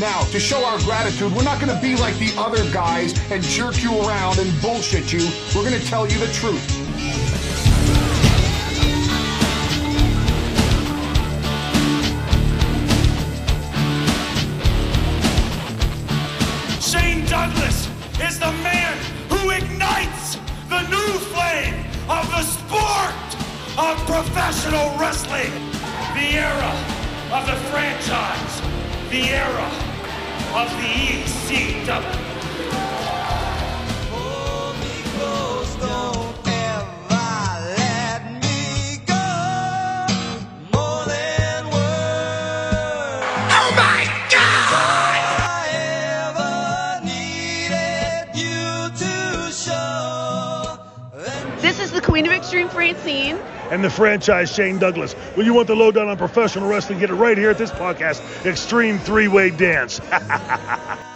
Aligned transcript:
Now, 0.00 0.22
to 0.32 0.40
show 0.40 0.64
our 0.64 0.78
gratitude, 0.78 1.30
we're 1.34 1.44
not 1.44 1.60
going 1.60 1.76
to 1.76 1.82
be 1.82 1.94
like 1.94 2.16
the 2.16 2.32
other 2.38 2.64
guys 2.72 3.12
and 3.30 3.42
jerk 3.42 3.82
you 3.82 3.90
around 4.00 4.38
and 4.38 4.50
bullshit 4.62 5.12
you. 5.12 5.28
We're 5.54 5.68
going 5.68 5.78
to 5.78 5.86
tell 5.86 6.08
you 6.08 6.18
the 6.18 6.32
truth. 6.32 6.64
Shane 16.80 17.26
Douglas 17.26 17.86
is 18.22 18.38
the 18.38 18.52
man 18.64 18.96
who 19.28 19.50
ignites 19.50 20.36
the 20.70 20.80
new 20.88 21.18
flame 21.28 21.84
of 22.08 22.26
the 22.30 22.42
sport 22.44 23.36
of 23.76 23.98
professional 24.06 24.98
wrestling. 24.98 25.52
The 26.14 26.40
era 26.40 26.72
of 27.32 27.44
the 27.44 27.56
franchise. 27.68 28.62
The 29.10 29.28
era 29.28 29.89
of 30.52 30.68
the 30.78 30.82
E 30.82 31.22
ECW. 31.22 32.26
Oh 43.52 43.72
my 43.76 44.04
God! 44.30 44.46
This 51.60 51.78
is 51.78 51.92
the 51.92 52.00
Queen 52.00 52.26
of 52.26 52.32
Extreme 52.32 52.70
Francine. 52.70 53.38
And 53.70 53.82
the 53.82 53.90
franchise 53.90 54.52
Shane 54.54 54.78
Douglas. 54.78 55.12
When 55.34 55.46
you 55.46 55.54
want 55.54 55.68
the 55.68 55.76
lowdown 55.76 56.08
on 56.08 56.16
professional 56.16 56.68
wrestling, 56.68 56.98
get 56.98 57.10
it 57.10 57.14
right 57.14 57.38
here 57.38 57.50
at 57.50 57.58
this 57.58 57.70
podcast, 57.70 58.20
Extreme 58.44 58.98
Three 59.00 59.28
Way 59.28 59.50
Dance. 59.50 60.00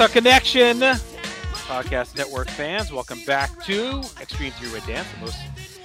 That's 0.00 0.16
our 0.16 0.22
connection. 0.22 0.78
Podcast 1.68 2.16
Network 2.16 2.48
fans, 2.48 2.90
welcome 2.90 3.22
back 3.26 3.62
to 3.64 4.00
Extreme 4.18 4.52
Three 4.52 4.72
Way 4.72 4.80
Dance, 4.86 5.06
the 5.12 5.20
most 5.20 5.36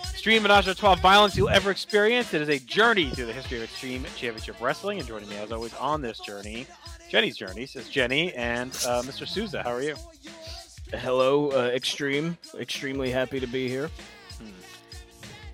extreme 0.09 0.43
menage 0.43 0.69
a 0.69 0.73
trois 0.73 0.95
violence 0.95 1.35
you'll 1.35 1.49
ever 1.49 1.69
experience. 1.69 2.33
It 2.33 2.41
is 2.41 2.47
a 2.47 2.59
journey 2.59 3.09
through 3.09 3.25
the 3.25 3.33
history 3.33 3.57
of 3.57 3.65
Extreme 3.65 4.05
Championship 4.15 4.55
Wrestling, 4.61 4.99
and 4.99 5.07
joining 5.07 5.27
me 5.27 5.35
as 5.35 5.51
always 5.51 5.73
on 5.73 6.01
this 6.01 6.19
journey, 6.19 6.65
Jenny's 7.09 7.35
journey, 7.35 7.63
is 7.63 7.89
Jenny 7.89 8.33
and 8.35 8.71
uh, 8.87 9.01
Mr. 9.01 9.27
Souza. 9.27 9.61
How 9.63 9.73
are 9.73 9.83
you? 9.83 9.97
Hello, 10.93 11.49
uh, 11.49 11.71
Extreme. 11.75 12.37
Extremely 12.57 13.11
happy 13.11 13.41
to 13.41 13.47
be 13.47 13.67
here. 13.67 13.89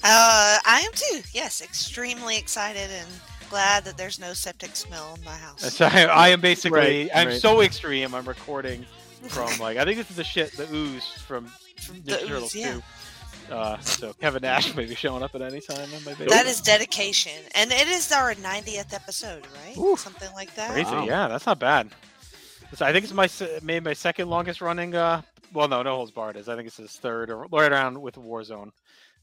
Uh, 0.04 0.60
I 0.64 0.84
am 0.86 0.92
too. 0.94 1.22
Yes, 1.34 1.64
extremely 1.64 2.38
excited 2.38 2.92
and 2.92 3.10
glad 3.52 3.84
that 3.86 3.98
there's 3.98 4.20
no 4.20 4.34
septic 4.34 4.76
smell 4.76 5.14
in 5.18 5.24
my 5.24 5.36
house. 5.36 5.74
So 5.74 5.86
I, 5.86 6.04
I 6.06 6.28
am 6.30 6.42
basically, 6.42 6.80
Right, 6.80 7.10
I'm 7.14 7.28
right. 7.28 7.40
so 7.42 7.62
extreme. 7.62 8.16
I'm 8.16 8.26
recording 8.28 8.86
from 9.28 9.50
like, 9.60 9.78
I 9.78 9.86
think 9.86 9.98
this 9.98 10.10
is 10.10 10.16
the 10.16 10.24
shit, 10.24 10.52
the 10.54 10.68
ooze 10.74 11.04
from 11.28 11.46
From 11.82 11.98
Ninja 11.98 12.20
the 12.22 12.28
Turtles 12.28 12.56
ooze, 12.56 12.62
yeah. 12.62 12.74
2. 13.50 13.54
Uh, 13.54 13.78
so 13.82 14.14
Kevin 14.14 14.42
Nash 14.42 14.74
may 14.76 14.86
be 14.86 14.96
showing 14.96 15.22
up 15.24 15.36
at 15.36 15.42
any 15.42 15.60
time 15.60 15.90
on 15.94 16.04
my. 16.06 16.14
That 16.14 16.46
is 16.46 16.62
dedication, 16.62 17.34
and 17.54 17.72
it 17.72 17.88
is 17.90 18.12
our 18.12 18.34
90th 18.36 18.94
episode, 18.94 19.46
right? 19.66 19.78
Ooh. 19.78 19.98
Something 19.98 20.32
like 20.34 20.56
that. 20.56 20.72
Crazy, 20.72 20.90
Wow. 20.90 21.06
yeah, 21.06 21.28
that's 21.28 21.46
not 21.46 21.60
bad. 21.60 21.88
It's- 22.72 22.82
I 22.82 22.94
think 22.94 23.04
it's 23.04 23.14
my 23.14 23.28
se- 23.28 23.60
maybe 23.62 23.84
my 23.84 23.94
second 23.94 24.30
longest 24.30 24.62
running. 24.62 24.96
Uh, 24.96 25.22
well, 25.54 25.68
no, 25.68 25.82
no 25.84 25.98
holds 25.98 26.12
barred 26.12 26.38
is. 26.38 26.48
I 26.48 26.56
think 26.56 26.68
it's 26.68 26.78
his 26.78 26.92
third, 26.94 27.30
or 27.30 27.46
right 27.52 27.70
around 27.72 28.02
with 28.02 28.16
Warzone, 28.16 28.72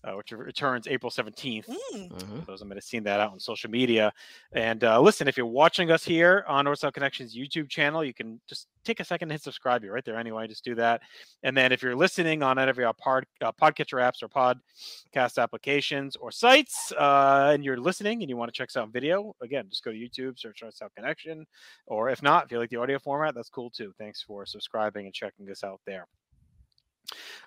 uh, 0.05 0.13
which 0.13 0.31
returns 0.33 0.87
April 0.87 1.11
seventeenth. 1.11 1.67
Mm. 1.67 2.11
Mhm. 2.11 2.47
Those 2.47 2.63
I 2.63 2.65
might 2.67 2.77
have 2.77 2.85
seen 2.85 3.03
that 3.05 3.21
out 3.21 3.33
on 3.33 3.41
social 3.41 3.71
media. 3.71 4.13
And 4.53 4.85
uh, 4.85 5.01
listen, 5.01 5.29
if 5.29 5.37
you're 5.37 5.47
watching 5.47 5.91
us 5.91 6.05
here 6.05 6.45
on 6.47 6.65
North 6.65 6.79
South 6.79 6.93
Connections 6.95 7.37
YouTube 7.37 7.69
channel, 7.69 8.05
you 8.05 8.15
can 8.15 8.41
just 8.49 8.69
take 8.85 9.01
a 9.01 9.05
second 9.05 9.27
and 9.27 9.33
hit 9.33 9.43
subscribe. 9.43 9.83
You're 9.85 9.93
right 9.93 10.05
there 10.05 10.17
anyway. 10.19 10.47
Just 10.47 10.65
do 10.65 10.75
that. 10.77 11.03
And 11.43 11.57
then 11.57 11.73
if 11.73 11.83
you're 11.83 11.97
listening 11.97 12.43
on 12.43 12.59
any 12.59 12.71
of 12.71 12.79
your 12.79 12.93
pod, 12.95 13.25
uh, 13.41 13.53
podcatcher 13.53 13.99
apps 14.01 14.23
or 14.23 14.29
podcast 14.29 15.39
applications 15.39 16.17
or 16.17 16.31
sites, 16.31 16.93
uh, 16.93 17.51
and 17.53 17.65
you're 17.65 17.77
listening 17.77 18.23
and 18.23 18.31
you 18.31 18.37
want 18.37 18.53
to 18.53 18.57
check 18.57 18.69
us 18.71 18.77
out 18.77 18.91
video, 18.91 19.35
again, 19.43 19.67
just 19.69 19.85
go 19.85 19.93
to 19.93 19.99
YouTube, 19.99 20.39
search 20.39 20.63
North 20.63 20.75
South 20.75 20.95
Connection. 20.95 21.45
Or 21.87 22.09
if 22.09 22.23
not, 22.23 22.45
if 22.45 22.53
you 22.53 22.59
like 22.59 22.71
the 22.71 22.77
audio 22.77 22.99
format, 22.99 23.35
that's 23.35 23.51
cool 23.51 23.71
too. 23.71 23.93
Thanks 23.99 24.23
for 24.23 24.47
subscribing 24.47 25.07
and 25.07 25.15
checking 25.15 25.51
us 25.51 25.65
out 25.65 25.81
there. 25.87 26.07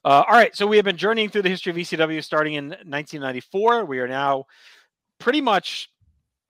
Uh, 0.03 0.23
all 0.27 0.33
right, 0.33 0.55
so 0.55 0.65
we 0.65 0.77
have 0.77 0.85
been 0.85 0.97
journeying 0.97 1.29
through 1.29 1.43
the 1.43 1.49
history 1.49 1.69
of 1.71 1.77
ECW 1.77 2.23
starting 2.23 2.55
in 2.55 2.69
1994. 2.69 3.85
We 3.85 3.99
are 3.99 4.07
now 4.07 4.45
pretty 5.19 5.41
much 5.41 5.89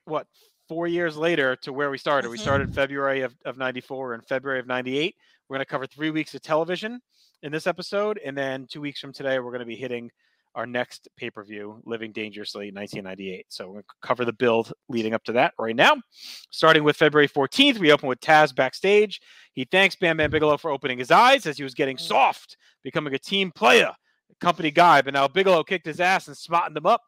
what 0.05 0.27
four 0.69 0.87
years 0.87 1.17
later 1.17 1.57
to 1.57 1.73
where 1.73 1.89
we 1.91 1.97
started. 1.97 2.29
We 2.29 2.37
Mhm. 2.37 2.41
started 2.41 2.73
February 2.73 3.21
of, 3.21 3.35
of 3.43 3.57
94 3.57 4.13
and 4.13 4.25
February 4.25 4.59
of 4.59 4.67
98. 4.67 5.15
We're 5.49 5.55
going 5.55 5.65
to 5.65 5.69
cover 5.69 5.85
three 5.85 6.11
weeks 6.11 6.33
of 6.33 6.41
television 6.41 7.01
in 7.43 7.51
this 7.51 7.67
episode. 7.67 8.19
And 8.23 8.37
then 8.37 8.67
two 8.67 8.79
weeks 8.79 9.01
from 9.01 9.11
today, 9.11 9.39
we're 9.39 9.51
going 9.51 9.59
to 9.59 9.65
be 9.65 9.75
hitting 9.75 10.09
our 10.55 10.65
next 10.65 11.07
pay 11.17 11.29
per 11.29 11.43
view, 11.43 11.81
Living 11.85 12.11
Dangerously 12.11 12.71
1998. 12.71 13.45
So 13.49 13.67
we're 13.67 13.73
going 13.73 13.83
to 13.83 14.07
cover 14.07 14.25
the 14.25 14.33
build 14.33 14.73
leading 14.89 15.13
up 15.13 15.23
to 15.25 15.31
that 15.33 15.53
right 15.57 15.75
now. 15.75 15.95
Starting 16.51 16.83
with 16.83 16.97
February 16.97 17.27
14th, 17.27 17.79
we 17.79 17.91
open 17.91 18.09
with 18.09 18.19
Taz 18.19 18.55
backstage. 18.55 19.21
He 19.53 19.65
thanks 19.65 19.95
Bam 19.95 20.17
Bam 20.17 20.31
Bigelow 20.31 20.57
for 20.57 20.71
opening 20.71 20.97
his 20.97 21.11
eyes 21.11 21.45
as 21.45 21.57
he 21.57 21.63
was 21.63 21.73
getting 21.73 21.97
mm. 21.97 22.01
soft, 22.01 22.57
becoming 22.83 23.13
a 23.13 23.19
team 23.19 23.51
player, 23.51 23.91
company 24.39 24.71
guy. 24.71 25.01
But 25.01 25.13
now 25.13 25.27
Bigelow 25.27 25.63
kicked 25.63 25.85
his 25.85 25.99
ass 25.99 26.27
and 26.27 26.37
smartened 26.37 26.77
him 26.77 26.85
up. 26.85 27.01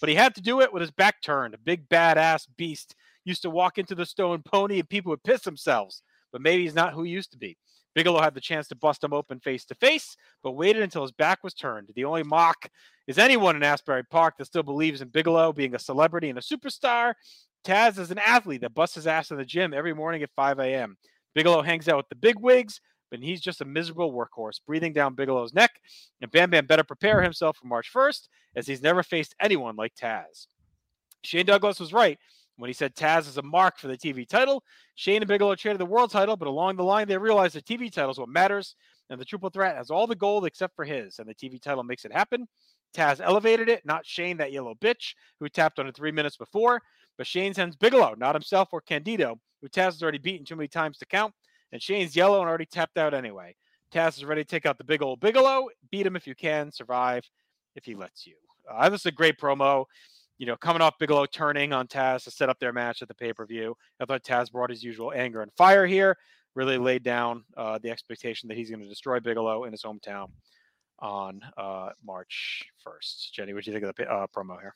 But 0.00 0.08
he 0.08 0.14
had 0.14 0.34
to 0.34 0.40
do 0.40 0.60
it 0.60 0.72
with 0.72 0.80
his 0.80 0.90
back 0.90 1.22
turned. 1.22 1.54
A 1.54 1.58
big 1.58 1.88
badass 1.88 2.46
beast 2.56 2.94
used 3.24 3.42
to 3.42 3.50
walk 3.50 3.78
into 3.78 3.94
the 3.94 4.06
stone 4.06 4.42
pony 4.42 4.78
and 4.78 4.88
people 4.88 5.10
would 5.10 5.22
piss 5.22 5.42
themselves. 5.42 6.02
But 6.32 6.40
maybe 6.42 6.62
he's 6.62 6.74
not 6.74 6.92
who 6.94 7.02
he 7.02 7.12
used 7.12 7.32
to 7.32 7.38
be. 7.38 7.56
Bigelow 7.94 8.20
had 8.20 8.34
the 8.34 8.40
chance 8.40 8.68
to 8.68 8.76
bust 8.76 9.02
him 9.02 9.12
open 9.12 9.40
face 9.40 9.64
to 9.66 9.74
face, 9.74 10.16
but 10.42 10.52
waited 10.52 10.82
until 10.82 11.02
his 11.02 11.12
back 11.12 11.42
was 11.42 11.54
turned. 11.54 11.90
The 11.94 12.04
only 12.04 12.22
mock 12.22 12.70
is 13.06 13.18
anyone 13.18 13.56
in 13.56 13.62
Asbury 13.62 14.04
Park 14.04 14.34
that 14.38 14.46
still 14.46 14.62
believes 14.62 15.00
in 15.00 15.08
Bigelow 15.08 15.52
being 15.52 15.74
a 15.74 15.78
celebrity 15.78 16.28
and 16.28 16.38
a 16.38 16.42
superstar. 16.42 17.14
Taz 17.64 17.98
is 17.98 18.10
an 18.10 18.18
athlete 18.18 18.60
that 18.62 18.74
busts 18.74 18.94
his 18.94 19.06
ass 19.06 19.30
in 19.30 19.36
the 19.36 19.44
gym 19.44 19.74
every 19.74 19.92
morning 19.92 20.22
at 20.22 20.30
5 20.36 20.60
a.m. 20.60 20.96
Bigelow 21.34 21.62
hangs 21.62 21.88
out 21.88 21.96
with 21.96 22.08
the 22.08 22.14
big 22.16 22.38
wigs, 22.38 22.80
but 23.10 23.20
he's 23.20 23.40
just 23.40 23.60
a 23.60 23.64
miserable 23.64 24.12
workhorse 24.12 24.60
breathing 24.66 24.92
down 24.92 25.14
Bigelow's 25.14 25.52
neck. 25.52 25.72
And 26.22 26.30
Bam 26.30 26.50
Bam 26.50 26.66
better 26.66 26.84
prepare 26.84 27.22
himself 27.22 27.56
for 27.56 27.66
March 27.66 27.92
1st, 27.92 28.28
as 28.56 28.66
he's 28.66 28.82
never 28.82 29.02
faced 29.02 29.34
anyone 29.40 29.76
like 29.76 29.94
Taz. 29.94 30.46
Shane 31.22 31.46
Douglas 31.46 31.80
was 31.80 31.92
right 31.92 32.18
when 32.60 32.68
he 32.68 32.74
said 32.74 32.94
Taz 32.94 33.26
is 33.26 33.38
a 33.38 33.42
mark 33.42 33.78
for 33.78 33.88
the 33.88 33.96
TV 33.96 34.28
title. 34.28 34.62
Shane 34.94 35.22
and 35.22 35.28
Bigelow 35.28 35.54
traded 35.54 35.80
the 35.80 35.86
world 35.86 36.10
title, 36.10 36.36
but 36.36 36.46
along 36.48 36.76
the 36.76 36.84
line, 36.84 37.08
they 37.08 37.16
realized 37.16 37.54
the 37.54 37.62
TV 37.62 37.90
title 37.90 38.10
is 38.10 38.18
what 38.18 38.28
matters, 38.28 38.76
and 39.08 39.20
the 39.20 39.24
triple 39.24 39.50
threat 39.50 39.76
has 39.76 39.90
all 39.90 40.06
the 40.06 40.14
gold 40.14 40.44
except 40.44 40.76
for 40.76 40.84
his, 40.84 41.18
and 41.18 41.28
the 41.28 41.34
TV 41.34 41.60
title 41.60 41.82
makes 41.82 42.04
it 42.04 42.12
happen. 42.12 42.46
Taz 42.94 43.20
elevated 43.22 43.68
it, 43.68 43.86
not 43.86 44.04
Shane, 44.04 44.36
that 44.38 44.52
yellow 44.52 44.74
bitch 44.74 45.14
who 45.38 45.48
tapped 45.48 45.78
on 45.78 45.86
it 45.86 45.96
three 45.96 46.12
minutes 46.12 46.36
before, 46.36 46.82
but 47.16 47.26
Shane 47.26 47.54
sends 47.54 47.76
Bigelow, 47.76 48.14
not 48.18 48.34
himself 48.34 48.68
or 48.72 48.80
Candido, 48.80 49.38
who 49.62 49.68
Taz 49.68 49.92
has 49.92 50.02
already 50.02 50.18
beaten 50.18 50.44
too 50.44 50.56
many 50.56 50.68
times 50.68 50.98
to 50.98 51.06
count, 51.06 51.32
and 51.72 51.80
Shane's 51.80 52.14
yellow 52.14 52.40
and 52.40 52.48
already 52.48 52.66
tapped 52.66 52.98
out 52.98 53.14
anyway. 53.14 53.54
Taz 53.92 54.18
is 54.18 54.24
ready 54.24 54.42
to 54.42 54.48
take 54.48 54.66
out 54.66 54.78
the 54.78 54.84
big 54.84 55.02
old 55.02 55.20
Bigelow. 55.20 55.68
Beat 55.90 56.06
him 56.06 56.16
if 56.16 56.26
you 56.26 56.34
can, 56.34 56.70
survive 56.70 57.24
if 57.74 57.84
he 57.84 57.94
lets 57.94 58.26
you. 58.26 58.34
Uh, 58.70 58.88
this 58.88 59.00
is 59.00 59.06
a 59.06 59.12
great 59.12 59.38
promo. 59.38 59.86
You 60.40 60.46
know, 60.46 60.56
coming 60.56 60.80
off 60.80 60.98
Bigelow 60.98 61.26
turning 61.26 61.74
on 61.74 61.86
Taz 61.86 62.24
to 62.24 62.30
set 62.30 62.48
up 62.48 62.58
their 62.58 62.72
match 62.72 63.02
at 63.02 63.08
the 63.08 63.14
pay 63.14 63.30
per 63.30 63.44
view. 63.44 63.76
I 64.00 64.06
thought 64.06 64.24
Taz 64.24 64.50
brought 64.50 64.70
his 64.70 64.82
usual 64.82 65.12
anger 65.14 65.42
and 65.42 65.52
fire 65.52 65.86
here, 65.86 66.16
really 66.54 66.78
laid 66.78 67.02
down 67.02 67.44
uh, 67.58 67.78
the 67.82 67.90
expectation 67.90 68.48
that 68.48 68.56
he's 68.56 68.70
going 68.70 68.80
to 68.80 68.88
destroy 68.88 69.20
Bigelow 69.20 69.64
in 69.64 69.72
his 69.72 69.82
hometown 69.82 70.28
on 70.98 71.42
uh, 71.58 71.90
March 72.02 72.64
1st. 72.86 73.32
Jenny, 73.32 73.52
what 73.52 73.64
do 73.64 73.70
you 73.70 73.78
think 73.78 73.86
of 73.86 73.94
the 73.94 74.10
uh, 74.10 74.26
promo 74.34 74.58
here? 74.58 74.74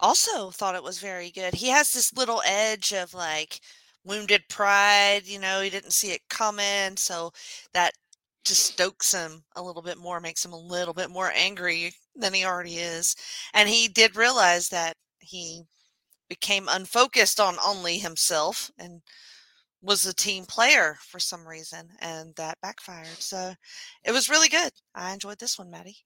Also, 0.00 0.50
thought 0.50 0.74
it 0.74 0.82
was 0.82 0.98
very 1.00 1.30
good. 1.30 1.52
He 1.52 1.68
has 1.68 1.92
this 1.92 2.14
little 2.14 2.40
edge 2.46 2.94
of 2.94 3.12
like 3.12 3.60
wounded 4.06 4.42
pride. 4.48 5.24
You 5.26 5.38
know, 5.38 5.60
he 5.60 5.68
didn't 5.68 5.92
see 5.92 6.12
it 6.12 6.22
coming, 6.30 6.96
so 6.96 7.30
that 7.74 7.92
just 8.46 8.64
stokes 8.64 9.12
him 9.12 9.44
a 9.54 9.62
little 9.62 9.82
bit 9.82 9.98
more, 9.98 10.18
makes 10.18 10.42
him 10.42 10.54
a 10.54 10.58
little 10.58 10.94
bit 10.94 11.10
more 11.10 11.30
angry 11.34 11.92
than 12.16 12.34
he 12.34 12.44
already 12.44 12.76
is. 12.76 13.16
And 13.52 13.68
he 13.68 13.88
did 13.88 14.16
realize 14.16 14.68
that 14.68 14.94
he 15.20 15.62
became 16.28 16.68
unfocused 16.68 17.40
on 17.40 17.56
only 17.64 17.98
himself 17.98 18.70
and 18.78 19.02
was 19.82 20.06
a 20.06 20.14
team 20.14 20.46
player 20.46 20.96
for 21.00 21.20
some 21.20 21.46
reason, 21.46 21.90
and 22.00 22.34
that 22.36 22.58
backfired. 22.62 23.20
So 23.20 23.54
it 24.04 24.12
was 24.12 24.30
really 24.30 24.48
good. 24.48 24.72
I 24.94 25.12
enjoyed 25.12 25.38
this 25.38 25.58
one, 25.58 25.70
Maddie. 25.70 25.98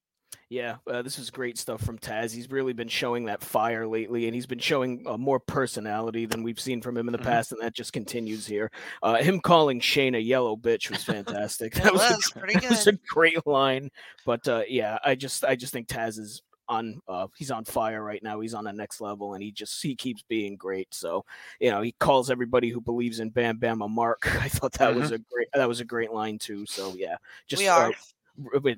Yeah, 0.50 0.76
uh, 0.90 1.02
this 1.02 1.18
is 1.18 1.30
great 1.30 1.58
stuff 1.58 1.82
from 1.82 1.98
Taz. 1.98 2.32
He's 2.32 2.50
really 2.50 2.72
been 2.72 2.88
showing 2.88 3.26
that 3.26 3.42
fire 3.42 3.86
lately, 3.86 4.26
and 4.26 4.34
he's 4.34 4.46
been 4.46 4.58
showing 4.58 5.04
uh, 5.06 5.18
more 5.18 5.38
personality 5.38 6.24
than 6.24 6.42
we've 6.42 6.58
seen 6.58 6.80
from 6.80 6.96
him 6.96 7.06
in 7.06 7.12
the 7.12 7.18
mm-hmm. 7.18 7.28
past, 7.28 7.52
and 7.52 7.60
that 7.60 7.74
just 7.74 7.92
continues 7.92 8.46
here. 8.46 8.70
Uh, 9.02 9.16
him 9.16 9.40
calling 9.40 9.78
Shane 9.78 10.14
a 10.14 10.18
yellow 10.18 10.56
bitch 10.56 10.90
was 10.90 11.04
fantastic. 11.04 11.74
that 11.74 11.92
was, 11.92 12.00
was 12.00 12.32
a, 12.34 12.38
pretty 12.38 12.54
good. 12.54 12.62
That 12.62 12.70
was 12.70 12.86
a 12.86 12.92
great 13.10 13.46
line, 13.46 13.90
but 14.24 14.48
uh, 14.48 14.62
yeah, 14.66 14.98
I 15.04 15.16
just 15.16 15.44
I 15.44 15.54
just 15.54 15.72
think 15.72 15.86
Taz 15.86 16.18
is 16.18 16.40
on 16.66 17.00
uh, 17.08 17.26
he's 17.36 17.50
on 17.50 17.64
fire 17.64 18.02
right 18.02 18.22
now. 18.22 18.40
He's 18.40 18.54
on 18.54 18.64
the 18.64 18.72
next 18.72 19.02
level, 19.02 19.34
and 19.34 19.42
he 19.42 19.52
just 19.52 19.82
he 19.82 19.94
keeps 19.94 20.22
being 20.22 20.56
great. 20.56 20.88
So 20.94 21.26
you 21.60 21.70
know 21.70 21.82
he 21.82 21.92
calls 22.00 22.30
everybody 22.30 22.70
who 22.70 22.80
believes 22.80 23.20
in 23.20 23.30
Bam 23.30 23.58
Bam 23.58 23.82
a 23.82 23.88
mark. 23.88 24.26
I 24.40 24.48
thought 24.48 24.72
that 24.72 24.90
mm-hmm. 24.90 25.00
was 25.00 25.10
a 25.10 25.18
great 25.18 25.48
that 25.52 25.68
was 25.68 25.80
a 25.80 25.84
great 25.84 26.12
line 26.12 26.38
too. 26.38 26.64
So 26.66 26.94
yeah, 26.96 27.16
just 27.46 27.60
we 27.60 27.68
are. 27.68 27.88
Uh, 27.88 27.92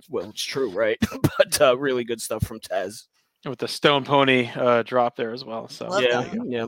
well, 0.08 0.30
it's 0.30 0.42
true, 0.42 0.70
right? 0.70 0.98
but 1.38 1.60
uh, 1.60 1.76
really 1.76 2.04
good 2.04 2.20
stuff 2.20 2.44
from 2.44 2.60
Taz 2.60 3.06
with 3.44 3.58
the 3.58 3.68
Stone 3.68 4.04
Pony 4.04 4.50
uh, 4.54 4.82
drop 4.82 5.16
there 5.16 5.32
as 5.32 5.44
well. 5.44 5.68
So 5.68 5.88
Love 5.88 6.02
yeah, 6.02 6.32
yeah. 6.44 6.66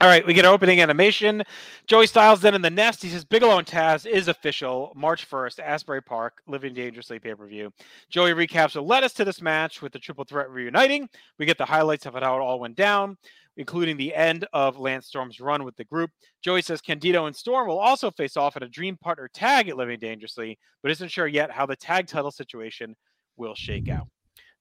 All 0.00 0.06
right, 0.06 0.24
we 0.24 0.32
get 0.32 0.44
opening 0.44 0.80
animation. 0.80 1.42
Joey 1.88 2.06
Styles 2.06 2.40
then 2.40 2.54
in 2.54 2.62
the 2.62 2.70
nest. 2.70 3.02
He 3.02 3.08
says 3.08 3.24
Bigelow 3.24 3.58
and 3.58 3.66
Taz 3.66 4.06
is 4.06 4.28
official. 4.28 4.92
March 4.94 5.28
1st, 5.28 5.58
Asbury 5.58 6.00
Park, 6.00 6.40
Living 6.46 6.72
Dangerously 6.72 7.18
pay 7.18 7.34
per 7.34 7.46
view. 7.48 7.72
Joey 8.08 8.30
recaps 8.30 8.76
what 8.76 8.86
led 8.86 9.02
us 9.02 9.12
to 9.14 9.24
this 9.24 9.42
match 9.42 9.82
with 9.82 9.92
the 9.92 9.98
triple 9.98 10.24
threat 10.24 10.50
reuniting. 10.50 11.08
We 11.38 11.46
get 11.46 11.58
the 11.58 11.64
highlights 11.64 12.06
of 12.06 12.14
how 12.14 12.36
it 12.36 12.40
all 12.40 12.60
went 12.60 12.76
down, 12.76 13.18
including 13.58 13.96
the 13.96 14.14
end 14.14 14.46
of 14.54 14.78
Lance 14.78 15.08
Storm's 15.08 15.40
run 15.40 15.64
with 15.64 15.76
the 15.76 15.84
group. 15.84 16.10
Joey 16.42 16.62
says 16.62 16.80
Candido 16.80 17.26
and 17.26 17.36
Storm 17.36 17.68
will 17.68 17.78
also 17.78 18.10
face 18.10 18.36
off 18.36 18.56
at 18.56 18.62
a 18.62 18.68
dream 18.68 18.96
partner 18.96 19.28
tag 19.34 19.68
at 19.68 19.76
Living 19.76 19.98
Dangerously, 19.98 20.58
but 20.82 20.92
isn't 20.92 21.10
sure 21.10 21.26
yet 21.26 21.50
how 21.50 21.66
the 21.66 21.76
tag 21.76 22.06
title 22.06 22.30
situation 22.30 22.94
will 23.36 23.54
shake 23.54 23.88
out. 23.88 24.08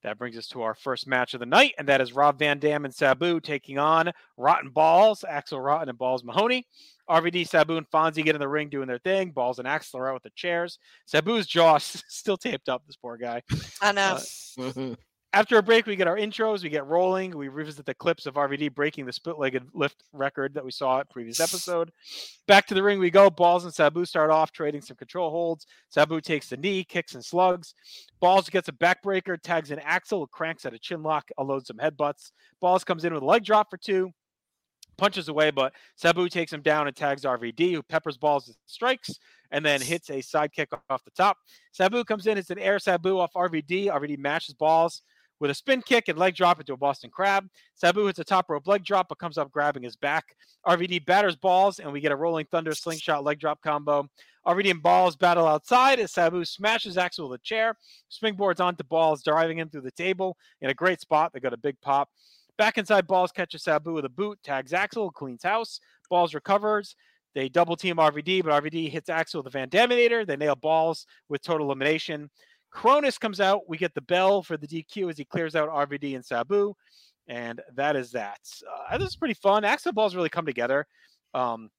That 0.04 0.18
brings 0.18 0.38
us 0.38 0.48
to 0.50 0.62
our 0.62 0.76
first 0.76 1.08
match 1.08 1.34
of 1.34 1.40
the 1.40 1.46
night, 1.46 1.74
and 1.78 1.88
that 1.88 2.02
is 2.02 2.14
Rob 2.14 2.38
Van 2.40 2.60
Dam 2.60 2.86
and 2.86 2.94
Sabu 2.94 3.40
taking 3.40 3.80
on 3.80 4.12
Rotten 4.36 4.70
Balls, 4.70 5.24
Axel 5.28 5.60
Rotten 5.60 5.90
and 5.90 5.98
Balls 5.98 6.24
Mahoney. 6.24 6.66
RVD, 7.10 7.48
Sabu, 7.48 7.78
and 7.78 7.90
Fonzie 7.90 8.24
get 8.24 8.36
in 8.36 8.42
the 8.42 8.48
ring 8.48 8.70
doing 8.70 8.88
their 8.88 9.00
thing. 9.00 9.32
Balls 9.32 9.60
and 9.60 9.68
Axel 9.68 10.00
are 10.00 10.10
out 10.10 10.16
with 10.16 10.24
the 10.24 10.32
chairs. 10.36 10.78
Sabu's 11.06 11.48
jaw 11.48 11.78
still 11.80 12.38
taped 12.38 12.70
up, 12.70 12.84
this 12.86 12.96
poor 12.96 13.18
guy. 13.18 13.42
I 13.82 13.92
know. 13.92 14.20
Uh. 14.60 14.96
After 15.34 15.58
a 15.58 15.64
break, 15.64 15.86
we 15.86 15.98
get 15.98 16.08
our 16.08 16.16
intros, 16.16 16.64
we 16.64 16.70
get 16.70 16.88
rolling, 16.88 17.38
we 17.38 17.50
revisit 17.50 17.86
the 17.86 17.94
clips 17.94 18.26
of 18.26 18.36
RVD 18.36 18.74
breaking 18.74 19.06
the 19.06 19.12
split 19.12 19.38
legged 19.38 19.68
lift 19.74 20.04
record 20.14 20.54
that 20.54 20.64
we 20.64 20.72
saw 20.72 21.00
at 21.00 21.10
previous 21.10 21.40
episode. 21.42 21.92
Back 22.48 22.66
to 22.68 22.74
the 22.74 22.82
ring 22.82 22.98
we 23.00 23.10
go. 23.10 23.30
Balls 23.30 23.66
and 23.66 23.74
Sabu 23.74 24.06
start 24.06 24.32
off 24.32 24.52
trading 24.52 24.82
some 24.82 24.96
control 24.96 25.30
holds. 25.30 25.68
Sabu 25.90 26.22
takes 26.22 26.50
the 26.50 26.58
knee, 26.58 26.84
kicks 26.84 27.14
and 27.14 27.24
slugs. 27.24 27.74
Balls 28.22 28.50
gets 28.50 28.70
a 28.70 28.72
backbreaker, 28.72 29.38
tags 29.42 29.70
an 29.70 29.80
Axel, 29.80 30.26
cranks 30.28 30.66
at 30.66 30.74
a 30.74 30.80
chin 30.80 31.04
lock, 31.04 31.30
unloads 31.38 31.68
some 31.68 31.78
headbutts. 31.78 32.32
Balls 32.62 32.86
comes 32.86 33.04
in 33.04 33.14
with 33.14 33.22
a 33.22 33.26
leg 33.26 33.44
drop 33.44 33.70
for 33.70 33.78
two 33.78 34.12
punches 34.98 35.30
away, 35.30 35.52
but 35.52 35.74
Sabu 35.96 36.28
takes 36.28 36.52
him 36.52 36.62
down 36.62 36.88
and 36.88 36.96
tags 36.96 37.24
RVD, 37.24 37.74
who 37.74 37.84
peppers 37.84 38.18
balls 38.18 38.48
and 38.48 38.58
strikes, 38.66 39.12
and 39.52 39.64
then 39.64 39.80
hits 39.80 40.10
a 40.10 40.22
side 40.22 40.52
kick 40.52 40.70
off 40.90 41.04
the 41.04 41.12
top. 41.12 41.38
Sabu 41.72 42.04
comes 42.04 42.28
in, 42.28 42.38
it's 42.38 42.50
an 42.50 42.60
air 42.60 42.80
Sabu 42.80 43.20
off 43.20 43.34
RVD. 43.34 43.88
RVD 43.88 44.18
matches 44.18 44.56
balls, 44.56 45.04
with 45.40 45.52
a 45.52 45.54
spin 45.54 45.82
kick 45.82 46.08
and 46.08 46.18
leg 46.18 46.36
drop 46.36 46.60
into 46.60 46.74
a 46.74 46.78
Boston 46.78 47.10
Crab. 47.10 47.48
Sabu 47.76 48.06
hits 48.06 48.20
a 48.20 48.24
top 48.24 48.50
rope 48.50 48.68
leg 48.68 48.84
drop, 48.84 49.10
but 49.10 49.18
comes 49.18 49.38
up 49.38 49.52
grabbing 49.52 49.84
his 49.84 49.96
back. 49.96 50.36
RVD 50.66 51.06
batters 51.06 51.36
balls, 51.36 51.80
and 51.80 51.92
we 51.92 52.02
get 52.02 52.12
a 52.12 52.16
rolling 52.16 52.46
thunder 52.52 52.74
slingshot 52.74 53.24
leg 53.24 53.40
drop 53.40 53.62
combo. 53.62 54.08
RVD 54.46 54.72
and 54.72 54.84
balls 54.84 55.16
battle 55.18 55.46
outside 55.46 56.00
as 56.00 56.14
Sabu 56.14 56.46
smashes 56.46 56.98
Axel 56.98 57.30
with 57.30 57.42
a 57.42 57.44
chair, 57.44 57.76
springboards 58.10 58.62
onto 58.62 58.84
balls, 58.84 59.22
driving 59.22 59.60
him 59.60 59.70
through 59.70 59.82
the 59.82 59.92
table 59.92 60.38
in 60.62 60.70
a 60.70 60.74
great 60.74 61.02
spot. 61.02 61.34
They 61.34 61.42
got 61.42 61.54
a 61.54 61.58
big 61.58 61.80
pop. 61.82 62.10
Back 62.58 62.78
inside, 62.78 63.08
balls 63.08 63.32
catches 63.32 63.64
Sabu 63.64 63.94
with 63.94 64.06
a 64.06 64.10
boot, 64.10 64.40
tags 64.44 64.74
Axel, 64.74 65.12
cleans 65.12 65.44
house. 65.44 65.80
Balls 66.10 66.34
recovers. 66.34 66.96
They 67.36 67.50
double 67.50 67.76
team 67.76 67.98
RVD, 67.98 68.44
but 68.44 68.64
RVD 68.64 68.90
hits 68.90 69.10
Axel 69.10 69.42
with 69.42 69.48
a 69.48 69.52
Van 69.52 69.70
Daminator. 69.70 70.26
They 70.26 70.38
nail 70.38 70.56
balls 70.56 71.06
with 71.30 71.44
total 71.44 71.68
elimination. 71.68 72.32
Kronus 72.78 73.20
comes 73.20 73.42
out. 73.42 73.68
We 73.68 73.78
get 73.78 73.96
the 73.96 74.02
bell 74.02 74.44
for 74.44 74.56
the 74.56 74.68
DQ 74.68 75.10
as 75.10 75.18
he 75.18 75.26
clears 75.26 75.56
out 75.56 75.70
RVD 75.70 76.16
and 76.16 76.24
Sabu. 76.24 76.76
And 77.28 77.60
that 77.76 77.96
is 77.96 78.12
that. 78.12 78.40
Uh, 78.90 78.98
this 79.00 79.10
is 79.10 79.16
pretty 79.16 79.34
fun. 79.34 79.66
Axel 79.66 79.92
Balls 79.92 80.16
really 80.16 80.30
come 80.30 80.46
together. 80.46 80.86
Um, 81.34 81.72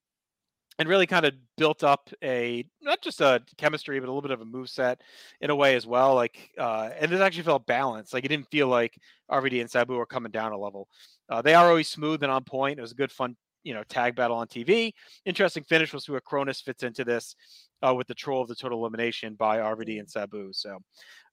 and 0.79 0.89
really 0.89 1.07
kind 1.07 1.27
of 1.27 1.35
built 1.57 1.83
up 1.83 2.09
a 2.23 2.65
not 2.81 3.03
just 3.03 3.21
a 3.21 3.43
chemistry, 3.57 3.99
but 3.99 4.07
a 4.07 4.13
little 4.13 4.23
bit 4.23 4.31
of 4.31 4.41
a 4.41 4.45
move 4.45 4.71
set 4.71 5.01
in 5.41 5.51
a 5.51 5.57
way 5.57 5.75
as 5.75 5.87
well. 5.87 6.15
Like, 6.15 6.51
uh, 6.57 6.91
and 6.99 7.13
it 7.13 7.21
actually 7.21 7.43
felt 7.43 7.67
balanced. 7.67 8.15
Like 8.15 8.25
it 8.25 8.29
didn't 8.29 8.51
feel 8.51 8.69
like 8.69 8.97
RVD 9.31 9.61
and 9.61 9.71
Sabu 9.71 9.95
were 9.95 10.07
coming 10.07 10.31
down 10.31 10.53
a 10.53 10.59
level. 10.59 10.89
Uh, 11.29 11.43
they 11.43 11.55
are 11.55 11.69
always 11.69 11.89
smooth 11.89 12.23
and 12.23 12.31
on 12.31 12.45
point. 12.45 12.79
It 12.79 12.83
was 12.83 12.93
a 12.93 12.97
good, 12.97 13.11
fun, 13.11 13.37
you 13.65 13.75
know, 13.75 13.83
tag 13.89 14.15
battle 14.15 14.37
on 14.37 14.47
TV. 14.47 14.93
Interesting 15.25 15.65
finish. 15.65 15.93
We'll 15.93 16.01
see 16.01 16.13
where 16.13 16.21
Kronus 16.21 16.63
fits 16.63 16.83
into 16.83 17.05
this 17.05 17.35
uh, 17.83 17.95
with 17.95 18.07
the 18.07 18.15
troll 18.15 18.43
of 18.43 18.49
the 18.49 18.55
total 18.55 18.81
elimination 18.81 19.35
by 19.35 19.59
RVD 19.59 19.99
and 19.99 20.11
Sabu. 20.11 20.51
So 20.53 20.79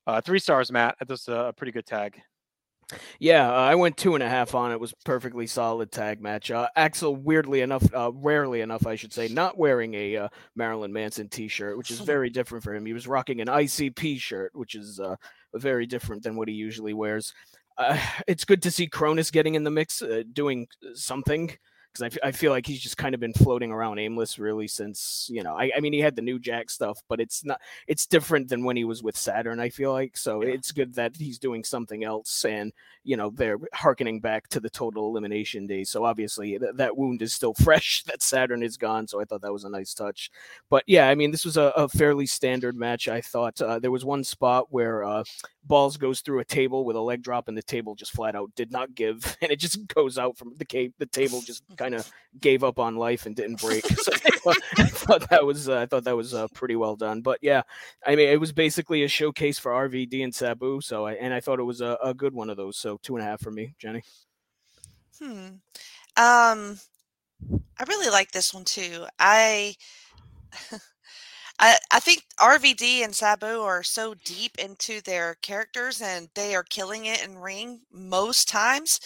uh, 0.07 0.22
three 0.22 0.39
stars, 0.39 0.72
Matt. 0.72 0.95
That's 1.07 1.27
a 1.27 1.54
pretty 1.56 1.72
good 1.72 1.86
tag. 1.86 2.19
Yeah, 3.19 3.50
uh, 3.50 3.56
I 3.56 3.75
went 3.75 3.98
two 3.98 4.13
and 4.13 4.24
a 4.24 4.30
half 4.30 4.54
on 4.54 4.72
it. 4.72 4.80
Was 4.80 4.94
perfectly 5.06 5.48
solid 5.48 5.92
tag 5.92 6.21
match. 6.21 6.52
Uh, 6.52 6.68
Axel, 6.76 7.16
weirdly 7.16 7.61
enough, 7.61 7.83
uh, 7.94 8.11
rarely 8.14 8.61
enough, 8.61 8.85
I 8.85 8.95
should 8.95 9.14
say, 9.14 9.28
not 9.28 9.57
wearing 9.57 9.94
a 9.95 10.18
uh, 10.18 10.28
Marilyn 10.56 10.94
Manson 10.94 11.28
T-shirt, 11.28 11.78
which 11.78 11.90
is 11.90 12.00
very 12.02 12.30
different 12.30 12.64
for 12.64 12.76
him. 12.76 12.85
He 12.85 12.94
was 12.94 13.07
rocking 13.07 13.42
an 13.42 13.47
ICP 13.47 14.19
shirt, 14.19 14.52
which 14.54 14.76
is 14.76 15.00
uh, 15.00 15.16
very 15.56 15.88
different 15.88 16.23
than 16.23 16.35
what 16.35 16.47
he 16.47 16.54
usually 16.54 16.94
wears. 16.94 17.33
Uh, 17.78 17.97
it's 18.28 18.45
good 18.45 18.61
to 18.64 18.71
see 18.71 18.88
Kronus 18.88 19.31
getting 19.31 19.56
in 19.56 19.64
the 19.64 19.71
mix, 19.71 20.04
doing 20.33 20.68
something 20.94 21.57
because 21.95 22.18
I, 22.23 22.28
I 22.28 22.31
feel 22.31 22.52
like 22.52 22.66
he's 22.66 22.81
just 22.81 22.97
kind 22.97 23.14
of 23.14 23.21
been 23.21 23.33
floating 23.33 23.71
around 23.71 23.99
aimless 23.99 24.37
really 24.40 24.68
since 24.68 25.28
you 25.31 25.44
know 25.44 25.56
I, 25.56 25.71
I 25.75 25.80
mean 25.80 25.94
he 25.94 25.99
had 25.99 26.16
the 26.16 26.21
new 26.21 26.40
Jack 26.40 26.69
stuff 26.69 27.02
but 27.07 27.19
it's 27.19 27.44
not 27.45 27.61
it's 27.87 28.06
different 28.06 28.49
than 28.49 28.64
when 28.64 28.75
he 28.75 28.83
was 28.83 29.04
with 29.04 29.18
Saturn 29.18 29.59
I 29.59 29.69
feel 29.69 29.92
like 29.92 30.18
so 30.18 30.44
yeah. 30.44 30.54
it's 30.54 30.71
good 30.71 30.94
that 30.95 31.16
he's 31.16 31.40
doing 31.40 31.64
something 31.64 32.04
else 32.04 32.45
and 32.45 32.71
you 33.04 33.18
know 33.18 33.30
they're 33.30 33.59
harkening 33.73 34.19
back 34.19 34.47
to 34.49 34.59
the 34.59 34.69
total 34.69 35.07
elimination 35.07 35.68
days 35.68 35.90
so 35.90 36.04
obviously 36.04 36.57
th- 36.57 36.75
that 36.75 36.97
wound 36.97 37.21
is 37.21 37.33
still 37.33 37.54
fresh 37.64 38.04
that 38.04 38.21
Saturn 38.21 38.64
is 38.64 38.78
gone 38.78 39.07
so 39.07 39.21
I 39.21 39.25
thought 39.25 39.42
that 39.42 39.54
was 39.54 39.64
a 39.64 39.69
nice 39.69 39.94
touch 39.94 40.31
but 40.69 40.83
yeah 40.87 41.07
I 41.07 41.16
mean 41.16 41.31
this 41.31 41.45
was 41.45 41.57
a, 41.57 41.71
a 41.75 41.87
fairly 41.87 42.25
standard 42.25 42.75
match 42.75 43.07
I 43.07 43.21
thought 43.21 43.61
uh, 43.61 43.80
there 43.80 43.92
was 43.92 44.06
one 44.06 44.23
spot 44.23 44.68
where 44.69 45.04
uh, 45.04 45.23
balls 45.64 45.97
goes 45.97 46.21
through 46.21 46.40
a 46.40 46.45
table 46.45 46.85
with 46.85 46.95
a 46.95 47.02
leg 47.02 47.21
drop 47.21 47.47
and 47.47 47.57
the 47.57 47.64
table 47.64 47.95
just 47.95 48.11
flat 48.11 48.35
out 48.35 48.54
did 48.56 48.71
not 48.71 48.94
give 48.95 49.37
and 49.42 49.52
it 49.52 49.59
just 49.59 49.87
goes 49.87 50.18
out 50.18 50.37
from 50.37 50.54
the 50.57 50.66
cave 50.66 50.94
the 50.97 51.06
table 51.06 51.42
just 51.42 51.64
kind 51.85 51.95
of 51.95 52.11
gave 52.39 52.63
up 52.63 52.80
on 52.80 52.95
life 52.95 53.25
and 53.25 53.35
didn't 53.35 53.61
break. 53.61 53.85
so 53.87 54.11
I 54.77 54.85
thought 54.85 55.30
that 55.30 55.45
was 55.45 55.69
uh, 55.69 55.80
I 55.80 55.85
thought 55.85 56.04
that 56.06 56.15
was 56.15 56.33
uh, 56.33 56.47
pretty 56.54 56.75
well 56.75 56.95
done. 56.95 57.21
But 57.21 57.39
yeah, 57.42 57.61
I 58.06 58.15
mean 58.15 58.30
it 58.30 58.39
was 58.39 58.51
basically 58.51 59.04
a 59.04 59.07
showcase 59.07 59.59
for 59.59 59.71
RVD 59.71 60.23
and 60.23 60.33
Sabu. 60.33 60.81
So 60.81 61.06
I, 61.06 61.13
and 61.13 61.33
I 61.33 61.39
thought 61.39 61.59
it 61.59 61.63
was 61.63 61.81
a, 61.81 61.97
a 62.04 62.13
good 62.13 62.33
one 62.33 62.49
of 62.49 62.57
those. 62.57 62.77
So 62.77 62.99
two 63.01 63.15
and 63.15 63.25
a 63.25 63.27
half 63.27 63.42
for 63.42 63.51
me, 63.51 63.75
Jenny. 63.80 64.04
Hmm. 65.21 65.47
Um, 66.18 66.80
I 67.77 67.83
really 67.87 68.09
like 68.09 68.31
this 68.31 68.54
one 68.54 68.65
too. 68.65 69.06
I. 69.19 69.75
I, 71.57 71.77
I 71.89 72.01
think 72.01 72.23
RVD 72.37 73.06
and 73.06 73.15
Sabu 73.15 73.61
are 73.61 73.81
so 73.81 74.13
deep 74.25 74.57
into 74.59 74.99
their 74.99 75.35
characters 75.35 76.01
and 76.01 76.27
they 76.35 76.54
are 76.54 76.63
killing 76.63 77.06
it 77.06 77.23
in 77.23 77.37
ring 77.37 77.80
most 77.94 78.49
times 78.49 78.99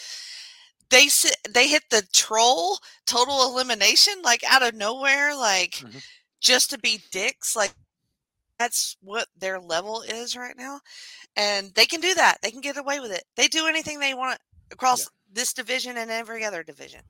they 0.90 1.08
they 1.54 1.68
hit 1.68 1.84
the 1.90 2.04
troll 2.14 2.78
total 3.06 3.52
elimination 3.52 4.14
like 4.24 4.44
out 4.50 4.64
of 4.64 4.74
nowhere 4.74 5.36
like 5.36 5.72
mm-hmm. 5.72 5.98
just 6.40 6.70
to 6.70 6.80
be 6.80 7.02
dicks 7.12 7.56
like 7.56 7.74
that's 8.58 8.98
what 9.02 9.28
their 9.38 9.60
level 9.60 10.02
is 10.02 10.36
right 10.36 10.56
now 10.58 10.80
and 11.36 11.72
they 11.76 11.86
can 11.86 12.02
do 12.02 12.14
that 12.14 12.38
they 12.42 12.52
can 12.52 12.62
get 12.62 12.78
away 12.78 13.00
with 13.00 13.12
it 13.12 13.24
they 13.36 13.48
do 13.48 13.68
anything 13.68 14.00
they 14.00 14.14
want 14.14 14.40
across 14.72 15.08
this 15.32 15.54
division 15.54 15.98
and 15.98 16.12
every 16.12 16.44
other 16.44 16.64
division. 16.64 17.02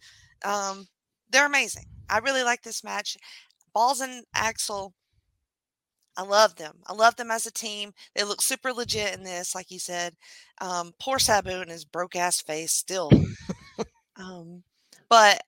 Um, 0.45 0.88
they're 1.29 1.45
amazing. 1.45 1.86
I 2.09 2.19
really 2.19 2.43
like 2.43 2.62
this 2.63 2.83
match. 2.83 3.17
Balls 3.74 4.01
and 4.01 4.24
Axel, 4.33 4.93
I 6.17 6.24
love 6.24 6.55
them. 6.55 6.77
I 6.88 6.93
love 6.93 7.15
them 7.15 7.31
as 7.31 7.45
a 7.45 7.51
team. 7.51 7.93
They 8.15 8.24
look 8.24 8.41
super 8.41 8.74
legit 8.74 9.15
in 9.15 9.24
this, 9.24 9.55
like 9.55 9.71
you 9.71 9.79
said. 9.79 10.15
Um, 10.59 10.93
poor 11.00 11.19
Sabu 11.19 11.62
and 11.62 11.69
his 11.69 11.86
broke 11.86 12.15
ass 12.15 12.41
face 12.41 12.74
still. 12.74 13.12
Um, 14.19 14.63
but 15.09 15.41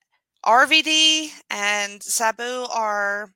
RVD 0.45 1.29
and 1.49 2.01
Sabu 2.01 2.65
are 2.73 3.31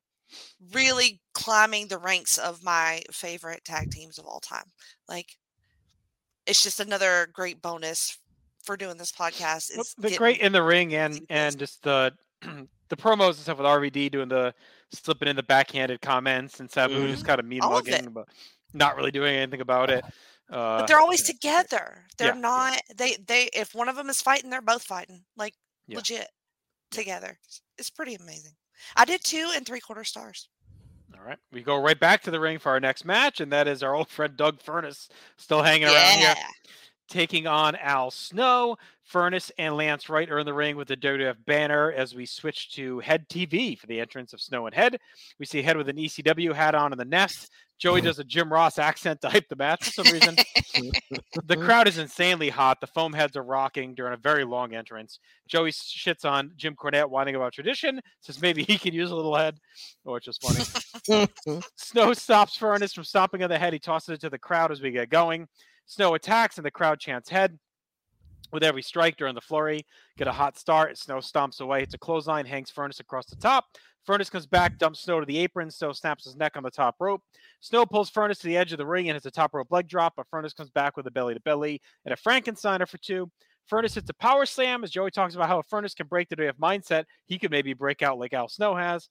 really 0.74 1.22
climbing 1.34 1.88
the 1.88 1.98
ranks 1.98 2.38
of 2.38 2.64
my 2.64 3.04
favorite 3.12 3.64
tag 3.64 3.92
teams 3.92 4.18
of 4.18 4.26
all 4.26 4.40
time. 4.40 4.72
Like, 5.08 5.38
it's 6.46 6.64
just 6.64 6.80
another 6.80 7.28
great 7.34 7.62
bonus 7.62 8.18
for 8.64 8.78
doing 8.78 8.98
this 8.98 9.12
podcast. 9.12 9.78
Is 9.78 9.96
the 9.98 10.16
great 10.16 10.40
in 10.40 10.52
the 10.52 10.64
ring 10.64 10.96
and 10.96 11.22
and 11.30 11.58
just 11.58 11.84
the 11.84 12.14
the 12.42 12.96
promos 12.96 13.30
and 13.30 13.38
stuff 13.38 13.58
with 13.58 13.68
RVD 13.68 14.12
doing 14.12 14.30
the 14.30 14.54
slipping 14.92 15.28
in 15.28 15.36
the 15.36 15.44
backhanded 15.44 16.02
comments 16.02 16.60
and 16.60 16.70
Sabu 16.70 16.96
mm-hmm. 16.96 17.12
just 17.12 17.26
kind 17.26 17.40
of 17.40 17.46
mean 17.46 17.60
mugging, 17.62 18.10
but 18.12 18.28
not 18.74 18.96
really 18.96 19.12
doing 19.12 19.36
anything 19.36 19.62
about 19.62 19.90
it. 19.90 20.06
Uh, 20.50 20.80
but 20.80 20.88
they're 20.88 21.00
always 21.00 21.24
together. 21.24 22.06
They're 22.18 22.36
yeah, 22.36 22.40
not. 22.40 22.74
Yeah. 22.74 22.94
They 22.98 23.18
they 23.26 23.50
if 23.54 23.74
one 23.74 23.90
of 23.90 23.96
them 23.96 24.10
is 24.10 24.22
fighting, 24.22 24.50
they're 24.50 24.62
both 24.62 24.84
fighting. 24.84 25.24
Like 25.36 25.54
yeah. 25.88 25.98
legit 25.98 26.28
together. 26.92 27.38
It's 27.78 27.90
pretty 27.90 28.16
amazing. 28.16 28.54
I 28.96 29.06
did 29.06 29.22
two 29.24 29.52
and 29.56 29.66
three 29.66 29.80
quarter 29.80 30.04
stars. 30.04 30.50
All 31.18 31.26
right. 31.26 31.40
We 31.52 31.62
go 31.62 31.82
right 31.82 32.00
back 32.00 32.22
to 32.24 32.32
the 32.32 32.40
ring 32.40 32.60
for 32.60 32.70
our 32.70 32.80
next 32.80 33.06
match, 33.06 33.40
and 33.40 33.52
that 33.52 33.68
is 33.68 33.82
our 33.84 33.96
old 33.96 34.10
friend 34.10 34.36
Doug 34.36 34.62
Furnas 34.62 35.10
still 35.38 35.64
hanging 35.64 35.88
around 35.88 36.20
here 36.20 36.36
taking 37.10 37.48
on 37.48 37.76
Al 37.76 38.12
Snow. 38.12 38.78
Furnas 39.12 39.52
and 39.60 39.76
Lance 39.76 40.10
Wright 40.10 40.30
are 40.32 40.40
in 40.40 40.46
the 40.46 40.54
ring 40.54 40.76
with 40.76 40.88
the 40.88 40.98
WWF 40.98 41.36
banner 41.46 41.92
as 41.92 42.16
we 42.16 42.26
switch 42.26 42.74
to 42.74 43.00
Head 43.00 43.30
TV 43.30 43.78
for 43.78 43.86
the 43.86 44.00
entrance 44.00 44.34
of 44.34 44.42
Snow 44.42 44.66
and 44.66 44.74
Head. 44.74 45.00
We 45.40 45.46
see 45.46 45.62
Head 45.62 45.78
with 45.78 45.90
an 45.90 45.98
ECW 45.98 46.54
hat 46.54 46.74
on 46.74 46.92
in 46.92 46.98
the 46.98 47.06
nest. 47.06 47.52
Joey 47.78 48.02
mm. 48.02 48.06
does 48.06 48.20
a 48.20 48.24
Jim 48.24 48.52
Ross 48.52 48.80
accent 48.80 49.22
to 49.22 49.30
hype 49.30 49.50
the 49.50 49.56
match 49.56 49.86
for 49.86 50.04
some 50.04 50.14
reason. 50.14 50.36
the 51.46 51.58
crowd 51.58 51.88
is 51.88 51.98
insanely 51.98 52.50
hot. 52.50 52.80
The 52.80 52.88
foam 52.88 53.12
heads 53.12 53.36
are 53.36 53.44
rocking 53.44 53.96
during 53.96 54.14
a 54.14 54.18
very 54.18 54.46
long 54.46 54.74
entrance. 54.74 55.20
Joey 55.48 55.72
shits 55.72 56.24
on 56.24 56.52
Jim 56.56 56.76
Cornette, 56.76 57.10
whining 57.10 57.36
about 57.36 57.54
tradition, 57.54 58.00
says 58.22 58.42
maybe 58.42 58.64
he 58.64 58.78
can 58.78 58.94
use 58.94 59.12
a 59.12 59.16
little 59.16 59.36
head, 59.36 59.60
Oh, 60.06 60.14
which 60.14 60.28
is 60.28 60.38
funny. 60.38 61.28
Snow 61.76 62.14
stops 62.14 62.58
Furnas 62.58 62.94
from 62.94 63.04
stomping 63.04 63.44
on 63.44 63.50
the 63.50 63.60
head. 63.60 63.74
He 63.74 63.80
tosses 63.80 64.16
it 64.16 64.22
to 64.22 64.30
the 64.30 64.40
crowd 64.40 64.72
as 64.72 64.82
we 64.82 64.92
get 64.92 65.10
going. 65.10 65.48
Snow 65.86 66.14
attacks 66.16 66.58
and 66.58 66.66
the 66.66 66.72
crowd 66.72 67.00
chants 67.00 67.30
head. 67.30 67.58
With 68.52 68.64
every 68.64 68.84
strike 68.84 69.18
during 69.18 69.36
the 69.36 69.42
flurry, 69.42 69.86
get 70.18 70.28
a 70.28 70.32
hot 70.32 70.58
start. 70.58 70.98
Snow 70.98 71.18
stomps 71.18 71.60
away. 71.60 71.82
It's 71.82 71.96
a 71.96 71.98
clothesline, 71.98 72.46
hangs 72.46 72.72
Furnas 72.72 73.00
across 73.00 73.26
the 73.26 73.36
top. 73.36 73.66
Furnas 74.08 74.30
comes 74.32 74.46
back, 74.46 74.78
dumps 74.78 75.02
Snow 75.02 75.20
to 75.20 75.26
the 75.26 75.38
apron. 75.40 75.72
Snow 75.72 75.92
snaps 75.92 76.26
his 76.26 76.36
neck 76.36 76.56
on 76.56 76.64
the 76.64 76.72
top 76.72 76.96
rope. 77.00 77.22
Snow 77.60 77.86
pulls 77.86 78.12
Furnas 78.12 78.40
to 78.40 78.48
the 78.48 78.58
edge 78.58 78.72
of 78.72 78.78
the 78.78 78.86
ring 78.86 79.10
and 79.10 79.16
hits 79.16 79.26
a 79.26 79.32
top 79.32 79.54
rope 79.54 79.72
leg 79.72 79.88
drop, 79.88 80.14
but 80.16 80.28
Furnas 80.30 80.56
comes 80.56 80.70
back 80.70 80.96
with 80.96 81.08
a 81.08 81.12
belly 81.12 81.34
to 81.34 81.40
belly 81.42 81.82
and 82.06 82.14
a 82.14 82.18
Frankensteiner 82.18 82.88
for 82.88 82.98
two. 83.00 83.30
Furnas 83.70 83.96
hits 83.96 84.10
a 84.10 84.14
power 84.14 84.46
slam 84.46 84.84
as 84.84 84.92
Joey 84.92 85.10
talks 85.10 85.34
about 85.34 85.48
how 85.48 85.58
a 85.58 85.64
Furnas 85.64 85.96
can 85.96 86.06
break 86.06 86.30
the 86.30 86.36
day 86.36 86.48
of 86.48 86.58
mindset. 86.58 87.06
He 87.26 87.40
could 87.40 87.50
maybe 87.50 87.74
break 87.74 88.04
out 88.04 88.20
like 88.20 88.34
Al 88.34 88.48
Snow 88.48 88.76
has. 88.76 89.10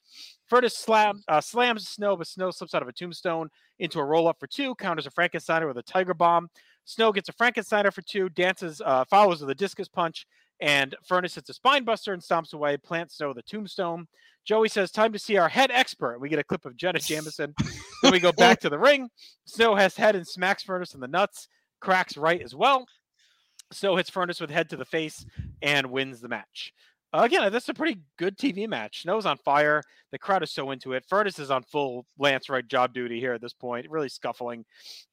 Furnas 0.50 0.72
slam, 0.72 1.22
uh, 1.26 1.40
slams 1.40 1.88
Snow, 1.88 2.16
but 2.16 2.28
Snow 2.28 2.50
slips 2.52 2.74
out 2.74 2.82
of 2.82 2.88
a 2.88 2.92
tombstone 2.92 3.48
into 3.80 3.98
a 3.98 4.04
roll 4.04 4.28
up 4.28 4.38
for 4.38 4.46
two, 4.46 4.74
counters 4.76 5.06
a 5.06 5.10
Frankensteiner 5.10 5.66
with 5.66 5.78
a 5.78 5.82
Tiger 5.82 6.14
Bomb. 6.14 6.48
Snow 6.84 7.12
gets 7.12 7.28
a 7.28 7.32
Frankensteiner 7.32 7.92
for 7.92 8.02
two, 8.02 8.28
dances, 8.28 8.80
uh, 8.84 9.04
follows 9.06 9.40
with 9.40 9.50
a 9.50 9.54
discus 9.54 9.88
punch, 9.88 10.26
and 10.60 10.94
Furnas 11.08 11.34
hits 11.34 11.50
a 11.50 11.54
spine 11.54 11.84
buster 11.84 12.12
and 12.12 12.22
stomps 12.22 12.52
away, 12.54 12.76
plants 12.76 13.16
Snow 13.16 13.32
the 13.32 13.42
tombstone. 13.42 14.06
Joey 14.44 14.68
says, 14.68 14.90
Time 14.90 15.12
to 15.12 15.18
see 15.18 15.36
our 15.36 15.48
head 15.48 15.70
expert. 15.70 16.20
We 16.20 16.28
get 16.28 16.38
a 16.38 16.44
clip 16.44 16.64
of 16.66 16.76
Jenna 16.76 16.98
Jameson. 17.00 17.54
then 18.02 18.12
we 18.12 18.20
go 18.20 18.32
back 18.32 18.60
to 18.60 18.70
the 18.70 18.78
ring. 18.78 19.08
Snow 19.46 19.74
has 19.74 19.96
head 19.96 20.16
and 20.16 20.26
smacks 20.26 20.64
Furnas 20.64 20.94
in 20.94 21.00
the 21.00 21.08
nuts, 21.08 21.48
cracks 21.80 22.16
right 22.16 22.42
as 22.42 22.54
well. 22.54 22.86
Snow 23.72 23.96
hits 23.96 24.10
Furnas 24.10 24.40
with 24.40 24.50
head 24.50 24.68
to 24.70 24.76
the 24.76 24.84
face 24.84 25.24
and 25.62 25.90
wins 25.90 26.20
the 26.20 26.28
match. 26.28 26.72
Uh, 27.14 27.22
again, 27.22 27.50
that's 27.52 27.68
a 27.68 27.74
pretty 27.74 28.00
good 28.18 28.36
TV 28.36 28.68
match. 28.68 29.02
Snow's 29.02 29.24
on 29.24 29.38
fire. 29.38 29.82
The 30.10 30.18
crowd 30.18 30.42
is 30.42 30.50
so 30.50 30.72
into 30.72 30.94
it. 30.94 31.04
Furnas 31.08 31.38
is 31.38 31.48
on 31.48 31.62
full 31.62 32.06
Lance 32.18 32.48
Wright 32.48 32.66
job 32.66 32.92
duty 32.92 33.20
here 33.20 33.32
at 33.32 33.40
this 33.40 33.52
point, 33.52 33.88
really 33.88 34.08
scuffling 34.08 34.64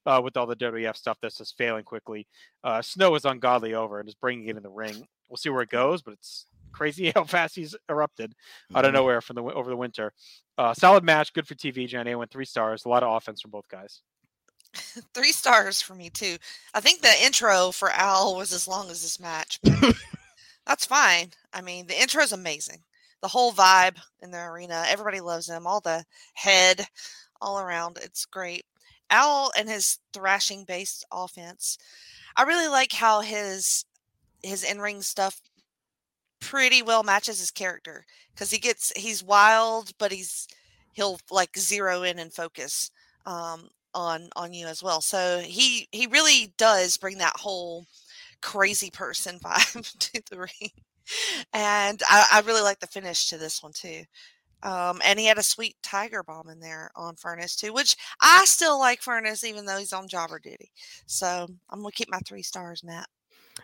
uh, 0.04 0.20
with 0.22 0.36
all 0.36 0.46
the 0.46 0.56
WWF 0.56 0.96
stuff 0.96 1.18
that's 1.22 1.38
just 1.38 1.56
failing 1.56 1.84
quickly. 1.84 2.26
Uh, 2.64 2.82
Snow 2.82 3.14
is 3.14 3.24
ungodly 3.24 3.74
over 3.74 4.00
and 4.00 4.08
is 4.08 4.16
bringing 4.16 4.48
it 4.48 4.56
in 4.56 4.64
the 4.64 4.70
ring. 4.70 5.06
We'll 5.32 5.38
see 5.38 5.48
where 5.48 5.62
it 5.62 5.70
goes, 5.70 6.02
but 6.02 6.12
it's 6.12 6.44
crazy 6.72 7.10
how 7.14 7.24
fast 7.24 7.56
he's 7.56 7.74
erupted 7.88 8.34
out 8.74 8.84
of 8.84 8.90
mm-hmm. 8.90 8.96
nowhere 8.96 9.22
from 9.22 9.36
the 9.36 9.42
over 9.42 9.70
the 9.70 9.76
winter. 9.76 10.12
Uh, 10.58 10.74
solid 10.74 11.02
match, 11.02 11.32
good 11.32 11.46
for 11.46 11.54
TV. 11.54 11.88
Jenny 11.88 12.14
went 12.14 12.30
three 12.30 12.44
stars. 12.44 12.84
A 12.84 12.90
lot 12.90 13.02
of 13.02 13.16
offense 13.16 13.40
from 13.40 13.50
both 13.50 13.66
guys. 13.68 14.02
three 15.14 15.32
stars 15.32 15.80
for 15.80 15.94
me 15.94 16.10
too. 16.10 16.36
I 16.74 16.80
think 16.80 17.00
the 17.00 17.24
intro 17.24 17.70
for 17.72 17.88
Al 17.88 18.36
was 18.36 18.52
as 18.52 18.68
long 18.68 18.90
as 18.90 19.00
this 19.00 19.18
match. 19.18 19.58
that's 20.66 20.84
fine. 20.84 21.30
I 21.54 21.62
mean, 21.62 21.86
the 21.86 21.98
intro 21.98 22.22
is 22.22 22.32
amazing. 22.32 22.82
The 23.22 23.28
whole 23.28 23.52
vibe 23.52 23.96
in 24.20 24.30
the 24.30 24.42
arena, 24.42 24.84
everybody 24.86 25.20
loves 25.20 25.48
him. 25.48 25.66
All 25.66 25.80
the 25.80 26.04
head, 26.34 26.84
all 27.40 27.58
around, 27.58 27.98
it's 28.02 28.26
great. 28.26 28.66
Al 29.08 29.50
and 29.56 29.66
his 29.66 29.98
thrashing 30.12 30.64
based 30.64 31.06
offense. 31.10 31.78
I 32.36 32.42
really 32.42 32.68
like 32.68 32.92
how 32.92 33.20
his 33.22 33.86
his 34.42 34.64
in 34.64 34.80
ring 34.80 35.02
stuff 35.02 35.40
pretty 36.40 36.82
well 36.82 37.02
matches 37.02 37.38
his 37.40 37.50
character 37.50 38.04
because 38.34 38.50
he 38.50 38.58
gets 38.58 38.92
he's 38.96 39.22
wild, 39.22 39.92
but 39.98 40.12
he's 40.12 40.48
he'll 40.92 41.18
like 41.30 41.56
zero 41.56 42.02
in 42.02 42.18
and 42.18 42.32
focus 42.32 42.90
um, 43.26 43.68
on 43.94 44.28
on 44.36 44.52
you 44.52 44.66
as 44.66 44.82
well. 44.82 45.00
So 45.00 45.40
he 45.40 45.88
he 45.92 46.06
really 46.06 46.52
does 46.58 46.96
bring 46.96 47.18
that 47.18 47.36
whole 47.36 47.86
crazy 48.42 48.90
person 48.90 49.38
vibe 49.44 49.98
to 49.98 50.22
the 50.30 50.38
ring. 50.40 50.70
And 51.52 52.02
I, 52.08 52.26
I 52.34 52.40
really 52.42 52.62
like 52.62 52.80
the 52.80 52.86
finish 52.86 53.28
to 53.28 53.38
this 53.38 53.62
one 53.62 53.72
too. 53.72 54.04
Um, 54.62 55.00
and 55.04 55.18
he 55.20 55.26
had 55.26 55.38
a 55.38 55.42
sweet 55.42 55.76
tiger 55.82 56.22
bomb 56.22 56.48
in 56.50 56.60
there 56.60 56.90
on 56.96 57.16
Furnas 57.16 57.56
too, 57.56 57.72
which 57.72 57.96
I 58.22 58.44
still 58.46 58.78
like 58.78 59.02
Furnas 59.02 59.44
even 59.44 59.66
though 59.66 59.78
he's 59.78 59.92
on 59.92 60.08
jobber 60.08 60.38
duty. 60.40 60.72
So 61.06 61.48
I'm 61.70 61.80
gonna 61.82 61.92
keep 61.92 62.10
my 62.10 62.20
three 62.26 62.42
stars, 62.42 62.84
Matt. 62.84 63.08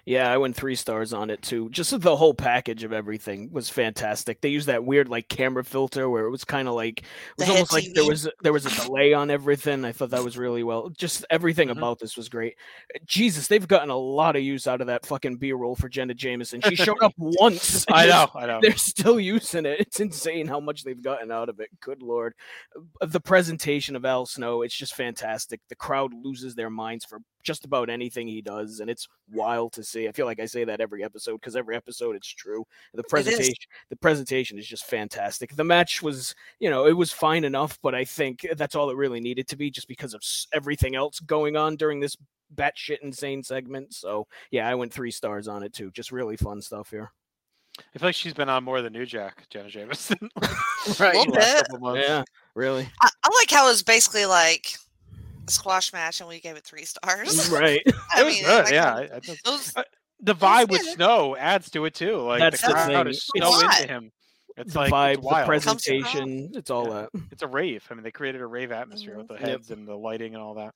Yeah, 0.04 0.32
I 0.32 0.38
went 0.38 0.56
three 0.56 0.74
stars 0.74 1.12
on 1.12 1.30
it 1.30 1.42
too. 1.42 1.68
Just 1.70 1.98
the 2.00 2.16
whole 2.16 2.34
package 2.34 2.82
of 2.82 2.92
everything 2.92 3.50
was 3.52 3.68
fantastic. 3.68 4.40
They 4.40 4.48
used 4.48 4.66
that 4.66 4.84
weird 4.84 5.08
like 5.08 5.28
camera 5.28 5.64
filter 5.64 6.08
where 6.08 6.24
it 6.24 6.30
was 6.30 6.44
kind 6.44 6.66
of 6.66 6.74
like 6.74 7.00
it 7.00 7.04
was 7.38 7.50
almost 7.50 7.72
like 7.72 7.92
there 7.94 8.06
was 8.06 8.28
there 8.42 8.52
was 8.52 8.64
a 8.64 8.86
delay 8.86 9.12
on 9.12 9.30
everything. 9.30 9.84
I 9.84 9.92
thought 9.92 10.10
that 10.10 10.24
was 10.24 10.38
really 10.38 10.62
well. 10.62 10.88
Just 10.90 11.26
everything 11.30 11.68
mm-hmm. 11.68 11.78
about 11.78 11.98
this 11.98 12.16
was 12.16 12.28
great. 12.28 12.56
Jesus, 13.04 13.48
they've 13.48 13.68
gotten 13.68 13.90
a 13.90 13.96
lot 13.96 14.36
of 14.36 14.42
use 14.42 14.66
out 14.66 14.80
of 14.80 14.86
that 14.86 15.04
fucking 15.04 15.36
B 15.36 15.52
roll 15.52 15.74
for 15.74 15.88
Jenna 15.88 16.14
Jameson. 16.14 16.62
She 16.62 16.76
showed 16.76 17.02
up 17.02 17.14
once. 17.18 17.84
I 17.90 18.06
know, 18.06 18.28
I 18.34 18.46
know. 18.46 18.60
They're 18.62 18.76
still 18.76 19.20
using 19.20 19.66
it. 19.66 19.80
It's 19.80 20.00
insane 20.00 20.46
how 20.46 20.60
much 20.60 20.84
they've 20.84 21.02
gotten 21.02 21.30
out 21.30 21.48
of 21.48 21.60
it. 21.60 21.68
Good 21.80 22.02
lord. 22.02 22.34
The 23.00 23.20
presentation 23.20 23.94
of 23.94 24.04
Al 24.04 24.26
Snow, 24.26 24.62
it's 24.62 24.76
just 24.76 24.94
fantastic. 24.94 25.60
The 25.68 25.76
crowd 25.76 26.12
loses 26.14 26.54
their 26.54 26.70
minds 26.70 27.04
for 27.04 27.20
just 27.48 27.64
about 27.64 27.88
anything 27.88 28.28
he 28.28 28.42
does, 28.42 28.80
and 28.80 28.90
it's 28.90 29.08
wild 29.32 29.72
to 29.72 29.82
see. 29.82 30.06
I 30.06 30.12
feel 30.12 30.26
like 30.26 30.38
I 30.38 30.44
say 30.44 30.64
that 30.64 30.82
every 30.82 31.02
episode 31.02 31.40
because 31.40 31.56
every 31.56 31.74
episode 31.74 32.14
it's 32.14 32.28
true. 32.28 32.62
The 32.92 33.02
presentation, 33.04 33.54
the 33.88 33.96
presentation 33.96 34.58
is 34.58 34.66
just 34.66 34.84
fantastic. 34.84 35.56
The 35.56 35.64
match 35.64 36.02
was, 36.02 36.34
you 36.60 36.68
know, 36.68 36.86
it 36.86 36.92
was 36.92 37.10
fine 37.10 37.44
enough, 37.44 37.78
but 37.82 37.94
I 37.94 38.04
think 38.04 38.46
that's 38.58 38.74
all 38.74 38.90
it 38.90 38.98
really 38.98 39.18
needed 39.18 39.48
to 39.48 39.56
be, 39.56 39.70
just 39.70 39.88
because 39.88 40.12
of 40.12 40.20
everything 40.52 40.94
else 40.94 41.20
going 41.20 41.56
on 41.56 41.76
during 41.76 42.00
this 42.00 42.18
batshit 42.54 42.98
insane 43.00 43.42
segment. 43.42 43.94
So 43.94 44.26
yeah, 44.50 44.68
I 44.68 44.74
went 44.74 44.92
three 44.92 45.10
stars 45.10 45.48
on 45.48 45.62
it 45.62 45.72
too. 45.72 45.90
Just 45.92 46.12
really 46.12 46.36
fun 46.36 46.60
stuff 46.60 46.90
here. 46.90 47.10
I 47.78 47.98
feel 47.98 48.08
like 48.08 48.14
she's 48.14 48.34
been 48.34 48.50
on 48.50 48.62
more 48.62 48.82
than 48.82 48.92
New 48.92 49.06
Jack, 49.06 49.48
Jenna 49.48 49.70
Jameson. 49.70 50.18
right. 51.00 51.14
A 51.14 51.18
little 51.18 51.32
bit. 51.32 52.02
Yeah, 52.02 52.24
really. 52.54 52.86
I, 53.00 53.08
I 53.24 53.28
like 53.40 53.50
how 53.50 53.66
it 53.66 53.70
was 53.70 53.82
basically 53.82 54.26
like 54.26 54.76
squash 55.50 55.92
match 55.92 56.20
and 56.20 56.28
we 56.28 56.40
gave 56.40 56.56
it 56.56 56.64
three 56.64 56.84
stars. 56.84 57.50
Right. 57.58 57.82
I 58.12 58.24
mean, 58.24 58.44
good. 58.44 58.64
Like, 58.64 58.72
yeah. 58.72 58.94
I, 58.94 59.20
those, 59.44 59.74
the 60.20 60.34
vibe 60.34 60.70
with 60.70 60.82
Snow 60.82 61.36
adds 61.36 61.70
to 61.70 61.84
it 61.86 61.94
too. 61.94 62.18
Like 62.18 62.40
That's 62.40 62.60
the 62.60 62.72
crowd 62.72 63.08
is 63.08 63.28
so 63.36 63.60
into 63.60 63.86
him. 63.86 64.12
It's 64.56 64.72
the 64.72 64.80
like 64.80 64.92
vibe, 64.92 65.18
it's 65.18 65.28
the 65.28 65.44
presentation, 65.44 66.50
it's 66.54 66.70
all 66.70 66.88
yeah. 66.88 67.06
that. 67.12 67.22
It's 67.30 67.42
a 67.42 67.46
rave. 67.46 67.86
I 67.90 67.94
mean, 67.94 68.02
they 68.02 68.10
created 68.10 68.40
a 68.40 68.46
rave 68.46 68.72
atmosphere 68.72 69.12
mm-hmm. 69.12 69.18
with 69.18 69.28
the 69.28 69.38
heads 69.38 69.70
yep. 69.70 69.78
and 69.78 69.86
the 69.86 69.94
lighting 69.94 70.34
and 70.34 70.42
all 70.42 70.54
that. 70.54 70.74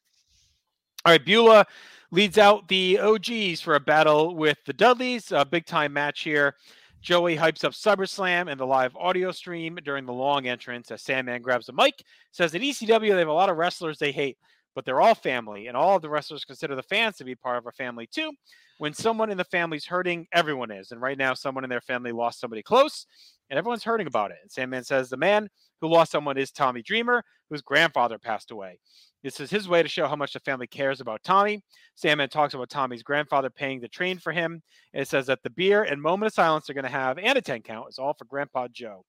All 1.04 1.12
right, 1.12 1.24
Beulah 1.24 1.66
leads 2.12 2.38
out 2.38 2.68
the 2.68 3.00
OGs 3.00 3.60
for 3.60 3.74
a 3.74 3.80
battle 3.80 4.36
with 4.36 4.58
the 4.66 4.72
Dudleys. 4.72 5.32
A 5.32 5.44
big 5.44 5.66
time 5.66 5.92
match 5.92 6.20
here. 6.20 6.54
Joey 7.00 7.36
hypes 7.36 7.64
up 7.64 7.72
SummerSlam 7.72 8.48
and 8.48 8.60
the 8.60 8.66
live 8.66 8.94
audio 8.94 9.32
stream 9.32 9.76
during 9.84 10.06
the 10.06 10.12
long 10.12 10.46
entrance 10.46 10.92
as 10.92 11.02
Sandman 11.02 11.42
grabs 11.42 11.66
the 11.66 11.72
mic, 11.72 12.04
says 12.30 12.54
at 12.54 12.60
ECW 12.60 13.10
they 13.10 13.18
have 13.18 13.26
a 13.26 13.32
lot 13.32 13.50
of 13.50 13.56
wrestlers 13.56 13.98
they 13.98 14.12
hate. 14.12 14.38
But 14.74 14.84
they're 14.84 15.00
all 15.00 15.14
family, 15.14 15.66
and 15.66 15.76
all 15.76 15.96
of 15.96 16.02
the 16.02 16.10
wrestlers 16.10 16.44
consider 16.44 16.74
the 16.74 16.82
fans 16.82 17.16
to 17.16 17.24
be 17.24 17.34
part 17.34 17.58
of 17.58 17.66
our 17.66 17.72
family 17.72 18.06
too. 18.06 18.32
When 18.78 18.94
someone 18.94 19.30
in 19.30 19.38
the 19.38 19.44
family's 19.44 19.86
hurting, 19.86 20.26
everyone 20.32 20.70
is. 20.70 20.90
And 20.90 21.00
right 21.00 21.18
now, 21.18 21.34
someone 21.34 21.64
in 21.64 21.70
their 21.70 21.80
family 21.80 22.12
lost 22.12 22.40
somebody 22.40 22.62
close, 22.62 23.06
and 23.50 23.58
everyone's 23.58 23.84
hurting 23.84 24.06
about 24.06 24.30
it. 24.30 24.38
And 24.42 24.50
Sandman 24.50 24.84
says 24.84 25.08
the 25.08 25.16
man 25.16 25.48
who 25.80 25.88
lost 25.88 26.10
someone 26.10 26.38
is 26.38 26.50
Tommy 26.50 26.82
Dreamer, 26.82 27.22
whose 27.50 27.62
grandfather 27.62 28.18
passed 28.18 28.50
away. 28.50 28.78
This 29.22 29.38
is 29.38 29.50
his 29.50 29.68
way 29.68 29.82
to 29.82 29.88
show 29.88 30.08
how 30.08 30.16
much 30.16 30.32
the 30.32 30.40
family 30.40 30.66
cares 30.66 31.00
about 31.00 31.22
Tommy. 31.22 31.62
Sandman 31.94 32.28
talks 32.28 32.54
about 32.54 32.70
Tommy's 32.70 33.04
grandfather 33.04 33.50
paying 33.50 33.80
the 33.80 33.88
train 33.88 34.18
for 34.18 34.32
him. 34.32 34.62
And 34.92 35.02
it 35.02 35.08
says 35.08 35.26
that 35.26 35.42
the 35.44 35.50
beer 35.50 35.84
and 35.84 36.02
moment 36.02 36.28
of 36.28 36.34
silence 36.34 36.66
they're 36.66 36.74
going 36.74 36.84
to 36.84 36.90
have 36.90 37.18
and 37.18 37.38
a 37.38 37.40
10 37.40 37.62
count 37.62 37.86
is 37.88 37.98
all 37.98 38.14
for 38.14 38.24
Grandpa 38.24 38.66
Joe. 38.72 39.04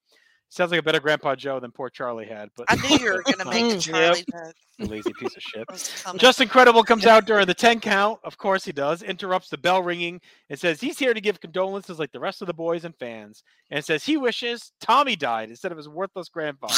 Sounds 0.54 0.70
like 0.70 0.80
a 0.80 0.84
better 0.84 1.00
Grandpa 1.00 1.34
Joe 1.34 1.60
than 1.60 1.72
poor 1.72 1.90
Charlie 1.90 2.28
had. 2.28 2.50
But 2.56 2.68
I 2.70 2.76
knew 2.76 3.04
you 3.04 3.12
were 3.12 3.24
going 3.26 3.40
to 3.40 3.46
make 3.46 3.66
mm, 3.66 3.76
a 3.76 3.80
Charlie 3.80 4.24
joke. 4.32 4.88
lazy 4.88 5.12
piece 5.14 5.36
of 5.36 5.42
shit. 5.42 5.62
It 5.62 5.72
was 5.72 6.04
coming. 6.04 6.20
Justin 6.20 6.48
Credible 6.48 6.84
comes 6.84 7.08
out 7.08 7.26
during 7.26 7.48
the 7.48 7.56
10 7.56 7.80
count. 7.80 8.20
Of 8.24 8.38
course 8.38 8.64
he 8.64 8.72
does. 8.72 9.02
Interrupts 9.02 9.50
the 9.50 9.58
bell 9.58 9.82
ringing 9.82 10.22
and 10.52 10.60
says 10.60 10.80
he's 10.80 11.00
here 11.00 11.16
to 11.16 11.20
give 11.20 11.42
condolences 11.42 11.98
like 11.98 12.12
the 12.12 12.20
rest 12.20 12.44
of 12.44 12.46
the 12.46 12.54
boys 12.54 12.86
and 12.86 12.96
fans. 12.98 13.44
And 13.72 13.84
says 13.84 14.04
he 14.04 14.16
wishes 14.16 14.74
Tommy 14.80 15.16
died 15.16 15.50
instead 15.50 15.72
of 15.72 15.78
his 15.80 15.90
worthless 15.90 16.30
grandfather. 16.30 16.76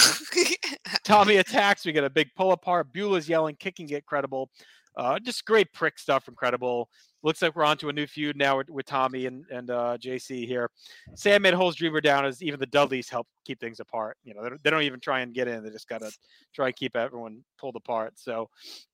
Tommy 1.04 1.36
attacks. 1.36 1.86
We 1.86 1.92
get 1.92 2.06
a 2.06 2.10
big 2.10 2.30
pull 2.38 2.54
apart. 2.54 2.94
Beulah's 2.94 3.28
yelling, 3.28 3.58
kicking 3.58 3.90
it 3.90 4.06
credible. 4.06 4.52
Uh, 4.98 5.20
just 5.20 5.46
great 5.46 5.72
prick 5.74 6.00
stuff. 6.00 6.28
Incredible. 6.28 6.90
Looks 7.24 7.42
like 7.42 7.56
we're 7.56 7.66
on 7.66 7.78
to 7.80 7.90
a 7.90 7.94
new 7.94 8.06
feud 8.06 8.38
now 8.38 8.58
with, 8.58 8.70
with 8.70 8.86
Tommy 8.86 9.26
and 9.26 9.46
and 9.50 9.72
uh, 9.72 9.98
JC 10.00 10.46
here. 10.46 10.70
Sandman 11.16 11.56
holds 11.56 11.76
Dreamer 11.76 12.00
down 12.00 12.24
as 12.24 12.42
even 12.44 12.60
the 12.60 12.68
Dudleys 12.68 13.10
help 13.10 13.28
keep 13.46 13.60
things 13.60 13.80
apart. 13.80 14.18
You 14.24 14.36
know, 14.36 14.44
they 14.44 14.50
don't, 14.50 14.64
they 14.64 14.70
don't 14.70 14.84
even 14.84 15.00
try 15.00 15.22
and 15.22 15.34
get 15.34 15.48
in. 15.48 15.64
They 15.64 15.72
just 15.72 15.90
gotta 15.90 16.12
try 16.54 16.68
and 16.68 16.76
keep 16.76 16.96
everyone 16.96 17.44
pulled 17.60 17.76
apart. 17.76 18.14
So 18.18 18.50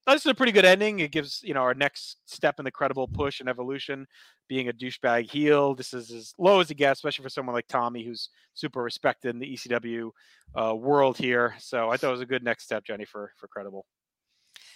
this 0.07 0.21
is 0.21 0.27
a 0.27 0.33
pretty 0.33 0.53
good 0.53 0.65
ending. 0.65 0.99
It 0.99 1.11
gives 1.11 1.41
you 1.43 1.53
know 1.53 1.59
our 1.59 1.73
next 1.73 2.17
step 2.25 2.57
in 2.57 2.65
the 2.65 2.71
credible 2.71 3.07
push 3.07 3.41
and 3.41 3.49
evolution, 3.49 4.07
being 4.47 4.69
a 4.69 4.73
douchebag 4.73 5.29
heel. 5.29 5.75
This 5.75 5.93
is 5.93 6.09
as 6.11 6.33
low 6.39 6.61
as 6.61 6.71
it 6.71 6.75
gets, 6.75 6.99
especially 6.99 7.23
for 7.23 7.29
someone 7.29 7.53
like 7.53 7.67
Tommy, 7.67 8.03
who's 8.03 8.29
super 8.53 8.81
respected 8.81 9.35
in 9.35 9.39
the 9.39 9.53
ECW 9.53 10.09
uh, 10.55 10.73
world 10.73 11.17
here. 11.17 11.53
So 11.59 11.89
I 11.89 11.97
thought 11.97 12.09
it 12.09 12.11
was 12.11 12.21
a 12.21 12.25
good 12.25 12.43
next 12.43 12.63
step, 12.63 12.85
Jenny, 12.85 13.05
for 13.05 13.33
for 13.37 13.47
credible. 13.47 13.85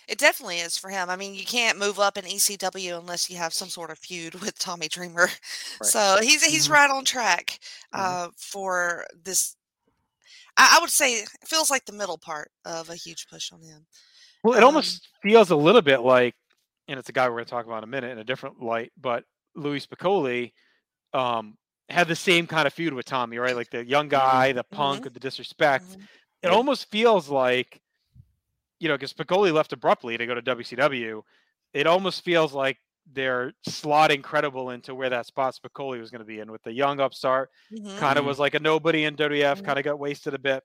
It 0.08 0.18
definitely 0.20 0.60
is 0.60 0.78
for 0.78 0.90
him. 0.90 1.10
I 1.10 1.16
mean, 1.16 1.34
you 1.36 1.46
can't 1.46 1.80
move 1.80 2.00
up 2.00 2.18
in 2.18 2.26
ECW 2.26 2.98
unless 3.00 3.30
you 3.30 3.38
have 3.38 3.54
some 3.54 3.70
sort 3.70 3.90
of 3.92 3.98
feud 4.00 4.36
with 4.42 4.58
Tommy 4.60 4.88
Dreamer. 4.88 5.30
So 5.82 6.18
he's 6.22 6.44
he's 6.44 6.68
Mhm. 6.68 6.72
right 6.72 6.90
on 6.90 7.06
track 7.06 7.60
Mhm. 7.94 8.20
uh, 8.28 8.30
for 8.38 9.06
this. 9.24 9.56
I, 10.58 10.76
I 10.78 10.82
would 10.82 10.90
say 10.90 11.16
it 11.16 11.30
feels 11.46 11.70
like 11.72 11.86
the 11.86 11.94
middle 11.94 12.18
part 12.18 12.52
of 12.66 12.90
a 12.90 12.96
huge 12.96 13.28
push 13.28 13.52
on 13.52 13.62
him. 13.62 13.88
Well, 14.44 14.58
it 14.58 14.64
Um, 14.64 14.64
almost 14.64 15.08
feels 15.22 15.50
a 15.50 15.56
little 15.56 15.82
bit 15.82 16.02
like, 16.02 16.36
and 16.88 17.00
it's 17.00 17.10
a 17.10 17.14
guy 17.14 17.28
we're 17.28 17.36
going 17.36 17.46
to 17.46 17.50
talk 17.52 17.66
about 17.66 17.80
in 17.80 17.84
a 17.86 17.88
minute 17.88 18.12
in 18.12 18.20
a 18.20 18.24
different 18.24 18.62
light, 18.62 18.92
but 19.00 19.24
Louie 19.56 19.80
Spicolli 19.80 20.54
um, 21.14 21.58
had 21.90 22.08
the 22.08 22.16
same 22.16 22.48
kind 22.48 22.68
of 22.68 22.74
feud 22.74 22.94
with 22.94 23.06
Tommy, 23.06 23.38
right? 23.38 23.56
Like 23.56 23.72
the 23.72 23.86
young 23.86 24.10
guy, 24.10 24.52
the 24.54 24.64
punk, 24.64 25.04
Mhm. 25.06 25.14
the 25.14 25.20
disrespect. 25.20 25.98
Mhm. 25.98 26.08
It 26.44 26.50
almost 26.50 26.92
feels 26.92 27.30
like, 27.30 27.82
you 28.86 28.90
know, 28.90 28.96
because 28.96 29.12
Spicolli 29.12 29.52
left 29.52 29.74
abruptly 29.74 30.16
to 30.16 30.28
go 30.28 30.36
to 30.36 30.44
WCW. 30.44 31.24
It 31.74 31.88
almost 31.88 32.24
feels 32.24 32.54
like 32.54 32.78
they're 33.14 33.52
slotting 33.68 34.22
credible 34.22 34.70
into 34.70 34.94
where 34.94 35.10
that 35.10 35.26
spot 35.26 35.56
Spicolli 35.56 36.00
was 36.00 36.12
going 36.12 36.20
to 36.20 36.26
be 36.26 36.38
in 36.40 36.52
with 36.52 36.62
the 36.62 36.72
young 36.72 37.00
upstart. 37.00 37.50
Mhm. 37.74 37.98
Kind 37.98 38.20
of 38.20 38.26
Mhm. 38.26 38.28
was 38.28 38.38
like 38.38 38.54
a 38.54 38.60
nobody 38.60 39.06
in 39.06 39.16
WWF, 39.16 39.60
Mhm. 39.62 39.66
kind 39.66 39.80
of 39.80 39.86
got 39.86 39.98
wasted 39.98 40.36
a 40.36 40.38
bit, 40.38 40.64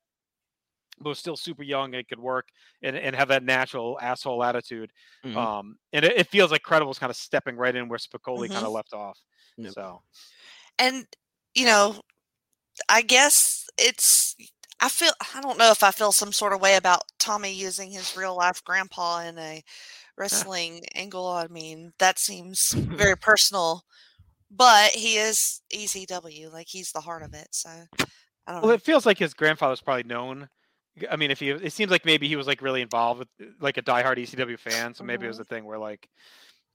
but 0.98 1.08
was 1.08 1.18
still 1.18 1.34
super 1.34 1.62
young 1.62 1.94
and 1.94 2.06
could 2.06 2.20
work 2.20 2.48
and, 2.82 2.94
and 2.94 3.16
have 3.16 3.28
that 3.28 3.42
natural 3.42 3.98
asshole 4.02 4.44
attitude. 4.44 4.92
Mhm. 5.24 5.34
Um, 5.34 5.78
and 5.94 6.04
it, 6.04 6.18
it 6.18 6.26
feels 6.28 6.50
like 6.50 6.60
Credible's 6.62 6.98
kind 6.98 7.08
of 7.08 7.16
stepping 7.16 7.56
right 7.56 7.74
in 7.74 7.88
where 7.88 7.98
Spicolli 7.98 8.48
kind 8.50 8.66
of 8.66 8.72
left 8.72 8.92
off. 8.92 9.18
Yep. 9.56 9.72
So 9.72 10.02
And 10.78 11.06
you 11.54 11.64
know, 11.64 12.02
I 12.86 13.00
guess 13.00 13.66
it's. 13.78 14.36
I 14.80 14.88
feel. 14.88 15.12
I 15.34 15.40
don't 15.40 15.58
know 15.58 15.70
if 15.70 15.82
I 15.82 15.90
feel 15.90 16.12
some 16.12 16.32
sort 16.32 16.52
of 16.52 16.60
way 16.60 16.76
about 16.76 17.02
Tommy 17.18 17.52
using 17.52 17.90
his 17.90 18.16
real 18.16 18.36
life 18.36 18.62
grandpa 18.64 19.20
in 19.20 19.38
a 19.38 19.62
wrestling 20.16 20.82
angle. 20.94 21.28
I 21.28 21.48
mean, 21.48 21.92
that 21.98 22.18
seems 22.18 22.72
very 22.76 23.16
personal. 23.16 23.82
But 24.50 24.90
he 24.90 25.16
is 25.16 25.62
ECW, 25.72 26.52
like 26.52 26.66
he's 26.68 26.90
the 26.90 27.00
heart 27.00 27.22
of 27.22 27.34
it. 27.34 27.48
So 27.52 27.70
I 27.70 28.52
don't 28.52 28.62
well, 28.62 28.70
know. 28.70 28.70
it 28.70 28.82
feels 28.82 29.06
like 29.06 29.18
his 29.18 29.34
grandfather's 29.34 29.80
probably 29.80 30.02
known. 30.02 30.48
I 31.08 31.16
mean, 31.16 31.30
if 31.30 31.38
he, 31.38 31.50
it 31.50 31.72
seems 31.72 31.90
like 31.90 32.04
maybe 32.04 32.26
he 32.26 32.34
was 32.34 32.48
like 32.48 32.60
really 32.60 32.82
involved 32.82 33.20
with 33.20 33.28
like 33.60 33.76
a 33.76 33.82
diehard 33.82 34.16
ECW 34.16 34.58
fan, 34.58 34.92
so 34.92 35.04
maybe 35.04 35.24
it 35.24 35.28
was 35.28 35.36
mm-hmm. 35.36 35.42
a 35.42 35.56
thing 35.56 35.64
where 35.64 35.78
like, 35.78 36.08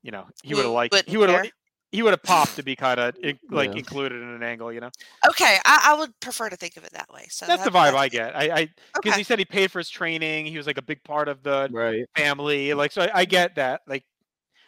you 0.04 0.12
know, 0.12 0.26
he 0.42 0.54
would 0.54 0.64
have 0.64 0.74
liked, 0.74 1.04
he 1.08 1.18
would 1.18 1.30
have. 1.30 1.48
He 1.96 2.02
would 2.04 2.12
have 2.12 2.22
popped 2.24 2.56
to 2.58 2.64
be 2.64 2.76
kind 2.76 3.00
of 3.00 3.16
like 3.50 3.72
Yeah. 3.72 3.78
included 3.80 4.22
in 4.22 4.28
an 4.30 4.44
angle, 4.44 4.72
you 4.74 4.80
know. 4.82 4.90
Okay, 5.30 5.58
I, 5.66 5.92
I 5.92 6.00
would 6.00 6.12
prefer 6.20 6.50
to 6.50 6.56
think 6.58 6.76
of 6.78 6.84
it 6.84 6.92
that 6.92 7.10
way. 7.14 7.26
So 7.30 7.46
That's 7.46 7.64
the 7.64 7.70
that- 7.72 7.94
vibe 7.94 7.98
I 7.98 8.10
get. 8.10 8.36
I, 8.36 8.42
I 8.44 8.70
because 8.94 9.12
Okay. 9.14 9.18
he 9.18 9.24
said 9.24 9.40
he 9.40 9.46
paid 9.46 9.72
for 9.72 9.80
his 9.80 9.90
training. 9.90 10.46
He 10.46 10.58
was 10.58 10.68
like 10.68 10.78
a 10.78 10.82
big 10.84 11.04
part 11.04 11.28
of 11.28 11.42
the 11.44 11.70
Right. 11.72 12.06
family. 12.16 12.74
Like, 12.74 12.92
so 12.92 13.02
I, 13.04 13.12
I 13.22 13.26
get 13.26 13.56
that. 13.56 13.82
Like, 13.88 14.04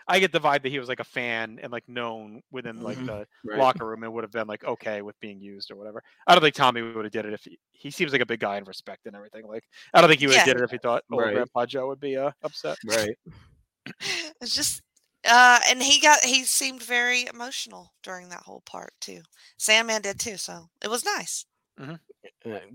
I 0.10 0.20
get 0.20 0.32
the 0.32 0.40
vibe 0.40 0.64
that 0.64 0.70
he 0.70 0.80
was 0.80 0.88
like 0.88 1.02
a 1.02 1.04
fan 1.04 1.60
and 1.62 1.70
like 1.70 1.84
known 1.90 2.42
within 2.50 2.80
like 2.82 2.98
Mhm. 2.98 3.08
the 3.08 3.28
Right. 3.44 3.60
locker 3.60 3.86
room 3.86 4.04
and 4.04 4.14
would 4.14 4.24
have 4.24 4.32
been 4.32 4.48
like 4.48 4.64
okay 4.64 5.02
with 5.02 5.20
being 5.20 5.42
used 5.42 5.70
or 5.70 5.76
whatever. 5.76 6.02
I 6.26 6.34
don't 6.34 6.42
think 6.42 6.56
Tommy 6.56 6.82
would 6.82 7.04
have 7.04 7.12
did 7.12 7.26
it 7.26 7.34
if 7.34 7.44
he, 7.44 7.60
he 7.74 7.92
seems 7.92 8.14
like 8.14 8.22
a 8.22 8.26
big 8.26 8.40
guy 8.40 8.56
and 8.56 8.66
respect 8.66 9.06
and 9.06 9.16
everything. 9.18 9.46
Like, 9.46 9.66
I 9.94 10.00
don't 10.00 10.10
think 10.10 10.22
he 10.22 10.28
would 10.28 10.38
have 10.38 10.48
Yeah, 10.48 10.54
did 10.54 10.62
it 10.62 10.64
if 10.64 10.72
he 10.72 10.78
thought 10.78 11.04
old 11.12 11.22
Right. 11.24 11.34
Grandpa 11.34 11.66
Joe 11.66 11.88
would 11.88 12.00
be 12.00 12.16
uh, 12.16 12.32
upset. 12.42 12.78
Right. 12.88 13.16
It's 14.42 14.54
just 14.56 14.82
uh 15.30 15.60
and 15.70 15.82
he 15.82 16.00
got 16.00 16.20
he 16.24 16.44
seemed 16.44 16.82
very 16.84 17.26
emotional 17.28 17.94
during 18.04 18.30
that 18.30 18.44
whole 18.44 18.62
part 18.66 18.94
too. 19.02 19.22
Sandman 19.58 20.02
did 20.02 20.20
too, 20.20 20.38
so 20.38 20.70
it 20.84 20.90
was 20.90 21.04
nice. 21.06 21.46
Uh, 21.80 21.98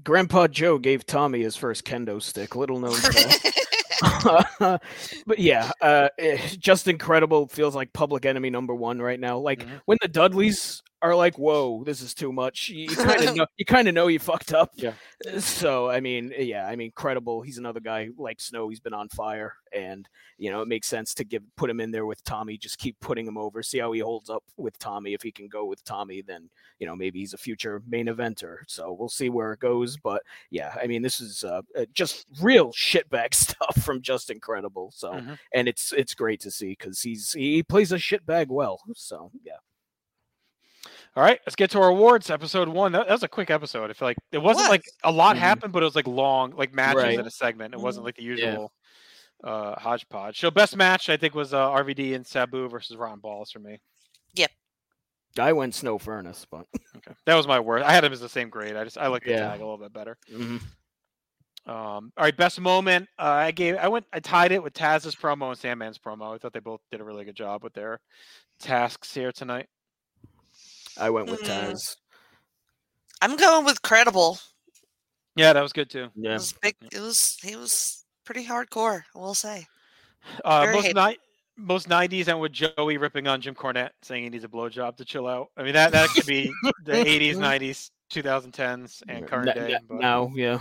Grandpa 0.05 0.47
Joe 0.47 0.79
gave 0.79 1.05
Tommy 1.07 1.43
his 1.43 1.57
first 1.57 1.85
kendo 1.85 2.21
stick. 2.23 2.55
Little 2.57 2.79
known 2.81 2.95
but 5.27 5.39
yeah, 5.39 5.71
uh, 5.81 6.09
eh, 6.19 6.39
Justin 6.59 6.99
Credible. 6.99 7.47
Feels 7.49 7.75
like 7.75 7.93
public 7.93 8.27
enemy 8.27 8.51
number 8.51 8.75
one 8.75 9.01
right 9.01 9.19
now. 9.21 9.39
Like 9.39 9.61
Mhm. 9.61 9.81
when 9.87 9.99
the 10.03 10.09
Dudleys 10.09 10.83
are 11.03 11.15
like, 11.17 11.37
"Whoa, 11.37 11.83
this 11.85 12.01
is 12.01 12.15
too 12.15 12.33
much." 12.33 12.69
You 12.69 12.89
kind 12.89 13.25
of 13.25 13.35
know. 13.37 13.47
You 13.57 13.65
kind 13.65 13.89
of 13.89 13.95
know 13.95 14.07
you 14.07 14.19
fucked 14.19 14.55
up. 14.55 14.71
Yeah. 14.77 14.93
Uh, 15.27 15.41
So 15.41 15.91
I 15.91 16.01
mean, 16.01 16.33
eh, 16.35 16.43
yeah, 16.43 16.67
I 16.67 16.77
mean, 16.77 16.93
credible. 16.95 17.43
He's 17.43 17.59
another 17.59 17.81
guy 17.81 18.09
like 18.17 18.41
Snow. 18.41 18.69
He's 18.69 18.81
been 18.81 18.95
on 18.95 19.09
fire, 19.09 19.55
and 19.73 20.09
you 20.39 20.51
know 20.51 20.63
it 20.63 20.69
makes 20.69 20.87
sense 20.87 21.15
to 21.15 21.25
give 21.25 21.43
put 21.57 21.69
him 21.71 21.81
in 21.81 21.91
there 21.91 22.07
with 22.07 22.23
Tommy. 22.25 22.57
Just 22.57 22.79
keep 22.79 22.99
putting 23.01 23.27
him 23.27 23.37
over. 23.37 23.63
See 23.63 23.79
how 23.79 23.93
he 23.93 24.01
holds 24.01 24.31
up 24.31 24.45
with 24.57 24.79
Tommy. 24.79 25.13
If 25.15 25.23
he 25.23 25.33
can 25.33 25.49
go 25.49 25.65
with 25.67 25.85
Tommy, 25.85 26.23
then 26.23 26.49
you 26.79 26.87
know 26.87 26.95
maybe 26.97 27.19
he's 27.21 27.35
a 27.35 27.39
future 27.39 27.83
main 27.89 28.07
eventer. 28.07 28.59
So 28.69 28.97
we'll 28.99 29.09
see 29.09 29.29
where 29.29 29.53
it 29.53 29.61
goes. 29.61 29.97
But 29.97 30.23
yeah, 30.51 30.75
I 30.81 30.87
mean, 30.87 31.03
this 31.03 31.21
is 31.21 31.43
uh, 31.45 31.63
uh, 31.79 31.85
just 31.95 32.27
real 32.41 32.73
shitbag 32.73 33.35
stuff 33.47 33.77
from 33.83 34.03
Justin 34.03 34.41
Credible. 34.41 34.93
So 34.95 35.13
Mhm. 35.13 35.39
and 35.55 35.69
it's 35.69 35.93
it's 35.93 36.15
great 36.15 36.41
to 36.41 36.51
see 36.51 36.71
because 36.71 37.01
he's 37.03 37.33
he 37.33 37.63
plays 37.63 37.93
a 37.93 37.97
shitbag 37.97 38.47
well. 38.49 38.81
So 38.95 39.31
yeah. 39.45 39.57
All 41.15 41.23
right, 41.23 41.39
let's 41.47 41.57
get 41.57 41.71
to 41.73 41.81
our 41.81 41.89
awards. 41.91 42.31
Episode 42.31 42.69
one. 42.69 42.93
That, 42.93 43.07
that 43.07 43.13
was 43.13 43.23
a 43.23 43.29
quick 43.29 43.51
episode. 43.51 43.91
I 43.91 43.93
feel 43.93 44.09
like 44.09 44.17
it 44.33 44.39
wasn't 44.39 44.71
like 44.71 44.81
was. 44.81 44.97
a 45.05 45.13
lot 45.13 45.37
Mhm. 45.37 45.41
happened, 45.41 45.73
but 45.75 45.83
it 45.83 45.87
was 45.87 45.95
like 45.97 46.07
long, 46.07 46.53
like 46.53 46.73
matches 46.73 47.03
Right. 47.03 47.19
in 47.19 47.27
a 47.27 47.31
segment. 47.31 47.75
It 47.75 47.81
wasn't 47.81 48.03
Mhm. 48.05 48.07
like 48.07 48.17
the 48.17 48.23
Yeah. 48.23 48.29
usual 48.31 48.73
uh, 49.45 49.79
hodgepodge. 49.79 50.39
So 50.39 50.51
best 50.53 50.77
match 50.77 51.09
I 51.11 51.17
think 51.17 51.35
was 51.35 51.53
uh, 51.53 51.69
RVD 51.69 52.15
and 52.15 52.25
Sabu 52.27 52.69
versus 52.69 52.97
Rotten 52.97 53.19
Balls 53.19 53.51
for 53.51 53.59
me. 53.59 53.81
Yep. 54.35 54.53
I 55.39 55.53
went 55.53 55.75
Snow 55.75 55.99
Furnas, 55.99 56.47
but 56.51 56.67
Okay, 56.97 57.13
that 57.27 57.35
was 57.35 57.47
my 57.49 57.59
worst. 57.59 57.85
I 57.85 57.93
had 57.93 58.05
him 58.05 58.13
as 58.13 58.21
the 58.21 58.29
same 58.29 58.49
grade. 58.49 58.77
I 58.77 58.85
just 58.85 58.97
I 58.99 59.09
like 59.09 59.25
the 59.25 59.31
Yeah. 59.33 59.49
tag 59.49 59.61
a 59.61 59.65
little 59.65 59.79
bit 59.79 59.93
better. 59.93 60.17
mhm. 60.31 60.61
Um, 61.67 62.13
all 62.17 62.25
right, 62.25 62.37
best 62.37 62.61
moment. 62.61 63.09
Uh, 63.19 63.23
I 63.25 63.51
gave. 63.53 63.77
I 63.77 63.87
went. 63.89 64.07
I 64.13 64.19
tied 64.21 64.51
it 64.53 64.63
with 64.63 64.73
Taz's 64.75 65.15
promo 65.15 65.49
and 65.51 65.59
Sandman's 65.59 65.99
promo. 65.99 66.35
I 66.35 66.39
thought 66.39 66.53
they 66.53 66.59
both 66.61 66.81
did 66.91 67.01
a 67.01 67.05
really 67.05 67.25
good 67.25 67.37
job 67.37 67.63
with 67.63 67.73
their 67.73 68.01
tasks 68.61 69.15
here 69.15 69.31
tonight. 69.33 69.69
I 70.99 71.11
went 71.11 71.31
with 71.31 71.41
Mm. 71.43 71.71
Taz. 71.71 71.97
I'm 73.21 73.37
going 73.37 73.65
with 73.65 73.83
credible. 73.83 74.39
Yeah, 75.37 75.53
that 75.53 75.63
was 75.63 75.73
good 75.73 75.89
too. 75.91 76.11
Yeah, 76.15 76.31
It 76.31 76.31
Yeah. 76.31 76.33
was 76.35 76.53
big 76.61 76.77
it 76.93 77.01
was 77.01 77.37
he 77.43 77.57
was 77.57 78.05
pretty 78.25 78.45
hardcore, 78.47 79.03
I 79.15 79.19
will 79.19 79.35
say. 79.35 79.67
Uh, 80.45 80.67
most 80.73 80.87
hateable. 80.89 81.09
ni- 81.11 81.19
most 81.57 81.89
nineties 81.89 82.29
and 82.29 82.41
with 82.41 82.53
Joey 82.53 82.97
ripping 82.97 83.27
on 83.27 83.41
Jim 83.41 83.55
Cornette, 83.55 83.91
saying 84.03 84.25
he 84.25 84.31
needs 84.31 84.45
a 84.45 84.49
blowjob 84.49 84.97
to 84.97 85.05
chill 85.05 85.27
out. 85.27 85.51
I 85.57 85.63
mean 85.63 85.75
that 85.75 85.93
that 85.93 86.11
could 86.11 86.27
be 86.27 86.53
the 86.85 86.93
eighties, 87.07 87.39
nineties, 87.39 87.91
two 88.11 88.23
thousand 88.23 88.53
tens, 88.53 89.03
and 89.09 89.27
current 89.27 89.49
N- 89.49 89.55
day. 89.57 89.75
n- 89.75 89.81
But, 89.89 90.01
now, 90.01 90.31
yeah. 90.35 90.59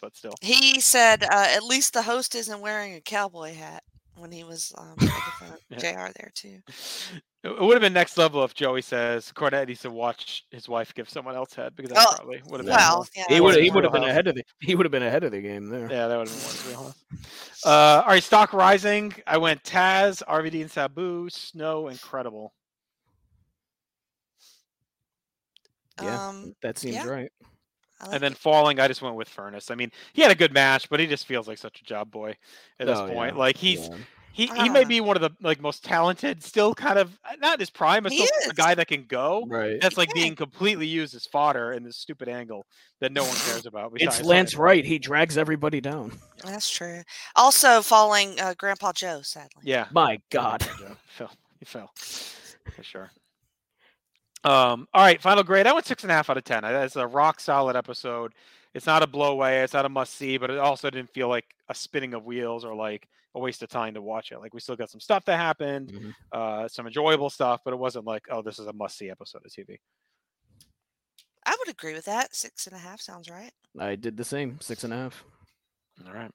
but 0.00 0.16
still, 0.16 0.34
He 0.40 0.80
said 0.80 1.24
uh, 1.24 1.28
at 1.50 1.62
least 1.64 1.92
the 1.92 2.02
host 2.02 2.34
isn't 2.34 2.60
wearing 2.60 2.94
a 2.94 3.00
cowboy 3.00 3.54
hat 3.54 3.82
when 4.16 4.32
he 4.32 4.44
was 4.44 4.72
um, 4.78 4.94
making 4.98 5.10
fun 5.38 5.52
of 5.52 5.60
Yeah. 5.70 5.78
JR 6.08 6.12
there 6.16 6.32
too. 6.34 6.60
It 7.44 7.60
would 7.62 7.74
have 7.74 7.80
been 7.82 7.92
next 7.92 8.18
level 8.18 8.42
if 8.42 8.52
Joey 8.52 8.82
says 8.82 9.32
Cornette 9.32 9.68
needs 9.68 9.82
to 9.82 9.90
watch 9.90 10.44
his 10.50 10.68
wife 10.68 10.92
give 10.92 11.08
someone 11.08 11.36
else 11.36 11.54
head 11.54 11.76
because 11.76 11.92
that 11.92 12.04
Oh, 12.08 12.16
probably 12.16 12.42
would 12.46 12.58
have 12.60 12.66
been. 12.66 12.74
well, 12.74 13.06
yeah. 13.14 13.24
He 13.28 13.40
would 13.40 13.62
he 13.62 13.70
would 13.70 13.84
have 13.84 13.92
been 13.92 14.02
ahead 14.02 14.26
of 14.26 14.34
the 14.34 14.42
he 14.60 14.74
would 14.74 14.84
have 14.84 14.90
been 14.90 15.04
ahead 15.04 15.22
of 15.22 15.30
the 15.30 15.40
game 15.40 15.66
there. 15.68 15.88
Yeah, 15.90 16.08
that 16.08 16.18
would 16.18 16.28
have 16.28 16.36
been 16.36 16.74
more 16.74 16.84
in 16.84 16.90
his. 16.90 17.64
Uh, 17.64 18.02
all 18.04 18.08
right, 18.08 18.22
stock 18.22 18.52
rising. 18.52 19.14
I 19.26 19.38
went 19.38 19.62
Taz, 19.62 20.20
RVD, 20.28 20.62
and 20.62 20.70
Sabu. 20.70 21.28
Snow, 21.30 21.88
incredible. 21.88 22.52
Yeah, 26.02 26.28
Um, 26.28 26.54
that 26.62 26.78
seems 26.78 26.94
yeah. 26.96 27.06
right. 27.06 27.32
Like 28.00 28.14
And 28.14 28.22
then 28.22 28.32
it. 28.32 28.38
falling, 28.38 28.78
I 28.78 28.86
just 28.86 29.02
went 29.02 29.16
with 29.16 29.28
Furnas. 29.34 29.70
I 29.70 29.74
mean, 29.74 29.90
he 30.12 30.22
had 30.22 30.30
a 30.30 30.36
good 30.36 30.52
match, 30.52 30.88
but 30.88 31.00
he 31.00 31.06
just 31.06 31.26
feels 31.26 31.48
like 31.48 31.58
such 31.58 31.80
a 31.80 31.84
job 31.84 32.10
boy 32.10 32.36
at 32.78 32.86
this 32.86 32.98
Oh, 32.98 33.08
point. 33.08 33.34
yeah, 33.34 33.38
Like 33.40 33.56
he's 33.56 33.88
yeah. 33.88 33.96
He 34.38 34.46
he 34.46 34.68
may 34.68 34.84
Ah. 34.84 34.88
be 34.88 35.00
one 35.00 35.16
of 35.16 35.20
the 35.22 35.30
like 35.42 35.60
most 35.60 35.84
talented, 35.84 36.44
still 36.44 36.72
kind 36.74 36.96
of 36.98 37.18
uh, 37.28 37.34
not 37.40 37.58
his 37.58 37.70
prime, 37.70 38.04
but 38.04 38.12
He 38.12 38.24
still 38.24 38.50
a 38.50 38.54
guy 38.54 38.74
that 38.76 38.86
can 38.86 39.02
go. 39.04 39.44
right. 39.48 39.80
That's 39.80 39.96
like 39.96 40.08
Yeah. 40.14 40.22
being 40.22 40.36
completely 40.36 40.86
used 40.86 41.14
as 41.14 41.26
fodder 41.26 41.72
in 41.72 41.82
this 41.82 41.96
stupid 41.96 42.28
angle 42.28 42.64
that 43.00 43.10
no 43.12 43.24
one 43.24 43.34
cares 43.34 43.66
about. 43.66 43.92
It's 43.96 44.22
Lance 44.22 44.54
him. 44.54 44.60
Wright. 44.60 44.84
He 44.84 44.98
drags 45.00 45.36
everybody 45.36 45.80
down. 45.80 46.12
That's 46.44 46.70
true. 46.70 47.02
Also, 47.34 47.82
falling 47.82 48.38
uh, 48.40 48.54
Grandpa 48.56 48.92
Joe, 48.92 49.22
sadly. 49.22 49.62
Yeah. 49.64 49.86
My 49.90 50.20
God. 50.30 50.60
Joe. 50.78 50.96
He 51.08 51.12
fell. 51.16 51.30
He 51.58 51.64
fell. 51.64 51.90
For 51.96 52.82
sure. 52.82 53.10
Um, 54.44 54.86
all 54.94 55.02
right, 55.02 55.20
final 55.20 55.42
grade. 55.42 55.66
I 55.66 55.72
went 55.72 55.84
six 55.86 56.04
and 56.04 56.12
a 56.12 56.14
half 56.14 56.30
out 56.30 56.36
of 56.36 56.44
ten. 56.44 56.64
It's 56.64 56.94
a 56.96 57.06
rock 57.06 57.40
solid 57.40 57.74
episode. 57.76 58.32
It's 58.72 58.86
not 58.86 59.02
a 59.02 59.06
blowaway, 59.06 59.64
it's 59.64 59.72
not 59.72 59.84
a 59.84 59.88
must 59.88 60.14
see, 60.14 60.36
but 60.38 60.50
it 60.50 60.58
also 60.58 60.90
didn't 60.90 61.10
feel 61.12 61.28
like 61.28 61.46
a 61.68 61.74
spinning 61.74 62.14
of 62.14 62.24
wheels 62.24 62.64
or 62.64 62.74
like 62.74 63.08
a 63.34 63.38
waste 63.40 63.62
of 63.62 63.68
time 63.68 63.94
to 63.94 64.02
watch 64.02 64.32
it. 64.32 64.38
Like 64.38 64.54
we 64.54 64.60
still 64.60 64.76
got 64.76 64.90
some 64.90 65.00
stuff 65.00 65.24
that 65.26 65.36
happened, 65.36 65.90
Mhm. 65.92 66.14
uh, 66.32 66.68
some 66.68 66.86
enjoyable 66.86 67.30
stuff, 67.30 67.60
but 67.64 67.72
it 67.74 67.78
wasn't 67.78 68.04
like, 68.06 68.24
oh, 68.30 68.42
this 68.42 68.58
is 68.58 68.66
a 68.66 68.72
must 68.72 68.96
see 68.96 69.10
episode 69.10 69.42
of 69.44 69.52
TV. 69.52 69.78
I 71.46 71.56
would 71.58 71.68
agree 71.68 71.94
with 71.94 72.04
that. 72.06 72.34
Six 72.34 72.66
and 72.66 72.76
a 72.76 72.78
half 72.78 73.00
sounds 73.00 73.30
right. 73.30 73.52
I 73.78 73.96
did 73.96 74.16
the 74.16 74.24
same. 74.24 74.60
Six 74.60 74.84
and 74.84 74.92
a 74.92 74.96
half. 74.96 75.24
All 76.06 76.12
right. 76.12 76.30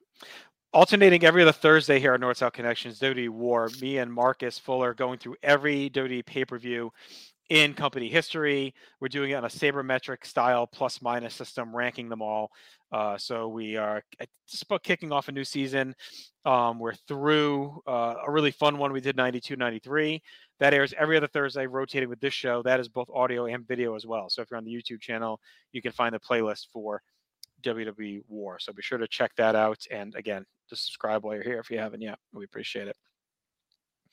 Alternating 0.72 1.24
every 1.24 1.42
other 1.42 1.52
Thursday 1.52 2.00
here 2.00 2.14
at 2.14 2.20
North 2.20 2.38
South 2.38 2.52
Connections, 2.52 2.98
WWE 2.98 3.28
War, 3.28 3.70
me 3.80 3.98
and 3.98 4.12
Marcus 4.12 4.58
Fuller 4.58 4.92
going 4.92 5.18
through 5.18 5.36
every 5.42 5.88
WWE 5.90 6.24
pay 6.26 6.44
per 6.44 6.58
view 6.58 6.92
in 7.50 7.74
company 7.74 8.08
history. 8.08 8.74
We're 9.00 9.08
doing 9.08 9.30
it 9.30 9.34
on 9.34 9.44
a 9.44 9.48
sabermetric 9.48 10.24
style 10.24 10.66
plus 10.66 11.02
minus 11.02 11.34
system, 11.34 11.74
ranking 11.74 12.08
them 12.08 12.22
all. 12.22 12.50
Uh, 12.92 13.18
so 13.18 13.48
we 13.48 13.76
are 13.76 14.02
just 14.48 14.62
about 14.62 14.82
kicking 14.82 15.12
off 15.12 15.28
a 15.28 15.32
new 15.32 15.44
season. 15.44 15.94
Um, 16.44 16.78
we're 16.78 16.94
through 17.08 17.82
uh, 17.86 18.14
a 18.26 18.30
really 18.30 18.50
fun 18.50 18.78
one 18.78 18.92
we 18.92 19.00
did 19.00 19.16
92 19.16 19.56
93. 19.56 20.22
That 20.60 20.72
airs 20.72 20.94
every 20.96 21.16
other 21.16 21.26
Thursday, 21.26 21.66
rotating 21.66 22.08
with 22.08 22.20
this 22.20 22.34
show. 22.34 22.62
That 22.62 22.80
is 22.80 22.88
both 22.88 23.08
audio 23.12 23.46
and 23.46 23.66
video 23.66 23.96
as 23.96 24.06
well. 24.06 24.30
So 24.30 24.42
if 24.42 24.50
you're 24.50 24.58
on 24.58 24.64
the 24.64 24.72
YouTube 24.72 25.00
channel, 25.00 25.40
you 25.72 25.82
can 25.82 25.92
find 25.92 26.14
the 26.14 26.20
playlist 26.20 26.68
for 26.72 27.02
WWE 27.62 28.22
War. 28.28 28.58
So 28.60 28.72
be 28.72 28.82
sure 28.82 28.98
to 28.98 29.08
check 29.08 29.32
that 29.36 29.56
out. 29.56 29.84
And 29.90 30.14
again, 30.14 30.44
just 30.70 30.86
subscribe 30.86 31.24
while 31.24 31.34
you're 31.34 31.42
here 31.42 31.58
if 31.58 31.70
you 31.70 31.78
haven't 31.78 32.02
yet. 32.02 32.18
We 32.32 32.44
appreciate 32.44 32.88
it. 32.88 32.96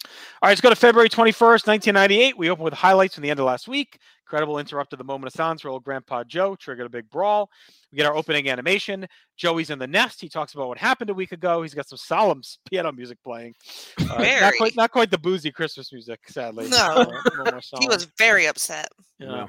All 0.05 0.47
right, 0.47 0.51
let's 0.51 0.61
go 0.61 0.69
to 0.69 0.75
February 0.75 1.09
21st, 1.09 1.67
1998. 1.67 2.37
We 2.37 2.49
open 2.49 2.63
with 2.63 2.73
highlights 2.73 3.15
from 3.15 3.23
the 3.23 3.29
end 3.29 3.39
of 3.39 3.45
last 3.45 3.67
week. 3.67 3.99
Incredible 4.25 4.59
interrupted 4.59 4.97
the 4.97 5.03
moment 5.03 5.27
of 5.27 5.33
silence 5.33 5.61
for 5.61 5.69
old 5.69 5.83
Grandpa 5.83 6.23
Joe, 6.23 6.55
triggered 6.55 6.85
a 6.85 6.89
big 6.89 7.09
brawl. 7.09 7.49
We 7.91 7.97
get 7.97 8.05
our 8.05 8.15
opening 8.15 8.49
animation. 8.49 9.05
Joey's 9.35 9.69
in 9.69 9.77
the 9.77 9.87
nest. 9.87 10.21
He 10.21 10.29
talks 10.29 10.53
about 10.53 10.69
what 10.69 10.77
happened 10.77 11.09
a 11.09 11.13
week 11.13 11.33
ago. 11.33 11.61
He's 11.63 11.73
got 11.73 11.89
some 11.89 11.97
solemn 11.97 12.41
piano 12.69 12.93
music 12.93 13.17
playing. 13.25 13.55
Uh, 13.99 14.23
not, 14.39 14.53
quite, 14.57 14.75
not 14.77 14.91
quite 14.91 15.11
the 15.11 15.17
boozy 15.17 15.51
Christmas 15.51 15.91
music, 15.91 16.21
sadly. 16.29 16.69
No. 16.69 16.77
Uh, 16.77 17.05
a 17.05 17.29
little 17.29 17.51
more 17.51 17.61
He 17.81 17.87
was 17.87 18.05
very 18.17 18.45
upset. 18.45 18.87
Yeah. 19.19 19.47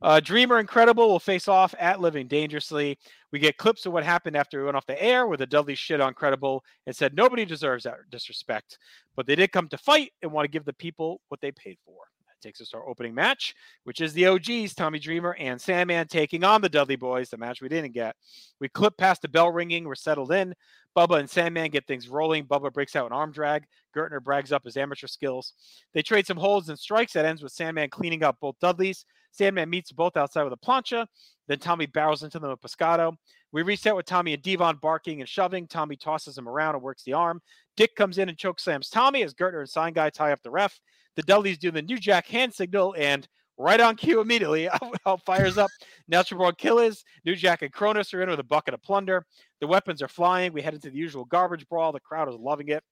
Uh, 0.00 0.20
Dreamer 0.20 0.60
Incredible 0.60 1.08
will 1.08 1.20
face 1.20 1.48
off 1.48 1.74
at 1.78 2.00
Living 2.00 2.26
Dangerously. 2.26 2.98
We 3.32 3.38
get 3.38 3.58
clips 3.58 3.84
of 3.84 3.92
what 3.92 4.04
happened 4.04 4.36
after 4.36 4.58
we 4.58 4.64
went 4.64 4.76
off 4.76 4.86
the 4.86 5.02
air 5.02 5.26
where 5.26 5.36
the 5.36 5.46
Dudleys 5.46 5.78
shit 5.78 6.00
on 6.00 6.14
Credible 6.14 6.64
and 6.86 6.96
said 6.96 7.14
nobody 7.14 7.44
deserves 7.44 7.84
that 7.84 7.96
disrespect. 8.10 8.78
But 9.14 9.26
they 9.26 9.34
did 9.34 9.52
come 9.52 9.68
to 9.68 9.78
fight 9.78 10.12
and 10.22 10.32
want 10.32 10.44
to 10.44 10.50
give 10.50 10.64
the 10.64 10.72
people 10.72 11.20
what 11.28 11.42
they 11.42 11.52
paid 11.52 11.76
for. 11.84 12.06
Takes 12.46 12.60
us 12.60 12.68
to 12.68 12.76
our 12.76 12.88
opening 12.88 13.12
match, 13.12 13.56
which 13.82 14.00
is 14.00 14.12
the 14.12 14.26
OGs, 14.26 14.72
Tommy 14.72 15.00
Dreamer 15.00 15.34
and 15.34 15.60
Sandman 15.60 16.06
taking 16.06 16.44
on 16.44 16.60
the 16.60 16.68
Dudley 16.68 16.94
Boys, 16.94 17.28
the 17.28 17.36
match 17.36 17.60
we 17.60 17.68
didn't 17.68 17.90
get. 17.90 18.14
We 18.60 18.68
clip 18.68 18.96
past 18.96 19.22
the 19.22 19.28
bell 19.28 19.50
ringing. 19.50 19.82
We're 19.82 19.96
settled 19.96 20.30
in. 20.30 20.54
Bubba 20.96 21.18
and 21.18 21.28
Sandman 21.28 21.72
get 21.72 21.88
things 21.88 22.08
rolling. 22.08 22.46
Bubba 22.46 22.72
breaks 22.72 22.94
out 22.94 23.06
an 23.06 23.12
arm 23.12 23.32
drag. 23.32 23.64
Gertner 23.96 24.22
brags 24.22 24.52
up 24.52 24.62
his 24.64 24.76
amateur 24.76 25.08
skills. 25.08 25.54
They 25.92 26.02
trade 26.02 26.24
some 26.24 26.36
holds 26.36 26.68
and 26.68 26.78
strikes. 26.78 27.14
That 27.14 27.24
ends 27.24 27.42
with 27.42 27.50
Sandman 27.50 27.90
cleaning 27.90 28.22
up 28.22 28.36
both 28.40 28.54
Dudleys. 28.60 29.04
Sandman 29.32 29.68
meets 29.68 29.90
both 29.90 30.16
outside 30.16 30.44
with 30.44 30.52
a 30.52 30.56
plancha. 30.56 31.08
Then 31.48 31.58
Tommy 31.58 31.86
barrels 31.86 32.22
into 32.22 32.38
them 32.38 32.50
with 32.50 32.60
Pescado. 32.60 33.16
We 33.50 33.62
reset 33.62 33.96
with 33.96 34.06
Tommy 34.06 34.34
and 34.34 34.42
Devon 34.42 34.78
barking 34.80 35.18
and 35.18 35.28
shoving. 35.28 35.66
Tommy 35.66 35.96
tosses 35.96 36.38
him 36.38 36.48
around 36.48 36.76
and 36.76 36.84
works 36.84 37.02
the 37.02 37.14
arm. 37.14 37.42
Dick 37.76 37.96
comes 37.96 38.18
in 38.18 38.28
and 38.28 38.38
choke 38.38 38.60
slams 38.60 38.88
Tommy 38.88 39.24
as 39.24 39.34
Gertner 39.34 39.58
and 39.58 39.68
Sign 39.68 39.94
Guy 39.94 40.10
tie 40.10 40.30
up 40.30 40.44
the 40.44 40.50
ref. 40.52 40.78
The 41.16 41.22
Dudleys 41.22 41.58
do 41.58 41.70
the 41.70 41.82
New 41.82 41.98
Jack 41.98 42.26
hand 42.26 42.54
signal 42.54 42.94
and 42.96 43.26
right 43.58 43.80
on 43.80 43.96
cue 43.96 44.20
immediately, 44.20 44.68
out 45.06 45.24
fires 45.24 45.58
up. 45.58 45.70
Natural 46.08 46.38
Born 46.38 46.54
Killers, 46.56 47.04
New 47.24 47.34
Jack 47.34 47.62
and 47.62 47.72
Kronus 47.72 48.12
are 48.14 48.22
in 48.22 48.30
with 48.30 48.40
a 48.40 48.44
bucket 48.44 48.74
of 48.74 48.82
plunder. 48.82 49.24
The 49.60 49.66
weapons 49.66 50.02
are 50.02 50.08
flying. 50.08 50.52
We 50.52 50.62
head 50.62 50.74
into 50.74 50.90
the 50.90 50.98
usual 50.98 51.24
garbage 51.24 51.66
brawl. 51.68 51.92
The 51.92 52.00
crowd 52.00 52.28
is 52.28 52.36
loving 52.36 52.68
it. 52.68 52.84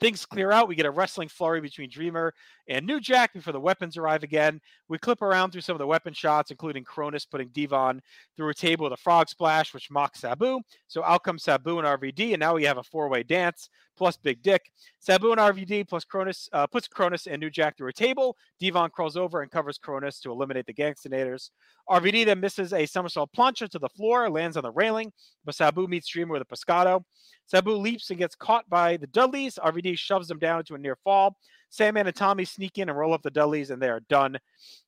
Things 0.00 0.26
clear 0.26 0.50
out. 0.50 0.66
We 0.66 0.74
get 0.74 0.86
a 0.86 0.90
wrestling 0.90 1.28
flurry 1.28 1.60
between 1.60 1.88
Dreamer 1.88 2.34
and 2.68 2.84
New 2.84 3.00
Jack 3.00 3.32
before 3.32 3.52
the 3.52 3.60
weapons 3.60 3.96
arrive 3.96 4.24
again. 4.24 4.60
We 4.88 4.98
clip 4.98 5.22
around 5.22 5.52
through 5.52 5.60
some 5.60 5.74
of 5.74 5.78
the 5.78 5.86
weapon 5.86 6.12
shots, 6.12 6.50
including 6.50 6.84
Kronus 6.84 7.30
putting 7.30 7.48
Devon 7.48 8.02
through 8.36 8.48
a 8.48 8.54
table 8.54 8.84
with 8.84 8.92
a 8.92 8.96
frog 8.96 9.28
splash, 9.28 9.72
which 9.72 9.92
mocks 9.92 10.20
Sabu. 10.20 10.60
So 10.88 11.04
out 11.04 11.22
comes 11.22 11.44
Sabu 11.44 11.78
and 11.78 11.86
RVD, 11.86 12.32
and 12.32 12.40
now 12.40 12.54
we 12.54 12.64
have 12.64 12.78
a 12.78 12.82
four-way 12.82 13.22
dance 13.22 13.68
plus 13.96 14.16
Big 14.16 14.42
Dick. 14.42 14.70
Sabu 15.00 15.32
and 15.32 15.40
RVD 15.40 15.88
plus 15.88 16.04
Kronus 16.04 16.48
uh, 16.52 16.66
puts 16.66 16.88
Kronus 16.88 17.26
and 17.30 17.40
New 17.40 17.50
Jack 17.50 17.76
through 17.76 17.88
a 17.88 17.92
table. 17.92 18.36
Devon 18.60 18.90
crawls 18.90 19.16
over 19.16 19.42
and 19.42 19.50
covers 19.50 19.78
Kronus 19.78 20.20
to 20.22 20.30
eliminate 20.30 20.66
the 20.66 20.74
Gangstanators. 20.74 21.50
RVD 21.88 22.24
then 22.24 22.40
misses 22.40 22.72
a 22.72 22.86
somersault 22.86 23.30
plancha 23.36 23.68
to 23.68 23.78
the 23.78 23.88
floor, 23.88 24.30
lands 24.30 24.56
on 24.56 24.62
the 24.62 24.72
railing, 24.72 25.12
but 25.44 25.54
Sabu 25.54 25.86
meets 25.86 26.08
Dreamer 26.08 26.32
with 26.32 26.42
a 26.42 26.44
pescado. 26.44 27.02
Sabu 27.46 27.72
leaps 27.72 28.08
and 28.10 28.18
gets 28.18 28.34
caught 28.34 28.68
by 28.70 28.96
the 28.96 29.06
Dudleys. 29.06 29.58
RVD 29.62 29.98
shoves 29.98 30.28
them 30.28 30.38
down 30.38 30.60
into 30.60 30.74
a 30.74 30.78
near 30.78 30.96
fall. 30.96 31.36
Sandman 31.74 32.06
and 32.06 32.14
Tommy 32.14 32.44
sneak 32.44 32.78
in 32.78 32.88
and 32.88 32.96
roll 32.96 33.12
up 33.12 33.22
the 33.22 33.30
Dudleys, 33.30 33.70
and 33.70 33.82
they 33.82 33.88
are 33.88 34.00
done. 34.08 34.38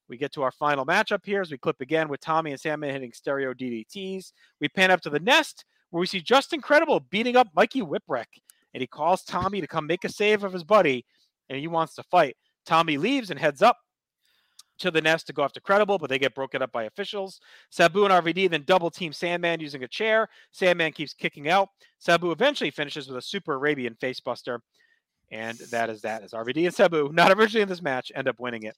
We 0.09 0.17
get 0.17 0.33
to 0.35 0.43
our 0.43 0.53
final 0.53 0.87
matchup 0.87 1.25
here 1.25 1.41
as 1.41 1.51
we 1.51 1.59
clip 1.59 1.81
again 1.81 2.09
with 2.09 2.21
Tommy 2.21 2.53
and 2.53 2.61
Sandman 2.61 2.93
hitting 2.93 3.13
stereo 3.13 3.53
DDTs. 3.53 4.33
We 4.61 4.69
pan 4.69 4.93
up 4.93 5.01
to 5.01 5.11
the 5.11 5.19
nest 5.19 5.65
where 5.91 6.01
we 6.01 6.07
see 6.07 6.21
Justin 6.21 6.61
Credible 6.61 7.01
beating 7.01 7.37
up 7.37 7.49
Mikey 7.55 7.83
Whipwreck, 7.83 8.27
and 8.77 8.83
he 8.83 8.87
calls 8.87 9.23
Tommy 9.23 9.63
to 9.63 9.67
come 9.67 9.87
make 9.87 10.05
a 10.05 10.09
save 10.11 10.45
of 10.45 10.53
his 10.53 10.63
buddy, 10.63 11.07
and 11.49 11.59
he 11.59 11.67
wants 11.67 11.95
to 11.95 12.03
fight. 12.03 12.37
Tommy 12.67 12.99
leaves 12.99 13.31
and 13.31 13.41
heads 13.41 13.63
up 13.63 13.79
to 14.81 14.91
the 14.91 15.01
nest 15.01 15.27
to 15.29 15.33
go 15.33 15.43
after 15.43 15.61
Credible, 15.61 15.97
but 15.97 16.11
they 16.11 16.19
get 16.19 16.35
broken 16.35 16.61
up 16.61 16.73
by 16.73 16.85
officials. 16.85 17.41
Sabu 17.71 18.05
and 18.05 18.13
RVD 18.13 18.51
then 18.51 18.65
double 18.67 18.91
team 18.91 19.15
Sandman 19.15 19.61
using 19.61 19.83
a 19.83 19.89
chair. 19.89 20.29
Sandman 20.53 20.93
keeps 20.93 21.15
kicking 21.15 21.49
out. 21.49 21.71
Sabu 22.01 22.33
eventually 22.33 22.71
finishes 22.71 23.09
with 23.09 23.17
a 23.17 23.23
super 23.23 23.55
Arabian 23.55 23.95
facebuster. 23.95 24.59
And 25.31 25.57
that 25.71 25.89
is 25.89 26.03
that. 26.03 26.23
As 26.23 26.33
RVD 26.33 26.67
and 26.67 26.75
Sabu, 26.75 27.11
not 27.15 27.33
originally 27.33 27.63
in 27.63 27.71
this 27.71 27.81
match, 27.81 28.13
end 28.15 28.29
up 28.29 28.39
winning 28.39 28.65
it. 28.65 28.77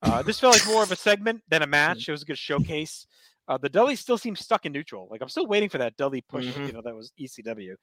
Uh, 0.00 0.22
this 0.22 0.38
felt 0.38 0.54
like 0.54 0.72
more 0.72 0.84
of 0.84 0.92
a 0.92 0.96
segment 0.96 1.42
than 1.48 1.62
a 1.62 1.66
match. 1.66 2.08
It 2.08 2.12
was 2.12 2.22
a 2.22 2.26
good 2.26 2.38
showcase. 2.38 3.04
Uh, 3.50 3.58
the 3.58 3.68
Dudleys 3.68 3.98
still 3.98 4.16
seems 4.16 4.38
stuck 4.38 4.64
in 4.64 4.70
neutral. 4.72 5.08
Like 5.10 5.20
I'm 5.22 5.28
still 5.28 5.48
waiting 5.48 5.68
for 5.68 5.78
that 5.78 5.96
Dudley 5.96 6.20
push. 6.20 6.46
Mhm. 6.46 6.68
You 6.68 6.72
know 6.72 6.82
that 6.82 6.94
was 6.94 7.12
ECW. 7.18 7.74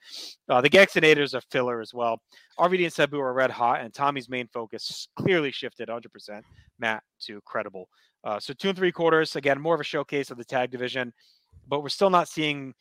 Uh, 0.48 0.62
the 0.62 0.70
Gaxinators 0.70 1.34
are 1.34 1.42
filler 1.52 1.82
as 1.82 1.94
well. 1.94 2.22
RVD 2.58 2.86
and 2.86 2.94
Sabu 2.94 3.20
are 3.20 3.34
red 3.34 3.52
hot, 3.52 3.82
and 3.82 3.94
Tommy's 3.94 4.30
main 4.30 4.48
focus 4.48 5.10
clearly 5.18 5.52
shifted 5.52 5.90
100% 5.90 6.46
Matt 6.80 7.04
to 7.24 7.42
credible. 7.42 7.90
Uh, 8.24 8.40
so 8.40 8.54
two 8.54 8.70
and 8.70 8.78
three 8.78 8.94
quarters 8.94 9.36
again, 9.36 9.60
more 9.60 9.76
of 9.76 9.82
a 9.82 9.84
showcase 9.84 10.32
of 10.32 10.38
the 10.38 10.46
tag 10.46 10.72
division, 10.72 11.14
but 11.68 11.82
we're 11.84 11.90
still 11.90 12.10
not 12.10 12.30
seeing. 12.30 12.74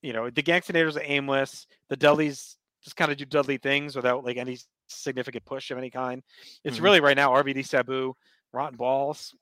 You 0.00 0.12
know, 0.12 0.30
the 0.30 0.42
Gaxinators 0.44 0.94
are 0.96 1.02
aimless. 1.02 1.66
The 1.88 1.96
Dudleys 1.96 2.56
just 2.84 2.94
kind 2.94 3.10
of 3.10 3.18
do 3.18 3.24
Dudley 3.24 3.56
things 3.58 3.96
without 3.96 4.24
like 4.24 4.36
any 4.36 4.58
significant 4.86 5.44
push 5.44 5.72
of 5.72 5.78
any 5.78 5.90
kind. 5.90 6.22
It's 6.62 6.78
Mhm. 6.78 6.82
really 6.82 7.00
right 7.00 7.16
now 7.16 7.32
RVD, 7.32 7.64
Sabu, 7.64 8.14
Rotten 8.52 8.76
Balls. 8.76 9.34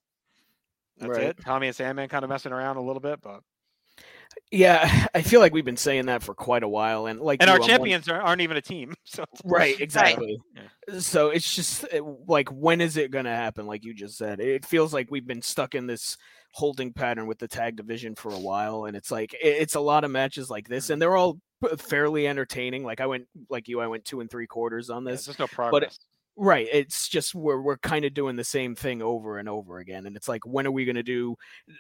That's 0.99 1.11
Right. 1.11 1.23
it. 1.29 1.37
Tommy 1.45 1.67
and 1.67 1.77
Sandman 1.77 2.09
kind 2.09 2.25
of 2.25 2.31
messing 2.31 2.53
around 2.53 2.77
a 2.77 2.83
little 2.83 3.01
bit, 3.01 3.21
but 3.21 3.41
Yeah, 4.51 5.07
I 5.15 5.23
feel 5.23 5.41
like 5.41 5.53
we've 5.53 5.65
been 5.65 5.77
saying 5.77 6.07
that 6.07 6.23
for 6.23 6.35
quite 6.35 6.63
a 6.63 6.69
while, 6.69 7.07
and 7.07 7.21
like 7.21 7.41
and 7.43 7.49
you, 7.49 7.55
our 7.55 7.61
I'm 7.61 7.67
champions 7.67 8.09
are, 8.09 8.21
aren't 8.21 8.43
even 8.43 8.57
a 8.57 8.63
team. 8.63 8.95
So 9.05 9.25
Right, 9.45 9.79
exactly. 9.81 10.39
Yeah. 10.55 10.99
So 10.99 11.31
it's 11.31 11.55
just 11.55 11.85
like, 12.27 12.49
when 12.51 12.81
is 12.81 12.97
it 12.97 13.11
going 13.11 13.25
to 13.25 13.31
happen? 13.31 13.67
Like 13.67 13.85
you 13.85 13.95
just 13.95 14.17
said, 14.19 14.41
it 14.41 14.65
feels 14.65 14.93
like 14.93 15.11
we've 15.11 15.27
been 15.27 15.43
stuck 15.43 15.75
in 15.75 15.87
this 15.87 16.17
holding 16.53 16.93
pattern 16.93 17.27
with 17.27 17.39
the 17.39 17.49
tag 17.49 17.77
division 17.77 18.15
for 18.15 18.33
a 18.33 18.39
while, 18.39 18.85
and 18.87 18.97
it's 18.97 19.11
like 19.11 19.35
it- 19.35 19.39
it's 19.63 19.75
a 19.75 19.81
lot 19.81 20.05
of 20.05 20.11
matches 20.11 20.51
like 20.51 20.69
this, 20.69 20.91
and 20.91 21.01
they're 21.01 21.17
all 21.17 21.39
fairly 21.79 22.27
entertaining. 22.29 22.85
Like 22.85 23.01
I 23.01 23.07
went, 23.07 23.27
like 23.49 23.69
you, 23.69 23.81
I 23.81 23.87
went 23.87 24.05
two 24.05 24.21
and 24.21 24.31
three 24.31 24.47
quarters 24.47 24.91
on 24.91 25.05
yeah, 25.05 25.13
this, 25.13 25.27
there's 25.27 25.39
no 25.39 25.47
but 25.47 25.53
progress. 25.55 25.99
Right. 26.39 26.69
It's 26.71 27.09
just 27.09 27.35
we're 27.35 27.61
we're 27.63 27.79
kind 27.79 28.05
of 28.05 28.13
doing 28.13 28.37
the 28.37 28.45
same 28.45 28.75
thing 28.75 29.01
over 29.01 29.39
and 29.39 29.49
over 29.49 29.79
again, 29.79 30.05
and 30.05 30.15
it's 30.17 30.29
like 30.29 30.45
when 30.47 30.67
are 30.67 30.71
we 30.71 30.85
going 30.85 30.97
to 30.97 31.03
do? 31.03 31.35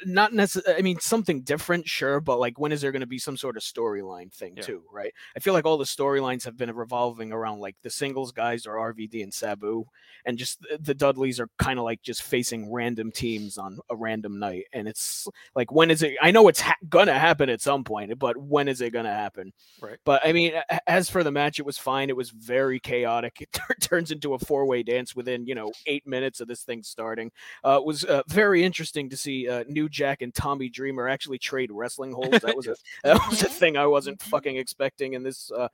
Not 0.06 0.32
necessarily. 0.32 0.78
I 0.78 0.82
mean, 0.82 0.98
something 0.98 1.42
different, 1.42 1.86
sure, 1.86 2.20
but 2.20 2.40
like 2.40 2.58
when 2.58 2.72
is 2.72 2.80
there 2.80 2.90
going 2.90 3.00
to 3.00 3.06
be 3.06 3.18
some 3.18 3.36
sort 3.36 3.58
of 3.58 3.62
storyline 3.62 4.32
thing 4.32 4.54
Yeah. 4.56 4.62
too? 4.62 4.82
Right. 4.90 5.12
I 5.36 5.40
feel 5.40 5.52
like 5.52 5.66
all 5.66 5.76
the 5.76 5.84
storylines 5.84 6.42
have 6.44 6.56
been 6.56 6.74
revolving 6.74 7.32
around 7.32 7.60
like 7.60 7.76
the 7.82 7.90
singles 7.90 8.32
guys 8.32 8.66
or 8.66 8.76
RVD 8.76 9.22
and 9.22 9.32
Sabu, 9.34 9.84
and 10.24 10.38
just 10.38 10.64
the- 10.80 10.94
Dudleys 10.94 11.38
are 11.38 11.50
kind 11.58 11.78
of 11.78 11.84
like 11.84 12.00
just 12.00 12.22
facing 12.22 12.72
random 12.72 13.12
teams 13.12 13.58
on 13.58 13.78
a 13.90 13.96
random 13.96 14.38
night, 14.38 14.64
and 14.72 14.88
it's 14.88 15.28
like 15.54 15.70
when 15.70 15.90
is 15.90 16.02
it? 16.02 16.16
I 16.22 16.30
know 16.30 16.48
it's 16.48 16.62
ha- 16.62 16.76
gonna 16.88 17.18
happen 17.18 17.50
at 17.50 17.60
some 17.60 17.84
point, 17.84 18.18
but 18.18 18.38
when 18.38 18.68
is 18.68 18.80
it 18.80 18.94
gonna 18.94 19.12
happen? 19.12 19.52
Right. 19.82 19.98
But 20.06 20.22
I 20.24 20.32
mean, 20.32 20.54
as 20.86 21.10
for 21.10 21.22
the 21.22 21.30
match, 21.30 21.58
it 21.58 21.66
was 21.66 21.76
fine. 21.76 22.08
It 22.08 22.16
was 22.16 22.30
very 22.30 22.80
chaotic. 22.80 23.34
It 23.42 23.52
tur- 23.52 23.74
turns 23.80 24.10
into 24.10 24.32
a 24.32 24.38
four-way 24.46 24.82
dance 24.82 25.14
within, 25.14 25.46
you 25.46 25.54
know, 25.54 25.72
eight 25.86 26.06
minutes 26.06 26.40
of 26.40 26.48
this 26.48 26.62
thing 26.62 26.82
starting. 26.82 27.30
Uh, 27.64 27.78
it 27.80 27.84
was 27.84 28.04
uh, 28.04 28.22
very 28.28 28.62
interesting 28.62 29.08
to 29.10 29.16
see 29.16 29.48
uh, 29.48 29.64
New 29.68 29.88
Jack 29.88 30.22
and 30.22 30.34
Tommy 30.34 30.68
Dreamer 30.68 31.08
actually 31.08 31.38
trade 31.38 31.70
wrestling 31.72 32.12
holds. 32.12 32.40
That 32.40 32.56
was 32.56 32.66
a 32.66 32.76
that 33.04 33.20
was 33.28 33.42
a 33.42 33.48
thing 33.48 33.76
I 33.76 33.86
wasn't 33.86 34.22
fucking 34.22 34.56
expecting 34.56 35.14
in 35.14 35.22
this. 35.22 35.50
Uh, 35.50 35.68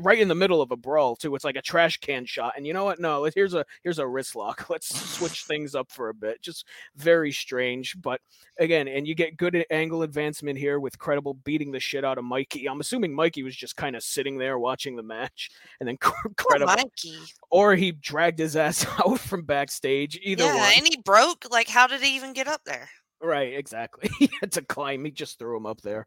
right 0.00 0.18
in 0.18 0.28
the 0.28 0.34
middle 0.34 0.62
of 0.62 0.70
a 0.70 0.76
brawl 0.76 1.16
too. 1.16 1.34
It's 1.34 1.44
like 1.44 1.56
a 1.56 1.62
trash 1.62 1.98
can 1.98 2.24
shot. 2.24 2.54
And 2.56 2.66
you 2.66 2.72
know 2.72 2.84
what? 2.84 3.00
No, 3.00 3.28
here's 3.34 3.54
a 3.54 3.64
here's 3.82 3.98
a 3.98 4.06
wrist 4.06 4.36
lock. 4.36 4.66
Let's 4.70 5.16
switch 5.16 5.44
things 5.44 5.74
up 5.74 5.90
for 5.90 6.08
a 6.08 6.14
bit. 6.14 6.42
Just 6.42 6.66
very 6.96 7.32
strange, 7.32 8.00
but 8.00 8.20
again, 8.58 8.88
and 8.88 9.06
you 9.06 9.14
get 9.14 9.36
good 9.36 9.64
angle 9.70 10.02
advancement 10.02 10.58
here 10.58 10.80
with 10.80 10.98
credible 10.98 11.34
beating 11.34 11.72
the 11.72 11.80
shit 11.80 12.04
out 12.04 12.18
of 12.18 12.24
Mikey. 12.24 12.68
I'm 12.68 12.80
assuming 12.80 13.14
Mikey 13.14 13.42
was 13.42 13.56
just 13.56 13.76
kind 13.76 13.96
of 13.96 14.02
sitting 14.02 14.38
there 14.38 14.58
watching 14.58 14.96
the 14.96 15.02
match, 15.02 15.50
and 15.80 15.88
then 15.88 15.96
credible, 16.36 16.74
Mikey. 16.74 17.16
or 17.50 17.74
he 17.74 17.92
dragged 18.06 18.38
his 18.38 18.56
ass 18.66 18.86
out 18.98 19.18
from 19.20 19.42
backstage. 19.42 20.18
Either 20.22 20.44
yeah, 20.44 20.54
one, 20.54 20.72
and 20.76 20.86
he 20.88 20.96
broke. 21.04 21.46
Like, 21.50 21.68
how 21.68 21.86
did 21.86 22.00
he 22.00 22.16
even 22.16 22.32
get 22.32 22.48
up 22.48 22.62
there? 22.64 22.88
right? 23.20 23.54
Exactly. 23.54 24.08
he 24.18 24.30
had 24.40 24.52
to 24.52 24.62
climb. 24.62 25.04
He 25.04 25.10
just 25.10 25.38
threw 25.38 25.56
him 25.56 25.66
up 25.66 25.80
there. 25.80 26.06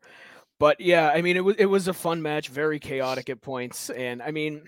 But 0.59 0.81
yeah, 0.81 1.09
I 1.09 1.21
mean, 1.21 1.37
it 1.37 1.43
was 1.43 1.55
it 1.57 1.65
was 1.65 1.87
a 1.87 1.93
fun 1.93 2.21
match, 2.21 2.49
very 2.49 2.79
chaotic 2.79 3.29
at 3.29 3.41
points, 3.41 3.89
and 3.89 4.21
I 4.21 4.31
mean. 4.31 4.63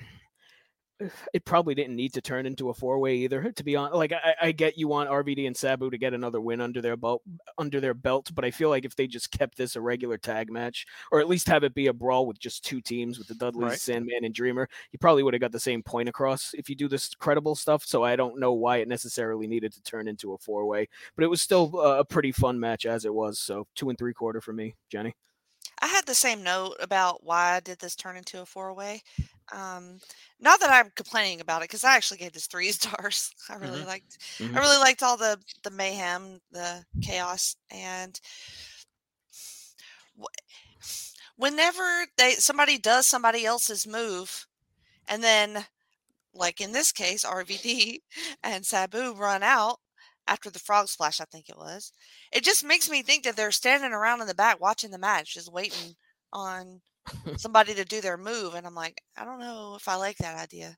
It 1.33 1.45
probably 1.45 1.75
didn't 1.75 1.95
need 1.95 2.13
to 2.13 2.21
turn 2.21 2.45
into 2.45 2.69
a 2.69 2.73
four 2.73 2.99
way 2.99 3.15
either. 3.15 3.51
To 3.51 3.63
be 3.63 3.75
honest, 3.75 3.95
like 3.95 4.11
I, 4.13 4.35
I 4.41 4.51
get 4.51 4.77
you 4.77 4.87
want 4.87 5.09
RVD 5.09 5.47
and 5.47 5.55
Sabu 5.55 5.89
to 5.89 5.97
get 5.97 6.13
another 6.13 6.41
win 6.41 6.61
under 6.61 6.81
their 6.81 6.97
belt, 6.97 7.21
under 7.57 7.79
their 7.79 7.93
belt, 7.93 8.31
but 8.33 8.45
I 8.45 8.51
feel 8.51 8.69
like 8.69 8.85
if 8.85 8.95
they 8.95 9.07
just 9.07 9.31
kept 9.31 9.57
this 9.57 9.75
a 9.75 9.81
regular 9.81 10.17
tag 10.17 10.51
match, 10.51 10.85
or 11.11 11.19
at 11.19 11.27
least 11.27 11.47
have 11.47 11.63
it 11.63 11.73
be 11.73 11.87
a 11.87 11.93
brawl 11.93 12.25
with 12.27 12.39
just 12.39 12.65
two 12.65 12.81
teams 12.81 13.17
with 13.17 13.27
the 13.27 13.35
Dudleys, 13.35 13.69
Right. 13.69 13.79
Sandman, 13.79 14.23
and 14.23 14.33
Dreamer, 14.33 14.67
you 14.91 14.99
probably 14.99 15.23
would 15.23 15.33
have 15.33 15.41
got 15.41 15.51
the 15.51 15.59
same 15.59 15.83
point 15.83 16.09
across 16.09 16.53
if 16.53 16.69
you 16.69 16.75
do 16.75 16.87
this 16.87 17.13
credible 17.15 17.55
stuff. 17.55 17.83
So 17.85 18.03
I 18.03 18.15
don't 18.15 18.39
know 18.39 18.53
why 18.53 18.77
it 18.77 18.87
necessarily 18.87 19.47
needed 19.47 19.73
to 19.73 19.83
turn 19.83 20.07
into 20.07 20.33
a 20.33 20.37
four 20.37 20.65
way, 20.65 20.87
but 21.15 21.23
it 21.23 21.29
was 21.29 21.41
still 21.41 21.71
uh, 21.75 21.99
a 21.99 22.05
pretty 22.05 22.31
fun 22.31 22.59
match 22.59 22.85
as 22.85 23.05
it 23.05 23.13
was. 23.13 23.39
So 23.39 23.67
two 23.75 23.89
and 23.89 23.97
three 23.97 24.13
quarter 24.13 24.41
for 24.41 24.53
me, 24.53 24.75
Jenny. 24.89 25.15
I 25.81 25.87
had 25.87 26.05
the 26.05 26.13
same 26.13 26.43
note 26.43 26.75
about 26.79 27.23
why 27.23 27.59
did 27.59 27.79
this 27.79 27.95
turn 27.95 28.15
into 28.15 28.41
a 28.41 28.45
four 28.45 28.73
way. 28.73 29.01
Um, 29.51 29.99
not 30.39 30.59
that 30.61 30.69
I'm 30.71 30.91
complaining 30.95 31.41
about 31.41 31.61
it 31.61 31.69
because 31.69 31.83
I 31.83 31.95
actually 31.95 32.17
gave 32.19 32.33
this 32.33 32.47
three 32.47 32.71
stars. 32.71 33.31
I 33.49 33.55
really 33.55 33.83
Mhm. 33.83 33.85
liked. 33.85 34.17
Mhm. 34.39 34.55
I 34.55 34.59
really 34.59 34.77
liked 34.77 35.03
all 35.03 35.17
the 35.17 35.39
the 35.63 35.71
mayhem, 35.71 36.39
the 36.51 36.85
chaos, 37.01 37.55
and 37.71 38.19
whenever 41.35 42.05
they 42.17 42.33
somebody 42.35 42.77
does 42.77 43.07
somebody 43.07 43.45
else's 43.45 43.87
move, 43.87 44.45
and 45.07 45.23
then 45.23 45.65
like 46.33 46.61
in 46.61 46.71
this 46.73 46.91
case, 46.91 47.25
RVD 47.25 48.03
and 48.43 48.65
Sabu 48.65 49.13
run 49.15 49.43
out 49.43 49.79
after 50.27 50.49
the 50.49 50.59
frog 50.59 50.87
splash, 50.89 51.21
I 51.21 51.25
think 51.25 51.49
it 51.49 51.57
was. 51.57 51.91
It 52.31 52.43
just 52.43 52.63
makes 52.63 52.89
me 52.89 53.03
think 53.03 53.23
that 53.23 53.35
they're 53.35 53.51
standing 53.51 53.93
around 53.93 54.21
in 54.21 54.27
the 54.27 54.35
back 54.35 54.59
watching 54.61 54.91
the 54.91 54.97
match, 54.99 55.33
just 55.35 55.51
waiting 55.51 55.95
on 56.33 56.81
somebody 57.37 57.73
to 57.75 57.85
do 57.85 58.01
their 58.01 58.17
move. 58.17 58.53
And 58.53 58.65
I'm 58.65 58.75
like, 58.75 59.01
I 59.17 59.25
don't 59.25 59.39
know 59.39 59.75
if 59.75 59.87
I 59.87 59.95
like 59.95 60.17
that 60.17 60.37
idea. 60.37 60.77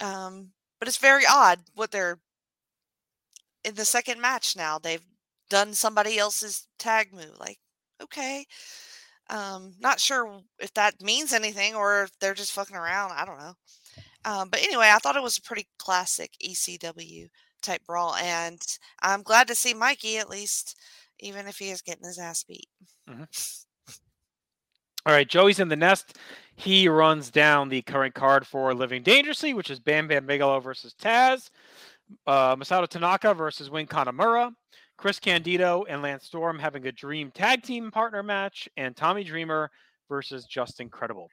Um, 0.00 0.50
but 0.78 0.88
it's 0.88 0.98
very 0.98 1.24
odd 1.30 1.60
what 1.74 1.90
they're 1.90 2.18
in 3.64 3.74
the 3.74 3.84
second 3.84 4.20
match 4.20 4.56
now. 4.56 4.78
They've 4.78 5.04
done 5.48 5.74
somebody 5.74 6.18
else's 6.18 6.66
tag 6.78 7.12
move. 7.12 7.38
Like, 7.38 7.58
okay. 8.02 8.46
Um, 9.30 9.74
not 9.80 10.00
sure 10.00 10.40
if 10.58 10.74
that 10.74 11.00
means 11.00 11.32
anything 11.32 11.74
or 11.74 12.04
if 12.04 12.18
they're 12.18 12.34
just 12.34 12.52
fucking 12.52 12.76
around. 12.76 13.12
I 13.12 13.24
don't 13.24 13.38
know. 13.38 13.54
Um, 14.24 14.48
but 14.50 14.62
anyway, 14.62 14.90
I 14.92 14.98
thought 14.98 15.16
it 15.16 15.22
was 15.22 15.38
a 15.38 15.42
pretty 15.42 15.66
classic 15.78 16.32
ECW 16.44 17.28
type 17.60 17.82
brawl, 17.86 18.14
and 18.14 18.60
I'm 19.00 19.22
glad 19.22 19.48
to 19.48 19.54
see 19.54 19.74
Mikey 19.74 20.18
at 20.18 20.30
least, 20.30 20.76
even 21.18 21.46
if 21.46 21.58
he 21.58 21.70
is 21.70 21.82
getting 21.82 22.06
his 22.06 22.18
ass 22.18 22.44
beat. 22.44 22.68
All 25.04 25.12
right, 25.12 25.28
Joey's 25.28 25.58
in 25.58 25.68
the 25.68 25.74
nest. 25.74 26.16
He 26.54 26.88
runs 26.88 27.28
down 27.30 27.68
the 27.68 27.82
current 27.82 28.14
card 28.14 28.46
for 28.46 28.72
Living 28.72 29.02
Dangerously, 29.02 29.52
which 29.52 29.68
is 29.68 29.80
Bam 29.80 30.06
Bam 30.06 30.26
Bigelow 30.26 30.60
versus 30.60 30.94
Taz, 31.00 31.50
uh, 32.26 32.54
Masato 32.54 32.86
Tanaka 32.86 33.34
versus 33.34 33.68
Win 33.68 33.88
Kanamura, 33.88 34.52
Chris 34.96 35.18
Candido 35.18 35.84
and 35.88 36.02
Lance 36.02 36.26
Storm 36.26 36.56
having 36.56 36.86
a 36.86 36.92
dream 36.92 37.32
tag 37.32 37.62
team 37.62 37.90
partner 37.90 38.22
match, 38.22 38.68
and 38.76 38.94
Tommy 38.94 39.24
Dreamer 39.24 39.72
versus 40.08 40.44
Justin 40.44 40.88
Credible. 40.88 41.28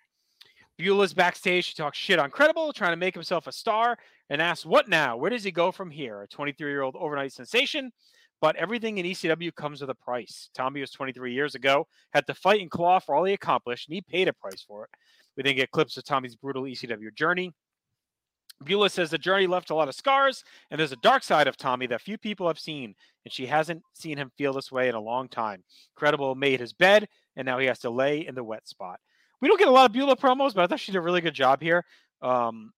Beulah's 0.79 1.13
backstage. 1.13 1.65
She 1.65 1.75
talks 1.75 1.97
shit 1.97 2.17
on 2.17 2.31
Credible, 2.31 2.73
trying 2.73 2.93
to 2.93 2.97
make 2.97 3.13
himself 3.13 3.45
a 3.45 3.51
star, 3.51 3.99
and 4.31 4.41
asks, 4.41 4.65
What 4.65 4.89
now? 4.89 5.15
Where 5.15 5.29
does 5.29 5.43
he 5.43 5.51
go 5.51 5.71
from 5.71 5.91
here? 5.91 6.23
A 6.23 6.27
23 6.27 6.71
year 6.71 6.81
old 6.81 6.95
overnight 6.95 7.33
sensation. 7.33 7.91
But 8.41 8.55
everything 8.55 8.97
in 8.97 9.05
ECW 9.05 9.53
comes 9.53 9.81
with 9.81 9.89
a 9.89 9.95
price. 9.95 10.49
Tommy 10.53 10.81
was 10.81 10.91
23 10.91 11.33
years 11.33 11.55
ago, 11.55 11.87
had 12.13 12.25
to 12.27 12.33
fight 12.33 12.61
and 12.61 12.71
claw 12.71 12.99
for 12.99 13.15
all 13.15 13.25
he 13.25 13.33
accomplished, 13.33 13.87
and 13.87 13.95
he 13.95 14.01
paid 14.01 14.27
a 14.27 14.33
price 14.33 14.63
for 14.65 14.85
it. 14.85 14.89
We 15.35 15.43
then 15.43 15.55
get 15.55 15.71
clips 15.71 15.97
of 15.97 16.05
Tommy's 16.05 16.35
brutal 16.35 16.63
ECW 16.63 17.13
journey. 17.15 17.53
Beulah 18.63 18.89
says 18.89 19.09
the 19.09 19.17
journey 19.17 19.47
left 19.47 19.69
a 19.69 19.75
lot 19.75 19.87
of 19.87 19.95
scars, 19.95 20.43
and 20.69 20.79
there's 20.79 20.91
a 20.91 20.97
dark 20.97 21.23
side 21.23 21.47
of 21.47 21.55
Tommy 21.55 21.87
that 21.87 22.01
few 22.01 22.17
people 22.17 22.47
have 22.47 22.59
seen, 22.59 22.93
and 23.23 23.33
she 23.33 23.45
hasn't 23.45 23.81
seen 23.93 24.17
him 24.17 24.31
feel 24.37 24.53
this 24.53 24.71
way 24.71 24.89
in 24.89 24.95
a 24.95 24.99
long 24.99 25.29
time. 25.29 25.63
Credible 25.95 26.35
made 26.35 26.59
his 26.59 26.73
bed, 26.73 27.07
and 27.37 27.45
now 27.45 27.57
he 27.57 27.67
has 27.67 27.79
to 27.79 27.89
lay 27.89 28.27
in 28.27 28.35
the 28.35 28.43
wet 28.43 28.67
spot. 28.67 28.99
We 29.41 29.47
don't 29.47 29.59
get 29.59 29.69
a 29.69 29.71
lot 29.71 29.85
of 29.85 29.93
Beulah 29.93 30.17
promos, 30.17 30.53
but 30.53 30.63
I 30.63 30.67
thought 30.67 30.81
she 30.81 30.91
did 30.91 30.97
a 30.97 31.01
really 31.01 31.21
good 31.21 31.33
job 31.33 31.61
here. 31.61 31.85
Um, 32.21 32.73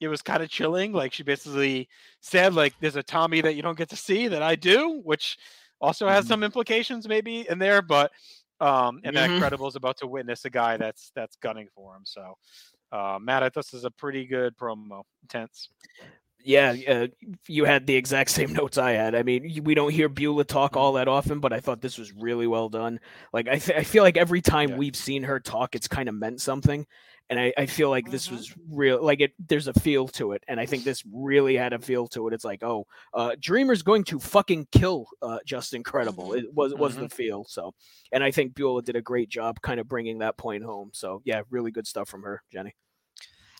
it 0.00 0.08
was 0.08 0.22
kind 0.22 0.42
of 0.42 0.48
chilling. 0.48 0.92
Like 0.92 1.12
she 1.12 1.22
basically 1.22 1.88
said, 2.20 2.54
like, 2.54 2.74
there's 2.80 2.96
a 2.96 3.02
Tommy 3.02 3.40
that 3.42 3.54
you 3.54 3.62
don't 3.62 3.78
get 3.78 3.90
to 3.90 3.96
see 3.96 4.28
that 4.28 4.42
I 4.42 4.56
do, 4.56 5.00
which 5.04 5.38
also 5.80 6.08
has 6.08 6.24
Mhm. 6.24 6.28
some 6.28 6.42
implications 6.44 7.06
maybe 7.08 7.46
in 7.48 7.58
there, 7.58 7.82
but 7.82 8.10
um, 8.60 9.00
and 9.04 9.16
Mhm. 9.16 9.20
that 9.20 9.38
Credible 9.38 9.68
is 9.68 9.76
about 9.76 9.96
to 9.98 10.06
witness 10.06 10.44
a 10.44 10.50
guy 10.50 10.76
that's 10.76 11.12
that's 11.14 11.36
gunning 11.36 11.68
for 11.74 11.96
him. 11.96 12.02
So 12.04 12.36
uh, 12.92 13.18
Matt, 13.20 13.42
I 13.42 13.48
thought 13.48 13.64
this 13.64 13.74
is 13.74 13.84
a 13.84 13.90
pretty 13.90 14.26
good 14.26 14.56
promo. 14.56 15.02
Intense. 15.22 15.68
Yeah, 16.42 16.74
uh, 16.88 17.06
you 17.48 17.64
had 17.66 17.86
the 17.86 17.94
exact 17.94 18.30
same 18.38 18.52
notes 18.52 18.78
I 18.78 18.92
had. 18.92 19.14
I 19.14 19.22
mean, 19.22 19.62
we 19.64 19.74
don't 19.74 19.92
hear 19.92 20.08
Beulah 20.08 20.44
talk 20.44 20.76
all 20.76 20.94
that 20.94 21.06
often, 21.08 21.38
but 21.40 21.52
I 21.52 21.60
thought 21.60 21.80
this 21.82 21.98
was 21.98 22.12
really 22.12 22.46
well 22.46 22.68
done. 22.68 22.98
Like, 23.32 23.46
I, 23.48 23.58
th- 23.58 23.78
I 23.78 23.84
feel 23.84 24.02
like 24.02 24.16
every 24.16 24.40
time 24.40 24.70
Yeah. 24.70 24.76
we've 24.76 24.96
seen 24.96 25.22
her 25.24 25.38
talk, 25.38 25.74
it's 25.74 25.88
kind 25.88 26.08
of 26.08 26.14
meant 26.14 26.40
something, 26.40 26.86
and 27.30 27.40
I, 27.40 27.54
I 27.58 27.66
feel 27.66 27.90
like 27.90 28.10
this 28.10 28.28
Mhm. 28.28 28.32
was 28.32 28.54
real. 28.70 29.02
Like, 29.04 29.20
it 29.20 29.32
there's 29.48 29.68
a 29.68 29.74
feel 29.74 30.08
to 30.10 30.32
it, 30.32 30.44
and 30.48 30.60
I 30.60 30.66
think 30.66 30.84
this 30.84 31.04
really 31.12 31.56
had 31.56 31.72
a 31.72 31.80
feel 31.80 32.08
to 32.08 32.28
it. 32.28 32.34
It's 32.34 32.44
like, 32.44 32.62
oh, 32.64 32.86
uh, 33.14 33.36
Dreamer's 33.40 33.82
going 33.82 34.04
to 34.06 34.20
fucking 34.20 34.68
kill 34.72 35.06
uh, 35.22 35.38
Justin 35.46 35.82
Credible. 35.84 36.30
Mhm. 36.30 36.38
It 36.38 36.54
was 36.54 36.74
was 36.74 36.96
Mm-hmm. 36.96 37.00
the 37.00 37.08
feel. 37.10 37.44
So, 37.48 37.74
and 38.12 38.24
I 38.24 38.30
think 38.32 38.54
Beulah 38.54 38.82
did 38.82 38.96
a 38.96 39.02
great 39.02 39.30
job, 39.30 39.60
kind 39.62 39.80
of 39.80 39.88
bringing 39.88 40.18
that 40.20 40.36
point 40.38 40.64
home. 40.64 40.90
So, 40.94 41.22
yeah, 41.24 41.42
really 41.50 41.70
good 41.72 41.86
stuff 41.86 42.08
from 42.08 42.22
her, 42.24 42.42
Jenny. 42.52 42.74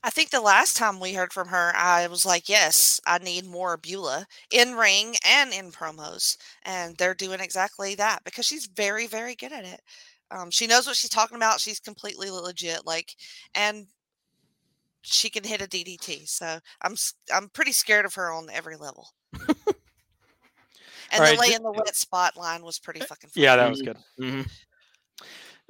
I 0.02 0.10
think 0.10 0.30
the 0.30 0.40
last 0.40 0.76
time 0.76 0.98
we 1.00 1.12
heard 1.14 1.32
from 1.32 1.48
her, 1.48 1.72
I 1.76 2.06
was 2.06 2.24
like, 2.24 2.48
yes, 2.48 3.00
I 3.06 3.18
need 3.18 3.44
more 3.46 3.76
Beulah 3.76 4.26
in 4.50 4.74
ring 4.74 5.16
and 5.26 5.52
in 5.52 5.72
promos. 5.72 6.36
And 6.62 6.96
they're 6.96 7.14
doing 7.14 7.40
exactly 7.40 7.94
that 7.96 8.24
because 8.24 8.46
she's 8.46 8.66
very, 8.66 9.06
very 9.06 9.34
good 9.34 9.52
at 9.52 9.64
it. 9.64 9.82
Um, 10.30 10.50
she 10.50 10.66
knows 10.66 10.86
what 10.86 10.96
she's 10.96 11.10
talking 11.10 11.36
about. 11.36 11.60
She's 11.60 11.80
completely 11.80 12.30
legit. 12.30 12.86
Like, 12.86 13.16
and 13.54 13.86
she 15.02 15.30
can 15.30 15.44
hit 15.44 15.62
a 15.62 15.66
DDT. 15.66 16.28
So 16.28 16.58
I'm 16.82 16.94
I'm 17.32 17.48
pretty 17.48 17.72
scared 17.72 18.04
of 18.04 18.14
her 18.14 18.32
on 18.32 18.48
every 18.50 18.76
level. 18.76 19.08
and 21.12 21.24
the 21.24 21.36
lay 21.40 21.54
in 21.54 21.62
the 21.62 21.72
wet 21.72 21.96
spot 21.96 22.36
line 22.36 22.62
was 22.62 22.78
pretty 22.78 23.00
fucking 23.00 23.30
fun. 23.30 23.42
Yeah, 23.42 23.56
that 23.56 23.70
was 23.70 23.82
good. 23.82 23.96
Mm-hmm. 24.20 24.42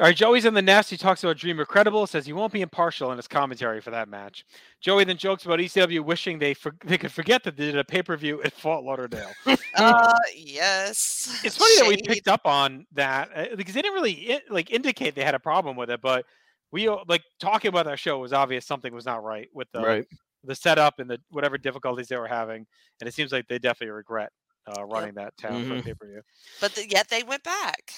All 0.01 0.07
right, 0.07 0.17
Joey's 0.17 0.47
in 0.47 0.55
the 0.55 0.63
nest. 0.63 0.89
He 0.89 0.97
talks 0.97 1.23
about 1.23 1.37
Dreamer 1.37 1.67
Credible, 1.67 2.07
says 2.07 2.25
he 2.25 2.33
won't 2.33 2.55
be 2.55 2.63
impartial 2.63 3.11
in 3.13 3.19
his 3.19 3.29
commentary 3.29 3.83
for 3.83 3.91
that 3.91 4.09
match. 4.09 4.47
Joey 4.81 5.05
then 5.05 5.19
jokes 5.19 5.45
about 5.45 5.59
ECW 5.59 6.01
wishing 6.03 6.39
they 6.39 6.55
for, 6.55 6.75
they 6.87 6.97
could 6.97 7.13
forget 7.13 7.45
that 7.45 7.55
they 7.59 7.67
did 7.67 7.77
a 7.77 7.85
pay 7.85 8.03
per 8.03 8.17
view 8.17 8.43
at 8.43 8.55
Fort 8.55 8.83
Lauderdale. 8.83 9.31
Uh, 9.77 10.13
yes. 10.35 11.41
it's 11.45 11.57
funny 11.57 11.75
that 11.79 11.87
we 11.87 11.97
picked 12.03 12.27
up 12.29 12.45
on 12.45 12.85
that 12.93 13.31
uh, 13.35 13.55
because 13.57 13.73
they 13.73 13.81
didn't 13.81 13.95
really 13.95 14.39
like 14.51 14.71
indicate 14.73 15.15
they 15.15 15.23
had 15.25 15.35
a 15.35 15.39
problem 15.39 15.77
with 15.77 15.89
it, 15.91 16.01
but 16.03 16.27
we 16.73 16.89
uh, 16.89 16.97
like 17.09 17.23
talking 17.39 17.69
about 17.69 17.85
that 17.87 17.99
show 17.99 18.19
was 18.19 18.33
obvious 18.33 18.67
something 18.67 18.93
was 18.93 19.07
not 19.07 19.23
right 19.23 19.49
with 19.55 19.71
the 19.73 19.81
Right. 19.81 20.07
the 20.45 20.55
setup 20.57 20.99
and 20.99 21.09
the 21.09 21.19
whatever 21.31 21.57
difficulties 21.57 22.09
they 22.09 22.17
were 22.17 22.27
having, 22.27 22.67
and 23.01 23.09
it 23.09 23.15
seems 23.15 23.31
like 23.33 23.47
they 23.49 23.59
definitely 23.59 23.93
regret 23.93 24.33
uh, 24.77 24.85
running 24.85 25.15
that 25.15 25.35
town 25.39 25.65
for 25.67 25.75
Mhm. 25.75 25.81
a 25.81 25.83
pay 25.83 25.95
per 25.95 26.07
view. 26.09 26.23
But 26.61 26.73
the, 26.75 26.89
yet 26.89 27.09
they 27.09 27.23
went 27.23 27.45
back. 27.45 27.93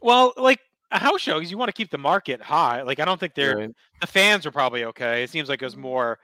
Well, 0.00 0.32
like 0.36 0.60
a 0.92 0.98
house 0.98 1.20
show, 1.20 1.34
because 1.34 1.50
you 1.50 1.58
want 1.58 1.68
to 1.68 1.72
keep 1.72 1.90
the 1.90 1.98
market 1.98 2.40
high. 2.42 2.82
Like 2.82 3.00
I 3.00 3.04
don't 3.04 3.18
think 3.18 3.34
they're 3.34 3.56
Right. 3.56 3.70
the 4.00 4.06
fans 4.06 4.46
are 4.46 4.52
probably 4.52 4.84
okay. 4.84 5.22
It 5.24 5.30
seems 5.30 5.48
like 5.48 5.62
it 5.62 5.64
was 5.64 5.76
more 5.76 6.18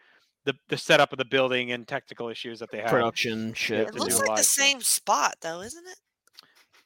the 0.44 0.54
the 0.68 0.76
setup 0.78 1.12
of 1.12 1.18
the 1.18 1.24
building 1.24 1.72
and 1.72 1.87
technical 1.87 2.28
issues 2.28 2.59
that 2.61 2.70
they 2.70 2.78
had. 2.78 2.90
Production 2.90 3.54
shit. 3.54 3.78
Yeah, 3.78 3.88
It 3.88 3.94
looks 3.94 4.14
like 4.18 4.26
the 4.26 4.33
live 4.42 4.44
same 4.44 4.81
spot 4.81 5.37
though, 5.40 5.61
isn't 5.61 5.87
it? 5.87 5.96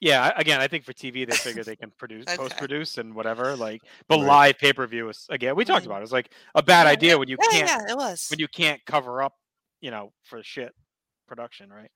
Yeah, 0.01 0.33
again, 0.37 0.61
I 0.61 0.67
think 0.67 0.85
for 0.85 0.93
TV 0.93 1.25
they 1.25 1.37
figure 1.37 1.63
they 1.63 1.77
can 1.83 1.93
produce, 1.97 2.25
Okay. 2.27 2.37
post 2.37 2.57
produce, 2.57 2.99
and 2.99 3.15
whatever. 3.15 3.57
Like, 3.57 3.81
but 4.09 4.19
Right. 4.19 4.27
live 4.27 4.59
pay 4.59 4.73
per 4.73 4.87
view 4.87 5.09
is 5.09 5.27
again 5.31 5.55
we 5.57 5.65
talked 5.65 5.85
Mhm. 5.85 5.87
about. 5.87 6.01
It. 6.01 6.05
It's 6.05 6.13
like 6.13 6.33
a 6.55 6.63
bad 6.63 6.87
Yeah, 6.87 6.93
idea 6.93 7.19
when 7.19 7.29
you 7.29 7.37
yeah, 7.41 7.51
can't 7.51 7.69
yeah, 7.87 7.93
it 7.93 7.97
was. 7.97 8.27
when 8.31 8.39
you 8.41 8.49
can't 8.49 8.81
cover 8.87 9.23
up, 9.23 9.35
you 9.81 9.91
know, 9.91 10.13
for 10.25 10.43
shit 10.43 10.73
production, 11.29 11.71
right? 11.71 11.91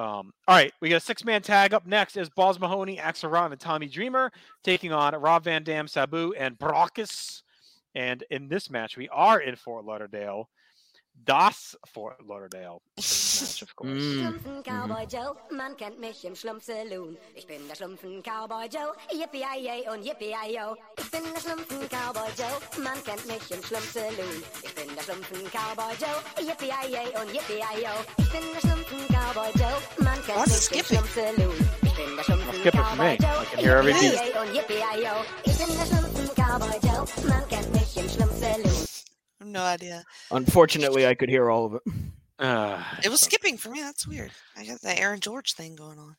Um, 0.00 0.32
all 0.48 0.56
right, 0.56 0.72
we 0.80 0.88
got 0.88 0.96
a 0.96 1.00
six 1.00 1.26
man 1.26 1.42
tag 1.42 1.74
up 1.74 1.86
next 1.86 2.16
is 2.16 2.30
Balls 2.30 2.58
Mahoney, 2.58 2.98
Axel 2.98 3.28
Rotten, 3.28 3.52
and 3.52 3.60
Tommy 3.60 3.86
Dreamer 3.86 4.32
taking 4.64 4.94
on 4.94 5.14
Rob 5.14 5.44
Van 5.44 5.62
Dam, 5.62 5.86
Sabu, 5.86 6.32
and 6.38 6.58
Brakkus. 6.58 7.42
And 7.94 8.24
in 8.30 8.48
this 8.48 8.70
match, 8.70 8.96
we 8.96 9.10
are 9.10 9.40
in 9.40 9.56
Fort 9.56 9.84
Lauderdale. 9.84 10.48
Das 11.24 11.78
Fort 11.92 12.16
Lauderdale 12.26 12.80
match, 12.96 13.62
of 13.62 13.74
course. 13.76 13.90
Mm. 13.90 14.20
Schlumpfen 14.20 14.62
Cowboy 14.62 15.04
Joe, 15.06 15.34
man 15.50 15.76
kennt 15.76 15.98
mich 16.00 16.24
im 16.24 16.34
Schlumpfsaloon. 16.34 17.16
Ich 17.34 17.46
bin 17.46 17.66
der 17.68 17.74
Schlumpfen 17.76 18.22
Cowboy 18.22 18.66
Joe, 18.68 18.92
yippie 19.12 19.44
yay 19.62 19.86
und 19.92 20.02
yippie 20.04 20.30
yo. 20.54 20.76
Ich 20.98 21.10
bin 21.10 21.22
der 21.34 21.40
Schlumpfen 21.40 21.80
Cowboy 21.88 22.30
Joe, 22.38 22.82
man 22.82 23.02
kennt 23.04 23.26
mich 23.26 23.50
im 23.50 23.62
Schlumpfsaloon. 23.62 24.42
Ich 24.62 24.74
bin 24.74 24.94
der 24.94 25.02
Schlumpfen 25.02 25.44
Cowboy 25.50 25.94
Joe, 26.00 26.46
yippie 26.46 26.72
yay 26.90 27.08
und 27.20 27.34
yippie 27.34 27.60
yo. 27.84 27.92
Ich 28.18 28.30
bin 28.30 28.42
der 28.54 28.60
Schlumpfen 28.60 29.06
Cowboy 29.08 29.50
Joe, 29.56 29.78
man 29.98 30.14
kennt 30.24 30.38
Why 30.38 30.44
is 30.44 30.66
it 30.66 30.70
mich 30.72 30.80
im? 30.80 30.86
Schlumpfsaloon. 30.86 31.70
Ich 31.82 31.94
bin 31.96 32.16
der 32.16 32.24
Schlumpfen 32.24 32.54
skip 32.60 32.74
it 32.74 32.80
for 32.80 32.96
Cowboy. 32.96 33.16
Joe, 33.20 33.42
I 33.42 33.44
can 33.46 33.58
hear 33.64 33.76
every 33.76 33.92
yippie 33.92 34.12
yay 34.14 34.32
und 34.40 34.54
yippie 34.54 34.80
yo. 35.04 35.14
Ich 35.44 35.58
bin 35.58 35.68
der 35.76 35.86
Schlumpfen 35.86 36.28
Cowboy 36.34 36.76
Joe, 36.82 37.28
man 37.28 37.48
kennt 37.48 37.72
mich 37.72 37.96
im 37.96 38.08
Schlumpfsaloon. 38.08 38.89
I 39.40 39.44
have 39.44 39.52
no 39.52 39.62
idea. 39.62 40.04
Unfortunately, 40.30 41.06
I 41.06 41.14
could 41.14 41.28
hear 41.30 41.50
all 41.50 41.66
of 41.66 41.74
it. 41.74 41.82
Uh, 42.38 42.82
It 43.04 43.08
was 43.08 43.20
skipping 43.20 43.56
for 43.56 43.70
me. 43.70 43.80
That's 43.80 44.06
weird. 44.06 44.30
I 44.56 44.64
got 44.66 44.80
the 44.82 44.98
Aaron 44.98 45.20
George 45.20 45.54
thing 45.54 45.76
going 45.76 45.98
on. 45.98 46.16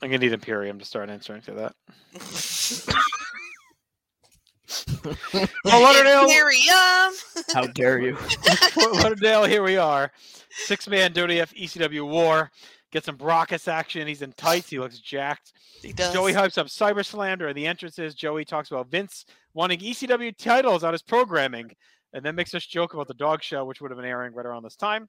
I'm 0.00 0.08
gonna 0.08 0.18
need 0.18 0.32
Imperium 0.32 0.78
to 0.80 0.84
start 0.84 1.10
answering 1.10 1.42
to 1.42 1.52
that. 1.52 1.74
Fort 4.66 5.18
Lauderdale, 5.64 6.22
Imperium. 6.22 7.12
How 7.52 7.66
dare 7.74 7.98
you? 8.00 8.16
Fort 8.72 8.94
Lauderdale, 8.94 9.44
here 9.44 9.62
we 9.62 9.76
are. 9.76 10.10
Six 10.50 10.88
man 10.88 11.12
WF 11.12 11.54
ECW 11.54 12.08
war. 12.08 12.50
Get 12.90 13.04
some 13.04 13.16
Brakkus 13.16 13.68
action. 13.68 14.06
He's 14.06 14.22
in 14.22 14.32
tights. 14.32 14.68
He 14.70 14.78
looks 14.78 14.98
jacked. 14.98 15.52
He 15.82 15.92
does. 15.92 16.12
Joey 16.12 16.32
hypes 16.32 16.58
up 16.58 16.66
Cyber 16.66 17.04
Slam 17.04 17.38
during 17.38 17.54
the 17.54 17.66
entrances. 17.66 18.14
Joey 18.14 18.44
talks 18.44 18.70
about 18.70 18.90
Vince 18.90 19.24
wanting 19.54 19.78
ECW 19.80 20.36
titles 20.36 20.84
on 20.84 20.92
his 20.92 21.02
programming, 21.02 21.70
and 22.12 22.24
then 22.24 22.34
makes 22.34 22.54
us 22.54 22.66
joke 22.66 22.94
about 22.94 23.08
the 23.08 23.14
dog 23.14 23.42
show, 23.42 23.64
which 23.64 23.80
would 23.80 23.90
have 23.90 23.98
been 23.98 24.08
airing 24.08 24.34
right 24.34 24.46
around 24.46 24.62
this 24.62 24.76
time. 24.76 25.08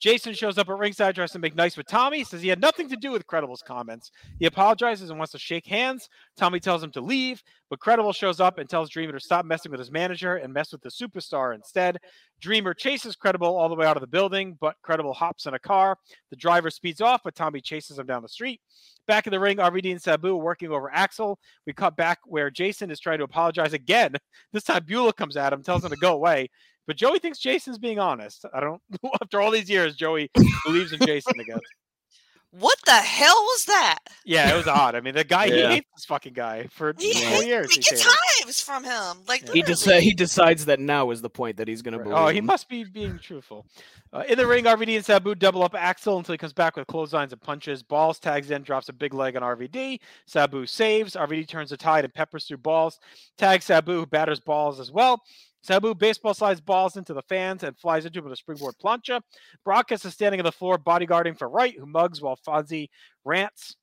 Jason 0.00 0.34
shows 0.34 0.58
up 0.58 0.68
at 0.68 0.78
ringside, 0.78 1.14
tries 1.14 1.32
to 1.32 1.38
make 1.38 1.54
nice 1.54 1.76
with 1.76 1.86
Tommy, 1.86 2.24
says 2.24 2.42
he 2.42 2.48
had 2.48 2.60
nothing 2.60 2.88
to 2.88 2.96
do 2.96 3.12
with 3.12 3.26
Credible's 3.26 3.62
comments. 3.62 4.10
He 4.38 4.46
apologizes 4.46 5.10
and 5.10 5.18
wants 5.18 5.32
to 5.32 5.38
shake 5.38 5.66
hands. 5.66 6.08
Tommy 6.36 6.60
tells 6.60 6.82
him 6.82 6.90
to 6.92 7.00
leave, 7.00 7.42
but 7.70 7.80
Credible 7.80 8.12
shows 8.12 8.40
up 8.40 8.58
and 8.58 8.68
tells 8.68 8.90
Dreamer 8.90 9.12
to 9.12 9.20
stop 9.20 9.44
messing 9.44 9.70
with 9.70 9.80
his 9.80 9.90
manager 9.90 10.36
and 10.36 10.52
mess 10.52 10.72
with 10.72 10.82
the 10.82 10.90
superstar 10.90 11.54
instead. 11.54 11.98
Dreamer 12.40 12.74
chases 12.74 13.16
Credible 13.16 13.56
all 13.56 13.68
the 13.68 13.76
way 13.76 13.86
out 13.86 13.96
of 13.96 14.00
the 14.00 14.06
building, 14.06 14.58
but 14.60 14.76
Credible 14.82 15.12
hops 15.12 15.46
in 15.46 15.54
a 15.54 15.58
car. 15.58 15.96
The 16.30 16.36
driver 16.36 16.70
speeds 16.70 17.00
off, 17.00 17.20
but 17.24 17.34
Tommy 17.34 17.60
chases 17.60 17.98
him 17.98 18.06
down 18.06 18.22
the 18.22 18.28
street. 18.28 18.60
Back 19.08 19.26
in 19.26 19.32
the 19.32 19.40
ring, 19.40 19.56
RVD 19.56 19.90
and 19.90 20.02
Sabu 20.02 20.36
working 20.36 20.70
over 20.70 20.92
Axel. 20.92 21.38
We 21.66 21.72
cut 21.72 21.96
back 21.96 22.18
where 22.24 22.50
Jason 22.50 22.90
is 22.90 23.00
trying 23.00 23.18
to 23.18 23.24
apologize 23.24 23.72
again. 23.72 24.14
This 24.52 24.64
time 24.64 24.84
Beulah 24.84 25.14
comes 25.14 25.38
at 25.38 25.52
him, 25.52 25.62
tells 25.62 25.82
him 25.82 25.90
to 25.90 25.96
go 25.96 26.12
away. 26.12 26.50
But 26.86 26.96
Joey 26.96 27.18
thinks 27.20 27.38
Jason's 27.38 27.78
being 27.78 27.98
honest. 27.98 28.44
I 28.52 28.60
don't. 28.60 28.80
After 29.22 29.40
all 29.40 29.50
these 29.50 29.70
years, 29.70 29.94
Joey 29.96 30.30
believes 30.66 30.92
in 30.92 31.00
Jason 31.06 31.38
again. 31.40 31.60
What 32.50 32.76
the 32.84 32.92
hell 32.92 33.34
was 33.34 33.64
that? 33.64 33.98
Yeah, 34.26 34.52
it 34.52 34.56
was 34.58 34.66
odd. 34.66 34.94
I 34.94 35.00
mean, 35.00 35.14
the 35.14 35.24
guy 35.24 35.46
he 35.46 35.62
hates 35.62 35.88
this 35.96 36.04
fucking 36.04 36.34
guy 36.34 36.66
for 36.70 36.92
He, 36.98 37.14
four 37.14 37.22
hates- 37.30 37.46
years. 37.46 37.70
he 37.70 37.76
he's 37.76 37.88
gets 37.88 38.02
hated. 38.02 38.14
hives 38.44 38.60
from 38.60 38.84
him. 38.84 39.22
Like 39.26 39.48
He 39.48 39.62
just 39.62 39.86
literally. 39.86 40.04
he 40.04 40.12
decides 40.12 40.66
that 40.66 40.78
now 40.78 41.10
is 41.12 41.22
the 41.22 41.30
point 41.30 41.56
that 41.56 41.66
he's 41.66 41.80
going 41.80 41.96
to 41.96 42.04
believe. 42.04 42.18
Oh, 42.18 42.28
he 42.28 42.38
him. 42.40 42.44
must 42.44 42.68
be 42.68 42.84
being 42.84 43.18
truthful. 43.18 43.64
Uh, 44.12 44.24
in 44.28 44.36
the 44.36 44.46
ring, 44.46 44.64
RVD 44.66 44.96
and 44.96 45.04
Sabu 45.04 45.34
double 45.34 45.62
up 45.62 45.74
Axel 45.74 46.18
until 46.18 46.34
he 46.34 46.36
comes 46.38 46.52
back 46.52 46.76
with 46.76 46.86
clotheslines 46.88 47.32
and 47.32 47.40
punches. 47.40 47.82
Balls 47.82 48.18
tags 48.18 48.50
in, 48.50 48.60
drops 48.60 48.90
a 48.90 48.92
big 48.92 49.14
leg 49.14 49.34
on 49.34 49.40
RVD. 49.42 49.98
Sabu 50.26 50.66
saves. 50.66 51.14
RVD 51.16 51.48
turns 51.48 51.70
the 51.70 51.78
tide 51.78 52.04
and 52.04 52.12
peppers 52.12 52.44
through 52.44 52.58
balls. 52.58 52.98
Tags 53.38 53.64
Sabu, 53.64 53.92
who 54.00 54.04
batters 54.04 54.40
balls 54.40 54.78
as 54.78 54.92
well. 54.92 55.22
Sabu 55.62 55.94
baseball 55.94 56.34
slides 56.34 56.60
balls 56.60 56.96
into 56.96 57.14
the 57.14 57.22
fans 57.22 57.62
and 57.62 57.78
flies 57.78 58.04
into 58.04 58.18
him 58.18 58.24
with 58.24 58.32
a 58.32 58.36
springboard 58.36 58.74
plancha. 58.82 59.20
Brakkus 59.66 60.04
is 60.04 60.12
standing 60.12 60.40
on 60.40 60.44
the 60.44 60.52
floor, 60.52 60.76
bodyguarding 60.76 61.38
for 61.38 61.48
Wright, 61.48 61.74
who 61.78 61.86
mugs 61.86 62.20
while 62.20 62.36
Fozzy 62.36 62.88
rants. 63.24 63.76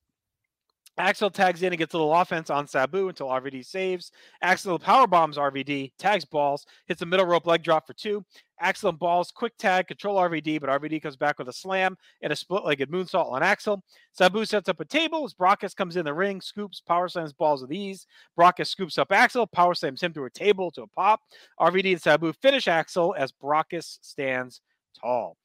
Axel 1.00 1.30
tags 1.30 1.64
in 1.64 1.72
and 1.72 1.78
gets 1.78 1.94
a 1.94 1.98
little 1.98 2.14
offense 2.14 2.50
on 2.50 2.68
Sabu 2.68 3.08
until 3.08 3.28
RVD 3.28 3.66
saves. 3.66 4.12
Axel 4.42 4.78
power 4.78 5.08
bombs 5.08 5.38
RVD, 5.38 5.94
tags 5.98 6.26
balls, 6.26 6.66
hits 6.88 7.02
a 7.02 7.06
middle 7.06 7.26
rope 7.26 7.48
leg 7.48 7.64
drop 7.64 7.88
for 7.88 7.94
two. 7.94 8.24
Axel 8.60 8.90
and 8.90 9.00
balls, 9.00 9.32
quick 9.32 9.54
tag, 9.58 9.88
control 9.88 10.18
RVD, 10.18 10.60
but 10.60 10.70
RVD 10.70 11.02
comes 11.02 11.16
back 11.16 11.40
with 11.40 11.48
a 11.48 11.54
slam 11.54 11.96
and 12.22 12.34
a 12.34 12.36
split 12.36 12.66
legged 12.66 12.92
moonsault 12.92 13.32
on 13.32 13.42
Axel. 13.42 13.82
Sabu 14.12 14.44
sets 14.44 14.68
up 14.68 14.82
a 14.82 14.86
table 14.86 15.24
as 15.24 15.34
Brakkus 15.34 15.74
comes 15.74 15.96
in 15.96 16.04
the 16.04 16.14
ring, 16.14 16.42
scoops, 16.42 16.82
power 16.82 17.08
slams 17.08 17.32
balls 17.32 17.62
with 17.62 17.72
ease. 17.72 18.06
Brakkus 18.38 18.68
scoops 18.68 18.98
up 18.98 19.14
Axel, 19.14 19.48
power 19.48 19.74
slams 19.74 20.04
him 20.04 20.12
through 20.12 20.26
a 20.26 20.30
table 20.30 20.70
to 20.72 20.82
a 20.82 20.88
pop. 20.88 21.22
RVD 21.62 21.94
and 21.94 22.02
Sabu 22.02 22.34
finish 22.34 22.68
Axel 22.68 23.16
as 23.18 23.32
Brakkus 23.32 24.00
stands 24.02 24.60
tall. 25.00 25.38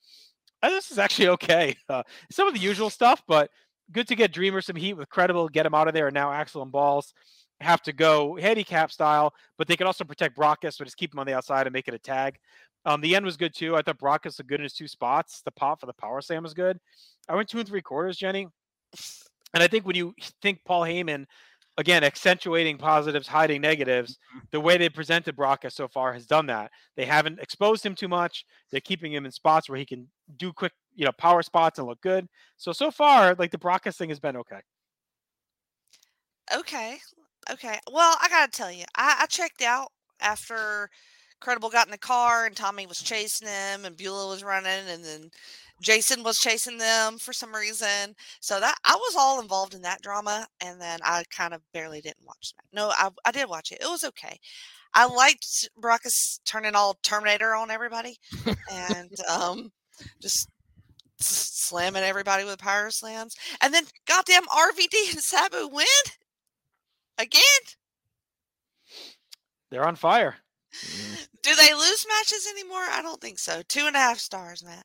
Uh, 0.64 0.70
This 0.70 0.90
is 0.90 0.98
actually 0.98 1.28
okay. 1.36 1.76
Uh, 1.88 2.02
some 2.32 2.48
of 2.48 2.54
the 2.54 2.60
usual 2.60 2.90
stuff, 2.90 3.22
but 3.28 3.50
good 3.92 4.08
to 4.08 4.16
get 4.16 4.32
Dreamer 4.32 4.60
some 4.60 4.76
heat 4.76 4.94
with 4.94 5.08
Credible, 5.08 5.48
get 5.48 5.66
him 5.66 5.74
out 5.74 5.88
of 5.88 5.94
there. 5.94 6.08
And 6.08 6.14
now 6.14 6.32
Axel 6.32 6.62
and 6.62 6.72
Balls 6.72 7.12
have 7.60 7.82
to 7.82 7.92
go 7.92 8.36
handicap 8.36 8.90
style, 8.90 9.32
but 9.58 9.68
they 9.68 9.76
can 9.76 9.86
also 9.86 10.04
protect 10.04 10.36
Brakkus, 10.36 10.74
so 10.74 10.84
just 10.84 10.96
keep 10.96 11.12
him 11.12 11.20
on 11.20 11.26
the 11.26 11.34
outside 11.34 11.66
and 11.66 11.72
make 11.72 11.88
it 11.88 11.94
a 11.94 11.98
tag. 11.98 12.38
Um, 12.84 13.00
the 13.00 13.16
end 13.16 13.24
was 13.24 13.36
good 13.36 13.54
too. 13.54 13.76
I 13.76 13.82
thought 13.82 13.98
Brakkus 13.98 14.38
looked 14.38 14.48
good 14.48 14.60
in 14.60 14.64
his 14.64 14.74
two 14.74 14.88
spots. 14.88 15.40
The 15.44 15.52
pop 15.52 15.80
for 15.80 15.86
the 15.86 15.94
power 15.94 16.20
slam 16.20 16.42
was 16.42 16.54
good. 16.54 16.78
I 17.28 17.34
went 17.34 17.48
two 17.48 17.58
and 17.58 17.68
three 17.68 17.80
quarters, 17.80 18.16
Jenny. 18.16 18.48
And 19.54 19.62
I 19.62 19.68
think 19.68 19.86
when 19.86 19.96
you 19.96 20.14
think 20.42 20.60
Paul 20.66 20.82
Heyman, 20.82 21.24
again, 21.78 22.04
accentuating 22.04 22.76
positives, 22.76 23.26
hiding 23.26 23.62
negatives, 23.62 24.18
the 24.50 24.60
way 24.60 24.76
they 24.76 24.88
presented 24.88 25.36
Brakkus 25.36 25.72
so 25.72 25.88
far 25.88 26.12
has 26.12 26.26
done 26.26 26.46
that. 26.46 26.70
They 26.96 27.06
haven't 27.06 27.40
exposed 27.40 27.86
him 27.86 27.94
too 27.94 28.08
much. 28.08 28.44
They're 28.70 28.80
keeping 28.80 29.12
him 29.12 29.24
in 29.24 29.32
spots 29.32 29.68
where 29.68 29.78
he 29.78 29.86
can 29.86 30.08
do 30.36 30.52
quick, 30.52 30.72
you 30.94 31.04
know, 31.04 31.12
power 31.12 31.42
spots 31.42 31.78
and 31.78 31.88
look 31.88 32.00
good. 32.00 32.28
So 32.56 32.72
so 32.72 32.90
far, 32.90 33.34
like 33.38 33.50
the 33.50 33.58
Brakkus 33.58 33.96
thing 33.96 34.08
has 34.10 34.20
been 34.20 34.36
okay. 34.36 34.60
Okay. 36.54 36.98
Okay. 37.50 37.78
Well, 37.92 38.16
I 38.20 38.28
gotta 38.28 38.50
tell 38.50 38.72
you, 38.72 38.84
I, 38.96 39.18
I 39.22 39.26
checked 39.26 39.62
out 39.62 39.88
after 40.20 40.88
Credible 41.40 41.68
got 41.68 41.86
in 41.86 41.90
the 41.90 41.98
car 41.98 42.46
and 42.46 42.56
Tommy 42.56 42.86
was 42.86 43.02
chasing 43.02 43.48
him 43.48 43.84
and 43.84 43.96
Beulah 43.96 44.28
was 44.28 44.42
running 44.42 44.88
and 44.88 45.04
then 45.04 45.30
Jason 45.82 46.22
was 46.22 46.38
chasing 46.38 46.78
them 46.78 47.18
for 47.18 47.32
some 47.32 47.54
reason. 47.54 48.14
So 48.40 48.60
that 48.60 48.76
I 48.84 48.94
was 48.94 49.14
all 49.18 49.40
involved 49.40 49.74
in 49.74 49.82
that 49.82 50.00
drama 50.00 50.46
and 50.60 50.80
then 50.80 51.00
I 51.02 51.24
kind 51.30 51.52
of 51.52 51.60
barely 51.72 52.00
didn't 52.00 52.26
watch 52.26 52.54
that. 52.56 52.64
No, 52.72 52.90
I, 52.90 53.10
I 53.26 53.32
did 53.32 53.48
watch 53.48 53.72
it. 53.72 53.82
It 53.82 53.88
was 53.88 54.04
okay. 54.04 54.38
I 54.94 55.06
liked 55.06 55.68
Brakkus 55.80 56.40
turning 56.46 56.74
all 56.74 56.96
Terminator 57.02 57.54
on 57.54 57.70
everybody 57.70 58.16
and 58.72 59.10
um 59.28 59.70
just 60.22 60.48
slamming 61.20 62.02
everybody 62.02 62.44
with 62.44 62.58
power 62.58 62.90
slams. 62.90 63.36
And 63.60 63.72
then 63.72 63.84
goddamn 64.06 64.44
RVD 64.46 65.12
and 65.12 65.20
Sabu 65.20 65.68
win 65.68 65.86
again. 67.18 67.42
They're 69.70 69.86
on 69.86 69.96
fire. 69.96 70.36
Do 71.42 71.54
they 71.54 71.74
lose 71.74 72.06
matches 72.08 72.48
anymore? 72.50 72.84
I 72.90 73.00
don't 73.02 73.20
think 73.20 73.38
so. 73.38 73.62
Two 73.68 73.86
and 73.86 73.96
a 73.96 73.98
half 74.00 74.18
stars, 74.18 74.64
Matt. 74.64 74.84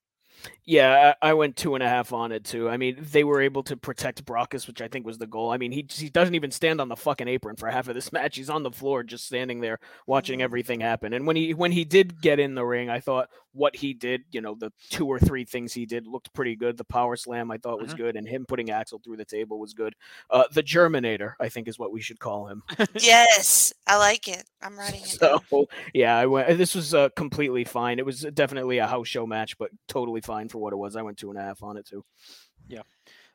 Yeah, 0.64 1.14
I 1.22 1.30
I 1.32 1.34
went 1.34 1.58
two 1.58 1.76
and 1.76 1.84
a 1.84 1.90
half 1.90 2.14
on 2.14 2.32
it 2.32 2.46
too. 2.46 2.70
I 2.70 2.78
mean, 2.78 2.96
they 3.12 3.26
were 3.26 3.42
able 3.42 3.62
to 3.64 3.76
protect 3.76 4.24
Brakkus, 4.24 4.68
which 4.68 4.82
I 4.82 4.88
think 4.88 5.06
was 5.06 5.18
the 5.18 5.28
goal. 5.28 5.52
I 5.52 5.58
mean, 5.58 5.72
he 5.74 5.86
he 5.92 6.10
doesn't 6.10 6.36
even 6.36 6.52
stand 6.52 6.80
on 6.80 6.88
the 6.88 6.96
fucking 6.96 7.28
apron 7.28 7.58
for 7.58 7.70
half 7.70 7.90
of 7.90 7.96
this 7.96 8.12
match. 8.14 8.38
He's 8.38 8.50
on 8.50 8.64
the 8.64 8.72
floor, 8.72 9.04
just 9.04 9.26
standing 9.26 9.60
there 9.60 9.80
watching 10.08 10.40
Mhm. 10.40 10.44
everything 10.44 10.80
happen. 10.80 11.12
And 11.12 11.28
when 11.28 11.36
he 11.36 11.54
when 11.54 11.74
he 11.74 11.84
did 11.84 12.22
get 12.22 12.40
in 12.40 12.56
the 12.56 12.66
ring, 12.66 12.90
I 12.90 13.02
thought, 13.02 13.30
what 13.54 13.76
he 13.76 13.94
did, 13.94 14.24
you 14.32 14.42
know, 14.42 14.56
the 14.56 14.72
two 14.90 15.08
or 15.08 15.20
three 15.20 15.44
things 15.44 15.74
he 15.74 15.86
did 15.86 16.06
looked 16.06 16.32
pretty 16.34 16.56
good. 16.56 16.78
The 16.78 16.84
power 16.84 17.16
slam 17.16 17.50
I 17.50 17.58
thought 17.58 17.82
was 17.82 17.94
Mhm. 17.94 17.98
good, 17.98 18.16
and 18.16 18.28
him 18.28 18.46
putting 18.46 18.70
Axel 18.70 19.00
through 19.04 19.18
the 19.18 19.26
table 19.26 19.60
was 19.60 19.74
good. 19.74 19.96
Uh, 20.30 20.44
the 20.52 20.62
Germinator, 20.64 21.34
I 21.40 21.50
think, 21.50 21.68
is 21.68 21.80
what 21.80 21.92
we 21.92 22.00
should 22.02 22.20
call 22.20 22.48
him. 22.48 22.64
Yes, 23.00 23.74
I 23.88 23.98
like 23.98 24.28
it. 24.28 24.44
I'm 24.62 24.78
writing 24.78 25.02
it 25.02 25.20
down. 25.20 25.40
So 25.50 25.68
yeah, 25.94 26.18
I 26.18 26.26
went. 26.28 26.58
This 26.58 26.76
was 26.76 26.94
uh, 26.94 27.10
completely 27.10 27.64
fine. 27.64 27.98
It 28.00 28.06
was 28.06 28.22
definitely 28.22 28.78
a 28.78 28.88
house 28.88 29.08
show 29.08 29.26
match, 29.26 29.58
but 29.58 29.72
totally 29.88 30.22
fine 30.22 30.48
for 30.50 30.60
what 30.60 30.74
it 30.74 30.78
was. 30.78 30.96
I 30.96 31.02
went 31.02 31.18
two 31.18 31.30
and 31.32 31.40
a 31.40 31.42
half 31.42 31.64
on 31.64 31.78
it 31.78 31.86
too. 31.88 32.04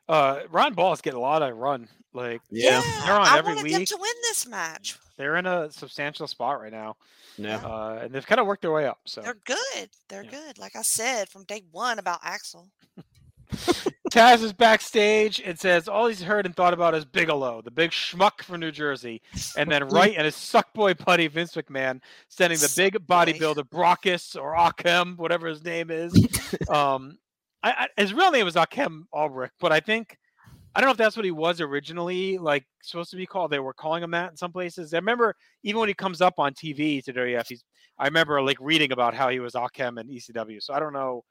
Uh, 0.08 0.40
Ron 0.50 0.74
Ball's 0.74 0.98
is 0.98 1.02
getting 1.02 1.18
a 1.18 1.22
lot 1.22 1.42
of 1.42 1.56
run. 1.56 1.88
Like 2.12 2.42
Yeah. 2.50 2.80
they're 3.04 3.14
on 3.14 3.26
I 3.26 3.38
every 3.38 3.54
wanted 3.54 3.70
them 3.72 3.80
week. 3.80 3.88
to 3.88 3.96
win 3.98 4.12
this 4.22 4.46
match. 4.46 4.98
They're 5.16 5.36
in 5.36 5.46
a 5.46 5.70
substantial 5.70 6.26
spot 6.26 6.60
right 6.60 6.72
now, 6.72 6.96
Yeah. 7.36 7.56
uh, 7.64 8.00
and 8.02 8.12
they've 8.12 8.26
kind 8.26 8.40
of 8.40 8.46
worked 8.46 8.62
their 8.62 8.72
way 8.72 8.86
up. 8.86 8.98
So 9.06 9.20
They're 9.22 9.38
good. 9.44 9.90
They're 10.08 10.24
Yeah. 10.24 10.30
good. 10.30 10.58
Like 10.58 10.76
I 10.76 10.82
said 10.82 11.28
from 11.28 11.44
day 11.44 11.62
one 11.70 11.98
about 11.98 12.20
Axel. 12.22 12.68
Taz 14.10 14.42
is 14.42 14.52
backstage 14.52 15.40
and 15.40 15.58
says 15.58 15.88
all 15.88 16.06
he's 16.06 16.22
heard 16.22 16.46
and 16.46 16.54
thought 16.54 16.72
about 16.72 16.94
is 16.94 17.04
Bigelow, 17.04 17.62
the 17.62 17.70
big 17.70 17.90
schmuck 17.90 18.42
from 18.42 18.60
New 18.60 18.70
Jersey. 18.70 19.20
And 19.56 19.70
then 19.70 19.88
right 19.88 20.14
and 20.16 20.24
his 20.24 20.36
suckboy 20.36 21.02
buddy 21.04 21.26
Vince 21.26 21.54
McMahon 21.54 22.00
sending 22.28 22.58
the 22.58 22.72
big 22.76 22.94
bodybuilder 23.06 23.68
Brakkus 23.68 24.40
or 24.40 24.54
Achim, 24.54 25.16
whatever 25.16 25.48
his 25.48 25.64
name 25.64 25.90
is. 25.90 26.12
um, 26.68 27.18
I, 27.64 27.70
I, 27.96 28.00
his 28.00 28.12
real 28.14 28.30
name 28.30 28.44
was 28.44 28.54
Achim 28.56 29.06
Albrecht, 29.12 29.54
but 29.58 29.72
I 29.72 29.80
think 29.80 30.16
I 30.76 30.80
don't 30.80 30.88
know 30.88 30.92
if 30.92 30.96
that's 30.98 31.16
what 31.16 31.24
he 31.24 31.30
was 31.30 31.60
originally 31.60 32.36
like 32.38 32.64
supposed 32.82 33.10
to 33.12 33.16
be 33.16 33.26
called. 33.26 33.50
They 33.50 33.58
were 33.60 33.72
calling 33.74 34.02
him 34.02 34.10
that 34.12 34.30
in 34.30 34.36
some 34.36 34.52
places. 34.52 34.92
I 34.92 34.98
remember 34.98 35.34
even 35.62 35.80
when 35.80 35.88
he 35.88 35.94
comes 35.94 36.20
up 36.20 36.34
on 36.38 36.52
TV 36.52 37.02
to 37.04 37.12
WF, 37.12 37.46
he's 37.48 37.64
I 37.98 38.04
remember 38.06 38.42
like 38.42 38.58
reading 38.60 38.92
about 38.92 39.14
how 39.14 39.28
he 39.30 39.40
was 39.40 39.54
Achim 39.54 39.98
and 39.98 40.10
ECW. 40.10 40.60
So 40.62 40.74
I 40.74 40.80
don't 40.80 40.92
know, 40.92 41.22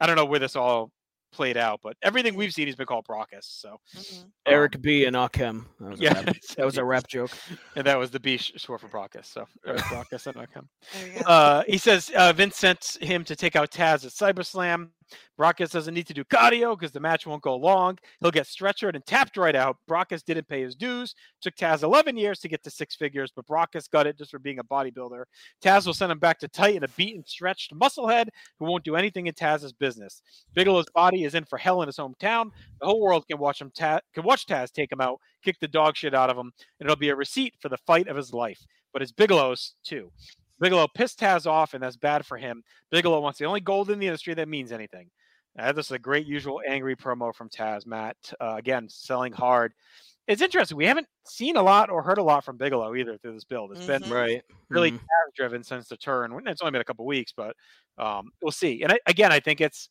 I 0.00 0.06
don't 0.06 0.16
know 0.16 0.24
where 0.24 0.38
this 0.40 0.56
all 0.56 0.90
played 1.32 1.56
out, 1.56 1.80
but 1.82 1.96
everything 2.02 2.34
we've 2.36 2.52
seen, 2.54 2.66
he's 2.68 2.76
been 2.76 2.86
called 2.86 3.04
Brakkus. 3.06 3.42
So 3.42 3.76
Mhm. 3.96 4.24
Eric 4.46 4.80
B 4.80 5.04
and 5.04 5.16
Achim. 5.16 5.66
That 5.80 5.90
was, 5.90 6.00
yeah, 6.00 6.20
a, 6.20 6.22
rap, 6.24 6.36
that 6.56 6.64
was 6.64 6.78
a 6.78 6.84
rap 6.84 7.08
joke. 7.08 7.32
and 7.74 7.84
that 7.86 7.98
was 7.98 8.10
the 8.12 8.20
B 8.20 8.36
sh- 8.38 8.52
short 8.56 8.80
for 8.80 8.88
Brakkus. 8.88 9.26
So 9.26 9.44
Eric 9.66 9.80
Brakkus 9.90 10.28
and 10.28 10.36
Achim. 10.36 10.68
There 10.94 11.06
you 11.08 11.14
go. 11.24 11.26
Uh, 11.28 11.62
he 11.66 11.76
says 11.76 12.10
uh, 12.16 12.32
Vince 12.32 12.56
sent 12.56 12.96
him 13.02 13.24
to 13.24 13.34
take 13.36 13.56
out 13.56 13.70
Taz 13.72 14.06
at 14.06 14.12
CyberSlam. 14.12 14.90
Brakkus 15.38 15.70
doesn't 15.70 15.94
need 15.94 16.06
to 16.06 16.14
do 16.14 16.24
cardio 16.24 16.78
because 16.78 16.92
the 16.92 17.00
match 17.00 17.26
won't 17.26 17.42
go 17.42 17.56
long. 17.56 17.98
He'll 18.20 18.30
get 18.30 18.46
stretchered 18.46 18.94
and 18.94 19.04
tapped 19.06 19.36
right 19.36 19.54
out. 19.54 19.76
Brakkus 19.88 20.24
didn't 20.24 20.48
pay 20.48 20.62
his 20.62 20.74
dues. 20.74 21.14
Took 21.40 21.56
Taz 21.56 21.82
11 21.82 22.16
years 22.16 22.38
to 22.40 22.48
get 22.48 22.62
to 22.64 22.70
six 22.70 22.96
figures, 22.96 23.32
but 23.34 23.46
Brakkus 23.46 23.90
got 23.90 24.06
it 24.06 24.18
just 24.18 24.30
for 24.30 24.38
being 24.38 24.58
a 24.58 24.64
bodybuilder. 24.64 25.24
Taz 25.62 25.86
will 25.86 25.94
send 25.94 26.12
him 26.12 26.18
back 26.18 26.38
to 26.40 26.48
Titan, 26.48 26.84
a 26.84 26.88
beaten, 26.88 27.24
stretched 27.26 27.74
musclehead 27.74 28.28
who 28.58 28.66
won't 28.66 28.84
do 28.84 28.96
anything 28.96 29.26
in 29.26 29.34
Taz's 29.34 29.72
business. 29.72 30.22
Bigelow's 30.56 30.90
body 30.94 31.24
is 31.24 31.34
in 31.34 31.44
for 31.44 31.58
hell 31.58 31.82
in 31.82 31.88
his 31.88 31.96
hometown. 31.96 32.50
The 32.80 32.86
whole 32.86 33.00
world 33.00 33.26
can 33.28 33.38
watch 33.38 33.60
him. 33.60 33.70
Ta- 33.76 34.00
can 34.14 34.24
watch 34.24 34.46
Taz 34.46 34.70
take 34.72 34.92
him 34.92 35.00
out, 35.00 35.20
kick 35.42 35.58
the 35.60 35.68
dog 35.68 35.96
shit 35.96 36.14
out 36.14 36.30
of 36.30 36.36
him, 36.36 36.52
and 36.80 36.86
it'll 36.86 36.96
be 36.96 37.10
a 37.10 37.16
receipt 37.16 37.54
for 37.60 37.68
the 37.68 37.78
fight 37.78 38.08
of 38.08 38.16
his 38.16 38.32
life. 38.32 38.64
But 38.92 39.02
it's 39.02 39.12
Bigelow's 39.12 39.74
too. 39.84 40.10
Bigelow 40.60 40.88
pissed 40.94 41.20
Taz 41.20 41.46
off, 41.46 41.74
and 41.74 41.82
that's 41.82 41.96
bad 41.96 42.24
for 42.24 42.36
him. 42.38 42.62
Bigelow 42.90 43.20
wants 43.20 43.38
the 43.38 43.44
only 43.44 43.60
gold 43.60 43.90
in 43.90 43.98
the 43.98 44.06
industry 44.06 44.34
that 44.34 44.48
means 44.48 44.72
anything. 44.72 45.10
Uh, 45.58 45.72
this 45.72 45.86
is 45.86 45.92
a 45.92 45.98
great 45.98 46.26
usual 46.26 46.60
angry 46.66 46.94
promo 46.96 47.34
from 47.34 47.48
Taz. 47.48 47.86
Matt 47.86 48.16
uh, 48.40 48.54
again 48.56 48.88
selling 48.88 49.32
hard. 49.32 49.72
It's 50.26 50.42
interesting. 50.42 50.76
We 50.76 50.86
haven't 50.86 51.06
seen 51.24 51.56
a 51.56 51.62
lot 51.62 51.88
or 51.88 52.02
heard 52.02 52.18
a 52.18 52.22
lot 52.22 52.44
from 52.44 52.56
Bigelow 52.56 52.94
either 52.96 53.16
through 53.16 53.34
this 53.34 53.44
build. 53.44 53.72
It's 53.72 53.86
been 53.86 54.02
Mhm. 54.02 54.10
Right. 54.10 54.42
really 54.68 54.90
Mhm. 54.90 54.98
Taz 54.98 55.34
driven 55.36 55.62
since 55.62 55.88
the 55.88 55.96
turn. 55.96 56.32
It's 56.46 56.60
only 56.60 56.72
been 56.72 56.80
a 56.80 56.84
couple 56.84 57.06
weeks, 57.06 57.32
but 57.34 57.56
um, 57.96 58.30
we'll 58.42 58.50
see. 58.52 58.82
And 58.82 58.92
I, 58.92 58.98
again, 59.06 59.32
I 59.32 59.40
think 59.40 59.60
it's 59.60 59.88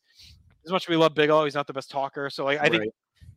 as 0.64 0.70
much 0.72 0.84
as 0.84 0.88
we 0.88 0.96
love 0.96 1.14
Bigelow, 1.14 1.44
he's 1.44 1.54
not 1.54 1.66
the 1.66 1.72
best 1.72 1.90
talker. 1.90 2.28
So 2.30 2.44
like, 2.44 2.60
I 2.60 2.68
think 2.68 2.92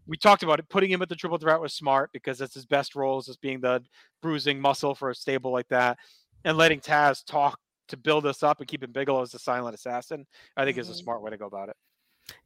we 0.06 0.18
talked 0.18 0.44
about 0.44 0.60
it. 0.60 0.68
Putting 0.70 0.92
him 0.92 1.02
at 1.02 1.10
the 1.10 1.16
triple 1.16 1.38
threat 1.38 1.60
was 1.62 1.74
smart 1.74 2.12
because 2.12 2.38
that's 2.38 2.54
his 2.54 2.66
best 2.66 2.96
roles 2.96 3.30
as 3.30 3.38
being 3.38 3.62
the 3.62 3.82
bruising 4.22 4.60
muscle 4.60 4.94
for 4.94 5.10
a 5.10 5.16
stable 5.16 5.52
like 5.52 5.68
that, 5.70 5.98
and 6.46 6.58
letting 6.58 6.80
Taz 6.80 7.24
talk 7.26 7.60
to 7.90 7.98
build 7.98 8.26
us 8.26 8.44
up 8.44 8.60
and 8.60 8.68
keeping 8.68 8.92
Bigelow 8.92 9.22
as 9.24 9.32
the 9.32 9.40
silent 9.40 9.76
assassin. 9.76 10.26
I 10.56 10.66
think 10.66 10.78
is 10.78 10.90
a 10.90 10.94
Mhm. 10.94 10.98
smart 11.04 11.22
way 11.22 11.32
to 11.32 11.38
go 11.38 11.46
about 11.48 11.70
it. 11.70 11.76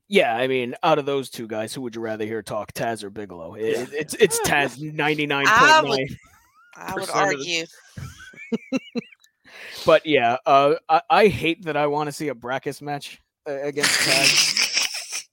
Yeah, 0.07 0.35
I 0.35 0.47
mean, 0.47 0.75
out 0.83 0.99
of 0.99 1.05
those 1.05 1.29
two 1.29 1.47
guys, 1.47 1.73
who 1.73 1.81
would 1.81 1.95
you 1.95 2.01
rather 2.01 2.25
hear 2.25 2.41
talk, 2.41 2.71
Taz 2.73 3.03
or 3.03 3.09
Bigelow? 3.09 3.55
It, 3.55 3.77
Yeah. 3.77 3.85
It's 3.99 4.13
it's 4.15 4.39
Taz 4.47 4.79
ninety 4.81 5.25
nine 5.25 5.45
I 5.47 5.81
would- 5.81 6.17
I 6.75 6.93
would 6.93 7.05
percent 7.05 7.33
of 7.33 7.39
the- 7.39 7.65
argue. 8.57 8.79
But 9.85 10.05
yeah, 10.05 10.37
uh, 10.45 10.75
I, 10.89 11.01
I 11.09 11.27
hate 11.27 11.65
that 11.65 11.75
I 11.77 11.87
want 11.87 12.07
to 12.07 12.11
see 12.11 12.29
a 12.29 12.33
Brakkus 12.35 12.81
match 12.81 13.21
uh, 13.47 13.51
against 13.61 13.91
Taz. 13.99 15.25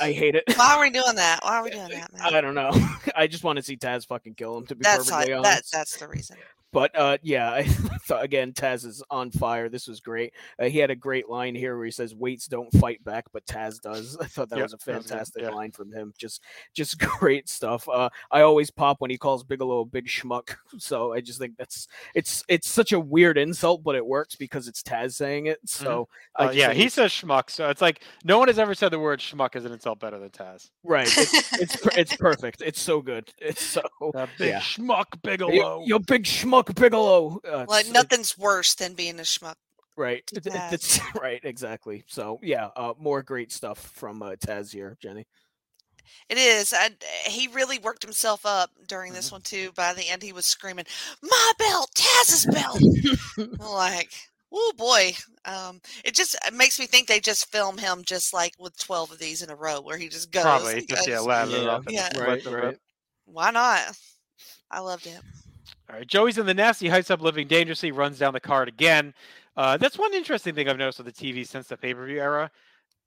I, 0.00 0.06
I 0.08 0.12
hate 0.12 0.34
it. 0.34 0.44
Why 0.56 0.74
are 0.76 0.80
we 0.80 0.90
doing 0.90 1.14
that? 1.16 1.40
Why 1.42 1.56
are 1.58 1.62
we 1.64 1.70
doing 1.78 1.88
that, 1.90 2.12
man? 2.12 2.22
I 2.22 2.40
don't 2.40 2.54
know. 2.54 2.70
I 3.14 3.26
just 3.26 3.44
want 3.44 3.58
to 3.58 3.62
see 3.62 3.76
Taz 3.76 4.06
fucking 4.06 4.34
kill 4.34 4.56
him. 4.58 4.66
To 4.66 4.74
be 4.74 4.82
That's 4.82 5.08
how, 5.10 5.16
perfectly 5.18 5.34
that, 5.42 5.46
honest. 5.56 5.72
that's 5.72 5.96
the 5.96 6.08
reason. 6.08 6.36
But 6.72 6.96
uh, 6.98 7.18
yeah, 7.22 7.52
I 7.52 7.62
thought 7.64 8.24
again, 8.24 8.52
Taz 8.52 8.84
is 8.86 9.02
on 9.10 9.30
fire. 9.30 9.68
This 9.68 9.86
was 9.86 10.00
great. 10.00 10.32
Uh, 10.58 10.64
he 10.66 10.78
had 10.78 10.90
a 10.90 10.96
great 10.96 11.28
line 11.28 11.54
here 11.54 11.76
where 11.76 11.84
he 11.84 11.90
says, 11.90 12.14
"Weights 12.14 12.46
don't 12.46 12.72
fight 12.78 13.02
back, 13.04 13.26
but 13.32 13.44
Taz 13.46 13.80
does." 13.80 14.16
I 14.20 14.26
thought 14.26 14.48
that 14.50 14.56
Yeah, 14.56 14.62
was 14.64 14.72
a 14.74 14.76
that 14.86 14.96
was 14.96 15.04
good, 15.06 15.08
fantastic 15.10 15.42
yeah. 15.42 15.50
line 15.50 15.72
from 15.72 15.92
him. 15.92 16.12
Just, 16.18 16.42
just 16.74 16.98
great 17.20 17.48
stuff. 17.48 17.88
Uh, 17.88 18.08
I 18.30 18.40
always 18.42 18.70
pop 18.70 19.00
when 19.00 19.10
he 19.10 19.18
calls 19.18 19.44
Bigelow 19.44 19.80
a 19.80 19.84
big 19.84 20.06
schmuck. 20.06 20.56
So 20.78 21.12
I 21.12 21.20
just 21.20 21.38
think 21.38 21.56
that's 21.58 21.86
it's 22.14 22.42
it's 22.48 22.68
such 22.68 22.92
a 22.92 23.00
weird 23.00 23.36
insult, 23.38 23.82
but 23.84 23.94
it 23.94 24.04
works 24.06 24.34
because 24.36 24.66
it's 24.68 24.82
Taz 24.82 25.12
saying 25.12 25.46
it. 25.46 25.58
So 25.66 26.08
I 26.36 26.46
Uh, 26.46 26.50
yeah, 26.52 26.72
he 26.72 26.88
says 26.88 27.10
schmuck, 27.12 27.50
so 27.50 27.68
it's 27.68 27.82
like 27.82 28.02
no 28.24 28.38
one 28.38 28.48
has 28.48 28.58
ever 28.58 28.74
said 28.74 28.88
the 28.90 28.98
word 28.98 29.20
schmuck 29.20 29.54
as 29.56 29.64
an 29.64 29.72
insult 29.72 30.00
better 30.00 30.18
than 30.18 30.30
Taz. 30.30 30.70
right. 30.82 31.06
It's 31.06 31.52
it's, 31.60 31.86
it's 31.96 32.16
perfect. 32.16 32.62
It's 32.62 32.80
so 32.80 33.00
good. 33.02 33.30
It's 33.38 33.62
so 33.62 33.82
That 34.14 34.30
big 34.38 34.48
yeah. 34.48 34.60
schmuck 34.60 35.20
Bigelow. 35.22 35.84
you 35.86 35.98
big 36.00 36.24
schmuck 36.24 36.61
Bigelow. 36.66 37.40
Uh, 37.46 37.64
Like 37.68 37.86
it's- 37.86 37.92
nothing's 37.92 38.36
worse 38.38 38.74
than 38.74 38.94
being 38.94 39.18
a 39.18 39.22
schmuck. 39.22 39.54
Right. 39.96 40.26
to 40.28 40.36
It- 40.36 40.46
it- 40.46 40.52
Taz. 40.52 40.70
That's 40.70 41.00
right. 41.20 41.40
Exactly. 41.44 42.04
So 42.08 42.38
yeah, 42.42 42.68
uh, 42.76 42.94
more 42.98 43.22
great 43.22 43.52
stuff 43.52 43.78
from 43.94 44.22
uh, 44.22 44.32
Taz 44.36 44.72
here, 44.72 44.96
Jenny. 45.00 45.26
It 46.28 46.36
is. 46.38 46.72
I, 46.76 46.90
he 47.26 47.48
really 47.48 47.78
worked 47.78 48.02
himself 48.02 48.44
up 48.44 48.70
during 48.86 49.10
Mm-hmm. 49.12 49.16
this 49.16 49.32
one 49.32 49.40
too. 49.42 49.70
By 49.76 49.92
the 49.94 50.08
end, 50.08 50.22
he 50.22 50.32
was 50.32 50.46
screaming, 50.46 50.84
"My 51.22 51.52
belt, 51.58 51.90
Taz's 51.94 52.46
belt!" 52.46 52.80
Like, 53.58 54.12
oh 54.52 54.72
boy. 54.76 55.12
Um, 55.44 55.80
it 56.04 56.14
just 56.14 56.36
it 56.46 56.52
makes 56.54 56.78
me 56.78 56.86
think 56.86 57.06
they 57.08 57.20
just 57.20 57.50
film 57.50 57.78
him 57.78 58.02
just 58.04 58.32
like 58.34 58.54
with 58.58 58.76
twelve 58.78 59.10
of 59.12 59.18
these 59.18 59.42
in 59.42 59.50
a 59.50 59.56
row, 59.56 59.80
where 59.80 59.96
he 59.96 60.08
just 60.08 60.30
goes. 60.32 60.42
Probably 60.42 60.78
and 60.78 60.88
just 60.88 61.08
yeah, 61.08 61.16
goes. 61.16 61.26
lather 61.26 61.56
it 61.56 61.62
Yeah. 61.62 61.70
up. 61.70 61.84
Yeah. 61.88 62.18
Right. 62.20 62.44
Right. 62.46 62.78
Why 63.24 63.50
not? 63.50 63.96
I 64.70 64.80
loved 64.80 65.06
it. 65.06 65.20
All 65.90 65.96
right, 65.96 66.06
Joey's 66.06 66.38
in 66.38 66.46
the 66.46 66.54
nest. 66.54 66.80
He 66.80 66.88
hypes 66.88 67.10
up 67.10 67.20
Living 67.20 67.48
Dangerously, 67.48 67.92
runs 67.92 68.18
down 68.18 68.32
the 68.32 68.40
card 68.40 68.68
again. 68.68 69.14
Uh, 69.56 69.76
that's 69.76 69.98
one 69.98 70.14
interesting 70.14 70.54
thing 70.54 70.68
I've 70.68 70.78
noticed 70.78 70.98
with 70.98 71.14
the 71.14 71.32
TV 71.32 71.46
since 71.46 71.66
the 71.66 71.76
pay 71.76 71.92
per 71.92 72.06
view 72.06 72.18
era, 72.20 72.50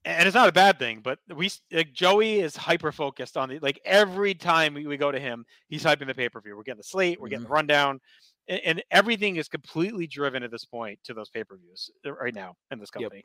and 0.04 0.26
it's 0.26 0.34
not 0.34 0.48
a 0.48 0.52
bad 0.52 0.78
thing. 0.78 1.00
But 1.02 1.18
we 1.34 1.50
like 1.72 1.92
Joey 1.92 2.40
is 2.40 2.56
hyper 2.56 2.92
focused 2.92 3.36
on 3.36 3.48
the 3.48 3.58
like 3.58 3.80
every 3.84 4.34
time 4.34 4.74
we, 4.74 4.86
we 4.86 4.96
go 4.96 5.10
to 5.10 5.18
him, 5.18 5.44
he's 5.68 5.82
hyping 5.82 6.06
the 6.06 6.14
pay 6.14 6.28
per 6.28 6.40
view. 6.40 6.56
We're 6.56 6.62
getting 6.62 6.78
the 6.78 6.84
slate, 6.84 7.20
we're 7.20 7.28
getting 7.28 7.44
the 7.44 7.50
rundown, 7.50 8.00
and, 8.46 8.60
and 8.64 8.82
everything 8.92 9.36
is 9.36 9.48
completely 9.48 10.06
driven 10.06 10.42
at 10.42 10.50
this 10.52 10.64
point 10.64 11.00
to 11.04 11.14
those 11.14 11.28
pay 11.28 11.42
per 11.42 11.56
views 11.56 11.90
right 12.04 12.34
now 12.34 12.54
in 12.70 12.78
this 12.78 12.90
Yep. 12.94 13.02
company. 13.02 13.22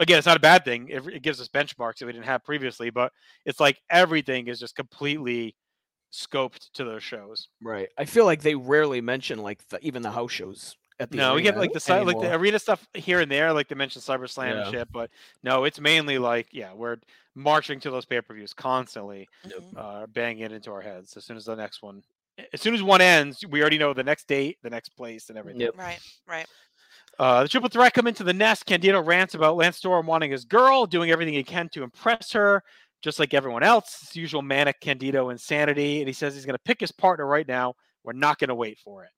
Again, 0.00 0.18
it's 0.18 0.26
not 0.26 0.36
a 0.36 0.40
bad 0.40 0.64
thing. 0.64 0.88
It, 0.90 1.06
it 1.06 1.22
gives 1.22 1.40
us 1.40 1.48
benchmarks 1.48 1.98
that 1.98 2.06
we 2.06 2.12
didn't 2.12 2.26
have 2.26 2.44
previously, 2.44 2.90
but 2.90 3.12
it's 3.46 3.60
like 3.60 3.80
everything 3.90 4.48
is 4.48 4.60
just 4.60 4.76
completely 4.76 5.56
scoped 6.12 6.70
to 6.74 6.84
those 6.84 7.02
shows. 7.02 7.48
Right. 7.62 7.88
I 7.98 8.04
feel 8.04 8.24
like 8.24 8.42
they 8.42 8.54
rarely 8.54 9.00
mention 9.00 9.38
like 9.40 9.66
the, 9.68 9.78
even 9.86 10.02
the 10.02 10.10
house 10.10 10.32
shows 10.32 10.76
at 11.00 11.10
the 11.10 11.16
No, 11.16 11.34
we 11.34 11.42
get 11.42 11.50
arena 11.54 11.60
like 11.60 11.72
the 11.72 11.80
side, 11.80 12.06
like 12.06 12.20
the 12.20 12.34
arena 12.34 12.58
stuff 12.58 12.86
here 12.94 13.20
and 13.20 13.30
there, 13.30 13.52
like 13.52 13.68
they 13.68 13.74
mentioned 13.74 14.04
CyberSlam 14.04 14.48
Yeah. 14.54 14.62
and 14.62 14.70
shit. 14.72 14.92
But 14.92 15.10
no, 15.42 15.64
it's 15.64 15.80
mainly 15.80 16.18
like 16.18 16.48
yeah, 16.52 16.72
we're 16.74 16.96
marching 17.34 17.78
to 17.80 17.90
those 17.90 18.04
pay 18.04 18.20
per 18.20 18.34
views 18.34 18.52
constantly, 18.54 19.28
Mhm. 19.46 19.76
uh, 19.76 20.06
banging 20.08 20.42
it 20.44 20.52
into 20.52 20.72
our 20.72 20.80
heads. 20.80 21.16
As 21.16 21.24
soon 21.24 21.36
as 21.36 21.44
the 21.44 21.54
next 21.54 21.82
one, 21.82 22.02
as 22.52 22.60
soon 22.60 22.74
as 22.74 22.82
one 22.82 23.00
ends, 23.00 23.44
we 23.48 23.60
already 23.60 23.78
know 23.78 23.92
the 23.92 24.02
next 24.02 24.26
date, 24.26 24.58
the 24.62 24.70
next 24.70 24.90
place, 24.90 25.28
and 25.28 25.38
everything. 25.38 25.60
Yep. 25.60 25.76
Right, 25.76 26.00
right. 26.26 26.46
Uh, 27.18 27.42
the 27.42 27.48
triple 27.48 27.68
threat 27.68 27.92
come 27.94 28.06
into 28.06 28.22
the 28.22 28.32
nest. 28.32 28.64
Candido 28.64 29.00
rants 29.02 29.34
about 29.34 29.56
Lance 29.56 29.76
Storm 29.76 30.06
wanting 30.06 30.30
his 30.30 30.44
girl, 30.44 30.86
doing 30.86 31.10
everything 31.10 31.34
he 31.34 31.42
can 31.42 31.68
to 31.70 31.82
impress 31.82 32.30
her, 32.32 32.62
just 33.02 33.18
like 33.18 33.34
everyone 33.34 33.62
else. 33.62 33.98
It's 34.02 34.16
usual 34.16 34.42
manic 34.42 34.80
Candido 34.80 35.30
insanity. 35.30 36.00
And 36.00 36.08
he 36.08 36.12
says 36.12 36.34
he's 36.34 36.46
going 36.46 36.56
to 36.56 36.62
pick 36.64 36.80
his 36.80 36.92
partner 36.92 37.26
right 37.26 37.46
now. 37.46 37.74
We're 38.04 38.12
not 38.12 38.38
going 38.38 38.48
to 38.48 38.54
wait 38.54 38.78
for 38.78 39.04
it. 39.04 39.10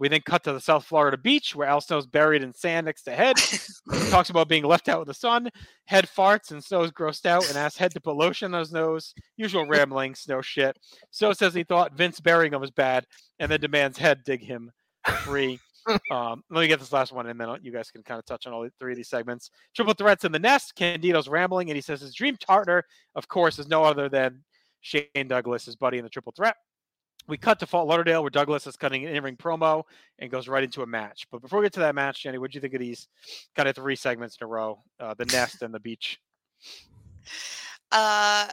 We 0.00 0.08
then 0.08 0.22
cut 0.22 0.42
to 0.44 0.52
the 0.52 0.60
South 0.60 0.84
Florida 0.84 1.16
beach 1.16 1.54
where 1.54 1.68
Al 1.68 1.80
Snow's 1.80 2.06
buried 2.06 2.42
in 2.42 2.52
sand 2.52 2.86
next 2.86 3.04
to 3.04 3.12
Head. 3.12 3.38
He 3.38 3.58
talks 4.10 4.28
about 4.28 4.48
being 4.48 4.64
left 4.64 4.88
out 4.88 5.00
in 5.00 5.06
the 5.06 5.14
sun. 5.14 5.48
Head 5.86 6.08
farts 6.08 6.50
and 6.50 6.62
Snow's 6.62 6.90
grossed 6.90 7.26
out 7.26 7.48
and 7.48 7.56
asks 7.56 7.78
Head 7.78 7.92
to 7.92 8.00
put 8.00 8.16
lotion 8.16 8.54
on 8.54 8.60
his 8.60 8.72
nose. 8.72 9.14
Usual 9.36 9.66
rambling, 9.66 10.16
Snow 10.16 10.42
shit. 10.42 10.76
Snow 11.12 11.32
says 11.32 11.54
he 11.54 11.62
thought 11.62 11.96
Vince 11.96 12.18
burying 12.18 12.54
him 12.54 12.60
was 12.60 12.72
bad 12.72 13.06
and 13.38 13.50
then 13.50 13.60
demands 13.60 13.96
Head 13.96 14.22
dig 14.24 14.42
him 14.42 14.72
free. 15.20 15.60
Um, 16.10 16.42
let 16.50 16.62
me 16.62 16.68
get 16.68 16.80
this 16.80 16.92
last 16.92 17.12
one, 17.12 17.26
and 17.26 17.40
then 17.40 17.48
you 17.62 17.72
guys 17.72 17.90
can 17.90 18.02
kind 18.02 18.18
of 18.18 18.24
touch 18.24 18.46
on 18.46 18.52
all 18.52 18.68
three 18.78 18.92
of 18.92 18.96
these 18.96 19.08
segments. 19.08 19.50
Triple 19.74 19.94
threats 19.94 20.24
in 20.24 20.32
the 20.32 20.38
nest. 20.38 20.74
Candido's 20.76 21.28
rambling, 21.28 21.70
and 21.70 21.76
he 21.76 21.82
says 21.82 22.00
his 22.00 22.14
dream 22.14 22.36
partner, 22.46 22.84
of 23.14 23.28
course, 23.28 23.58
is 23.58 23.68
no 23.68 23.84
other 23.84 24.08
than 24.08 24.42
Shane 24.80 25.28
Douglas, 25.28 25.64
his 25.64 25.76
buddy 25.76 25.98
in 25.98 26.04
the 26.04 26.10
triple 26.10 26.32
threat. 26.36 26.56
We 27.26 27.38
cut 27.38 27.58
to 27.60 27.66
Fort 27.66 27.86
Lauderdale, 27.86 28.22
where 28.22 28.30
Douglas 28.30 28.66
is 28.66 28.76
cutting 28.76 29.06
an 29.06 29.16
in-ring 29.16 29.36
promo 29.36 29.84
and 30.18 30.30
goes 30.30 30.46
right 30.46 30.62
into 30.62 30.82
a 30.82 30.86
match. 30.86 31.26
But 31.32 31.40
before 31.40 31.58
we 31.58 31.64
get 31.64 31.72
to 31.74 31.80
that 31.80 31.94
match, 31.94 32.22
Jenny, 32.22 32.36
what 32.36 32.50
do 32.50 32.56
you 32.56 32.60
think 32.60 32.74
of 32.74 32.80
these 32.80 33.08
kind 33.56 33.66
of 33.66 33.74
three 33.74 33.96
segments 33.96 34.36
in 34.40 34.44
a 34.44 34.48
row? 34.48 34.82
Uh, 35.00 35.14
the 35.14 35.24
nest 35.26 35.62
and 35.62 35.72
the 35.72 35.80
beach. 35.80 36.20
Uh, 37.90 38.48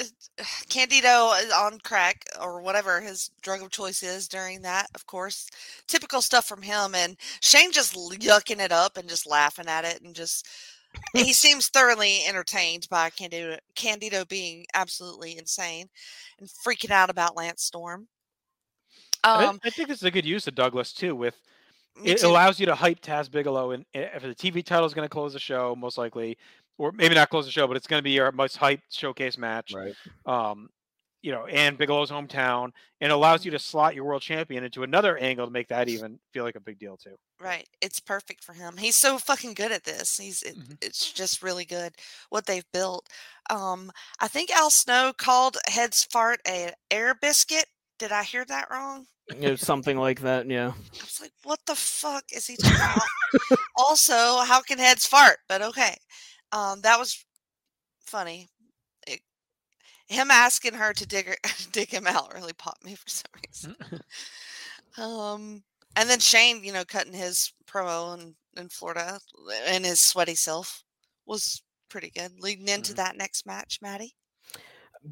Candido 0.68 1.32
is 1.32 1.52
on 1.52 1.78
crack 1.80 2.24
or 2.40 2.60
whatever 2.60 3.00
his 3.00 3.30
drug 3.42 3.62
of 3.62 3.70
choice 3.70 4.02
is 4.02 4.28
during 4.28 4.62
that, 4.62 4.88
of 4.94 5.06
course. 5.06 5.48
Typical 5.86 6.20
stuff 6.20 6.46
from 6.46 6.62
him. 6.62 6.94
And 6.94 7.16
Shane 7.40 7.72
just 7.72 7.94
yucking 7.94 8.60
it 8.60 8.72
up 8.72 8.96
and 8.96 9.08
just 9.08 9.26
laughing 9.28 9.66
at 9.68 9.84
it 9.84 10.02
and 10.02 10.14
just 10.14 10.48
he 11.14 11.32
seems 11.32 11.68
thoroughly 11.68 12.20
entertained 12.26 12.88
by 12.90 13.10
Candido, 13.10 13.58
Candido 13.74 14.24
being 14.24 14.66
absolutely 14.74 15.38
insane 15.38 15.88
and 16.38 16.48
freaking 16.48 16.90
out 16.90 17.10
about 17.10 17.36
Lance 17.36 17.62
Storm. 17.62 18.08
Um, 19.22 19.60
I, 19.62 19.68
I, 19.68 19.70
think 19.70 19.88
this 19.88 19.98
is 19.98 20.04
a 20.04 20.10
good 20.10 20.24
use 20.24 20.46
of 20.46 20.54
Douglas 20.54 20.92
too. 20.92 21.14
With 21.14 21.36
it 22.04 22.22
allows 22.22 22.58
you 22.58 22.66
to 22.66 22.74
hype 22.74 23.00
Taz 23.00 23.30
Bigelow, 23.30 23.72
and 23.72 23.84
if 23.92 24.22
the 24.22 24.34
TV 24.34 24.64
title 24.64 24.86
is 24.86 24.94
going 24.94 25.04
to 25.04 25.12
close 25.12 25.32
the 25.34 25.38
show, 25.38 25.74
most 25.76 25.98
likely, 25.98 26.38
or 26.80 26.92
maybe 26.92 27.14
not 27.14 27.28
close 27.28 27.44
the 27.44 27.50
show, 27.52 27.66
but 27.66 27.76
it's 27.76 27.86
going 27.86 27.98
to 28.00 28.04
be 28.04 28.18
our 28.20 28.32
most 28.32 28.58
hyped 28.58 28.80
showcase 28.90 29.36
match. 29.36 29.74
Right. 29.74 29.94
Um, 30.24 30.70
you 31.22 31.30
know, 31.32 31.44
and 31.44 31.76
Bigelow's 31.76 32.10
hometown, 32.10 32.70
and 33.02 33.12
allows 33.12 33.44
you 33.44 33.50
to 33.50 33.58
slot 33.58 33.94
your 33.94 34.04
world 34.04 34.22
champion 34.22 34.64
into 34.64 34.82
another 34.84 35.18
angle 35.18 35.44
to 35.44 35.52
make 35.52 35.68
that 35.68 35.90
even 35.90 36.18
feel 36.32 36.44
like 36.44 36.54
a 36.56 36.60
big 36.60 36.78
deal 36.78 36.96
too. 36.96 37.14
Right. 37.38 37.68
It's 37.82 38.00
perfect 38.00 38.42
for 38.42 38.54
him. 38.54 38.78
He's 38.78 38.96
so 38.96 39.18
fucking 39.18 39.52
good 39.52 39.70
at 39.70 39.84
this. 39.84 40.16
He's 40.16 40.42
it, 40.42 40.56
Mhm. 40.58 40.78
it's 40.80 41.12
just 41.12 41.42
really 41.42 41.66
good 41.66 41.92
what 42.30 42.46
they've 42.46 42.64
built. 42.72 43.06
Um 43.50 43.92
I 44.18 44.28
think 44.28 44.50
Al 44.50 44.70
Snow 44.70 45.12
called 45.14 45.58
Head's 45.66 46.04
fart 46.04 46.40
a 46.48 46.72
air 46.90 47.14
biscuit. 47.14 47.66
Did 47.98 48.12
I 48.12 48.22
hear 48.22 48.46
that 48.46 48.68
wrong? 48.70 49.04
Yeah, 49.38 49.56
something 49.56 49.98
like 49.98 50.20
that. 50.22 50.48
Yeah. 50.48 50.68
I 50.72 51.04
was 51.04 51.18
like, 51.20 51.32
what 51.42 51.60
the 51.66 51.74
fuck 51.74 52.24
is 52.32 52.46
he 52.46 52.56
talking 52.56 52.76
about? 52.78 53.58
also, 53.76 54.38
how 54.38 54.62
can 54.62 54.78
heads 54.78 55.04
fart? 55.06 55.36
But 55.50 55.60
okay. 55.62 55.96
Um 56.52 56.80
that 56.82 56.98
was 56.98 57.24
funny. 58.00 58.48
It, 59.06 59.20
him 60.08 60.30
asking 60.30 60.74
her 60.74 60.92
to 60.92 61.06
dig 61.06 61.26
her, 61.26 61.36
dig 61.72 61.90
him 61.90 62.06
out 62.06 62.34
really 62.34 62.52
popped 62.52 62.84
me 62.84 62.94
for 62.96 63.08
some 63.08 63.32
reason. 63.46 63.76
Um, 64.98 65.62
and 65.96 66.08
then 66.08 66.18
Shane, 66.18 66.64
you 66.64 66.72
know, 66.72 66.84
cutting 66.84 67.12
his 67.12 67.52
promo 67.66 68.18
in, 68.18 68.34
in 68.56 68.68
Florida 68.68 69.20
and 69.66 69.84
his 69.84 70.00
sweaty 70.00 70.34
self 70.34 70.82
was 71.26 71.62
pretty 71.88 72.10
good. 72.10 72.32
Leading 72.40 72.68
into 72.68 72.94
that 72.94 73.16
next 73.16 73.46
match, 73.46 73.78
Maddie. 73.80 74.14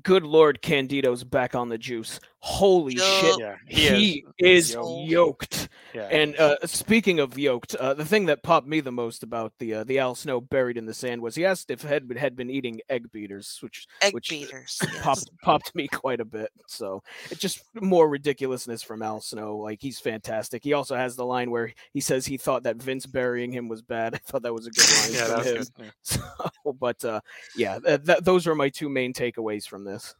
Good 0.02 0.22
Lord, 0.22 0.60
Candido's 0.60 1.24
back 1.24 1.54
on 1.54 1.68
the 1.68 1.78
juice. 1.78 2.20
Holy 2.40 2.96
shit. 2.96 3.38
Yeah, 3.40 3.56
He, 3.66 3.88
he 3.98 4.24
is, 4.38 4.72
Yoked. 4.72 5.08
yoked. 5.10 5.68
Yeah. 5.94 6.02
And 6.02 6.36
uh, 6.38 6.56
speaking 6.66 7.18
of 7.18 7.36
yoked, 7.38 7.74
uh, 7.74 7.94
the 7.94 8.04
thing 8.04 8.26
that 8.26 8.42
popped 8.42 8.68
me 8.68 8.80
the 8.80 8.92
most 8.92 9.22
about 9.22 9.52
the 9.58 9.74
uh, 9.74 9.84
the 9.84 9.98
Al 9.98 10.14
Snow 10.14 10.40
buried 10.40 10.76
in 10.76 10.86
the 10.86 10.94
sand 10.94 11.20
was 11.22 11.34
he 11.34 11.44
asked 11.44 11.70
if 11.70 11.82
Head 11.82 12.06
had 12.16 12.36
been 12.36 12.50
eating 12.50 12.80
egg 12.88 13.10
beaters, 13.10 13.58
which 13.60 13.86
Egg 14.02 14.14
which 14.14 14.28
beaters. 14.30 14.78
popped 15.02 15.20
yes. 15.20 15.24
popped 15.42 15.74
me 15.74 15.88
quite 15.88 16.20
a 16.20 16.24
bit. 16.24 16.50
So 16.66 17.02
it's 17.30 17.40
just 17.40 17.62
more 17.80 18.08
ridiculousness 18.08 18.82
from 18.82 19.02
Al 19.02 19.20
Snow. 19.20 19.56
Like 19.56 19.80
he's 19.80 19.98
fantastic. 19.98 20.62
He 20.62 20.74
also 20.74 20.94
has 20.94 21.16
the 21.16 21.26
line 21.26 21.50
where 21.50 21.72
he 21.92 22.00
says 22.00 22.26
he 22.26 22.36
thought 22.36 22.62
that 22.64 22.76
Vince 22.76 23.06
burying 23.06 23.50
him 23.50 23.68
was 23.68 23.82
bad. 23.82 24.14
I 24.14 24.18
thought 24.18 24.42
that 24.42 24.54
was 24.54 24.66
a 24.66 24.70
good 24.70 24.86
line 25.00 25.12
yeah, 25.14 25.36
from 25.36 25.44
him. 25.46 25.54
good. 25.56 25.68
Yeah. 25.78 25.90
So, 26.64 26.72
but 26.78 27.04
uh, 27.04 27.20
yeah, 27.56 27.78
th- 27.78 28.04
th- 28.04 28.18
those 28.20 28.46
are 28.46 28.54
my 28.54 28.68
two 28.68 28.88
main 28.88 29.12
takeaways 29.12 29.66
from 29.66 29.84
this. 29.84 30.14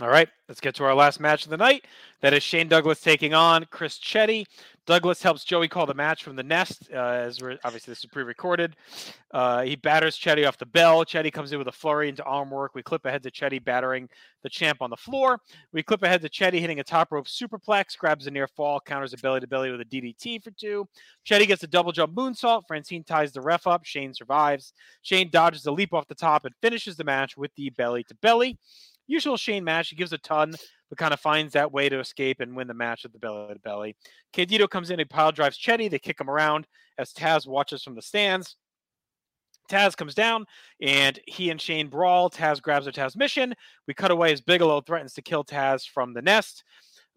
All 0.00 0.08
right, 0.08 0.28
let's 0.48 0.60
get 0.60 0.74
to 0.74 0.84
our 0.84 0.94
last 0.94 1.20
match 1.20 1.44
of 1.44 1.50
the 1.50 1.56
night. 1.56 1.86
That 2.20 2.34
is 2.34 2.42
Shane 2.42 2.66
Douglas 2.66 3.00
taking 3.00 3.32
on 3.32 3.64
Chris 3.70 3.96
Chetty. 3.96 4.44
Douglas 4.86 5.22
helps 5.22 5.44
Joey 5.44 5.68
call 5.68 5.86
the 5.86 5.94
match 5.94 6.24
from 6.24 6.34
the 6.34 6.42
nest, 6.42 6.88
uh, 6.92 6.96
as 6.96 7.40
we're 7.40 7.58
obviously 7.62 7.92
this 7.92 8.00
is 8.00 8.06
pre-recorded. 8.06 8.74
Uh, 9.30 9.62
he 9.62 9.76
batters 9.76 10.18
Chetty 10.18 10.48
off 10.48 10.58
the 10.58 10.66
bell. 10.66 11.04
Chetty 11.04 11.32
comes 11.32 11.52
in 11.52 11.58
with 11.58 11.68
a 11.68 11.72
flurry 11.72 12.08
into 12.08 12.24
arm 12.24 12.50
work. 12.50 12.74
We 12.74 12.82
clip 12.82 13.04
ahead 13.04 13.22
to 13.22 13.30
Chetty 13.30 13.62
battering 13.62 14.08
the 14.42 14.48
champ 14.48 14.82
on 14.82 14.90
the 14.90 14.96
floor. 14.96 15.38
We 15.72 15.84
clip 15.84 16.02
ahead 16.02 16.22
to 16.22 16.28
Chetty 16.28 16.58
hitting 16.58 16.80
a 16.80 16.84
top 16.84 17.12
rope 17.12 17.28
superplex, 17.28 17.96
grabs 17.96 18.26
a 18.26 18.32
near 18.32 18.48
fall, 18.48 18.80
counters 18.80 19.12
a 19.12 19.18
belly 19.18 19.38
to 19.38 19.46
belly 19.46 19.70
with 19.70 19.80
a 19.80 19.84
DDT 19.84 20.42
for 20.42 20.50
two. 20.50 20.88
Chetty 21.24 21.46
gets 21.46 21.62
a 21.62 21.68
double 21.68 21.92
jump 21.92 22.16
moonsault. 22.16 22.62
Francine 22.66 23.04
ties 23.04 23.30
the 23.30 23.40
ref 23.40 23.68
up. 23.68 23.84
Shane 23.84 24.12
survives. 24.12 24.72
Shane 25.02 25.30
dodges 25.30 25.62
the 25.62 25.72
leap 25.72 25.94
off 25.94 26.08
the 26.08 26.16
top 26.16 26.46
and 26.46 26.54
finishes 26.60 26.96
the 26.96 27.04
match 27.04 27.36
with 27.36 27.52
the 27.54 27.70
belly 27.70 28.02
to 28.04 28.14
belly 28.16 28.58
usual 29.06 29.36
Shane 29.36 29.64
match. 29.64 29.90
He 29.90 29.96
gives 29.96 30.12
a 30.12 30.18
ton, 30.18 30.54
but 30.88 30.98
kind 30.98 31.14
of 31.14 31.20
finds 31.20 31.52
that 31.52 31.72
way 31.72 31.88
to 31.88 32.00
escape 32.00 32.40
and 32.40 32.56
win 32.56 32.68
the 32.68 32.74
match 32.74 33.04
at 33.04 33.12
the 33.12 33.18
belly 33.18 33.52
to 33.52 33.60
belly. 33.60 33.96
Candido 34.32 34.66
comes 34.66 34.90
in, 34.90 34.98
he 34.98 35.04
pile 35.04 35.32
drives 35.32 35.58
Chetty. 35.58 35.90
They 35.90 35.98
kick 35.98 36.20
him 36.20 36.30
around 36.30 36.66
as 36.98 37.12
Taz 37.12 37.46
watches 37.46 37.82
from 37.82 37.94
the 37.94 38.02
stands. 38.02 38.56
Taz 39.70 39.96
comes 39.96 40.14
down 40.14 40.44
and 40.82 41.18
he 41.26 41.50
and 41.50 41.60
Shane 41.60 41.88
brawl. 41.88 42.30
Taz 42.30 42.60
grabs 42.60 42.86
a 42.86 42.92
Tazmission. 42.92 43.54
We 43.88 43.94
cut 43.94 44.10
away 44.10 44.32
as 44.32 44.40
Bigelow 44.40 44.82
threatens 44.82 45.14
to 45.14 45.22
kill 45.22 45.44
Taz 45.44 45.88
from 45.88 46.12
the 46.12 46.22
nest. 46.22 46.64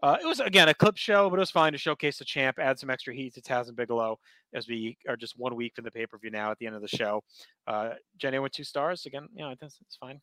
Uh, 0.03 0.15
it 0.21 0.25
was 0.25 0.39
again 0.39 0.69
a 0.69 0.73
clip 0.73 0.95
show, 0.95 1.29
but 1.29 1.37
it 1.37 1.39
was 1.39 1.51
fine 1.51 1.71
to 1.71 1.77
showcase 1.77 2.19
the 2.19 2.25
champ, 2.25 2.59
add 2.59 2.77
some 2.77 2.89
extra 2.89 3.13
heat 3.15 3.33
to 3.33 3.41
Taz 3.41 3.67
and 3.67 3.75
Bigelow 3.75 4.19
as 4.53 4.67
we 4.67 4.97
are 5.09 5.17
just 5.17 5.37
one 5.37 5.55
week 5.55 5.73
from 5.75 5.85
the 5.85 5.91
pay 5.91 6.05
per 6.05 6.17
view 6.17 6.29
now 6.29 6.51
at 6.51 6.59
the 6.59 6.67
end 6.67 6.75
of 6.75 6.81
the 6.81 6.87
show. 6.87 7.23
Uh, 7.65 7.91
Jenny 8.17 8.39
went 8.39 8.53
two 8.53 8.63
stars 8.63 9.05
again. 9.05 9.27
Yeah, 9.33 9.55
that's 9.59 9.77
it's 9.81 9.97
fine. 9.97 10.21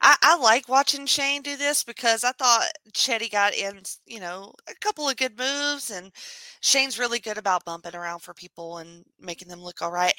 I, 0.00 0.16
I 0.22 0.36
like 0.38 0.68
watching 0.68 1.06
Shane 1.06 1.42
do 1.42 1.56
this 1.56 1.84
because 1.84 2.24
I 2.24 2.32
thought 2.32 2.66
Chetty 2.92 3.30
got 3.30 3.54
in, 3.54 3.80
you 4.06 4.20
know, 4.20 4.52
a 4.68 4.74
couple 4.80 5.08
of 5.08 5.16
good 5.16 5.38
moves, 5.38 5.90
and 5.90 6.12
Shane's 6.60 6.98
really 6.98 7.18
good 7.18 7.38
about 7.38 7.64
bumping 7.64 7.94
around 7.94 8.20
for 8.20 8.34
people 8.34 8.78
and 8.78 9.04
making 9.20 9.48
them 9.48 9.60
look 9.60 9.82
all 9.82 9.92
right. 9.92 10.14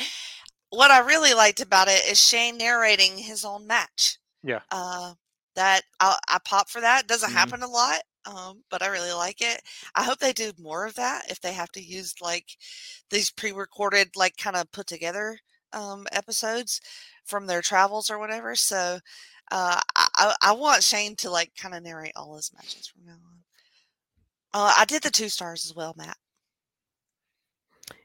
What 0.70 0.92
I 0.92 1.00
really 1.00 1.34
liked 1.34 1.62
about 1.62 1.88
it 1.90 2.06
is 2.10 2.22
Shane 2.22 2.58
narrating 2.58 3.18
his 3.18 3.44
own 3.46 3.68
match. 3.68 4.18
Yeah. 4.44 4.62
Uh, 4.72 5.14
that 5.56 5.84
I, 6.00 6.18
I 6.30 6.40
pop 6.46 6.70
for 6.70 6.82
that. 6.82 7.08
Doesn't 7.08 7.30
Mhm. 7.30 7.34
happen 7.34 7.64
a 7.64 7.68
lot, 7.68 8.02
um, 8.26 8.64
but 8.70 8.82
I 8.82 8.88
really 8.88 9.12
like 9.12 9.42
it. 9.42 9.62
I 9.96 10.04
hope 10.04 10.20
they 10.20 10.34
do 10.34 10.54
more 10.58 10.86
of 10.86 10.96
that. 10.96 11.30
If 11.30 11.42
they 11.42 11.54
have 11.54 11.72
to 11.74 11.82
use 11.84 12.14
like 12.22 12.46
these 13.10 13.32
pre-recorded, 13.32 14.12
like 14.16 14.38
kind 14.38 14.56
of 14.56 14.72
put 14.72 14.88
together 14.88 15.38
um, 15.74 16.08
episodes 16.12 16.82
from 17.26 17.48
their 17.48 17.62
travels 17.62 18.10
or 18.10 18.20
whatever. 18.20 18.56
So 18.56 19.00
uh, 19.52 19.82
I, 19.96 20.36
I 20.42 20.52
want 20.54 20.84
Shane 20.84 21.16
to 21.18 21.30
like 21.30 21.52
kind 21.56 21.76
of 21.76 21.84
narrate 21.84 22.14
all 22.16 22.36
his 22.36 22.52
matches 22.54 22.88
from 22.88 23.06
now 23.06 23.14
on. 23.14 23.38
Uh, 24.54 24.74
I 24.78 24.86
did 24.86 25.04
the 25.04 25.12
two 25.12 25.30
stars 25.30 25.66
as 25.66 25.76
well, 25.76 25.94
Matt. 25.98 26.18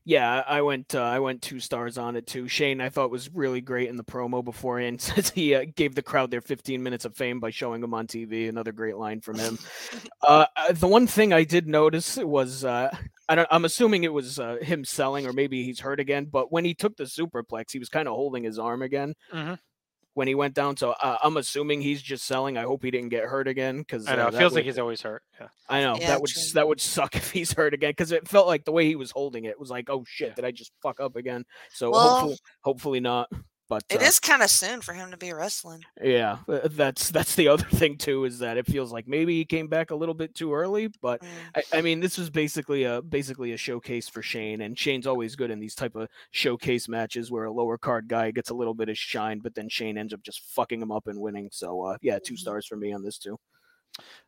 Yeah, 0.05 0.45
I 0.47 0.62
went. 0.62 0.95
Uh, 0.95 1.03
I 1.03 1.19
went 1.19 1.43
two 1.43 1.59
stars 1.59 1.99
on 1.99 2.14
it 2.14 2.29
too. 2.29 2.47
Shane, 2.47 2.81
I 2.81 2.91
thought 2.91 3.11
was 3.11 3.35
really 3.35 3.61
great 3.61 3.89
in 3.89 3.97
the 3.97 4.05
promo 4.05 4.45
beforehand. 4.45 5.01
Says 5.03 5.31
he 5.31 5.55
uh, 5.55 5.64
gave 5.75 5.97
the 5.97 6.03
crowd 6.03 6.31
their 6.31 6.41
15 6.41 6.81
minutes 6.81 7.05
of 7.05 7.17
fame 7.17 7.41
by 7.41 7.51
showing 7.51 7.83
him 7.83 7.93
on 7.93 8.07
TV. 8.07 8.49
Another 8.49 8.71
great 8.71 8.97
line 8.97 9.21
from 9.21 9.39
him. 9.39 9.59
uh, 10.23 10.47
uh, 10.57 10.73
the 10.73 10.87
one 10.87 11.09
thing 11.09 11.33
I 11.33 11.43
did 11.43 11.67
notice 11.67 12.17
was, 12.19 12.64
uh, 12.64 12.97
I 13.29 13.35
don't. 13.35 13.49
I'm 13.51 13.64
assuming 13.64 14.05
it 14.05 14.12
was 14.12 14.39
uh, 14.39 14.57
him 14.62 14.85
selling, 14.85 15.27
or 15.27 15.33
maybe 15.33 15.64
he's 15.64 15.81
hurt 15.81 15.99
again. 16.01 16.27
But 16.27 16.53
when 16.53 16.64
he 16.64 16.74
took 16.74 16.97
the 16.97 17.05
superplex, 17.05 17.72
he 17.72 17.79
was 17.79 17.89
kind 17.89 18.07
of 18.09 18.14
holding 18.14 18.45
his 18.45 18.59
arm 18.59 18.83
again 18.83 19.14
Mhm. 19.33 19.59
when 20.14 20.29
he 20.29 20.35
went 20.37 20.55
down. 20.55 20.77
So 20.77 20.91
uh, 20.93 21.18
I'm 21.22 21.37
assuming 21.37 21.81
he's 21.81 22.01
just 22.03 22.24
selling. 22.24 22.57
I 22.57 22.62
hope 22.62 22.85
he 22.85 22.91
didn't 22.93 23.09
get 23.09 23.24
hurt 23.24 23.49
again 23.49 23.79
because 23.79 24.07
I 24.07 24.14
know. 24.16 24.29
It 24.29 24.35
feels 24.35 24.53
like 24.55 24.64
he's 24.64 24.79
always 24.79 25.03
hurt. 25.03 25.22
Yeah. 25.41 25.49
I 25.68 25.81
know 25.81 25.97
Yeah, 25.97 26.09
that 26.09 26.20
would 26.20 26.31
true. 26.31 26.43
that 26.55 26.68
would 26.68 26.81
suck 26.81 27.16
if 27.16 27.31
he's 27.33 27.53
hurt 27.53 27.74
again 27.74 27.91
because 27.91 28.12
it 28.12 28.29
felt 28.29 28.47
like 28.47 28.64
the 28.64 28.72
way 28.72 28.87
he 28.87 28.95
was 28.97 29.11
holding 29.11 29.45
it 29.45 29.59
was 29.59 29.70
like, 29.70 29.91
oh 29.91 30.05
shit, 30.07 30.29
Yeah. 30.29 30.35
did 30.35 30.45
I 30.45 30.53
just 30.53 30.70
fuck 30.83 31.01
up 31.01 31.16
again? 31.16 31.45
So 31.72 31.91
Well- 31.91 32.09
hopefully, 32.11 32.39
hopefully 32.62 33.01
not. 33.01 33.29
But 33.69 33.83
It 33.91 34.01
uh, 34.01 34.05
is 34.05 34.21
kind 34.21 34.43
of 34.45 34.51
soon 34.51 34.81
for 34.81 34.93
him 34.95 35.11
to 35.11 35.17
be 35.17 35.33
wrestling. 35.33 35.85
yeah, 36.01 36.39
that's 36.47 37.11
that's 37.11 37.35
the 37.35 37.49
other 37.53 37.64
thing 37.64 37.99
too 37.99 38.25
is 38.25 38.39
that 38.39 38.57
it 38.57 38.67
feels 38.67 38.93
like 38.93 39.09
maybe 39.09 39.35
he 39.37 39.45
came 39.45 39.67
back 39.67 39.91
a 39.91 39.95
little 39.97 40.14
bit 40.14 40.35
too 40.37 40.55
early. 40.55 40.89
But 41.03 41.21
Mm. 41.23 41.27
I, 41.57 41.79
I 41.79 41.81
mean, 41.83 41.99
this 42.01 42.17
was 42.17 42.31
basically 42.31 42.85
a 42.85 43.03
basically 43.03 43.53
a 43.53 43.57
showcase 43.57 44.09
for 44.09 44.23
Shane, 44.23 44.61
and 44.61 44.79
Shane's 44.79 45.07
always 45.07 45.35
good 45.35 45.51
in 45.51 45.59
these 45.59 45.75
type 45.75 45.97
of 45.97 46.09
showcase 46.31 46.89
matches 46.89 47.31
where 47.31 47.45
a 47.47 47.53
lower 47.53 47.77
card 47.77 48.07
guy 48.07 48.31
gets 48.31 48.51
a 48.51 48.55
little 48.55 48.75
bit 48.75 48.89
of 48.89 48.97
shine, 48.97 49.41
but 49.41 49.55
then 49.57 49.69
Shane 49.69 49.99
ends 49.99 50.14
up 50.14 50.23
just 50.23 50.43
fucking 50.55 50.81
him 50.81 50.93
up 50.93 51.09
and 51.09 51.19
winning. 51.21 51.49
So 51.51 51.83
uh, 51.83 51.97
yeah, 52.03 52.19
two 52.21 52.35
Mhm. 52.35 52.39
stars 52.39 52.67
for 52.67 52.77
me 52.77 52.93
on 52.93 53.03
this 53.03 53.19
too. 53.19 53.37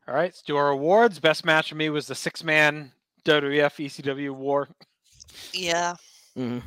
All 0.09 0.15
right, 0.15 0.25
let's 0.33 0.43
do 0.43 0.57
our 0.57 0.71
awards. 0.71 1.21
Best 1.21 1.45
match 1.45 1.69
for 1.69 1.75
me 1.77 1.91
was 1.91 2.07
the 2.09 2.15
six 2.17 2.43
man 2.43 2.91
WWF 3.25 3.79
ECW 3.79 4.33
War. 4.35 4.69
Yeah. 5.53 5.95
Mhm. 6.37 6.63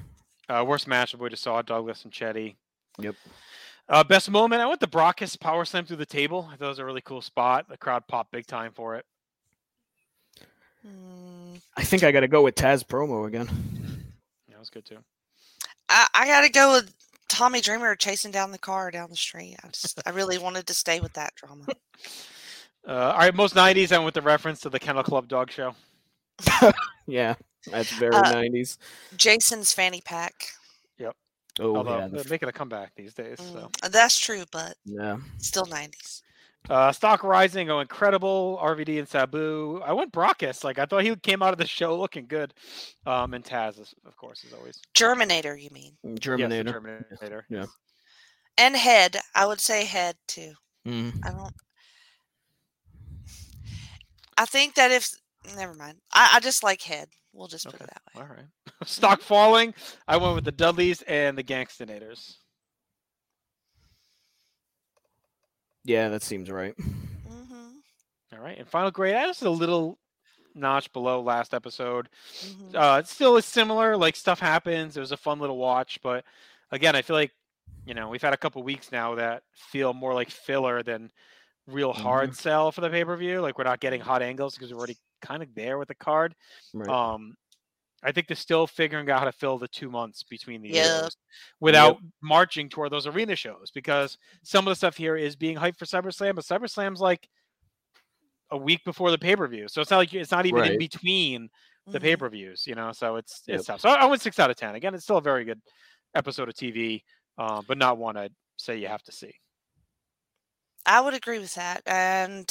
Uh, 0.48 0.64
worst 0.68 0.88
match 0.88 1.16
we 1.16 1.30
just 1.30 1.44
saw 1.44 1.62
Douglas 1.62 2.04
and 2.04 2.14
Chetty. 2.14 2.56
Yep. 3.00 3.16
Uh, 3.90 4.04
best 4.04 4.30
moment, 4.30 4.62
I 4.62 4.68
went 4.68 4.80
the 4.80 4.88
Brakkus 4.88 5.40
power 5.40 5.66
slam 5.66 5.86
through 5.86 5.98
the 5.98 6.06
table. 6.06 6.50
I 6.52 6.56
thought 6.56 6.66
it 6.66 6.70
was 6.70 6.80
a 6.80 6.86
really 6.86 7.02
cool 7.02 7.22
spot. 7.22 7.68
The 7.68 7.78
crowd 7.78 8.08
popped 8.08 8.32
big 8.32 8.48
time 8.48 8.72
for 8.74 8.96
it. 8.96 9.06
Mm, 10.88 11.62
I 11.76 11.84
think 11.84 12.04
I 12.04 12.12
got 12.12 12.22
to 12.22 12.28
go 12.28 12.42
with 12.42 12.56
Taz 12.56 12.84
promo 12.86 13.28
again. 13.28 13.48
That 14.50 14.60
was 14.60 14.70
good 14.70 14.86
too. 14.86 14.98
I, 15.90 16.08
I 16.14 16.26
got 16.28 16.42
to 16.42 16.50
go 16.50 16.74
with 16.74 16.94
Tommy 17.28 17.62
Dreamer 17.62 17.96
chasing 17.96 18.32
down 18.32 18.52
the 18.52 18.58
car 18.58 18.92
down 18.92 19.10
the 19.10 19.16
street. 19.16 19.58
I 19.64 19.68
just, 19.68 20.02
I 20.06 20.12
really 20.12 20.38
wanted 20.40 20.68
to 20.68 20.74
stay 20.74 21.00
with 21.00 21.14
that 21.14 21.36
drama. 21.36 21.66
Uh, 22.88 22.92
all 23.12 23.18
right, 23.18 23.36
most 23.36 23.56
'90s. 23.56 23.92
I 23.92 23.98
went 23.98 24.06
with 24.06 24.14
the 24.14 24.22
reference 24.22 24.60
to 24.62 24.70
the 24.70 24.80
Kennel 24.80 25.04
Club 25.04 25.28
Dog 25.28 25.52
Show. 25.52 25.76
Yeah, 27.08 27.36
that's 27.70 27.92
very 27.94 28.14
Uh, 28.16 28.24
90s. 28.34 28.78
Jason's 29.18 29.74
fanny 29.74 30.02
pack. 30.02 30.34
Oh, 31.60 31.76
Although 31.76 31.98
yeah. 32.00 32.08
they're 32.08 32.24
the- 32.24 32.30
making 32.30 32.50
a 32.50 32.54
comeback 32.54 32.94
these 32.96 33.14
days. 33.14 33.38
So. 33.40 33.70
Mm, 33.84 33.92
that's 33.92 34.18
true, 34.18 34.44
but 34.52 34.76
yeah. 34.86 35.18
still 35.38 35.66
90s. 35.66 36.22
Uh, 36.70 36.92
Stock 36.92 37.24
Rising, 37.24 37.70
oh, 37.72 37.80
incredible. 37.80 38.60
RVD 38.62 39.00
and 39.00 39.08
Sabu. 39.10 39.82
I 39.84 39.94
went 39.94 40.12
Brakkus. 40.14 40.64
Like 40.64 40.78
I 40.78 40.86
thought 40.86 41.04
he 41.04 41.16
came 41.16 41.42
out 41.42 41.54
of 41.54 41.58
the 41.58 41.66
show 41.66 41.98
looking 42.00 42.28
good. 42.28 42.54
Um, 43.08 43.34
and 43.34 43.44
Taz, 43.44 43.80
is, 43.80 43.94
of 44.06 44.16
course, 44.16 44.46
as 44.46 44.54
always. 44.54 44.80
Germinator, 44.96 45.60
you 45.62 45.70
mean? 45.72 45.94
Yes, 46.04 46.14
the 46.14 46.20
Terminator. 46.20 46.72
Terminator. 46.72 47.46
Yeah. 47.50 47.66
And 48.60 48.76
head. 48.76 49.18
I 49.34 49.48
would 49.48 49.60
say 49.60 49.86
head 49.86 50.16
too. 50.28 50.54
Mm. 50.88 51.14
I 51.26 51.32
don't. 51.32 51.54
I 54.38 54.46
think 54.46 54.76
that 54.76 54.92
if 54.92 55.10
never 55.56 55.74
mind, 55.74 55.98
I, 56.14 56.34
I 56.36 56.40
just 56.40 56.64
like 56.64 56.82
head. 56.84 57.08
We'll 57.34 57.48
just 57.48 57.66
put 57.66 57.76
Okay. 57.76 57.86
it 57.86 57.90
that 57.90 58.02
way. 58.16 58.22
All 58.22 58.36
right. 58.36 58.46
Stock 58.86 59.22
falling. 59.22 59.74
I 60.08 60.18
went 60.18 60.36
with 60.36 60.46
the 60.46 60.52
Dudleys 60.52 61.02
and 61.04 61.38
the 61.38 61.44
Gangstanators. 61.44 62.36
Yeah, 65.84 66.10
that 66.10 66.24
seems 66.24 66.50
right. 66.50 66.76
hmm 66.78 67.70
All 68.34 68.40
right. 68.40 68.58
And 68.58 68.68
final 68.68 68.92
grade. 68.92 69.16
I 69.16 69.28
was 69.28 69.42
a 69.42 69.50
little 69.50 69.98
notch 70.54 70.92
below 70.94 71.22
last 71.22 71.54
episode. 71.54 72.10
hmm 72.44 72.76
Uh, 72.76 73.00
it 73.00 73.08
still 73.08 73.38
is 73.38 73.46
similar. 73.46 73.98
Like 73.98 74.16
stuff 74.16 74.40
happens. 74.40 74.98
It 74.98 75.00
was 75.00 75.12
a 75.12 75.18
fun 75.18 75.40
little 75.40 75.58
watch, 75.58 76.00
but 76.04 76.24
again, 76.72 76.96
I 76.96 77.02
feel 77.02 77.16
like 77.16 77.32
you 77.86 77.94
know 77.94 78.10
we've 78.10 78.22
had 78.22 78.34
a 78.34 78.38
couple 78.38 78.62
weeks 78.64 78.92
now 78.92 79.16
that 79.16 79.44
feel 79.54 79.94
more 79.94 80.14
like 80.14 80.30
filler 80.30 80.84
than 80.84 81.12
real 81.68 81.94
hard 81.94 82.36
sell 82.36 82.72
for 82.72 82.82
the 82.82 82.90
pay 82.90 83.04
per 83.04 83.16
view. 83.16 83.42
Like 83.42 83.58
we're 83.58 83.64
not 83.64 83.80
getting 83.80 84.02
hot 84.02 84.22
angles 84.22 84.56
because 84.56 84.72
we're 84.72 84.78
already 84.80 84.98
kind 85.22 85.42
of 85.42 85.54
there 85.56 85.78
with 85.78 85.88
the 85.88 85.96
card. 85.96 86.36
Right. 86.74 86.90
Um, 86.90 87.36
I 88.04 88.12
think 88.12 88.28
they're 88.28 88.36
still 88.36 88.66
figuring 88.68 89.10
out 89.10 89.20
how 89.20 89.26
to 89.26 89.32
fill 89.32 89.58
the 89.58 89.68
two 89.68 89.90
months 89.90 90.24
between 90.24 90.62
the 90.62 90.70
shows 91.04 91.18
without 91.60 91.98
marching 92.22 92.68
toward 92.70 92.92
those 92.92 93.06
arena 93.08 93.36
shows 93.36 93.72
because 93.72 94.18
some 94.44 94.66
of 94.68 94.72
the 94.72 94.76
stuff 94.76 94.98
here 94.98 95.16
is 95.16 95.36
being 95.36 95.56
hyped 95.58 95.78
for 95.78 95.86
CyberSlam, 95.86 96.36
but 96.36 96.46
CyberSlam's 96.46 97.00
like 97.02 97.28
a 98.50 98.58
week 98.58 98.84
before 98.84 99.12
the 99.12 99.18
pay 99.18 99.36
per 99.36 99.48
view, 99.48 99.68
so 99.68 99.82
it's 99.82 99.92
not 99.92 99.98
like 99.98 100.14
it's 100.14 100.32
not 100.32 100.46
even 100.46 100.66
in 100.66 100.78
between 100.78 101.50
the 101.92 102.00
Mhm. 102.00 102.02
pay 102.02 102.16
per 102.18 102.30
views, 102.30 102.66
you 102.68 102.76
know. 102.76 102.92
So 102.92 103.16
it's 103.16 103.44
Yep. 103.48 103.56
it's 103.58 103.66
tough. 103.68 103.82
So 103.82 103.90
I 103.90 103.96
I 104.02 104.06
went 104.06 104.22
six 104.22 104.40
out 104.40 104.50
of 104.50 104.56
ten. 104.58 104.76
Again, 104.76 104.94
it's 104.94 105.04
still 105.04 105.18
a 105.18 105.22
very 105.22 105.46
good 105.46 105.62
episode 106.16 106.50
of 106.50 106.56
TV, 106.56 107.04
uh, 107.38 107.62
but 107.62 107.78
not 107.78 107.98
one 107.98 108.18
I'd 108.18 108.36
say 108.58 108.78
you 108.78 108.88
have 108.88 109.04
to 109.04 109.12
see. 109.12 109.34
I 110.86 111.00
would 111.00 111.14
agree 111.14 111.40
with 111.40 111.56
that, 111.56 111.82
and 111.86 112.50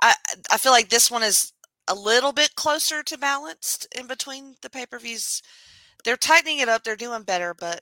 I 0.00 0.14
I 0.50 0.56
feel 0.58 0.72
like 0.72 0.88
this 0.88 1.10
one 1.10 1.22
is 1.22 1.52
a 1.90 1.94
little 1.94 2.32
bit 2.32 2.54
closer 2.54 3.02
to 3.02 3.18
balanced 3.18 3.86
in 3.98 4.06
between 4.06 4.54
the 4.62 4.70
pay 4.70 4.86
per 4.86 4.98
views. 4.98 5.42
They're 6.04 6.16
tightening 6.16 6.58
it 6.58 6.68
up. 6.68 6.82
They're 6.84 6.96
doing 6.96 7.22
better, 7.24 7.52
but 7.54 7.80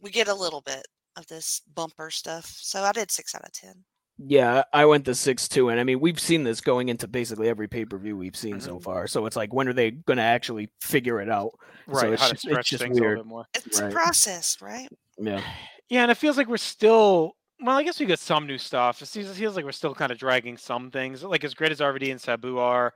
we 0.00 0.10
get 0.10 0.28
a 0.28 0.34
little 0.34 0.60
bit 0.60 0.86
of 1.16 1.26
this 1.26 1.62
bumper 1.74 2.10
stuff. 2.10 2.46
So 2.46 2.82
I 2.82 2.92
did 2.92 3.10
six 3.10 3.34
out 3.34 3.44
of 3.44 3.52
ten. 3.52 3.84
Yeah, 4.18 4.62
I 4.72 4.84
went 4.86 5.04
to 5.06 5.14
six 5.14 5.46
two, 5.48 5.68
and 5.70 5.78
I 5.80 5.84
mean 5.84 6.00
we've 6.00 6.20
seen 6.20 6.42
this 6.44 6.60
going 6.60 6.88
into 6.88 7.06
basically 7.08 7.48
every 7.48 7.68
pay 7.68 7.84
per 7.84 7.98
view 7.98 8.16
we've 8.16 8.36
seen 8.36 8.56
Mm-hmm. 8.56 8.64
so 8.64 8.78
far. 8.80 9.06
So 9.06 9.26
it's 9.26 9.36
like 9.36 9.52
when 9.52 9.68
are 9.68 9.72
they 9.74 9.90
going 9.90 10.16
to 10.18 10.22
actually 10.22 10.70
figure 10.80 11.20
it 11.20 11.28
out? 11.30 11.50
Right, 11.86 12.00
So 12.00 12.12
it's 12.12 12.22
how 12.22 12.28
to 12.28 12.34
just, 12.34 12.42
stretch 12.46 12.58
it's 12.60 12.68
just 12.70 12.82
things 12.82 12.98
a 12.98 13.00
weird. 13.00 13.18
little 13.18 13.24
bit 13.24 13.28
more. 13.30 13.46
It's 13.54 13.78
a 13.80 13.88
process, 13.90 14.56
right? 14.62 14.88
Yeah, 15.18 15.42
Yeah, 15.88 16.02
and 16.02 16.10
it 16.10 16.16
feels 16.16 16.36
like 16.36 16.48
we're 16.48 16.56
still. 16.58 17.32
Well, 17.60 17.76
I 17.76 17.82
guess 17.82 17.98
we 17.98 18.06
got 18.06 18.18
some 18.18 18.46
new 18.46 18.58
stuff. 18.58 19.00
It 19.00 19.06
seems, 19.06 19.30
it 19.30 19.34
feels 19.34 19.56
like 19.56 19.64
we're 19.64 19.72
still 19.72 19.94
kind 19.94 20.12
of 20.12 20.18
dragging 20.18 20.56
some 20.58 20.90
things. 20.90 21.22
Like 21.22 21.42
as 21.42 21.54
great 21.54 21.72
as 21.72 21.80
RVD 21.80 22.10
and 22.10 22.20
Sabu 22.20 22.58
are, 22.58 22.92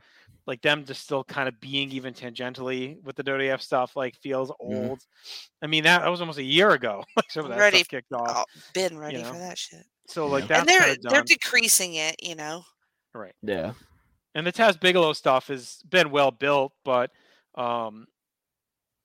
like 0.47 0.61
them 0.63 0.85
just 0.85 1.03
still 1.03 1.25
kind 1.25 1.49
of 1.49 1.59
being 1.61 1.91
even 1.93 2.13
tangentially 2.13 3.03
with 3.03 3.17
the 3.17 3.23
WF 3.23 3.61
stuff, 3.61 3.97
like 3.97 4.17
feels 4.17 4.51
Mhm. 4.51 4.57
old. 4.61 5.03
I 5.63 5.67
mean, 5.67 5.85
that, 5.85 6.03
that 6.03 6.09
was 6.09 6.21
almost 6.21 6.39
a 6.39 6.43
year 6.43 6.71
ago. 6.71 7.05
Like 7.17 7.31
some 7.31 7.45
of 7.45 7.51
that 7.51 7.59
Ready 7.59 7.79
stuff 7.79 7.89
kicked 7.89 8.13
off. 8.13 8.45
Oh, 8.49 8.61
been 8.75 8.99
ready 8.99 9.19
know, 9.19 9.25
for 9.25 9.39
that 9.39 9.57
shit. 9.59 9.85
So 10.07 10.29
like 10.29 10.47
that's 10.49 10.61
and 10.61 10.69
they're 10.69 10.81
kind 10.81 10.97
of 10.97 11.11
they're 11.11 11.23
decreasing 11.23 11.95
it, 11.95 12.17
you 12.23 12.35
know. 12.35 12.65
right. 13.15 13.35
yeah, 13.43 13.73
And 14.35 14.47
the 14.47 14.53
Taz 14.53 14.79
Bigelow 14.79 15.13
stuff 15.15 15.49
has 15.49 15.83
been 15.89 16.11
well 16.11 16.31
built, 16.31 16.73
but 16.85 17.11
um, 17.55 18.07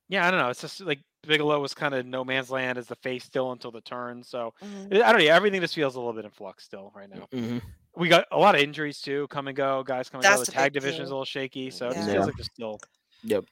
yeah, 0.09 0.27
I 0.27 0.31
don't 0.31 0.39
know. 0.39 0.49
It's 0.49 0.61
just 0.61 0.81
like 0.81 0.99
Bigelow 1.25 1.59
was 1.59 1.73
kind 1.73 1.93
of 1.93 2.05
no 2.05 2.23
man's 2.23 2.49
land 2.49 2.77
as 2.77 2.87
the 2.87 2.95
face 2.95 3.23
still 3.23 3.51
until 3.51 3.71
the 3.71 3.81
turn. 3.81 4.23
So 4.23 4.53
Mhm. 4.63 5.01
I 5.03 5.11
don't 5.11 5.21
know. 5.21 5.31
Everything 5.31 5.61
just 5.61 5.75
feels 5.75 5.95
a 5.95 5.99
little 5.99 6.13
bit 6.13 6.25
in 6.25 6.31
flux 6.31 6.63
still 6.63 6.91
right 6.95 7.09
now. 7.09 7.27
hmm 7.31 7.57
We 7.95 8.09
got 8.09 8.25
a 8.31 8.37
lot 8.37 8.55
of 8.55 8.61
injuries 8.61 8.99
too. 8.99 9.27
Come 9.29 9.47
and 9.47 9.55
go, 9.55 9.83
guys 9.83 10.09
come 10.09 10.21
and 10.21 10.35
go. 10.35 10.43
The 10.43 10.51
tag 10.51 10.73
big 10.73 10.81
division 10.81 11.03
is 11.03 11.09
a 11.09 11.13
little 11.13 11.25
shaky, 11.25 11.69
so 11.71 11.89
it 11.89 11.95
just 11.95 12.09
feels 12.09 12.25
like 12.25 12.35
they're 12.35 12.43
still 12.43 12.79
yep. 13.23 13.45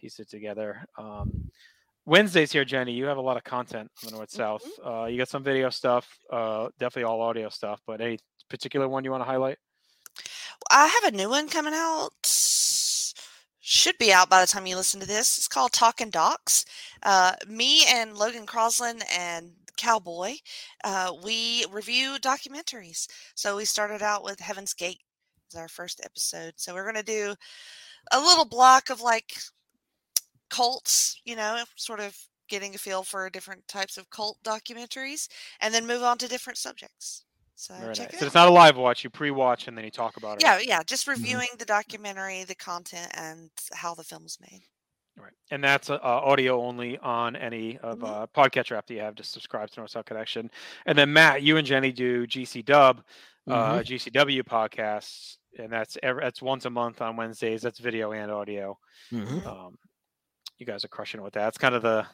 piece 0.00 0.20
it 0.20 0.28
together. 0.30 0.84
Um, 0.96 1.50
Wednesdays 2.06 2.52
here, 2.52 2.64
Jenny. 2.64 2.92
You 2.92 3.04
have 3.06 3.18
a 3.18 3.20
lot 3.20 3.36
of 3.36 3.44
content 3.44 3.90
on 4.02 4.10
the 4.10 4.16
North 4.16 4.30
South. 4.30 4.62
Mm-hmm. 4.64 4.88
Uh, 4.88 5.06
you 5.06 5.18
got 5.18 5.28
some 5.28 5.42
video 5.42 5.68
stuff, 5.68 6.08
uh, 6.30 6.68
definitely 6.78 7.04
all 7.04 7.20
audio 7.20 7.48
stuff. 7.48 7.82
But 7.86 8.00
any 8.00 8.18
particular 8.48 8.88
one 8.88 9.04
you 9.04 9.10
want 9.10 9.20
to 9.22 9.26
highlight? 9.26 9.58
I 10.70 10.86
have 10.86 11.12
a 11.12 11.16
new 11.16 11.28
one 11.28 11.48
coming 11.48 11.74
out. 11.74 12.10
Should 13.70 13.98
be 13.98 14.14
out 14.14 14.30
by 14.30 14.40
the 14.40 14.46
time 14.46 14.64
you 14.64 14.76
listen 14.76 14.98
to 15.00 15.06
this. 15.06 15.36
It's 15.36 15.46
called 15.46 15.72
Talking 15.72 16.08
Docs. 16.08 16.64
Uh, 17.02 17.34
me 17.46 17.84
and 17.86 18.16
Logan 18.16 18.46
Croslin 18.46 19.02
and 19.14 19.50
Cowboy, 19.76 20.36
uh, 20.84 21.12
we 21.22 21.66
review 21.70 22.16
documentaries. 22.18 23.06
So 23.34 23.56
we 23.56 23.66
started 23.66 24.00
out 24.00 24.24
with 24.24 24.40
Heaven's 24.40 24.72
Gate 24.72 25.02
as 25.52 25.60
our 25.60 25.68
first 25.68 26.00
episode. 26.02 26.54
So 26.56 26.72
we're 26.72 26.90
going 26.90 26.94
to 26.94 27.02
do 27.02 27.34
a 28.10 28.18
little 28.18 28.46
block 28.46 28.88
of 28.88 29.02
like 29.02 29.34
cults, 30.48 31.20
you 31.26 31.36
know, 31.36 31.62
sort 31.76 32.00
of 32.00 32.16
getting 32.48 32.74
a 32.74 32.78
feel 32.78 33.02
for 33.02 33.28
different 33.28 33.68
types 33.68 33.98
of 33.98 34.08
cult 34.08 34.38
documentaries, 34.42 35.28
and 35.60 35.74
then 35.74 35.86
move 35.86 36.02
on 36.02 36.16
to 36.16 36.26
different 36.26 36.56
subjects. 36.56 37.26
So 37.58 37.74
Very 37.74 37.92
check 37.92 38.06
nice. 38.12 38.14
it 38.14 38.20
So 38.20 38.26
it's 38.26 38.36
not 38.36 38.46
a 38.46 38.52
live 38.52 38.76
watch. 38.76 39.02
You 39.02 39.10
pre-watch 39.10 39.66
and 39.66 39.76
then 39.76 39.84
you 39.84 39.90
talk 39.90 40.16
about 40.16 40.36
it. 40.36 40.42
Yeah, 40.44 40.60
yeah, 40.62 40.80
just 40.84 41.08
reviewing 41.08 41.48
the 41.58 41.64
documentary, 41.64 42.44
the 42.44 42.54
content, 42.54 43.10
and 43.14 43.50
how 43.72 43.94
the 43.94 44.04
film's 44.04 44.38
made. 44.40 44.60
Right. 45.20 45.32
And 45.50 45.64
that's 45.64 45.90
uh, 45.90 45.94
uh, 45.94 45.98
audio 46.24 46.62
only 46.62 46.98
on 46.98 47.34
any 47.34 47.76
of 47.78 47.98
Mhm. 47.98 48.06
uh, 48.08 48.26
podcatcher 48.28 48.76
app 48.76 48.86
that 48.86 48.94
you 48.94 49.00
have. 49.00 49.16
Just 49.16 49.32
subscribe 49.32 49.70
to 49.72 49.80
North 49.80 49.90
South 49.90 50.04
Connection. 50.04 50.48
And 50.86 50.96
then 50.96 51.12
Matt, 51.12 51.42
you 51.42 51.56
and 51.56 51.66
Jenny 51.66 51.90
do 51.90 52.28
GC 52.28 52.62
Dub, 52.64 53.02
uh, 53.48 53.82
GCW 53.82 54.44
podcasts, 54.44 55.38
and 55.58 55.72
that's 55.72 55.98
every, 56.00 56.22
that's 56.22 56.40
once 56.40 56.64
a 56.64 56.70
month 56.70 57.00
on 57.02 57.16
Wednesdays. 57.16 57.62
That's 57.62 57.80
video 57.80 58.12
and 58.12 58.30
audio. 58.30 58.78
hmm 59.10 59.44
Um, 59.44 59.76
you 60.58 60.66
guys 60.66 60.84
are 60.84 60.88
crushing 60.88 61.18
it 61.20 61.24
with 61.24 61.34
that. 61.34 61.48
It's 61.48 61.58
kind 61.58 61.74
of 61.74 61.82
the 61.82 62.06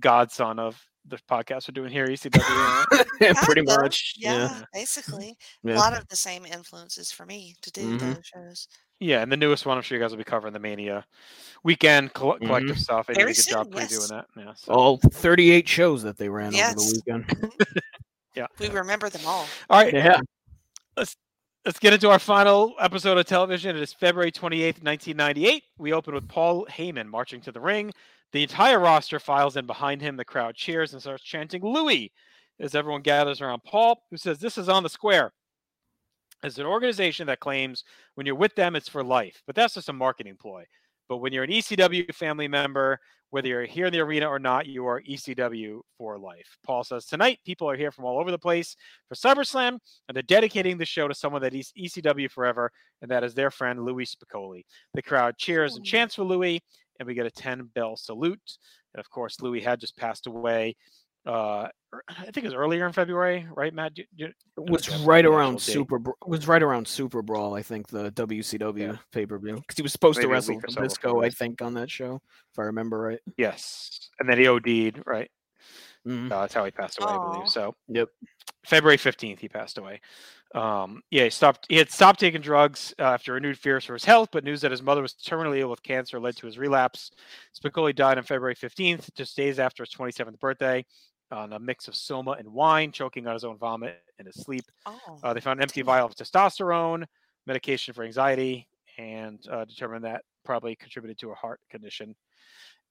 godson 0.00 0.58
of 0.58 0.80
the 1.08 1.18
podcast 1.30 1.68
we're 1.68 1.72
doing 1.72 1.92
here, 1.92 2.06
ECW. 2.08 2.40
right? 2.90 3.06
Pretty 3.44 3.60
Kinda, 3.64 3.80
much. 3.80 4.14
Yeah, 4.16 4.34
Yeah. 4.50 4.62
basically. 4.72 5.36
Yeah. 5.62 5.76
A 5.76 5.78
lot 5.78 5.96
of 5.96 6.06
the 6.08 6.16
same 6.16 6.44
influences 6.44 7.12
for 7.12 7.24
me 7.24 7.54
to 7.62 7.70
do 7.70 7.96
Mhm. 7.96 8.00
those 8.00 8.26
shows. 8.26 8.68
yeah, 8.98 9.22
and 9.22 9.30
the 9.30 9.36
newest 9.36 9.66
one, 9.66 9.76
I'm 9.76 9.82
sure 9.84 9.96
you 9.96 10.02
guys 10.02 10.10
will 10.10 10.18
be 10.18 10.24
covering 10.24 10.52
the 10.52 10.58
Mania 10.58 11.04
weekend 11.62 12.12
coll- 12.12 12.38
collective 12.38 12.78
stuff. 12.80 13.06
They 13.06 13.14
did 13.14 13.20
a 13.20 13.24
Very 13.24 13.34
good 13.34 13.46
job 13.46 13.66
soon, 13.66 13.76
yes. 13.76 13.92
previewing 13.94 14.08
that. 14.08 14.26
Yeah. 14.36 14.54
So. 14.54 14.72
All 14.72 14.96
38 14.98 15.68
shows 15.68 16.02
that 16.02 16.16
they 16.16 16.28
ran 16.28 16.54
over 16.54 16.74
the 16.74 17.02
weekend. 17.06 17.52
yeah. 18.34 18.46
We 18.58 18.68
remember 18.70 19.08
them 19.08 19.22
all. 19.26 19.46
All 19.70 19.82
right. 19.82 19.94
Yeah. 19.94 20.20
let's 20.96 21.14
let's 21.64 21.78
get 21.78 21.92
into 21.92 22.08
our 22.10 22.18
final 22.18 22.74
episode 22.80 23.18
of 23.18 23.26
television. 23.26 23.76
It 23.76 23.82
is 23.82 23.92
February 23.92 24.32
28th, 24.32 24.82
1998. 24.82 25.62
We 25.78 25.92
open 25.92 26.14
with 26.14 26.28
Paul 26.28 26.66
Heyman 26.66 27.06
marching 27.06 27.40
to 27.42 27.52
the 27.52 27.60
ring. 27.60 27.92
The 28.36 28.42
entire 28.42 28.78
roster 28.78 29.18
files 29.18 29.56
in 29.56 29.64
behind 29.64 30.02
him. 30.02 30.18
The 30.18 30.24
crowd 30.26 30.56
cheers 30.56 30.92
and 30.92 31.00
starts 31.00 31.24
chanting 31.24 31.62
Louie 31.62 32.12
as 32.60 32.74
everyone 32.74 33.00
gathers 33.00 33.40
around 33.40 33.64
Paul, 33.64 34.02
who 34.10 34.18
says, 34.18 34.38
This 34.38 34.58
is 34.58 34.68
on 34.68 34.82
the 34.82 34.90
square. 34.90 35.32
As 36.42 36.58
an 36.58 36.66
organization 36.66 37.28
that 37.28 37.40
claims 37.40 37.82
when 38.14 38.26
you're 38.26 38.34
with 38.34 38.54
them, 38.54 38.76
it's 38.76 38.90
for 38.90 39.02
life. 39.02 39.42
But 39.46 39.56
that's 39.56 39.72
just 39.72 39.88
a 39.88 39.94
marketing 39.94 40.36
ploy. 40.38 40.66
But 41.08 41.16
when 41.16 41.32
you're 41.32 41.44
an 41.44 41.50
ECW 41.50 42.14
family 42.14 42.46
member, 42.46 43.00
whether 43.30 43.48
you're 43.48 43.64
here 43.64 43.86
in 43.86 43.92
the 43.94 44.00
arena 44.00 44.28
or 44.28 44.38
not, 44.38 44.66
you 44.66 44.86
are 44.86 45.00
ECW 45.00 45.80
for 45.96 46.18
life. 46.18 46.58
Paul 46.62 46.84
says 46.84 47.06
tonight, 47.06 47.38
people 47.46 47.70
are 47.70 47.76
here 47.76 47.90
from 47.90 48.04
all 48.04 48.20
over 48.20 48.30
the 48.30 48.38
place 48.38 48.76
for 49.08 49.14
CyberSlam, 49.14 49.78
and 50.08 50.14
they're 50.14 50.22
dedicating 50.22 50.76
the 50.76 50.84
show 50.84 51.08
to 51.08 51.14
someone 51.14 51.40
that 51.40 51.54
is 51.54 51.72
ECW 51.78 52.30
forever, 52.30 52.70
and 53.00 53.10
that 53.10 53.24
is 53.24 53.32
their 53.32 53.50
friend 53.50 53.82
Louie 53.82 54.04
Spicolli. 54.04 54.64
The 54.92 55.00
crowd 55.00 55.38
cheers 55.38 55.76
and 55.76 55.86
chants 55.86 56.16
for 56.16 56.24
Louie, 56.24 56.60
and 56.98 57.06
we 57.06 57.14
get 57.14 57.26
a 57.26 57.30
10 57.30 57.70
bell 57.74 57.96
salute. 57.96 58.58
And 58.94 59.00
of 59.00 59.10
course, 59.10 59.40
Louie 59.40 59.60
had 59.60 59.80
just 59.80 59.96
passed 59.96 60.26
away 60.26 60.76
Uh, 61.26 61.66
er, 61.92 62.02
I 62.08 62.24
think 62.30 62.38
it 62.38 62.44
was 62.44 62.54
earlier 62.54 62.86
in 62.86 62.92
February, 62.92 63.46
right, 63.50 63.74
Matt? 63.74 63.92
It 63.96 64.06
was 64.56 64.88
know 64.88 64.94
if 64.94 65.00
you 65.00 65.06
right 65.06 65.26
around. 65.26 65.60
Super. 65.60 65.98
Br- 65.98 66.10
It 66.22 66.28
was 66.28 66.46
right 66.46 66.62
around 66.62 66.86
Super 66.86 67.20
Brawl, 67.20 67.54
I 67.54 67.62
think, 67.62 67.88
the 67.88 68.12
WCW 68.12 68.96
pay 69.10 69.26
per 69.26 69.36
view, 69.38 69.56
because 69.56 69.76
he 69.76 69.82
was 69.82 69.90
supposed 69.92 70.18
Maybe 70.18 70.28
to 70.28 70.32
wrestle 70.32 70.54
week 70.54 70.64
or 70.64 70.70
so 70.70 70.82
before 70.82 71.20
Zbyszko, 71.20 71.24
I 71.26 71.30
think, 71.30 71.62
on 71.62 71.74
that 71.74 71.90
show, 71.90 72.20
if 72.52 72.58
I 72.60 72.62
remember 72.62 72.98
right. 73.00 73.18
Yes, 73.36 74.08
and 74.20 74.28
then 74.28 74.38
he 74.38 74.46
OD'd, 74.46 75.02
right? 75.04 75.28
Mhm. 76.06 76.30
Uh, 76.30 76.42
that's 76.42 76.54
how 76.54 76.64
he 76.64 76.70
passed 76.70 77.00
away, 77.02 77.10
I 77.10 77.16
believe. 77.18 77.48
So 77.48 77.74
Yep. 77.88 78.08
February 78.64 78.96
fifteenth, 78.96 79.40
he 79.40 79.48
passed 79.48 79.78
away. 79.78 80.00
Um, 80.54 81.02
yeah, 81.10 81.24
he 81.24 81.30
stopped. 81.30 81.66
He 81.68 81.76
had 81.76 81.90
stopped 81.90 82.20
taking 82.20 82.40
drugs 82.40 82.94
uh, 82.98 83.02
after 83.02 83.32
renewed 83.32 83.58
fears 83.58 83.84
for 83.84 83.94
his 83.94 84.04
health, 84.04 84.28
but 84.32 84.44
news 84.44 84.60
that 84.60 84.70
his 84.70 84.82
mother 84.82 85.02
was 85.02 85.14
terminally 85.14 85.58
ill 85.58 85.70
with 85.70 85.82
cancer 85.82 86.20
led 86.20 86.36
to 86.36 86.46
his 86.46 86.56
relapse. 86.58 87.10
Spicolli 87.54 87.94
died 87.94 88.16
on 88.18 88.24
February 88.24 88.54
fifteenth, 88.54 89.10
just 89.14 89.36
days 89.36 89.58
after 89.58 89.82
his 89.82 89.90
twenty 89.90 90.12
seventh 90.12 90.38
birthday, 90.38 90.84
on 91.30 91.52
a 91.52 91.58
mix 91.58 91.88
of 91.88 91.96
soma 91.96 92.32
and 92.32 92.48
wine, 92.48 92.92
choking 92.92 93.26
on 93.26 93.34
his 93.34 93.44
own 93.44 93.58
vomit 93.58 94.00
in 94.18 94.26
his 94.26 94.36
sleep. 94.36 94.64
Oh, 94.86 95.18
Uh, 95.22 95.34
they 95.34 95.40
found 95.40 95.58
an 95.58 95.62
empty 95.64 95.82
vial 95.82 96.06
of 96.06 96.14
testosterone, 96.14 97.04
medication 97.46 97.92
for 97.92 98.04
anxiety, 98.04 98.68
and 98.98 99.44
uh, 99.50 99.64
determined 99.64 100.04
that 100.04 100.22
probably 100.44 100.76
contributed 100.76 101.18
to 101.18 101.32
a 101.32 101.34
heart 101.34 101.60
condition 101.70 102.14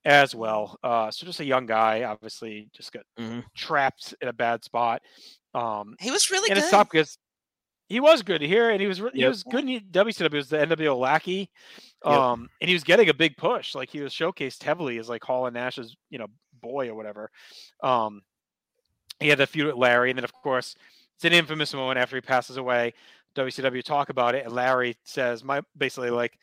as 0.03 0.35
well. 0.35 0.77
Uh, 0.83 1.09
so 1.09 1.25
just 1.25 1.39
a 1.39 1.45
young 1.45 1.65
guy, 1.65 2.03
obviously, 2.03 2.69
just 2.73 2.91
got 2.91 3.03
Mhm. 3.17 3.43
trapped 3.55 4.13
in 4.21 4.27
a 4.27 4.33
bad 4.33 4.63
spot. 4.63 5.01
Um, 5.55 5.95
he 5.99 6.11
was 6.11 6.29
really 6.29 6.49
and 6.51 6.57
good. 6.57 6.63
it's 6.63 6.69
tough 6.71 6.89
because 6.91 7.17
he 7.87 7.99
was 7.99 8.21
good 8.23 8.41
here, 8.41 8.69
and 8.71 8.81
he 8.81 8.87
was 8.87 8.97
he 8.97 9.21
Yep. 9.21 9.29
was 9.29 9.43
good 9.43 9.69
in 9.69 9.81
WCW. 9.91 10.31
He 10.31 10.37
was 10.37 10.49
the 10.49 10.57
NWO 10.57 10.97
lackey, 10.97 11.49
Yep. 12.03 12.13
um, 12.13 12.49
and 12.61 12.67
he 12.67 12.73
was 12.73 12.83
getting 12.83 13.09
a 13.09 13.13
big 13.13 13.37
push. 13.37 13.75
Like 13.75 13.89
he 13.89 14.01
was 14.01 14.13
showcased 14.13 14.63
heavily 14.63 14.97
as 14.97 15.07
like 15.09 15.23
Hall 15.23 15.45
and 15.45 15.53
Nash's 15.53 15.95
you 16.09 16.17
know 16.17 16.27
boy 16.61 16.89
or 16.89 16.95
whatever. 16.95 17.29
Um, 17.83 18.21
he 19.19 19.27
had 19.29 19.37
the 19.37 19.47
feud 19.47 19.67
with 19.67 19.75
Larry, 19.75 20.09
and 20.09 20.17
then 20.17 20.23
of 20.23 20.33
course 20.33 20.75
it's 21.15 21.25
an 21.25 21.33
infamous 21.33 21.73
moment 21.73 21.99
after 21.99 22.15
he 22.17 22.21
passes 22.21 22.57
away. 22.57 22.93
WCW 23.35 23.83
talk 23.83 24.09
about 24.09 24.33
it, 24.35 24.45
and 24.45 24.53
Larry 24.53 24.95
says, 25.03 25.43
"My 25.43 25.61
basically 25.77 26.09
like." 26.09 26.37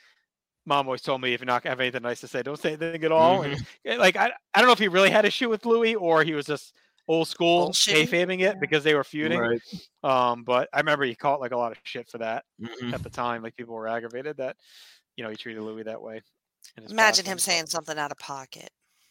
Mom 0.65 0.87
always 0.87 1.03
told 1.03 1.21
me 1.21 1.35
if 1.35 1.41
you're 1.41 1.47
not 1.47 1.65
have 1.65 1.81
anything 1.81 2.03
nice 2.03 2.21
to 2.21 2.29
say, 2.29 2.41
don't 2.41 2.57
say 2.57 2.75
anything 2.75 3.03
at 3.03 3.11
all. 3.11 3.43
And 3.43 3.61
eh, 3.85 3.97
like 3.97 4.15
I, 4.15 4.31
I 4.55 4.59
don't 4.61 4.69
know 4.69 4.73
if 4.73 4.79
he 4.79 4.87
really 4.87 5.11
had 5.11 5.25
a 5.25 5.31
shoot 5.31 5.49
with 5.49 5.67
Louie 5.67 5.97
or 5.97 6.23
he 6.23 6.35
was 6.35 6.47
just 6.47 6.73
old 7.13 7.29
school 7.29 7.69
Bullshitting? 7.71 8.07
kayfabing 8.09 8.41
it 8.41 8.59
because 8.61 8.83
they 8.85 8.95
were 8.95 9.05
feuding. 9.05 9.39
Right. 9.41 9.61
Um, 10.03 10.45
but 10.45 10.69
I 10.73 10.79
remember 10.81 11.05
he 11.05 11.15
caught 11.15 11.41
like 11.41 11.53
a 11.53 11.57
lot 11.57 11.73
of 11.73 11.79
shit 11.85 12.09
for 12.09 12.19
that 12.19 12.45
Mhm. 12.61 12.93
at 12.95 13.03
the 13.03 13.11
time. 13.11 13.43
Like 13.43 13.57
people 13.57 13.75
were 13.75 13.87
aggravated 13.89 14.37
that 14.39 14.57
you 15.17 15.25
know 15.25 15.31
he 15.31 15.37
treated 15.37 15.63
Louie 15.63 15.83
that 15.85 16.01
way. 16.01 16.23
Imagine 16.91 17.27
him 17.27 17.39
saying 17.39 17.67
something 17.67 17.99
out 17.99 18.11
of 18.13 18.19
pocket. 18.19 18.71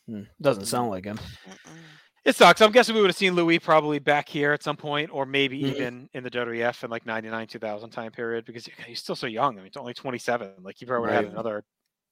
Mm, 0.10 0.28
Doesn't 0.42 0.66
sound 0.66 0.90
like 0.90 1.06
him. 1.06 1.18
Mm-mm. 1.18 1.78
It 2.24 2.36
sucks. 2.36 2.62
I'm 2.62 2.72
guessing 2.72 2.94
we 2.96 3.02
would 3.02 3.10
have 3.10 3.16
seen 3.18 3.34
Louie 3.36 3.58
probably 3.60 3.98
back 4.00 4.30
here 4.30 4.52
at 4.54 4.62
some 4.64 4.78
point, 4.78 5.10
or 5.12 5.26
maybe 5.26 5.60
Mhm. 5.62 5.68
even 5.76 6.10
in 6.14 6.24
the 6.24 6.30
WWF 6.30 6.84
in 6.84 6.90
like 6.92 7.06
99, 7.06 7.48
2000 7.48 7.90
time 7.92 8.12
period 8.12 8.46
because 8.46 8.68
he's 8.86 9.00
still 9.00 9.16
so 9.16 9.28
young. 9.28 9.54
I 9.54 9.58
mean, 9.58 9.66
he's 9.66 9.78
only 9.78 9.94
27. 9.94 10.54
Like 10.62 10.76
he 10.78 10.86
probably 10.86 11.02
would 11.08 11.10
have 11.14 11.24
Right. 11.24 11.26
had 11.26 11.34
another, 11.34 11.64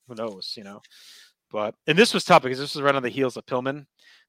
who 0.07 0.15
knows, 0.15 0.53
you 0.57 0.63
know. 0.63 0.81
But 1.51 1.73
and 1.87 1.97
this 1.97 2.13
was 2.13 2.23
tough 2.23 2.43
because 2.43 2.59
this 2.59 2.75
was 2.75 2.81
right 2.83 2.93
on 2.95 3.01
the 3.03 3.09
heels 3.09 3.35
of 3.37 3.45
Pillman 3.45 3.85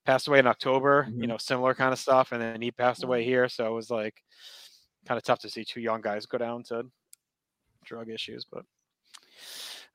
passed 0.07 0.29
away 0.29 0.39
in 0.39 0.47
October. 0.47 1.07
You 1.11 1.25
Mhm. 1.25 1.29
know, 1.29 1.37
similar 1.39 1.75
kind 1.75 1.93
of 1.93 1.99
stuff, 1.99 2.33
and 2.33 2.41
then 2.41 2.61
he 2.63 2.71
passed 2.71 3.05
away 3.05 3.25
here, 3.25 3.49
so 3.49 3.67
it 3.67 3.75
was 3.75 3.91
like 3.91 4.23
kind 5.07 5.17
of 5.19 5.25
tough 5.25 5.39
to 5.41 5.49
see 5.51 5.65
two 5.65 5.81
young 5.81 6.01
guys 6.01 6.27
go 6.27 6.39
down 6.39 6.63
to 6.65 6.85
drug 7.85 8.09
issues. 8.11 8.45
But 8.45 8.65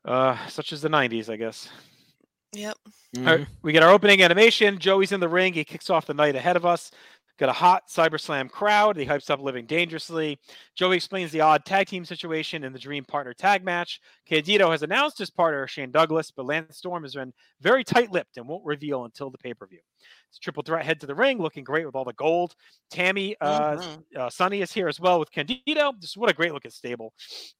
uh, 0.04 0.48
such 0.48 0.72
as 0.74 0.82
the 0.82 0.90
90s, 0.90 1.30
I 1.30 1.36
guess. 1.36 1.70
Yep. 2.54 2.78
All 3.18 3.24
right, 3.24 3.48
we 3.64 3.74
get 3.74 3.84
our 3.84 3.92
opening 3.92 4.22
animation. 4.22 4.78
Joey's 4.80 5.12
in 5.12 5.20
the 5.20 5.28
ring. 5.28 5.54
He 5.54 5.64
kicks 5.64 5.90
off 5.90 6.06
the 6.06 6.14
night 6.14 6.36
ahead 6.36 6.56
of 6.56 6.66
us. 6.66 6.92
Got 7.38 7.50
a 7.50 7.54
hot 7.54 7.90
Cyber 7.90 8.18
Slam 8.20 8.48
crowd. 8.48 8.96
He 8.96 9.06
hypes 9.06 9.30
up 9.30 9.42
Living 9.42 9.66
Dangerously. 9.66 10.40
Joey 10.74 10.96
explains 10.96 11.32
the 11.34 11.42
odd 11.42 11.66
tag 11.66 11.88
team 11.88 12.06
situation 12.06 12.64
in 12.64 12.72
the 12.72 12.80
Dream 12.80 13.04
Partner 13.04 13.34
tag 13.34 13.62
match. 13.66 14.00
Candido 14.26 14.72
has 14.72 14.84
announced 14.84 15.18
his 15.18 15.30
partner, 15.30 15.68
Shane 15.68 15.92
Douglas, 15.92 16.32
but 16.32 16.46
Lance 16.46 16.78
Storm 16.78 17.04
has 17.04 17.14
been 17.16 17.34
very 17.60 17.84
tight 17.84 18.10
lipped 18.10 18.38
and 18.38 18.48
won't 18.48 18.64
reveal 18.64 19.04
until 19.04 19.30
the 19.30 19.38
pay 19.38 19.54
per 19.54 19.68
view. 19.68 19.82
It's 20.30 20.38
a 20.38 20.42
triple 20.42 20.64
threat 20.64 20.86
head 20.86 21.00
to 21.02 21.06
the 21.08 21.16
ring, 21.16 21.38
looking 21.40 21.64
great 21.64 21.86
with 21.86 21.96
all 21.96 22.04
the 22.04 22.14
gold. 22.14 22.56
Tammy, 22.90 23.36
uh, 23.42 23.78
Mhm. 23.78 24.04
uh, 24.18 24.30
Sunny 24.30 24.62
is 24.62 24.72
here 24.74 24.88
as 24.88 25.00
well 25.00 25.20
with 25.20 25.32
Candido. 25.32 25.94
Just 26.00 26.18
what 26.18 26.30
a 26.30 26.34
great 26.34 26.54
looking 26.54 26.72
stable 26.72 27.14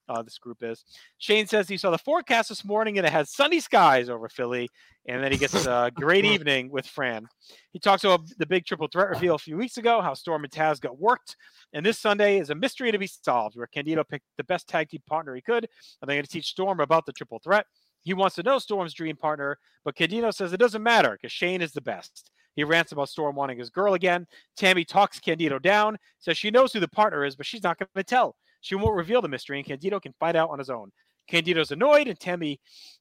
uh, 0.08 0.22
this 0.22 0.38
group 0.38 0.62
is. 0.62 0.84
Shane 1.18 1.46
says 1.46 1.68
he 1.68 1.76
saw 1.76 1.90
the 1.90 1.98
forecast 1.98 2.48
this 2.50 2.64
morning 2.64 2.98
and 2.98 3.06
it 3.06 3.12
has 3.12 3.30
sunny 3.34 3.60
skies 3.60 4.08
over 4.08 4.28
Philly. 4.28 4.68
And 5.08 5.22
then 5.22 5.30
he 5.30 5.38
gets 5.38 5.54
a 5.66 5.90
great 5.94 6.24
evening 6.48 6.68
with 6.70 6.86
Fran. 6.86 7.28
He 7.72 7.78
talks 7.78 8.02
about 8.04 8.22
the 8.38 8.46
big 8.46 8.66
triple 8.66 8.88
threat 8.88 9.08
reveal 9.08 9.36
a 9.36 9.38
few 9.38 9.56
weeks 9.56 9.76
ago, 9.78 10.00
how 10.00 10.14
Storm 10.14 10.42
and 10.42 10.52
Taz 10.52 10.80
got 10.80 10.98
worked. 10.98 11.36
And 11.72 11.86
this 11.86 11.98
Sunday 11.98 12.38
is 12.40 12.50
a 12.50 12.54
mystery 12.56 12.90
to 12.90 12.98
be 12.98 13.06
solved, 13.06 13.56
where 13.56 13.68
Candido 13.68 14.02
picked 14.02 14.24
the 14.36 14.44
best 14.44 14.68
tag 14.68 14.88
team 14.88 15.02
partner 15.06 15.34
he 15.34 15.42
could. 15.42 15.68
And 16.02 16.08
they're 16.08 16.16
going 16.16 16.24
to 16.24 16.30
teach 16.30 16.46
Storm 16.48 16.80
about 16.80 17.06
the 17.06 17.12
triple 17.12 17.38
threat. 17.38 17.66
He 18.02 18.14
wants 18.14 18.34
to 18.36 18.42
know 18.42 18.58
Storm's 18.58 18.94
dream 18.94 19.16
partner, 19.16 19.58
but 19.84 19.94
Candido 19.96 20.30
says 20.32 20.52
it 20.52 20.58
doesn't 20.58 20.82
matter 20.82 21.12
because 21.12 21.32
Shane 21.32 21.62
is 21.62 21.72
the 21.72 21.80
best. 21.80 22.30
He 22.56 22.64
rants 22.64 22.92
about 22.92 23.08
Storm 23.08 23.36
wanting 23.36 23.58
his 23.58 23.70
girl 23.70 23.94
again. 23.94 24.26
Tammy 24.56 24.84
talks 24.84 25.20
Candido 25.20 25.58
down, 25.58 25.98
says 26.18 26.36
she 26.36 26.50
knows 26.50 26.72
who 26.72 26.80
the 26.80 26.88
partner 26.88 27.24
is, 27.24 27.36
but 27.36 27.46
she's 27.46 27.62
not 27.62 27.78
going 27.78 27.88
to 27.94 28.02
tell. 28.02 28.34
She 28.62 28.74
won't 28.74 28.96
reveal 28.96 29.22
the 29.22 29.28
mystery, 29.28 29.58
and 29.58 29.66
Candido 29.66 30.00
can 30.00 30.14
find 30.18 30.36
out 30.36 30.50
on 30.50 30.58
his 30.58 30.70
own. 30.70 30.90
Candido's 31.28 31.70
annoyed, 31.70 32.08
and 32.08 32.18
Tammy 32.18 32.60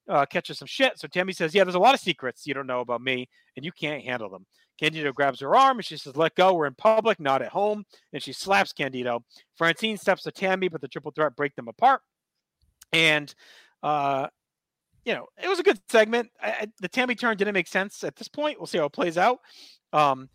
uh, 0.09 0.25
catches 0.25 0.57
some 0.57 0.67
shit. 0.67 0.99
So 0.99 1.07
Tammy 1.07 1.33
says, 1.33 1.55
"Yeah, 1.55 1.63
there's 1.63 1.75
a 1.75 1.79
lot 1.79 1.93
of 1.93 1.99
secrets 1.99 2.45
you 2.45 2.53
don't 2.53 2.67
know 2.67 2.81
about 2.81 3.01
me, 3.01 3.29
and 3.55 3.65
you 3.65 3.71
can't 3.71 4.03
handle 4.03 4.29
them." 4.29 4.45
Candido 4.79 5.13
grabs 5.13 5.39
her 5.39 5.55
arm, 5.55 5.77
and 5.77 5.85
she 5.85 5.97
says, 5.97 6.17
"Let 6.17 6.35
go. 6.35 6.53
We're 6.53 6.65
in 6.65 6.75
public, 6.75 7.19
not 7.19 7.41
at 7.41 7.49
home." 7.49 7.85
And 8.13 8.21
she 8.21 8.33
slaps 8.33 8.73
Candido. 8.73 9.23
Francine 9.55 9.97
steps 9.97 10.23
to 10.23 10.31
Tammy, 10.31 10.67
but 10.67 10.81
the 10.81 10.87
triple 10.87 11.11
threat 11.11 11.35
break 11.35 11.55
them 11.55 11.67
apart. 11.67 12.01
And 12.91 13.33
uh, 13.83 14.27
you 15.05 15.13
know, 15.13 15.27
it 15.41 15.47
was 15.47 15.59
a 15.59 15.63
good 15.63 15.79
segment. 15.89 16.29
I, 16.41 16.49
I, 16.49 16.67
the 16.81 16.89
Tammy 16.89 17.15
turn 17.15 17.37
didn't 17.37 17.53
make 17.53 17.67
sense 17.67 18.03
at 18.03 18.15
this 18.15 18.27
point. 18.27 18.59
We'll 18.59 18.67
see 18.67 18.79
how 18.79 18.85
it 18.85 18.93
plays 18.93 19.17
out. 19.17 19.39
Um, 19.93 20.29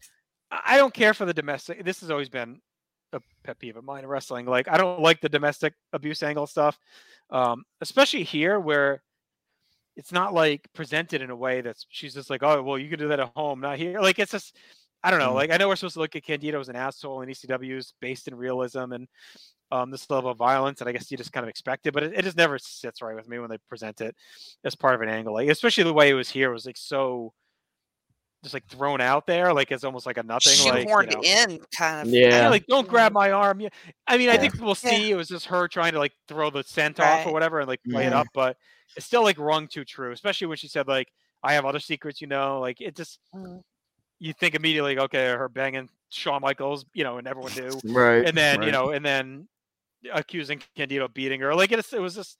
I 0.50 0.78
don't 0.78 0.94
care 0.94 1.12
for 1.12 1.24
the 1.26 1.34
domestic. 1.34 1.84
This 1.84 2.00
has 2.00 2.10
always 2.10 2.28
been 2.28 2.60
a 3.12 3.20
pet 3.44 3.58
peeve 3.58 3.76
of 3.76 3.84
mine 3.84 4.04
in 4.04 4.08
wrestling. 4.08 4.46
Like, 4.46 4.68
I 4.68 4.76
don't 4.76 5.00
like 5.00 5.20
the 5.20 5.28
domestic 5.28 5.74
abuse 5.92 6.22
angle 6.22 6.46
stuff, 6.46 6.78
um, 7.30 7.64
especially 7.80 8.22
here 8.22 8.58
where 8.58 9.02
it's 9.96 10.12
not 10.12 10.32
like 10.32 10.68
presented 10.72 11.20
in 11.20 11.30
a 11.30 11.36
way 11.36 11.60
that's 11.60 11.84
she's 11.88 12.14
just 12.14 12.30
like, 12.30 12.42
oh, 12.42 12.62
well, 12.62 12.78
you 12.78 12.88
can 12.88 12.98
do 12.98 13.08
that 13.08 13.20
at 13.20 13.32
home, 13.34 13.60
not 13.60 13.78
here. 13.78 14.00
Like, 14.00 14.18
it's 14.18 14.32
just, 14.32 14.56
I 15.02 15.10
don't 15.10 15.18
know. 15.20 15.30
Mhm. 15.30 15.34
Like, 15.34 15.50
I 15.50 15.56
know 15.56 15.68
we're 15.68 15.76
supposed 15.76 15.94
to 15.94 16.00
look 16.00 16.14
at 16.16 16.24
Candido 16.24 16.60
as 16.60 16.68
an 16.68 16.76
asshole 16.76 17.22
and 17.22 17.30
ECW's 17.30 17.94
based 18.00 18.28
in 18.28 18.34
realism 18.34 18.92
and 18.92 19.08
um, 19.72 19.90
this 19.90 20.10
level 20.10 20.30
of 20.30 20.36
violence, 20.36 20.80
and 20.80 20.88
I 20.88 20.92
guess 20.92 21.10
you 21.10 21.16
just 21.16 21.32
kind 21.32 21.44
of 21.44 21.48
expect 21.48 21.86
it, 21.86 21.92
but 21.94 22.02
it, 22.02 22.12
it 22.14 22.22
just 22.22 22.36
never 22.36 22.58
sits 22.58 23.00
right 23.02 23.14
with 23.14 23.28
me 23.28 23.38
when 23.38 23.48
they 23.48 23.58
present 23.68 24.00
it 24.00 24.16
as 24.64 24.74
part 24.74 24.94
of 24.96 25.00
an 25.00 25.08
angle. 25.08 25.32
Like, 25.32 25.48
especially 25.48 25.84
the 25.84 25.92
way 25.94 26.10
it 26.10 26.14
was 26.14 26.28
here 26.28 26.50
was 26.50 26.66
like 26.66 26.76
so 26.76 27.32
just 28.42 28.52
like 28.54 28.66
thrown 28.66 29.00
out 29.00 29.26
there, 29.26 29.52
like 29.54 29.70
it's 29.70 29.84
almost 29.84 30.06
like 30.06 30.16
a 30.16 30.22
nothing. 30.22 30.52
Like, 30.70 30.88
you 30.88 31.06
know, 31.16 31.22
in, 31.22 31.60
kind 31.76 32.08
of. 32.08 32.12
Yeah. 32.12 32.28
yeah, 32.28 32.48
like 32.48 32.66
don't 32.66 32.88
grab 32.88 33.12
my 33.12 33.30
arm. 33.30 33.60
Yeah, 33.60 33.68
I 34.08 34.18
mean, 34.18 34.28
I 34.30 34.38
think 34.38 34.54
we'll 34.58 34.70
Yeah. 34.82 34.90
see. 34.90 35.10
It 35.12 35.14
was 35.14 35.28
just 35.28 35.46
her 35.46 35.68
trying 35.68 35.92
to 35.92 35.98
like 35.98 36.12
throw 36.26 36.50
the 36.50 36.64
scent 36.64 36.98
off 37.00 37.26
or 37.26 37.32
whatever 37.32 37.60
and 37.60 37.68
like 37.68 37.80
play 37.88 38.06
it 38.06 38.12
up, 38.12 38.26
but 38.34 38.56
it's 38.96 39.06
still 39.06 39.22
like 39.22 39.38
rung 39.38 39.68
too 39.68 39.84
true. 39.84 40.10
Especially 40.12 40.46
when 40.46 40.56
she 40.56 40.68
said 40.68 40.88
like, 40.88 41.08
"I 41.44 41.52
have 41.52 41.64
other 41.66 41.80
secrets," 41.80 42.20
you 42.20 42.26
know. 42.26 42.58
Like 42.60 42.80
it 42.80 42.96
just 42.96 43.18
Mm. 43.34 43.62
You 44.20 44.32
think 44.32 44.54
immediately, 44.54 44.98
okay, 44.98 45.26
her 45.28 45.48
banging 45.48 45.88
Shawn 46.10 46.40
Michaels, 46.42 46.84
you 46.94 47.02
know, 47.04 47.18
and 47.18 47.26
everyone 47.26 47.52
knew, 47.54 47.80
Right. 47.84 48.24
and 48.26 48.36
then 48.36 48.62
you 48.62 48.70
know, 48.70 48.90
and 48.90 49.04
then 49.04 49.48
accusing 50.12 50.62
Candido 50.76 51.06
of 51.06 51.14
beating 51.14 51.40
her. 51.40 51.54
Like 51.54 51.72
it's 51.72 51.92
it 51.92 52.00
was 52.00 52.14
just. 52.14 52.38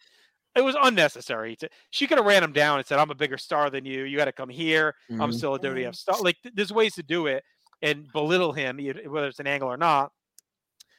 It 0.57 0.63
was 0.63 0.75
unnecessary. 0.83 1.55
To, 1.61 1.69
she 1.91 2.09
could 2.09 2.19
have 2.19 2.27
ran 2.27 2.43
him 2.43 2.53
down 2.53 2.79
and 2.81 2.87
said, 2.87 2.99
"I'm 2.99 3.13
a 3.13 3.15
bigger 3.15 3.39
star 3.39 3.71
than 3.71 3.85
you. 3.85 4.03
You 4.03 4.17
got 4.17 4.25
to 4.25 4.33
come 4.33 4.49
here. 4.49 4.97
I'm 5.09 5.31
Mhm. 5.31 5.35
still 5.35 5.55
a. 5.55 5.61
WWF 5.61 5.95
star." 5.95 6.21
Like 6.21 6.39
th- 6.43 6.53
there's 6.57 6.73
ways 6.73 6.97
to 6.97 7.05
do 7.05 7.29
it 7.29 7.45
and 7.83 8.11
belittle 8.13 8.53
him, 8.53 8.79
whether 9.07 9.29
it's 9.29 9.39
an 9.39 9.47
angle 9.47 9.69
or 9.69 9.77
not, 9.77 10.11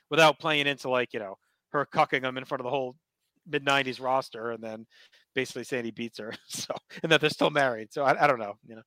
without 0.10 0.40
playing 0.40 0.68
into 0.68 0.90
like 0.90 1.14
you 1.14 1.20
know 1.20 1.38
her 1.74 1.86
cucking 1.86 2.24
him 2.24 2.38
in 2.38 2.46
front 2.46 2.62
of 2.62 2.64
the 2.64 2.70
whole 2.70 2.96
mid 3.46 3.66
'90s 3.66 4.00
roster, 4.00 4.52
and 4.52 4.64
then 4.64 4.88
basically 5.36 5.66
saying 5.66 5.84
he 5.84 5.92
beats 5.92 6.18
her. 6.20 6.34
So 6.48 6.74
and 7.04 7.12
that 7.12 7.20
they're 7.20 7.30
still 7.30 7.50
married. 7.50 7.92
So 7.92 8.04
I, 8.04 8.24
I 8.24 8.28
don't 8.28 8.40
know. 8.40 8.56
You 8.66 8.76
know, 8.78 8.84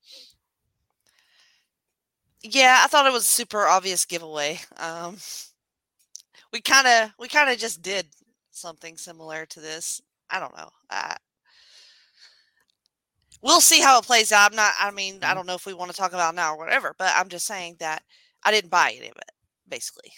Yeah, 2.44 2.82
I 2.84 2.88
thought 2.88 3.06
it 3.06 3.12
was 3.12 3.24
a 3.24 3.26
super 3.26 3.66
obvious 3.66 4.04
giveaway. 4.04 4.60
Um, 4.76 5.16
we 6.52 6.60
kind 6.60 6.86
of 6.86 7.10
we 7.18 7.28
kind 7.28 7.50
of 7.50 7.58
just 7.58 7.82
did 7.82 8.06
something 8.50 8.96
similar 8.96 9.46
to 9.46 9.60
this. 9.60 10.00
I 10.30 10.40
don't 10.40 10.56
know. 10.56 10.70
Uh, 10.90 11.14
we'll 13.42 13.60
see 13.60 13.80
how 13.80 13.98
it 13.98 14.04
plays 14.06 14.32
out. 14.32 14.50
I'm 14.50 14.56
not. 14.56 14.74
I 14.78 14.90
mean, 14.90 15.22
I 15.22 15.32
Mhm. 15.32 15.34
don't 15.34 15.46
know 15.46 15.54
if 15.54 15.66
we 15.66 15.74
want 15.74 15.90
to 15.90 15.96
talk 15.96 16.12
about 16.12 16.34
it 16.34 16.36
now 16.36 16.54
or 16.54 16.58
whatever. 16.58 16.94
But 16.98 17.14
I'm 17.16 17.28
just 17.28 17.46
saying 17.46 17.76
that 17.80 18.04
I 18.42 18.50
didn't 18.52 18.70
buy 18.70 18.92
any 18.92 19.08
of 19.08 19.16
it. 19.16 19.32
Basically, 19.68 20.12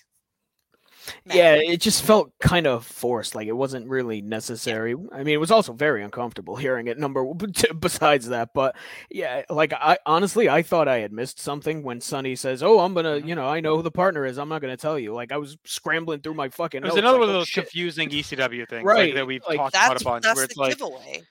Yeah, 1.26 1.54
it 1.54 1.80
just 1.80 2.02
felt 2.04 2.32
kind 2.40 2.66
of 2.66 2.84
forced. 2.84 3.34
Like 3.34 3.46
it 3.48 3.52
wasn't 3.52 3.88
really 3.88 4.22
necessary. 4.22 4.94
I 5.12 5.18
mean, 5.18 5.34
it 5.34 5.40
was 5.40 5.50
also 5.50 5.72
very 5.72 6.02
uncomfortable 6.02 6.56
hearing 6.64 6.86
it. 6.88 6.98
Number 6.98 7.24
besides 7.80 8.28
that, 8.28 8.50
but 8.54 8.76
yeah, 9.10 9.42
like 9.50 9.72
I 9.72 9.98
honestly, 10.06 10.48
I 10.48 10.62
thought 10.62 10.88
I 10.88 10.98
had 10.98 11.12
missed 11.12 11.38
something 11.40 11.82
when 11.82 12.00
Sunny 12.00 12.36
says, 12.36 12.62
"Oh, 12.62 12.80
I'm 12.80 12.94
gonna, 12.94 13.16
Mm-hmm. 13.16 13.28
you 13.28 13.34
know, 13.34 13.46
I 13.46 13.60
know 13.60 13.76
who 13.76 13.82
the 13.82 13.90
partner 13.90 14.24
is. 14.26 14.38
I'm 14.38 14.48
not 14.48 14.60
gonna 14.62 14.76
tell 14.76 14.98
you." 14.98 15.12
Like 15.14 15.32
I 15.32 15.36
was 15.36 15.56
scrambling 15.64 16.20
through 16.20 16.34
my 16.34 16.48
fucking. 16.48 16.82
It 16.82 16.86
was 16.86 16.96
another 16.96 17.18
like, 17.18 17.20
one 17.20 17.28
of 17.30 17.34
"Oh, 17.36 17.38
those 17.40 17.48
shit." 17.48 17.64
confusing 17.64 18.10
ECW 18.10 18.68
things, 18.68 18.84
Right, 18.84 19.06
Like, 19.06 19.14
that 19.14 19.26
we've 19.26 19.42
like, 19.48 19.58
talked 19.58 19.74
about 19.76 20.00
a 20.00 20.04
bunch, 20.04 20.22
that's 20.24 20.36
where 20.36 20.44
it's 20.44 20.56
like, 20.56 20.76
giveaway. 20.78 21.22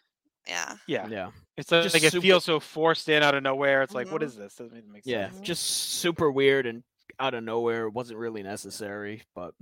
Yeah. 0.48 0.76
yeah, 0.86 1.08
Yeah, 1.08 1.30
it's 1.58 1.72
like, 1.72 1.82
Just 1.84 1.96
like 1.96 2.04
it 2.04 2.22
feels 2.22 2.44
so 2.46 2.60
forced 2.60 3.10
in 3.10 3.24
out 3.24 3.34
of 3.34 3.42
nowhere. 3.42 3.82
It's 3.82 3.96
like, 3.96 4.12
what 4.12 4.22
Mhm. 4.22 4.26
is 4.26 4.36
this? 4.36 4.54
Doesn't 4.56 4.88
make 4.92 5.02
yeah, 5.04 5.32
sense. 5.32 5.42
just 5.42 5.64
super 5.66 6.30
weird 6.32 6.68
and 6.68 6.84
out 7.20 7.34
of 7.34 7.44
nowhere. 7.44 7.88
It 7.88 7.94
wasn't 7.94 8.20
really 8.20 8.44
necessary, 8.44 9.24
but 9.36 9.54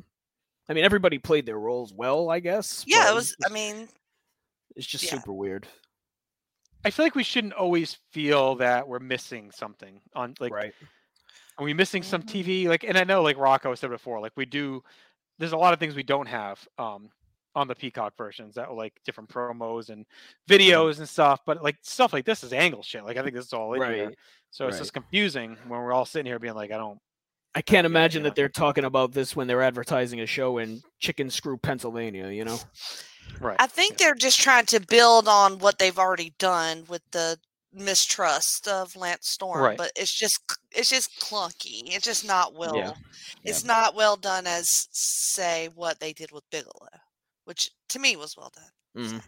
I 0.69 0.73
mean, 0.73 0.85
everybody 0.85 1.17
played 1.17 1.45
their 1.45 1.59
roles 1.59 1.93
well, 1.93 2.29
I 2.29 2.39
guess. 2.39 2.83
Yeah, 2.87 3.09
it 3.11 3.15
was. 3.15 3.35
I 3.45 3.49
mean, 3.49 3.87
it's 4.75 4.87
just 4.87 5.03
yeah. 5.05 5.11
super 5.11 5.33
weird. 5.33 5.67
I 6.85 6.89
feel 6.89 7.05
like 7.05 7.15
we 7.15 7.23
shouldn't 7.23 7.53
always 7.53 7.97
feel 8.11 8.55
that 8.55 8.87
we're 8.87 8.99
missing 8.99 9.51
something 9.51 10.01
on 10.15 10.35
like 10.39 10.53
right. 10.53 10.73
are 11.57 11.63
we 11.63 11.73
missing 11.73 12.03
some 12.03 12.23
Mhm. 12.23 12.43
TV? 12.43 12.67
Like, 12.67 12.83
and 12.83 12.97
I 12.97 13.03
know, 13.03 13.21
like 13.21 13.37
Rocco 13.37 13.73
said 13.75 13.89
before, 13.89 14.19
like 14.19 14.33
we 14.35 14.45
do. 14.45 14.83
There's 15.39 15.53
a 15.53 15.57
lot 15.57 15.73
of 15.73 15.79
things 15.79 15.95
we 15.95 16.03
don't 16.03 16.27
have 16.27 16.65
um, 16.77 17.09
on 17.55 17.67
the 17.67 17.75
Peacock 17.75 18.15
versions 18.17 18.55
that 18.55 18.67
are 18.69 18.73
like 18.73 18.93
different 19.03 19.29
promos 19.29 19.89
and 19.89 20.05
videos 20.47 20.99
and 20.99 21.09
stuff. 21.09 21.41
But 21.45 21.63
like 21.63 21.77
stuff 21.81 22.13
like 22.13 22.25
this 22.25 22.43
is 22.43 22.53
angle 22.53 22.83
shit. 22.83 23.03
Like 23.03 23.17
I 23.17 23.23
think 23.23 23.35
this 23.35 23.45
is 23.45 23.53
all 23.53 23.73
in 23.73 23.81
here. 23.81 24.07
Right. 24.07 24.17
So 24.51 24.67
it's 24.67 24.75
right. 24.75 24.79
just 24.79 24.93
confusing 24.93 25.57
when 25.67 25.79
we're 25.79 25.93
all 25.93 26.05
sitting 26.05 26.25
here 26.25 26.39
being 26.39 26.53
like, 26.53 26.71
I 26.71 26.77
don't. 26.77 26.99
I 27.55 27.61
can't 27.61 27.85
imagine 27.85 28.23
yeah. 28.23 28.29
that 28.29 28.35
they're 28.35 28.49
talking 28.49 28.83
about 28.83 29.13
this 29.13 29.35
when 29.35 29.47
they're 29.47 29.61
advertising 29.61 30.21
a 30.21 30.25
show 30.25 30.57
in 30.57 30.81
Chicken 30.99 31.29
Screw, 31.29 31.57
Pennsylvania. 31.57 32.29
You 32.29 32.45
know? 32.45 32.59
Right. 33.39 33.57
I 33.59 33.67
think 33.67 33.97
they're 33.97 34.15
just 34.15 34.39
trying 34.39 34.65
to 34.67 34.79
build 34.79 35.27
on 35.27 35.59
what 35.59 35.77
they've 35.79 35.97
already 35.97 36.33
done 36.39 36.85
with 36.87 37.01
the 37.11 37.37
mistrust 37.73 38.67
of 38.67 38.95
Lance 38.95 39.27
Storm, 39.29 39.61
Right. 39.61 39.77
but 39.77 39.91
it's 39.95 40.13
just 40.13 40.39
it's 40.71 40.89
just 40.89 41.19
clunky. 41.19 41.81
It's 41.85 42.05
just 42.05 42.25
not 42.25 42.53
well. 42.53 42.75
Yeah. 42.75 42.93
It's 43.43 43.63
not 43.63 43.95
well 43.95 44.15
done 44.15 44.47
as 44.47 44.87
say 44.91 45.69
what 45.75 45.99
they 45.99 46.13
did 46.13 46.31
with 46.31 46.43
Bigelow, 46.51 46.89
which 47.45 47.71
to 47.89 47.99
me 47.99 48.15
was 48.15 48.37
well 48.37 48.51
done. 48.55 49.05
Mhm. 49.05 49.21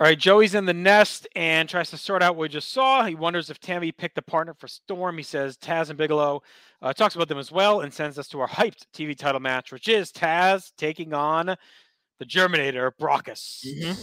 All 0.00 0.08
right, 0.08 0.18
Joey's 0.18 0.56
in 0.56 0.64
the 0.64 0.74
nest 0.74 1.28
and 1.36 1.68
tries 1.68 1.90
to 1.90 1.96
sort 1.96 2.20
out 2.20 2.34
what 2.34 2.42
we 2.42 2.48
just 2.48 2.72
saw. 2.72 3.04
He 3.04 3.14
wonders 3.14 3.48
if 3.48 3.60
Tammy 3.60 3.92
picked 3.92 4.18
a 4.18 4.22
partner 4.22 4.52
for 4.52 4.66
Storm. 4.66 5.16
He 5.16 5.22
says 5.22 5.56
Taz 5.56 5.88
and 5.88 5.96
Bigelow 5.96 6.42
uh, 6.82 6.92
talks 6.92 7.14
about 7.14 7.28
them 7.28 7.38
as 7.38 7.52
well 7.52 7.80
and 7.80 7.94
sends 7.94 8.18
us 8.18 8.26
to 8.28 8.40
our 8.40 8.48
hyped 8.48 8.86
TV 8.92 9.16
title 9.16 9.40
match, 9.40 9.70
which 9.70 9.86
is 9.86 10.10
Taz 10.10 10.72
taking 10.76 11.14
on 11.14 11.46
the 12.18 12.24
Germinator, 12.26 12.90
Brakkus. 13.00 13.64
Mhm, 13.64 13.94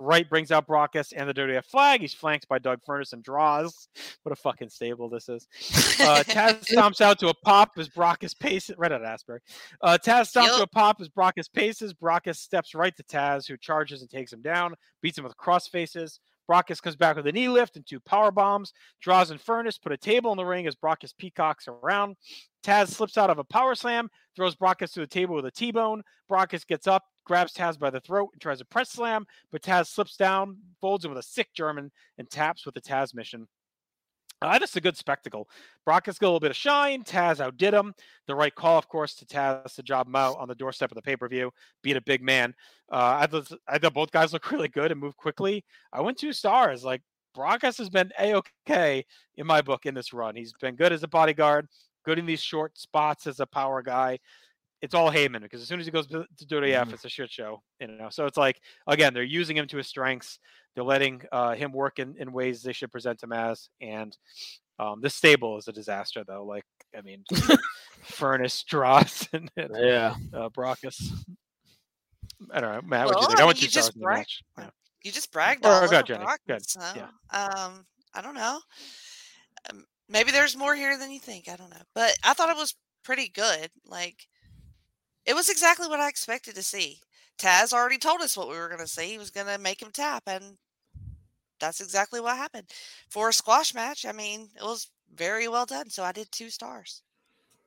Wright 0.00 0.28
brings 0.28 0.50
out 0.50 0.66
Brakkus 0.66 1.12
and 1.14 1.28
the 1.28 1.34
WWF 1.34 1.66
flag. 1.66 2.00
He's 2.00 2.14
flanked 2.14 2.48
by 2.48 2.58
Doug 2.58 2.80
Furnas 2.88 3.12
and 3.12 3.22
Dross. 3.22 3.88
What 4.22 4.32
a 4.32 4.36
fucking 4.36 4.68
stable 4.68 5.08
this 5.08 5.28
is. 5.28 5.46
Uh, 6.00 6.22
Taz 6.26 6.60
stomps 6.70 7.00
out 7.00 7.18
to 7.20 7.28
a 7.28 7.34
pop 7.34 7.70
as 7.78 7.88
Brakkus 7.88 8.38
paces. 8.38 8.76
Right 8.76 8.92
out 8.92 9.00
of 9.00 9.06
Asbury. 9.06 9.40
Uh, 9.80 9.96
Taz 10.02 10.32
stomps 10.32 10.56
to 10.56 10.62
a 10.62 10.66
pop 10.66 11.00
as 11.00 11.08
Brakkus 11.08 11.50
paces. 11.50 11.94
Brakkus 11.94 12.36
steps 12.36 12.74
right 12.74 12.94
to 12.96 13.02
Taz, 13.04 13.48
who 13.48 13.56
charges 13.56 14.02
and 14.02 14.10
takes 14.10 14.32
him 14.32 14.42
down, 14.42 14.74
beats 15.00 15.16
him 15.16 15.24
with 15.24 15.36
cross 15.36 15.68
faces. 15.68 16.20
Brakkus 16.50 16.82
comes 16.82 16.96
back 16.96 17.16
with 17.16 17.26
a 17.28 17.32
knee 17.32 17.48
lift 17.48 17.76
and 17.76 17.86
two 17.86 18.00
power 18.00 18.30
bombs. 18.30 18.72
Dross 19.04 19.30
and 19.30 19.40
Furnas 19.40 19.80
put 19.80 19.92
a 19.92 19.96
table 19.96 20.32
in 20.32 20.36
the 20.36 20.44
ring 20.44 20.66
as 20.66 20.74
Brakkus 20.74 21.16
peacocks 21.16 21.68
around. 21.68 22.16
Taz 22.64 22.88
slips 22.88 23.16
out 23.16 23.30
of 23.30 23.38
a 23.38 23.44
power 23.44 23.74
slam, 23.74 24.10
throws 24.36 24.56
Brakkus 24.56 24.92
to 24.92 25.00
the 25.00 25.06
table 25.06 25.36
with 25.36 25.46
a 25.46 25.50
T-bone. 25.50 26.02
Brakkus 26.30 26.66
gets 26.66 26.86
up, 26.86 27.04
grabs 27.30 27.52
Taz 27.52 27.78
by 27.78 27.90
the 27.90 28.00
throat, 28.00 28.30
and 28.32 28.42
tries 28.42 28.58
to 28.58 28.64
press 28.64 28.90
slam, 28.90 29.24
but 29.52 29.62
Taz 29.62 29.86
slips 29.86 30.16
down, 30.16 30.56
folds 30.80 31.04
him 31.04 31.12
with 31.12 31.20
a 31.20 31.22
sick 31.22 31.46
German, 31.54 31.92
and 32.18 32.28
taps 32.28 32.66
with 32.66 32.74
the 32.74 32.80
Tazmission. 32.80 33.44
Uh, 34.42 34.58
that's 34.58 34.74
a 34.74 34.80
good 34.80 34.96
spectacle. 34.96 35.48
Brakkus 35.88 36.18
got 36.18 36.22
a 36.22 36.26
little 36.26 36.40
bit 36.40 36.50
of 36.50 36.56
shine. 36.56 37.04
Taz 37.04 37.38
outdid 37.38 37.72
him. 37.72 37.94
The 38.26 38.34
right 38.34 38.52
call, 38.52 38.78
of 38.78 38.88
course, 38.88 39.14
to 39.14 39.26
Taz 39.26 39.76
to 39.76 39.82
job 39.84 40.08
him 40.08 40.16
out 40.16 40.38
on 40.38 40.48
the 40.48 40.56
doorstep 40.56 40.90
of 40.90 40.96
the 40.96 41.02
pay 41.02 41.14
per 41.14 41.28
view, 41.28 41.52
beat 41.84 41.96
a 41.96 42.00
big 42.00 42.20
man. 42.20 42.52
Uh, 42.90 43.18
I, 43.20 43.26
thought, 43.28 43.52
I 43.68 43.78
thought 43.78 43.94
both 43.94 44.10
guys 44.10 44.32
look 44.32 44.50
really 44.50 44.68
good 44.68 44.90
and 44.90 45.00
move 45.00 45.16
quickly. 45.16 45.64
I 45.92 46.00
went 46.00 46.18
two 46.18 46.32
stars. 46.32 46.82
Like, 46.82 47.02
Brock 47.32 47.62
has 47.62 47.88
been 47.90 48.10
a 48.18 48.34
okay 48.34 49.04
in 49.36 49.46
my 49.46 49.62
book 49.62 49.86
in 49.86 49.94
this 49.94 50.12
run. 50.12 50.34
He's 50.34 50.52
been 50.60 50.74
good 50.74 50.92
as 50.92 51.04
a 51.04 51.08
bodyguard, 51.08 51.68
good 52.04 52.18
in 52.18 52.26
these 52.26 52.42
short 52.42 52.76
spots 52.76 53.28
as 53.28 53.38
a 53.38 53.46
power 53.46 53.82
guy. 53.82 54.18
It's 54.82 54.94
all 54.94 55.10
Heyman 55.10 55.42
because 55.42 55.60
as 55.60 55.68
soon 55.68 55.78
as 55.80 55.86
he 55.86 55.92
goes 55.92 56.06
to 56.08 56.24
to 56.38 56.46
WWF, 56.46 56.92
it's 56.92 57.04
a 57.04 57.08
shit 57.08 57.30
show. 57.30 57.62
You 57.80 57.88
know, 57.88 58.08
so 58.10 58.26
it's 58.26 58.38
like 58.38 58.60
again, 58.86 59.12
they're 59.14 59.22
using 59.22 59.56
him 59.56 59.66
to 59.68 59.76
his 59.76 59.86
strengths. 59.86 60.38
They're 60.74 60.84
letting 60.84 61.22
uh, 61.32 61.54
him 61.54 61.72
work 61.72 61.98
in, 61.98 62.14
in 62.18 62.32
ways 62.32 62.62
they 62.62 62.72
should 62.72 62.92
present 62.92 63.22
him 63.22 63.32
as. 63.32 63.68
And 63.80 64.16
um, 64.78 65.00
this 65.00 65.14
stable 65.16 65.58
is 65.58 65.66
a 65.68 65.72
disaster, 65.72 66.22
though. 66.26 66.44
Like, 66.44 66.64
I 66.96 67.00
mean, 67.02 67.24
Furnas, 68.06 68.64
Dross, 68.64 69.28
and, 69.32 69.50
and 69.56 69.70
Yeah. 69.76 70.14
uh, 70.32 70.48
Brakkus. 70.48 71.10
I 72.52 72.60
don't 72.60 72.72
know, 72.72 72.80
Matt. 72.88 73.06
What 73.06 73.16
do 73.16 73.20
you 73.22 73.26
think? 73.26 73.38
I 73.38 73.42
I 73.42 73.44
mean, 73.44 73.46
went 73.48 73.58
two 73.58 73.64
you 73.66 73.70
just 73.70 73.86
stars 73.88 73.96
in 73.96 74.02
bra- 74.02 74.16
match. 74.16 74.42
Yeah. 74.58 74.70
You 75.02 75.12
just 75.12 75.32
bragged 75.32 75.66
Or- 75.66 75.72
all 75.72 75.84
or 75.94 76.02
Jenny. 76.02 76.24
Brock, 76.24 76.40
Good. 76.46 76.68
So, 76.68 76.80
Yeah. 76.96 77.08
um, 77.30 77.84
I 78.14 78.22
don't 78.22 78.34
know. 78.34 78.60
Um, 79.70 79.84
maybe 80.08 80.30
there's 80.30 80.56
more 80.56 80.74
here 80.74 80.96
than 80.98 81.10
you 81.10 81.20
think. 81.20 81.48
I 81.48 81.56
don't 81.56 81.70
know, 81.70 81.82
but 81.94 82.14
I 82.24 82.32
thought 82.32 82.48
it 82.48 82.56
was 82.56 82.74
pretty 83.02 83.28
good. 83.28 83.70
Like, 83.86 84.26
it 85.26 85.34
was 85.34 85.48
exactly 85.48 85.88
what 85.88 86.00
I 86.00 86.08
expected 86.08 86.54
to 86.54 86.62
see. 86.62 87.00
Taz 87.38 87.72
already 87.72 87.98
told 87.98 88.20
us 88.20 88.36
what 88.36 88.48
we 88.48 88.56
were 88.56 88.68
going 88.68 88.80
to 88.80 88.86
see. 88.86 89.10
He 89.10 89.18
was 89.18 89.30
going 89.30 89.46
to 89.46 89.58
make 89.58 89.80
him 89.80 89.90
tap, 89.92 90.24
and 90.26 90.56
that's 91.58 91.80
exactly 91.80 92.20
what 92.20 92.36
happened. 92.36 92.70
For 93.08 93.28
a 93.28 93.32
squash 93.32 93.74
match, 93.74 94.04
I 94.04 94.12
mean, 94.12 94.48
it 94.56 94.62
was 94.62 94.90
very 95.14 95.48
well 95.48 95.66
done. 95.66 95.90
So 95.90 96.02
I 96.02 96.12
did 96.12 96.30
two 96.30 96.50
stars. 96.50 97.02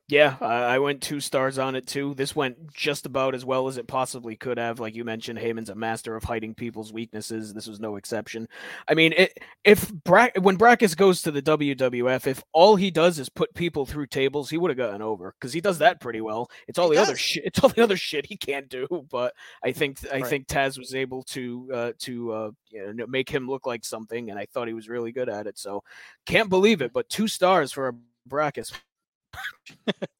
Yeah, 0.06 0.36
I, 0.42 0.74
I 0.74 0.78
went 0.80 1.00
two 1.00 1.18
stars 1.18 1.58
on 1.58 1.74
it 1.74 1.86
too. 1.86 2.12
This 2.14 2.36
went 2.36 2.70
just 2.74 3.06
about 3.06 3.34
as 3.34 3.42
well 3.42 3.68
as 3.68 3.78
it 3.78 3.86
possibly 3.86 4.36
could 4.36 4.58
have. 4.58 4.78
Like 4.78 4.94
you 4.94 5.02
mentioned, 5.02 5.38
Heyman's 5.38 5.70
a 5.70 5.74
master 5.74 6.14
of 6.14 6.24
hiding 6.24 6.54
people's 6.54 6.92
weaknesses. 6.92 7.54
This 7.54 7.66
was 7.66 7.80
no 7.80 7.96
exception. 7.96 8.46
I 8.86 8.92
mean, 8.92 9.14
it, 9.16 9.38
if 9.64 9.90
Bra- 9.90 10.28
when 10.42 10.58
Brakkus 10.58 10.94
goes 10.94 11.22
to 11.22 11.30
the 11.30 11.40
WWF, 11.40 12.26
if 12.26 12.44
all 12.52 12.76
he 12.76 12.90
does 12.90 13.18
is 13.18 13.30
put 13.30 13.54
people 13.54 13.86
through 13.86 14.08
tables, 14.08 14.50
he 14.50 14.58
would 14.58 14.68
have 14.70 14.76
gotten 14.76 15.00
over 15.00 15.34
because 15.40 15.54
he 15.54 15.62
does 15.62 15.78
that 15.78 16.02
pretty 16.02 16.20
well. 16.20 16.50
It's 16.68 16.78
all 16.78 16.90
He 16.90 16.96
the 16.96 17.02
other 17.02 17.16
shit. 17.16 17.44
It's 17.46 17.58
all 17.60 17.70
the 17.70 17.82
other 17.82 17.96
shit 17.96 18.26
he 18.26 18.36
can't 18.36 18.68
do. 18.68 18.86
But 19.10 19.32
I 19.62 19.72
think 19.72 19.98
I 20.12 20.20
Right. 20.20 20.26
think 20.26 20.48
Taz 20.48 20.76
was 20.78 20.94
able 20.94 21.22
to 21.24 21.70
uh, 21.72 21.92
to 22.00 22.32
uh, 22.32 22.50
you 22.68 22.92
know, 22.92 23.06
make 23.06 23.30
him 23.30 23.48
look 23.48 23.64
like 23.66 23.86
something, 23.86 24.28
and 24.30 24.38
I 24.38 24.44
thought 24.44 24.68
he 24.68 24.74
was 24.74 24.88
really 24.90 25.12
good 25.12 25.30
at 25.30 25.46
it. 25.46 25.58
So 25.58 25.82
can't 26.26 26.50
believe 26.50 26.82
it. 26.82 26.92
But 26.92 27.08
two 27.08 27.26
stars 27.26 27.72
for 27.72 27.88
a 27.88 27.94
Brakkus. 28.28 28.70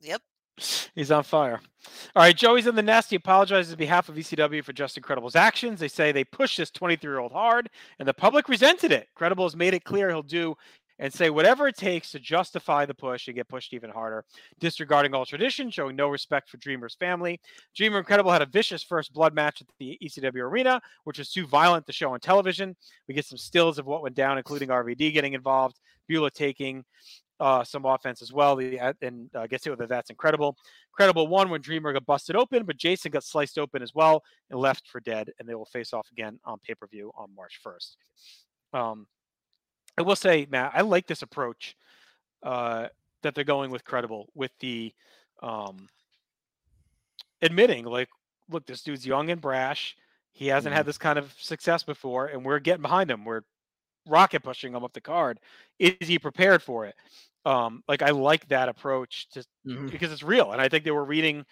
Yep. 0.01 0.21
He's 0.95 1.11
on 1.11 1.25
fire. 1.25 1.61
All 2.15 2.23
right, 2.23 2.37
Joey's 2.37 2.67
in 2.67 2.77
the 2.77 2.83
nest. 2.83 3.11
He 3.11 3.17
apologizes 3.17 3.73
on 3.73 3.79
behalf 3.79 4.09
of 4.09 4.15
ECW 4.15 4.63
for 4.63 4.73
Justin 4.73 5.03
Credible's 5.03 5.35
actions. 5.37 5.81
They 5.81 5.89
say 5.89 6.13
they 6.13 6.25
pushed 6.25 6.57
this 6.57 6.71
23 6.71 7.11
year 7.11 7.19
old 7.19 7.33
hard, 7.33 7.69
and 7.99 8.07
the 8.07 8.15
public 8.15 8.49
resented 8.49 8.93
it. 8.93 9.09
Credible 9.15 9.45
has 9.45 9.57
made 9.57 9.75
it 9.75 9.85
clear 9.85 10.11
he'll 10.11 10.23
do 10.23 10.57
and 10.99 11.13
say 11.13 11.29
whatever 11.29 11.67
it 11.67 11.77
takes 11.77 12.13
to 12.13 12.21
justify 12.21 12.87
the 12.87 12.95
push 12.95 13.27
and 13.27 13.35
get 13.35 13.49
pushed 13.49 13.73
even 13.75 13.91
harder, 13.91 14.25
disregarding 14.61 15.13
all 15.15 15.27
tradition, 15.27 15.71
showing 15.71 15.97
no 15.97 16.09
respect 16.09 16.49
for 16.49 16.57
Dreamer's 16.59 16.95
family. 16.95 17.41
Dreamer 17.75 17.99
Incredible 17.99 18.31
had 18.31 18.43
a 18.43 18.47
vicious 18.47 18.83
first 18.83 19.13
blood 19.13 19.35
match 19.35 19.61
at 19.61 19.67
the 19.79 19.99
ECW 20.03 20.43
arena, 20.43 20.81
which 21.03 21.19
was 21.19 21.31
too 21.31 21.47
violent 21.47 21.87
to 21.87 21.93
show 21.93 22.13
on 22.13 22.21
television. 22.21 22.77
We 23.09 23.15
get 23.15 23.25
some 23.25 23.39
stills 23.39 23.79
of 23.79 23.87
what 23.87 24.03
went 24.03 24.15
down, 24.15 24.39
including 24.39 24.69
RVD 24.69 25.13
getting 25.13 25.33
involved, 25.33 25.81
Beulah 26.07 26.31
taking 26.31 26.85
uh, 27.41 27.65
some 27.65 27.85
offense 27.85 28.23
as 28.23 28.33
well. 28.33 28.57
The, 28.57 28.79
uh, 28.79 28.93
and 29.03 29.29
uh, 29.35 29.47
gets 29.47 29.65
hit 29.65 29.71
with 29.71 29.81
a 29.81 29.87
that's 29.87 30.11
incredible. 30.11 30.57
Incredible 30.93 31.27
one 31.27 31.51
when 31.51 31.61
Dreamer 31.61 31.93
got 31.93 32.07
busted 32.07 32.37
open, 32.37 32.65
but 32.65 32.77
Jason 32.77 33.11
got 33.11 33.25
sliced 33.25 33.59
open 33.59 33.83
as 33.83 33.95
well 33.95 34.23
and 34.51 34.61
left 34.61 34.89
for 34.89 35.01
dead. 35.01 35.31
And 35.39 35.49
they 35.49 35.55
will 35.55 35.65
face 35.67 35.93
off 35.93 36.09
again 36.13 36.39
on 36.45 36.59
pay 36.61 36.75
per 36.75 36.87
view 36.87 37.13
on 37.17 37.35
March 37.35 37.61
1st. 37.65 37.97
Um, 38.79 39.07
I 39.99 40.03
will 40.03 40.17
say, 40.17 40.47
Matt, 40.51 40.73
I 40.75 40.83
like 40.83 41.07
this 41.07 41.23
approach 41.23 41.77
uh, 42.43 42.89
that 43.23 43.35
they're 43.35 43.45
going 43.45 43.71
with 43.71 43.85
credible 43.85 44.29
with 44.35 44.51
the 44.61 44.93
um, 45.43 45.89
admitting, 47.43 47.85
like, 47.85 48.09
look, 48.51 48.67
this 48.67 48.83
dude's 48.83 49.07
young 49.07 49.31
and 49.31 49.41
brash. 49.41 49.97
He 50.33 50.49
hasn't 50.49 50.75
had 50.75 50.85
this 50.85 50.99
kind 50.99 51.19
of 51.19 51.33
success 51.39 51.85
before, 51.85 52.27
and 52.27 52.45
we're 52.45 52.59
getting 52.59 52.83
behind 52.83 53.11
him. 53.11 53.25
We're 53.25 53.43
rocket 54.07 54.43
pushing 54.43 54.75
him 54.75 54.85
up 54.85 54.93
the 54.93 55.01
card. 55.01 55.41
Is 55.79 56.09
he 56.09 56.19
prepared 56.19 56.63
for 56.63 56.87
it? 56.87 56.95
Um, 57.45 57.83
like 57.89 58.03
I 58.03 58.11
like 58.11 58.49
that 58.49 58.69
approach 58.69 59.29
to 59.31 59.45
Mhm. 59.65 59.91
because 59.91 60.13
it's 60.13 60.23
real, 60.23 60.53
and 60.53 60.61
I 60.61 60.69
think 60.69 60.85
they 60.85 60.91
were 60.91 61.05
reading. 61.05 61.45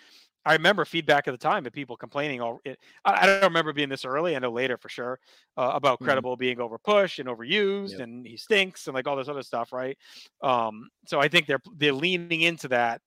I 0.45 0.55
remember 0.55 0.85
feedback 0.85 1.29
at 1.29 1.31
the 1.33 1.39
time 1.39 1.67
of 1.67 1.73
people 1.73 1.97
complaining. 1.97 2.41
All 2.41 2.61
it, 2.65 2.79
I, 3.05 3.23
I 3.23 3.27
don't 3.27 3.43
remember 3.45 3.73
being 3.73 3.89
this 3.89 4.05
early. 4.05 4.35
I 4.35 4.39
know 4.41 4.51
later 4.51 4.77
for 4.77 4.89
sure 4.89 5.21
uh, 5.57 5.71
about 5.75 6.01
Mhm. 6.01 6.23
credible 6.23 6.37
being 6.37 6.61
over 6.61 6.79
pushed 6.79 7.19
and 7.21 7.29
overused, 7.29 7.99
Yep. 7.99 8.03
and 8.03 8.27
he 8.27 8.37
stinks 8.37 8.87
and 8.89 8.95
like 8.95 9.07
all 9.07 9.17
this 9.17 9.29
other 9.29 9.43
stuff, 9.43 9.73
right? 9.73 9.97
Um, 10.43 10.89
so 11.07 11.21
I 11.21 11.29
think 11.29 11.47
they're 11.47 11.61
they're 11.77 11.93
leaning 11.93 12.41
into 12.43 12.69
that 12.69 13.03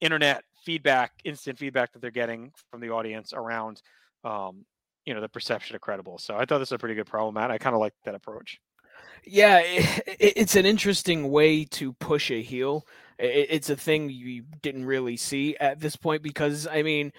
internet 0.00 0.44
feedback, 0.64 1.12
instant 1.24 1.58
feedback 1.58 1.92
that 1.92 2.00
they're 2.02 2.10
getting 2.10 2.52
from 2.70 2.80
the 2.80 2.90
audience 2.90 3.32
around, 3.32 3.82
um, 4.24 4.64
you 5.04 5.14
know, 5.14 5.20
the 5.20 5.28
perception 5.28 5.76
of 5.76 5.82
credible. 5.82 6.18
So 6.18 6.36
I 6.36 6.40
thought 6.44 6.58
this 6.58 6.70
was 6.70 6.72
a 6.72 6.78
pretty 6.78 6.94
good 6.94 7.06
problem, 7.06 7.34
Matt. 7.34 7.50
I 7.50 7.58
kind 7.58 7.74
of 7.74 7.80
like 7.80 7.94
that 8.04 8.14
approach. 8.14 8.60
Yeah, 9.24 9.60
it, 9.64 10.02
it's 10.18 10.56
an 10.56 10.66
interesting 10.66 11.30
way 11.30 11.64
to 11.66 11.92
push 11.94 12.30
a 12.30 12.42
heel. 12.42 12.86
It's 13.18 13.70
a 13.70 13.76
thing 13.76 14.10
you 14.10 14.44
didn't 14.62 14.84
really 14.84 15.16
see 15.16 15.56
at 15.58 15.78
this 15.78 15.94
point 15.94 16.22
because, 16.22 16.66
I 16.66 16.82
mean, 16.82 17.12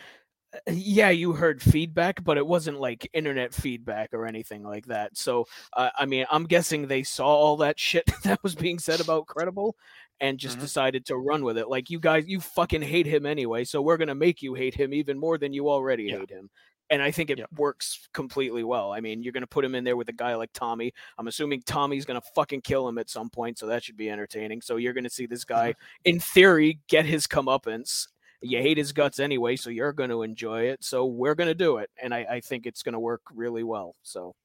uh, 0.54 0.60
yeah, 0.72 1.10
you 1.12 1.34
heard 1.34 1.62
feedback, 1.62 2.24
but 2.24 2.38
it 2.38 2.48
wasn't 2.48 2.80
like 2.82 3.10
internet 3.14 3.54
feedback 3.54 4.14
or 4.14 4.26
anything 4.28 4.64
like 4.64 4.88
that. 4.88 5.18
So, 5.18 5.48
uh, 5.74 5.92
I 5.98 6.06
mean, 6.06 6.26
I'm 6.32 6.46
guessing 6.46 6.88
they 6.88 7.04
saw 7.04 7.28
all 7.28 7.58
that 7.58 7.80
shit 7.80 8.06
that 8.26 8.44
was 8.44 8.56
being 8.56 8.80
said 8.80 9.02
about 9.02 9.28
Credible 9.28 9.76
and 10.22 10.40
just 10.40 10.60
Mhm. 10.60 10.62
decided 10.62 11.06
to 11.08 11.18
run 11.18 11.44
with 11.44 11.58
it. 11.58 11.70
Like, 11.70 11.90
you 11.90 12.00
guys, 12.00 12.26
you 12.28 12.40
fucking 12.42 12.82
hate 12.84 13.08
him 13.08 13.26
anyway, 13.26 13.64
so 13.66 13.82
we're 13.82 13.98
going 13.98 14.08
to 14.10 14.16
make 14.16 14.42
you 14.42 14.54
hate 14.56 14.76
him 14.76 14.94
even 14.94 15.20
more 15.20 15.38
than 15.38 15.54
you 15.54 15.70
already 15.70 16.10
Yeah. 16.10 16.20
hate 16.20 16.30
him. 16.32 16.50
And 16.94 17.02
I 17.02 17.10
think 17.10 17.32
it 17.32 17.40
Yeah. 17.40 17.46
works 17.58 18.08
completely 18.14 18.64
well. 18.64 18.92
I 18.92 19.00
mean, 19.00 19.24
you're 19.24 19.34
going 19.34 19.42
to 19.42 19.48
put 19.48 19.66
him 19.66 19.74
in 19.74 19.84
there 19.84 19.98
with 19.98 20.10
a 20.10 20.14
guy 20.14 20.36
like 20.36 20.54
Tommy. 20.54 20.94
I'm 21.18 21.28
assuming 21.28 21.64
Tommy's 21.64 22.06
going 22.06 22.22
to 22.22 22.28
fucking 22.36 22.62
kill 22.62 22.88
him 22.88 23.00
at 23.00 23.10
some 23.10 23.32
point, 23.32 23.58
so 23.58 23.66
that 23.66 23.84
should 23.84 23.98
be 23.98 24.12
entertaining. 24.12 24.62
So 24.62 24.76
you're 24.76 24.94
going 24.94 25.04
to 25.04 25.10
see 25.10 25.26
this 25.26 25.44
guy, 25.44 25.72
mm-hmm. 25.72 26.02
in 26.06 26.20
theory, 26.20 26.80
get 26.88 27.06
his 27.06 27.26
comeuppance. 27.26 28.10
You 28.42 28.60
hate 28.60 28.78
his 28.78 28.92
guts 28.92 29.20
anyway, 29.20 29.56
so 29.56 29.72
you're 29.72 29.92
going 29.92 30.12
to 30.12 30.22
enjoy 30.22 30.66
it. 30.66 30.84
So 30.84 31.06
we're 31.08 31.34
going 31.34 31.48
to 31.48 31.56
do 31.56 31.78
it. 31.78 31.90
And 32.00 32.14
I, 32.14 32.28
I 32.30 32.40
think 32.42 32.68
it's 32.68 32.84
going 32.84 32.94
to 32.94 33.00
work 33.00 33.22
really 33.34 33.64
well. 33.64 33.96
So, 34.04 34.36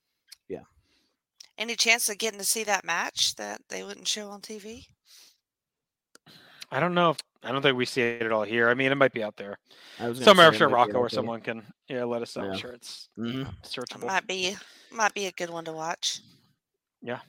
yeah. 0.49 0.63
Any 1.59 1.77
chance 1.77 2.09
of 2.09 2.17
getting 2.17 2.39
to 2.39 2.47
see 2.47 2.65
that 2.65 2.83
match 2.83 3.35
that 3.35 3.61
they 3.69 3.83
wouldn't 3.83 4.09
show 4.09 4.31
on 4.31 4.41
TV? 4.41 4.87
I 6.71 6.81
don't 6.81 6.95
know 6.95 7.11
if 7.11 7.19
I 7.43 7.53
don't 7.53 7.63
think 7.63 7.77
we 7.77 7.85
see 7.85 8.03
it 8.03 8.23
at 8.23 8.33
all 8.33 8.43
here. 8.43 8.69
I 8.69 8.75
mean, 8.75 8.91
it 8.91 8.97
might 8.97 9.13
be 9.13 9.23
out 9.23 9.37
there 9.37 9.59
I 9.99 10.09
was 10.09 10.19
gonna 10.19 10.25
somewhere. 10.25 10.47
I'm 10.49 10.55
sure 10.55 10.69
Rocco 10.69 10.99
or 10.99 11.09
someone 11.09 11.41
can 11.41 11.65
yeah 11.89 12.05
let 12.05 12.23
us 12.23 12.37
know. 12.37 12.51
I'm 12.51 12.59
sure 12.59 12.73
it's 12.73 13.09
Mhm. 13.19 13.55
searchable. 13.63 14.07
Might 14.07 14.27
be 14.27 14.57
might 14.91 15.15
be 15.15 15.27
a 15.27 15.33
good 15.33 15.51
one 15.51 15.65
to 15.67 15.73
watch. 15.73 16.21
Yeah. 17.03 17.21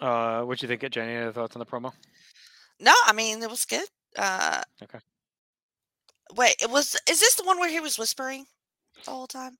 Uh, 0.00 0.42
what 0.42 0.58
do 0.58 0.64
you 0.66 0.68
think, 0.76 0.92
Jenny? 0.92 1.12
Any 1.12 1.32
thoughts 1.32 1.56
on 1.56 1.60
the 1.60 1.66
promo? 1.66 1.92
No, 2.78 2.94
I 3.06 3.12
mean 3.12 3.42
it 3.42 3.50
was 3.50 3.64
good. 3.64 3.88
Uh, 4.16 4.62
Okay. 4.82 4.98
wait, 6.34 6.56
it 6.60 6.70
was. 6.70 6.96
Is 7.08 7.20
this 7.20 7.34
the 7.36 7.44
one 7.44 7.58
where 7.58 7.68
he 7.70 7.80
was 7.80 7.98
whispering 7.98 8.46
the 9.04 9.10
whole 9.10 9.26
time? 9.26 9.58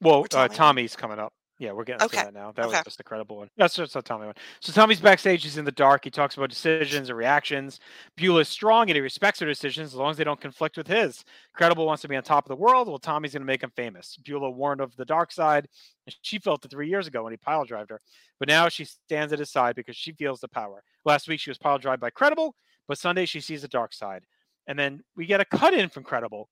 Well, 0.00 0.20
Or 0.20 0.38
uh, 0.38 0.48
Tommy's 0.48 0.96
coming 0.96 1.18
up. 1.18 1.32
Yeah, 1.60 1.72
we're 1.72 1.84
getting 1.84 2.02
Okay, 2.06 2.20
to 2.20 2.24
that 2.24 2.32
now. 2.34 2.52
That 2.52 2.64
okay. 2.64 2.76
was 2.76 2.84
just 2.84 2.96
the 2.96 3.04
credible 3.04 3.36
one. 3.36 3.50
That's 3.58 3.76
just 3.76 3.94
a 3.94 4.00
Tommy 4.00 4.24
one. 4.24 4.34
So 4.60 4.72
Tommy's 4.72 4.98
backstage. 4.98 5.42
He's 5.42 5.58
in 5.58 5.66
the 5.66 5.70
dark. 5.70 6.04
He 6.04 6.10
talks 6.10 6.34
about 6.34 6.48
decisions 6.48 7.10
and 7.10 7.18
reactions. 7.18 7.80
Beulah 8.16 8.40
is 8.40 8.48
strong 8.48 8.88
and 8.88 8.96
he 8.96 9.02
respects 9.02 9.40
her 9.40 9.46
decisions 9.46 9.88
as 9.88 9.94
long 9.94 10.10
as 10.10 10.16
they 10.16 10.24
don't 10.24 10.40
conflict 10.40 10.78
with 10.78 10.86
his. 10.86 11.22
Credible 11.54 11.84
wants 11.84 12.00
to 12.00 12.08
be 12.08 12.16
on 12.16 12.22
top 12.22 12.46
of 12.46 12.48
the 12.48 12.56
world. 12.56 12.88
Well, 12.88 12.98
Tommy's 12.98 13.34
going 13.34 13.42
to 13.42 13.46
make 13.46 13.62
him 13.62 13.72
famous. 13.76 14.16
Beulah 14.24 14.50
warned 14.50 14.80
of 14.80 14.96
the 14.96 15.04
dark 15.04 15.30
side. 15.32 15.68
and 16.06 16.16
She 16.22 16.38
felt 16.38 16.64
it 16.64 16.70
three 16.70 16.88
years 16.88 17.06
ago 17.06 17.24
when 17.24 17.34
he 17.34 17.36
pile 17.36 17.66
drived 17.66 17.90
her. 17.90 18.00
But 18.38 18.48
now 18.48 18.70
she 18.70 18.86
stands 18.86 19.30
at 19.34 19.38
his 19.38 19.50
side 19.50 19.76
because 19.76 19.96
she 19.96 20.12
feels 20.12 20.40
the 20.40 20.48
power. 20.48 20.82
Last 21.04 21.28
week 21.28 21.40
she 21.40 21.50
was 21.50 21.58
pile 21.58 21.76
drived 21.76 22.00
by 22.00 22.08
Credible, 22.08 22.54
but 22.88 22.96
Sunday 22.96 23.26
she 23.26 23.40
sees 23.42 23.60
the 23.60 23.68
dark 23.68 23.92
side. 23.92 24.24
And 24.66 24.78
then 24.78 25.02
we 25.14 25.26
get 25.26 25.42
a 25.42 25.44
cut 25.44 25.74
in 25.74 25.90
from 25.90 26.04
Credible, 26.04 26.48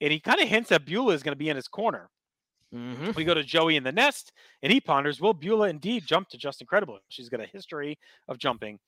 and 0.00 0.12
he 0.12 0.20
kind 0.20 0.40
of 0.40 0.46
hints 0.46 0.68
that 0.68 0.86
Beulah 0.86 1.14
is 1.14 1.24
going 1.24 1.32
to 1.32 1.36
be 1.38 1.48
in 1.48 1.56
his 1.56 1.66
corner. 1.66 2.10
Mhm. 2.72 3.14
We 3.14 3.24
go 3.24 3.34
to 3.34 3.42
Joey 3.42 3.76
in 3.76 3.84
the 3.84 3.92
nest, 3.92 4.32
and 4.62 4.72
he 4.72 4.80
ponders, 4.80 5.20
will 5.20 5.34
Beulah 5.34 5.68
indeed 5.68 6.06
jump 6.06 6.28
to 6.30 6.38
Justin 6.38 6.66
Credible? 6.66 6.98
She's 7.08 7.28
got 7.28 7.40
a 7.40 7.46
history 7.46 7.98
of 8.28 8.38
jumping. 8.38 8.78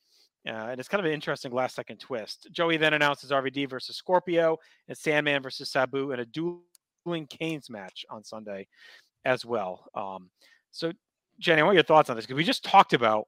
Uh, 0.46 0.68
and 0.70 0.78
it's 0.80 0.88
kind 0.88 1.00
of 1.00 1.06
an 1.06 1.12
interesting 1.12 1.52
last 1.52 1.74
second 1.74 1.98
twist. 1.98 2.48
Joey 2.52 2.76
then 2.76 2.94
announces 2.94 3.30
RVD 3.30 3.66
versus 3.66 3.96
Scorpio 3.96 4.58
and 4.88 4.96
Sandman 4.96 5.42
versus 5.42 5.70
Sabu 5.70 6.12
in 6.12 6.20
a 6.20 6.26
dueling 6.26 7.26
Canes 7.28 7.70
match 7.70 8.04
on 8.10 8.22
Sunday 8.24 8.66
as 9.24 9.44
well. 9.44 9.86
Um, 9.94 10.30
so, 10.70 10.92
Jenny, 11.38 11.62
what 11.62 11.70
are 11.70 11.74
your 11.74 11.82
thoughts 11.82 12.10
on 12.10 12.16
this 12.16 12.26
because 12.26 12.36
we 12.36 12.44
just 12.44 12.64
talked 12.64 12.92
about 12.92 13.26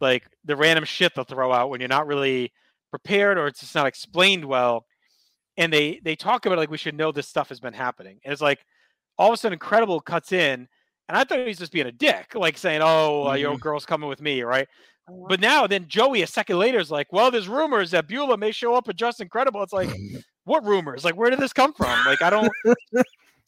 like 0.00 0.26
the 0.44 0.56
random 0.56 0.84
shit 0.84 1.14
they'll 1.14 1.24
throw 1.24 1.52
out 1.52 1.70
when 1.70 1.80
you're 1.80 1.88
not 1.88 2.06
really 2.06 2.52
prepared 2.90 3.38
or 3.38 3.46
it's 3.46 3.60
just 3.60 3.74
not 3.74 3.86
explained 3.86 4.44
well. 4.44 4.86
And 5.56 5.72
they 5.72 6.00
they 6.02 6.16
talk 6.16 6.46
about 6.46 6.58
like 6.58 6.70
we 6.70 6.78
should 6.78 6.96
know 6.96 7.12
this 7.12 7.28
stuff 7.28 7.48
has 7.50 7.60
been 7.60 7.74
happening. 7.74 8.20
And 8.24 8.32
it's 8.32 8.42
like 8.42 8.64
all 9.18 9.28
of 9.28 9.34
a 9.34 9.36
sudden 9.36 9.54
Incredible 9.54 10.00
cuts 10.00 10.32
in, 10.32 10.68
and 11.08 11.18
I 11.18 11.24
thought 11.24 11.38
he 11.38 11.44
was 11.44 11.58
just 11.58 11.72
being 11.72 11.86
a 11.86 11.92
dick, 11.92 12.34
like 12.34 12.56
saying, 12.58 12.80
"Oh, 12.82 13.28
uh, 13.28 13.34
your 13.34 13.56
girl's 13.58 13.86
coming 13.86 14.08
with 14.08 14.20
me," 14.20 14.42
right? 14.42 14.68
But 15.28 15.40
now, 15.40 15.66
then 15.66 15.86
Joey 15.86 16.22
a 16.22 16.26
second 16.26 16.58
later 16.58 16.78
is 16.78 16.90
like, 16.90 17.12
"Well, 17.12 17.30
there's 17.30 17.48
rumors 17.48 17.90
that 17.90 18.08
Beulah 18.08 18.38
may 18.38 18.52
show 18.52 18.74
up 18.74 18.88
at 18.88 18.96
Justin 18.96 19.28
Credible." 19.28 19.62
It's 19.62 19.72
like, 19.72 19.90
what 20.44 20.64
rumors? 20.64 21.04
Like, 21.04 21.16
where 21.16 21.30
did 21.30 21.40
this 21.40 21.52
come 21.52 21.74
from? 21.74 21.98
Like, 22.06 22.22
I 22.22 22.30
don't. 22.30 22.50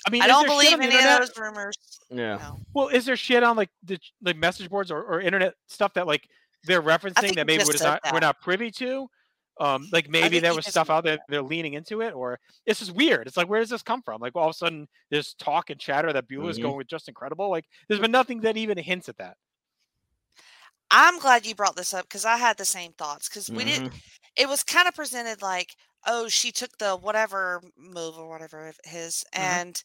I 0.07 0.11
mean, 0.11 0.23
I 0.23 0.27
don't 0.27 0.47
believe 0.47 0.75
any 0.75 0.87
internet? 0.87 1.23
of 1.23 1.29
those 1.29 1.39
rumors. 1.39 1.77
Yeah. 2.11 2.37
No. 2.37 2.61
Well, 2.75 2.89
is 2.89 3.07
there 3.07 3.17
shit 3.17 3.43
on 3.43 3.57
like 3.57 3.71
the 3.83 3.99
like 4.23 4.37
message 4.37 4.69
boards 4.69 4.91
or, 4.91 5.03
or 5.03 5.21
internet 5.21 5.55
stuff 5.67 5.95
that 5.95 6.07
like 6.07 6.29
they're 6.65 6.83
referencing 6.83 7.35
that 7.35 7.47
maybe 7.47 7.65
we're, 7.67 7.73
said 7.73 7.99
not, 8.05 8.13
we're 8.13 8.21
not 8.21 8.41
privy 8.41 8.71
to? 8.73 9.09
Um, 9.59 9.89
like 9.91 10.09
maybe 10.11 10.39
there 10.39 10.55
was 10.55 10.67
stuff 10.67 10.91
out 10.91 11.05
there 11.05 11.19
they're 11.29 11.43
leaning 11.43 11.75
into 11.75 12.03
it, 12.03 12.13
or 12.15 12.39
it's 12.67 12.81
just 12.81 12.93
weird. 12.93 13.27
It's 13.27 13.37
like 13.39 13.49
where 13.49 13.61
does 13.61 13.71
this 13.71 13.83
come 13.83 14.03
from? 14.03 14.21
Like 14.21 14.37
all 14.37 14.49
of 14.49 14.51
a 14.51 14.55
sudden 14.55 14.87
there's 15.11 15.33
talk 15.35 15.71
and 15.71 15.81
chatter 15.81 16.13
that 16.13 16.29
Beulah's 16.29 16.59
Mhm. 16.59 16.63
going 16.63 16.77
with 16.77 16.89
Justin 16.89 17.15
Credible. 17.15 17.49
Like 17.51 17.65
there's 17.89 18.01
been 18.01 18.11
nothing 18.11 18.41
that 18.43 18.57
even 18.59 18.77
hints 18.77 19.09
at 19.09 19.17
that. 19.17 19.37
I'm 20.91 21.19
glad 21.19 21.47
you 21.47 21.55
brought 21.55 21.75
this 21.77 21.95
up 21.95 22.05
because 22.05 22.25
I 22.25 22.37
had 22.37 22.59
the 22.59 22.65
same 22.65 22.93
thoughts 22.93 23.29
because 23.29 23.51
we 23.51 23.65
didn't. 23.65 23.93
Mhm. 23.93 24.03
It 24.37 24.49
was 24.49 24.63
kind 24.63 24.87
of 24.87 24.95
presented 24.95 25.43
like, 25.43 25.75
oh, 26.07 26.29
she 26.29 26.53
took 26.53 26.77
the 26.79 26.95
whatever 26.97 27.63
move 27.77 28.19
or 28.19 28.29
whatever 28.29 28.69
of 28.69 28.79
his, 28.85 29.25
Mhm. 29.35 29.39
and 29.41 29.83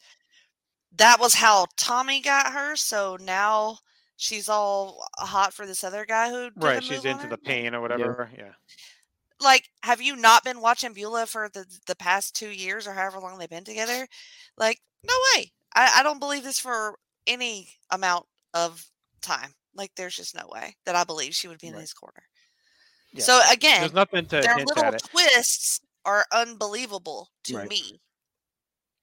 that 0.91 1.19
was 1.19 1.33
how 1.35 1.65
Tommy 1.77 2.19
got 2.21 2.51
her. 2.53 2.75
So 2.75 3.17
now 3.21 3.79
she's 4.17 4.47
all 4.49 5.07
hot 5.17 5.53
for 5.53 5.65
this 5.65 5.83
other 5.83 6.05
guy 6.05 6.29
who 6.29 6.49
did 6.51 6.63
Right. 6.63 6.75
the 6.75 6.81
She's 6.81 6.99
on 7.05 7.11
into 7.13 7.23
her? 7.23 7.29
the 7.29 7.37
pain 7.37 7.73
or 7.73 7.81
whatever. 7.81 8.29
Yeah. 8.37 8.53
Like 9.41 9.69
have 9.83 10.01
you 10.01 10.15
not 10.15 10.43
been 10.43 10.61
watching 10.61 10.93
Beulah 10.93 11.25
for 11.25 11.49
the 11.49 11.65
the 11.87 11.95
past 11.95 12.35
two 12.35 12.49
years 12.49 12.87
or 12.87 12.93
however 12.93 13.19
long 13.19 13.37
they've 13.37 13.49
been 13.49 13.63
together? 13.63 14.07
Like, 14.57 14.79
no 15.07 15.13
way. 15.35 15.51
I, 15.73 15.97
I 15.99 16.03
don't 16.03 16.19
believe 16.19 16.43
this 16.43 16.59
for 16.59 16.97
any 17.27 17.69
amount 17.89 18.25
of 18.53 18.85
time. 19.21 19.53
Like, 19.73 19.91
there's 19.95 20.15
just 20.15 20.35
no 20.35 20.47
way 20.51 20.75
that 20.85 20.95
I 20.95 21.03
believe 21.03 21.33
she 21.33 21.47
would 21.47 21.59
be 21.59 21.67
in 21.67 21.73
Right. 21.73 21.81
his 21.81 21.93
corner. 21.93 22.23
Yeah. 23.13 23.23
So 23.23 23.41
again, 23.51 23.81
There's 23.81 23.93
nothing 23.93 24.25
to 24.27 24.41
their 24.41 24.57
little 24.65 24.91
twists 24.97 25.81
are 26.05 26.25
unbelievable 26.31 27.29
to 27.45 27.57
Right. 27.57 27.69
me. 27.69 28.01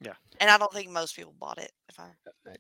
Yeah. 0.01 0.13
And 0.41 0.49
I 0.49 0.59
don't 0.59 0.73
think 0.73 0.91
most 0.91 1.17
people 1.17 1.35
bought 1.41 1.59
it. 1.59 1.73
If 1.89 1.99
I 1.99 2.07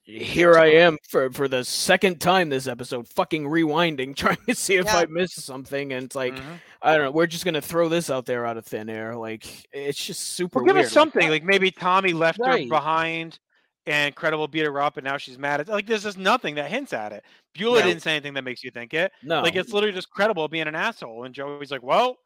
Here 0.05 0.55
I 0.57 0.66
am 0.72 0.99
for 1.09 1.30
for 1.32 1.47
the 1.47 1.64
second 1.64 2.20
time 2.20 2.49
this 2.49 2.66
episode, 2.66 3.07
fucking 3.09 3.45
rewinding, 3.45 4.16
trying 4.16 4.39
to 4.49 4.55
see 4.55 4.74
if 4.74 4.86
Yeah. 4.86 4.97
I 4.99 5.07
missed 5.07 5.43
something, 5.43 5.93
and 5.93 6.07
it's 6.07 6.16
like 6.16 6.34
Mhm. 6.34 6.61
I 6.82 6.97
don't 6.97 7.05
know. 7.05 7.11
We're 7.12 7.26
just 7.28 7.45
gonna 7.45 7.61
throw 7.61 7.89
this 7.89 8.11
out 8.11 8.26
there 8.26 8.45
out 8.45 8.57
of 8.57 8.66
thin 8.66 8.89
air. 8.91 9.14
Like 9.14 9.47
it's 9.72 10.05
just 10.05 10.20
super 10.34 10.59
Well, 10.62 10.74
give 10.74 10.84
us 10.84 10.93
something. 10.93 11.28
Like 11.28 11.45
maybe 11.45 11.70
Tommy 11.70 12.12
left 12.12 12.39
her 12.45 12.59
behind 12.68 13.39
and 13.86 14.14
Credible 14.14 14.49
beat 14.49 14.66
her 14.66 14.80
up 14.80 14.97
and 14.97 15.05
now 15.05 15.16
she's 15.16 15.39
mad 15.39 15.61
at 15.61 15.68
like 15.68 15.86
there's 15.86 16.03
just 16.03 16.18
nothing 16.18 16.57
that 16.57 16.70
hints 16.70 16.93
at 16.93 17.12
it. 17.12 17.24
Beulah 17.55 17.80
No. 17.80 17.86
didn't 17.86 18.03
say 18.03 18.12
anything 18.12 18.34
that 18.34 18.43
makes 18.45 18.64
you 18.64 18.70
think 18.72 18.93
it. 18.95 19.12
no, 19.22 19.41
Like 19.43 19.55
it's 19.55 19.72
literally 19.72 19.95
just 19.95 20.11
credible 20.11 20.49
being 20.49 20.66
an 20.66 20.74
asshole. 20.74 21.24
And 21.24 21.34
Joey's 21.34 21.70
like, 21.70 21.82
Well, 21.84 22.16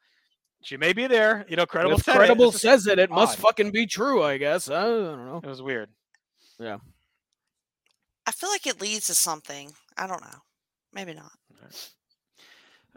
she 0.63 0.77
may 0.77 0.93
be 0.93 1.07
there. 1.07 1.45
You 1.49 1.57
know, 1.57 1.67
credible 1.67 1.99
if 1.99 2.05
said 2.05 2.17
credible 2.17 2.49
it. 2.49 2.55
Says 2.55 2.87
it, 2.87 2.99
it 2.99 3.11
must 3.11 3.39
fucking 3.39 3.71
be 3.73 3.87
true. 3.87 4.23
I 4.23 4.39
guess. 4.39 4.71
I 4.71 4.85
don't 4.85 5.27
know. 5.27 5.41
It 5.43 5.49
was 5.49 5.63
weird. 5.63 5.91
Yeah. 6.59 6.79
I 8.27 8.33
feel 8.33 8.51
like 8.51 8.67
it 8.67 8.81
leads 8.81 9.07
to 9.09 9.15
something. 9.15 9.73
I 9.97 10.07
don't 10.07 10.23
know. 10.23 10.39
Maybe 10.93 11.15
not. 11.15 11.33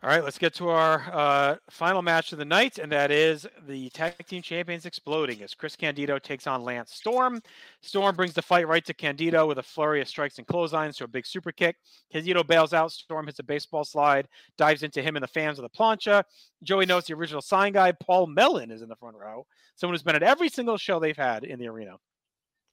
All 0.06 0.12
right, 0.12 0.24
let's 0.24 0.38
get 0.38 0.54
to 0.56 0.70
our 0.70 1.04
uh, 1.12 1.56
final 1.72 2.04
match 2.04 2.32
of 2.32 2.38
the 2.38 2.46
night, 2.46 2.78
and 2.78 2.92
that 2.92 3.10
is 3.10 3.48
the 3.68 3.90
tag 3.90 4.14
team 4.28 4.44
champions 4.44 4.86
exploding 4.86 5.42
as 5.42 5.56
Chris 5.56 5.76
Candido 5.76 6.20
takes 6.20 6.46
on 6.46 6.64
Lance 6.64 6.94
Storm. 6.94 7.42
Storm 7.82 8.16
brings 8.16 8.36
the 8.36 8.42
fight 8.44 8.68
right 8.68 8.86
to 8.86 8.94
Candido 8.94 9.48
with 9.48 9.58
a 9.58 9.64
flurry 9.64 10.02
of 10.02 10.08
strikes 10.08 10.38
and 10.38 10.46
clotheslines 10.46 10.98
to 10.98 11.06
a 11.06 11.08
big 11.08 11.26
super 11.26 11.52
kick. 11.52 11.78
Candido 12.12 12.44
bails 12.44 12.72
out. 12.72 12.92
Storm 12.92 13.26
hits 13.26 13.40
a 13.40 13.44
baseball 13.44 13.84
slide, 13.84 14.28
dives 14.60 14.84
into 14.84 15.02
him 15.02 15.16
and 15.16 15.24
the 15.24 15.28
fans 15.28 15.60
with 15.60 15.72
a 15.74 15.76
plancha. 15.76 16.24
Joey 16.62 16.86
notes 16.86 17.08
the 17.08 17.16
original 17.16 17.42
sign 17.42 17.74
guy, 17.74 17.92
Paul 17.92 18.28
Mellon, 18.28 18.70
is 18.70 18.84
in 18.84 18.90
the 18.90 18.96
front 18.96 19.18
row. 19.18 19.48
Someone 19.76 19.96
who's 19.96 20.04
been 20.04 20.16
at 20.16 20.22
every 20.22 20.50
single 20.50 20.78
show 20.78 21.00
they've 21.00 21.18
had 21.18 21.44
in 21.44 21.58
the 21.58 21.68
arena. 21.68 21.98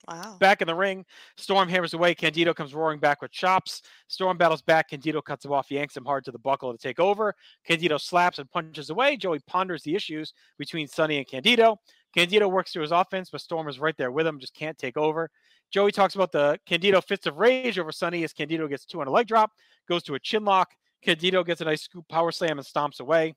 Wow. 0.09 0.37
Back 0.41 0.61
in 0.61 0.67
the 0.67 0.75
ring, 0.75 1.05
Storm 1.37 1.69
hammers 1.69 1.95
away. 1.95 2.15
Candido 2.15 2.53
comes 2.53 2.75
roaring 2.75 2.99
back 2.99 3.23
with 3.23 3.31
chops. 3.31 3.83
Storm 4.09 4.37
battles 4.37 4.61
back. 4.61 4.91
Candido 4.91 5.23
cuts 5.23 5.45
him 5.45 5.53
off, 5.53 5.71
yanks 5.71 5.97
him 5.97 6.05
hard 6.05 6.25
to 6.25 6.33
the 6.33 6.39
buckle 6.39 6.73
to 6.73 6.79
take 6.79 6.99
over. 6.99 7.35
Candido 7.65 7.99
slaps 7.99 8.39
and 8.39 8.51
punches 8.51 8.91
away. 8.91 9.17
Joey 9.17 9.39
ponders 9.47 9.83
the 9.85 9.95
issues 9.95 10.33
between 10.59 10.89
Sunny 10.89 11.19
and 11.19 11.27
Candido. 11.27 11.79
Candido 12.15 12.49
works 12.49 12.73
through 12.73 12.83
his 12.83 12.93
offense, 12.93 13.31
but 13.31 13.41
Storm 13.41 13.69
is 13.69 13.79
right 13.79 13.97
there 13.97 14.11
with 14.11 14.27
him, 14.27 14.39
just 14.39 14.55
can't 14.55 14.77
take 14.77 14.97
over. 14.97 15.31
Joey 15.71 15.93
talks 15.93 16.15
about 16.15 16.33
the 16.33 16.59
Candido 16.67 17.01
fits 17.01 17.27
of 17.27 17.39
rage 17.39 17.79
over 17.79 17.93
Sunny 17.93 18.25
as 18.25 18.33
Candido 18.33 18.69
gets 18.69 18.85
two 18.85 19.01
on 19.01 19.07
a 19.07 19.11
leg 19.11 19.27
drop, 19.27 19.53
goes 19.89 20.03
to 20.03 20.15
a 20.15 20.21
chin 20.21 20.45
lock. 20.45 20.75
Candido 21.03 21.43
gets 21.43 21.61
a 21.61 21.65
nice 21.65 21.83
scoop 21.83 22.07
power 22.09 22.31
slam 22.31 22.59
and 22.59 22.67
stomps 22.67 23.01
away. 23.01 23.35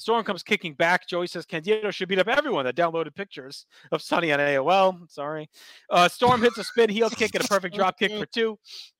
Storm 0.00 0.24
comes 0.24 0.42
kicking 0.42 0.72
back. 0.72 1.06
Joey 1.06 1.26
says 1.26 1.44
Candido 1.44 1.90
should 1.90 2.08
beat 2.08 2.18
up 2.18 2.26
everyone 2.26 2.64
that 2.64 2.74
downloaded 2.74 3.14
pictures 3.14 3.66
of 3.92 4.00
Sunny 4.00 4.32
on 4.32 4.38
AOL. 4.38 4.98
Sorry. 5.10 5.46
Uh, 5.90 6.08
Storm 6.08 6.40
hits 6.40 6.56
a 6.56 6.64
spin 6.64 6.88
heel 6.88 7.10
kick 7.10 7.34
and 7.34 7.44
a 7.44 7.48
perfect 7.48 7.74
drop 7.76 7.98
kick 7.98 8.10
for 8.18 8.24
two. 8.24 8.58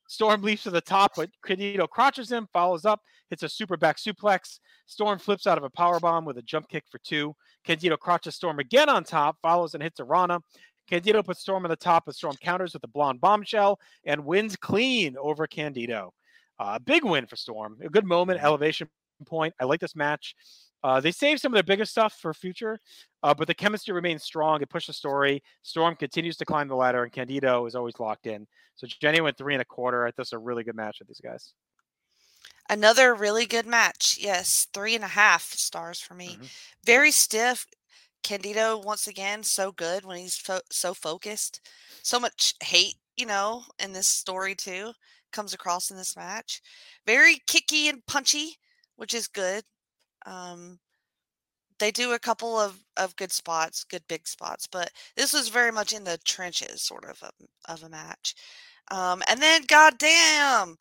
Storm 0.08 0.42
leaps 0.42 0.64
to 0.64 0.70
the 0.70 0.82
top, 0.82 1.12
but 1.16 1.30
Candido 1.42 1.86
crotches 1.86 2.30
him, 2.30 2.46
follows 2.52 2.84
up, 2.84 3.00
hits 3.30 3.42
a 3.42 3.48
super 3.48 3.78
back 3.78 3.96
suplex. 3.96 4.58
Storm 4.84 5.18
flips 5.18 5.46
out 5.46 5.56
of 5.56 5.64
a 5.64 5.70
power 5.70 6.00
bomb 6.00 6.26
with 6.26 6.36
a 6.36 6.42
jump 6.42 6.68
kick 6.68 6.84
for 6.90 6.98
two. 6.98 7.34
Candido 7.64 7.96
crotches 7.96 8.34
Storm 8.34 8.58
again 8.58 8.90
on 8.90 9.02
top, 9.02 9.38
follows 9.40 9.72
and 9.72 9.82
hits 9.82 10.00
a 10.00 10.04
Rana. 10.04 10.40
Candido 10.86 11.22
puts 11.22 11.40
Storm 11.40 11.64
on 11.64 11.70
the 11.70 11.76
top, 11.76 12.04
but 12.04 12.14
Storm 12.14 12.36
counters 12.42 12.74
with 12.74 12.84
a 12.84 12.88
blonde 12.88 13.22
bombshell 13.22 13.80
and 14.04 14.26
wins 14.26 14.54
clean 14.54 15.16
over 15.16 15.46
Candido. 15.46 16.12
A 16.58 16.62
uh, 16.62 16.78
big 16.78 17.06
win 17.06 17.24
for 17.24 17.36
Storm. 17.36 17.78
A 17.82 17.88
good 17.88 18.04
moment, 18.04 18.42
elevation 18.42 18.86
point. 19.26 19.54
I 19.58 19.64
like 19.64 19.80
this 19.80 19.96
match. 19.96 20.34
Uh, 20.82 21.00
they 21.00 21.12
saved 21.12 21.40
some 21.40 21.52
of 21.52 21.54
their 21.54 21.62
biggest 21.62 21.92
stuff 21.92 22.14
for 22.20 22.32
future, 22.32 22.80
uh, 23.22 23.34
but 23.34 23.46
the 23.46 23.54
chemistry 23.54 23.92
remains 23.92 24.22
strong. 24.22 24.62
It 24.62 24.70
pushed 24.70 24.86
the 24.86 24.92
story. 24.92 25.42
Storm 25.62 25.94
continues 25.94 26.36
to 26.38 26.44
climb 26.44 26.68
the 26.68 26.76
ladder, 26.76 27.02
and 27.02 27.12
Candido 27.12 27.66
is 27.66 27.74
always 27.74 27.98
locked 28.00 28.26
in. 28.26 28.46
So 28.76 28.86
Jenny 28.86 29.20
went 29.20 29.36
three 29.36 29.54
and 29.54 29.62
a 29.62 29.66
quarter. 29.66 30.06
I 30.06 30.10
thought 30.10 30.16
this 30.18 30.32
a 30.32 30.38
really 30.38 30.64
good 30.64 30.76
match 30.76 30.98
with 31.00 31.08
these 31.08 31.20
guys. 31.20 31.52
Another 32.70 33.14
really 33.14 33.46
good 33.46 33.66
match. 33.66 34.16
Yes, 34.20 34.68
three 34.72 34.94
and 34.94 35.04
a 35.04 35.08
half 35.08 35.42
stars 35.42 36.00
for 36.00 36.14
me. 36.14 36.34
Mm-hmm. 36.34 36.44
Very 36.84 37.10
stiff. 37.10 37.66
Candido 38.22 38.78
once 38.78 39.06
again 39.06 39.42
so 39.42 39.72
good 39.72 40.04
when 40.04 40.18
he's 40.18 40.36
fo- 40.36 40.60
so 40.70 40.94
focused. 40.94 41.60
So 42.02 42.20
much 42.20 42.54
hate, 42.62 42.96
you 43.16 43.26
know, 43.26 43.64
in 43.78 43.92
this 43.92 44.08
story 44.08 44.54
too 44.54 44.92
comes 45.32 45.54
across 45.54 45.90
in 45.90 45.96
this 45.96 46.16
match. 46.16 46.60
Very 47.06 47.38
kicky 47.46 47.88
and 47.88 48.04
punchy, 48.06 48.56
which 48.96 49.14
is 49.14 49.26
good. 49.26 49.64
Um, 50.26 50.78
they 51.78 51.90
do 51.90 52.12
a 52.12 52.18
couple 52.18 52.58
of, 52.58 52.84
of 52.96 53.16
good 53.16 53.32
spots, 53.32 53.84
good 53.84 54.04
big 54.08 54.28
spots, 54.28 54.66
but 54.66 54.90
this 55.16 55.32
was 55.32 55.48
very 55.48 55.72
much 55.72 55.92
in 55.92 56.04
the 56.04 56.18
trenches, 56.24 56.82
sort 56.82 57.04
of 57.06 57.22
a, 57.22 57.72
of 57.72 57.82
a 57.82 57.88
match. 57.88 58.34
Um, 58.90 59.22
and 59.28 59.40
then, 59.42 59.62
goddamn, 59.66 60.76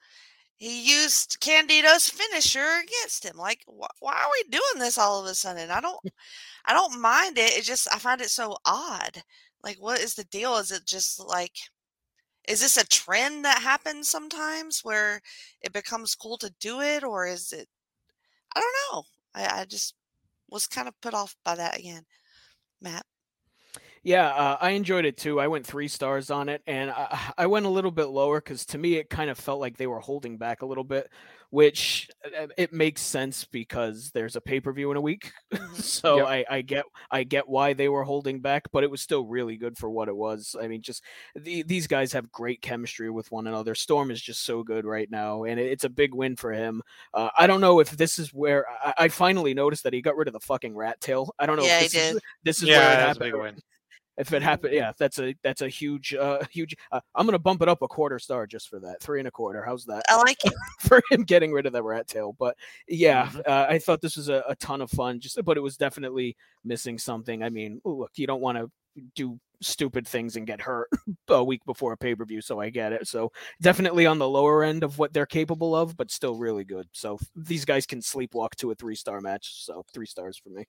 he 0.58 0.82
used 0.82 1.38
Candido's 1.42 2.10
finisher 2.10 2.82
against 2.84 3.26
him. 3.26 3.38
Like, 3.38 3.62
wh- 3.68 4.02
why 4.02 4.14
are 4.14 4.30
we 4.32 4.50
doing 4.50 4.80
this 4.80 4.98
all 4.98 5.20
of 5.22 5.28
a 5.28 5.36
sudden? 5.36 5.72
I 5.72 5.82
don't, 5.82 6.00
I 6.66 6.74
don't 6.74 7.02
mind 7.02 7.38
it. 7.38 7.58
It 7.58 7.64
just 7.64 7.88
I 7.94 8.00
find 8.00 8.22
it 8.22 8.30
so 8.30 8.58
odd. 8.66 9.24
Like, 9.64 9.78
what 9.80 10.00
is 10.02 10.16
the 10.16 10.26
deal? 10.26 10.58
Is 10.58 10.72
it 10.72 10.86
just 10.86 11.20
like, 11.20 11.58
is 12.48 12.62
this 12.62 12.78
a 12.78 12.88
trend 12.88 13.46
that 13.46 13.60
happens 13.62 14.10
sometimes 14.10 14.82
where 14.84 15.22
it 15.62 15.74
becomes 15.74 16.16
cool 16.16 16.38
to 16.40 16.54
do 16.60 16.82
it, 16.82 17.04
or 17.04 17.28
is 17.28 17.54
it? 17.54 17.68
I 18.56 18.60
don't 18.62 18.76
know. 18.94 19.04
I, 19.34 19.62
I 19.62 19.66
just 19.66 19.96
was 20.50 20.68
kind 20.68 20.88
of 20.88 21.00
put 21.02 21.14
off 21.14 21.36
by 21.44 21.56
that 21.56 21.78
again, 21.78 22.04
Matt. 22.82 23.06
Yeah, 24.04 24.28
uh, 24.28 24.58
I 24.62 24.72
enjoyed 24.72 25.06
it 25.06 25.18
too. 25.18 25.40
I 25.40 25.48
went 25.48 25.66
three 25.66 25.88
stars 25.88 26.32
on 26.32 26.50
it, 26.50 26.62
and 26.68 26.90
I, 26.92 27.34
I 27.38 27.48
went 27.48 27.66
a 27.66 27.70
little 27.70 27.92
bit 27.92 28.06
lower 28.06 28.40
because 28.40 28.66
to 28.68 28.78
me 28.78 28.96
it 28.96 29.10
kind 29.10 29.30
of 29.30 29.38
felt 29.38 29.60
like 29.60 29.78
they 29.78 29.88
were 29.88 30.00
holding 30.00 30.38
back 30.38 30.62
a 30.62 30.66
little 30.66 30.84
bit, 30.84 31.10
which 31.50 32.10
uh, 32.26 32.48
it 32.58 32.72
makes 32.72 33.02
sense 33.02 33.44
because 33.46 34.12
there's 34.12 34.38
a 34.38 34.42
pay 34.42 34.62
per 34.62 34.72
view 34.72 34.92
in 34.92 34.98
a 34.98 35.02
week, 35.02 35.34
mm-hmm. 35.54 35.76
so 35.76 36.18
yep. 36.18 36.28
I, 36.28 36.46
I 36.50 36.62
get 36.62 36.86
I 37.12 37.24
get 37.24 37.50
why 37.50 37.74
they 37.74 37.90
were 37.90 38.04
holding 38.04 38.40
back, 38.40 38.72
but 38.72 38.84
it 38.84 38.92
was 38.92 39.02
still 39.02 39.26
really 39.26 39.58
good 39.58 39.78
for 39.78 39.90
what 39.90 40.08
it 40.08 40.16
was. 40.16 40.56
I 40.60 40.68
mean, 40.68 40.82
just 40.82 41.04
the, 41.36 41.64
these 41.64 41.88
guys 41.88 42.14
have 42.14 42.32
great 42.32 42.62
chemistry 42.62 43.10
with 43.10 43.32
one 43.32 43.48
another. 43.48 43.76
Storm 43.76 44.12
is 44.12 44.22
just 44.22 44.46
so 44.46 44.64
good 44.64 44.86
right 44.86 45.10
now, 45.12 45.44
and 45.44 45.60
it, 45.60 45.72
it's 45.72 45.84
a 45.84 45.90
big 45.90 46.14
win 46.14 46.38
for 46.38 46.54
him. 46.54 46.82
Uh, 47.14 47.30
I 47.38 47.48
don't 47.48 47.62
know 47.62 47.80
if 47.80 47.90
this 47.92 48.18
is 48.18 48.34
where 48.34 48.66
I, 48.70 48.94
I, 48.98 49.08
finally 49.10 49.54
noticed 49.54 49.84
that 49.84 49.94
he 49.94 50.02
got 50.02 50.16
rid 50.16 50.28
of 50.28 50.34
the 50.34 50.40
fucking 50.40 50.76
rat 50.76 51.02
tail. 51.02 51.34
I 51.38 51.46
don't 51.46 51.58
know. 51.58 51.64
Yeah, 51.64 51.80
if 51.80 51.92
this 51.92 51.94
he 51.94 52.00
did. 52.00 52.16
Is, 52.16 52.22
this 52.44 52.64
is 52.64 52.70
yeah, 52.70 52.78
where 52.78 52.94
it 52.94 53.00
happened. 53.00 53.62
Happened. 54.28 54.44
a 54.44 54.68
big 54.68 54.68
win 54.68 54.76
if 54.76 54.76
it 54.76 54.76
happened, 54.76 54.76
yeah, 54.76 54.92
that's 54.98 55.20
a 55.20 55.36
that's 55.44 55.62
a 55.62 55.70
huge, 55.70 56.14
uh, 56.14 56.44
huge. 56.52 56.76
Uh, 56.92 57.02
I'm 57.16 57.26
gonna 57.26 57.40
bump 57.40 57.62
it 57.62 57.70
up 57.70 57.82
a 57.82 57.88
quarter 57.88 58.20
star 58.20 58.48
just 58.48 58.70
for 58.70 58.80
that, 58.82 59.02
three 59.02 59.20
and 59.20 59.28
a 59.28 59.32
quarter. 59.32 59.64
How's 59.64 59.86
that? 59.86 60.04
I 60.10 60.18
like 60.18 60.46
it 60.46 60.54
for 60.80 61.02
him 61.12 61.24
getting 61.24 61.52
rid 61.52 61.66
of 61.66 61.74
the 61.74 61.84
rat 61.84 62.08
tail. 62.08 62.36
But 62.38 62.58
yeah, 62.88 63.28
Mm-hmm. 63.28 63.42
uh, 63.46 63.66
I 63.70 63.80
thought 63.80 64.02
this 64.02 64.18
was 64.18 64.30
a, 64.30 64.44
a 64.48 64.56
ton 64.58 64.82
of 64.82 64.92
fun. 64.92 65.20
Just, 65.20 65.44
but 65.46 65.58
it 65.58 65.62
was 65.62 65.78
definitely 65.78 66.36
missing 66.64 66.98
something. 66.98 67.44
I 67.44 67.50
mean, 67.50 67.82
look, 67.86 68.12
you 68.16 68.28
don't 68.28 68.42
want 68.42 68.58
to 68.58 68.72
do 69.16 69.40
stupid 69.62 70.08
things 70.08 70.36
and 70.38 70.48
get 70.48 70.62
hurt 70.62 70.90
a 71.30 71.44
week 71.44 71.64
before 71.66 71.94
a 71.94 71.98
pay 71.98 72.16
per 72.16 72.26
view. 72.26 72.42
So 72.42 72.60
I 72.60 72.70
get 72.70 72.94
it. 72.94 73.08
So 73.08 73.32
definitely 73.62 74.06
on 74.06 74.20
the 74.20 74.30
lower 74.30 74.64
end 74.64 74.84
of 74.84 74.98
what 75.00 75.14
they're 75.14 75.26
capable 75.26 75.76
of, 75.76 75.98
but 75.98 76.12
still 76.12 76.36
really 76.36 76.64
good. 76.64 76.88
So 76.94 77.20
these 77.36 77.66
guys 77.66 77.86
can 77.86 78.00
sleepwalk 78.02 78.56
to 78.58 78.72
a 78.72 78.76
three 78.76 78.96
star 78.96 79.22
match. 79.22 79.66
So 79.66 79.86
three 79.94 80.08
stars 80.08 80.38
for 80.38 80.50
me. 80.50 80.66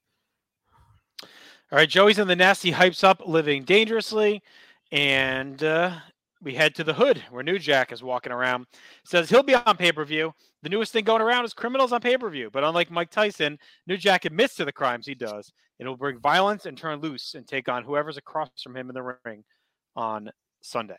All 1.73 1.77
right, 1.79 1.89
Joey's 1.89 2.19
in 2.19 2.27
the 2.27 2.35
nest. 2.35 2.65
He 2.65 2.73
hypes 2.73 3.05
up 3.05 3.23
living 3.25 3.63
dangerously, 3.63 4.43
and 4.91 5.63
uh, 5.63 5.99
we 6.43 6.53
head 6.53 6.75
to 6.75 6.83
the 6.83 6.93
hood 6.93 7.23
where 7.31 7.45
New 7.45 7.61
Jack 7.61 7.93
is 7.93 8.03
walking 8.03 8.33
around. 8.33 8.67
Says 9.05 9.31
he'll 9.31 9.45
be 9.45 9.55
on 9.55 9.77
pay 9.77 9.93
per 9.93 10.05
view. 10.05 10.35
The 10.65 10.69
newest 10.69 10.93
thing 10.93 11.05
going 11.05 11.23
around 11.23 11.45
is 11.45 11.55
criminals 11.55 11.93
on 11.93 12.01
pay 12.01 12.19
per 12.19 12.29
view. 12.29 12.51
But 12.53 12.65
unlike 12.65 12.91
Mike 12.91 13.11
Tyson, 13.11 13.57
New 13.87 13.97
Jack 13.97 14.25
admits 14.25 14.57
to 14.57 14.65
the 14.65 14.73
crimes 14.73 15.07
he 15.07 15.15
does, 15.15 15.53
and 15.79 15.89
will 15.89 15.97
bring 15.97 16.19
violence 16.19 16.67
and 16.67 16.77
turn 16.77 16.99
loose 17.01 17.37
and 17.37 17.47
take 17.47 17.69
on 17.69 17.85
whoever's 17.85 18.17
across 18.17 18.51
from 18.61 18.77
him 18.77 18.89
in 18.89 18.95
the 18.97 19.17
ring 19.25 19.45
on 19.95 20.29
Sunday. 20.63 20.99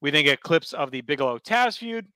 We 0.00 0.10
then 0.10 0.24
get 0.24 0.40
clips 0.40 0.72
of 0.72 0.92
the 0.92 1.02
Bigelow 1.02 1.40
Taz 1.40 1.76
feud. 1.76 2.06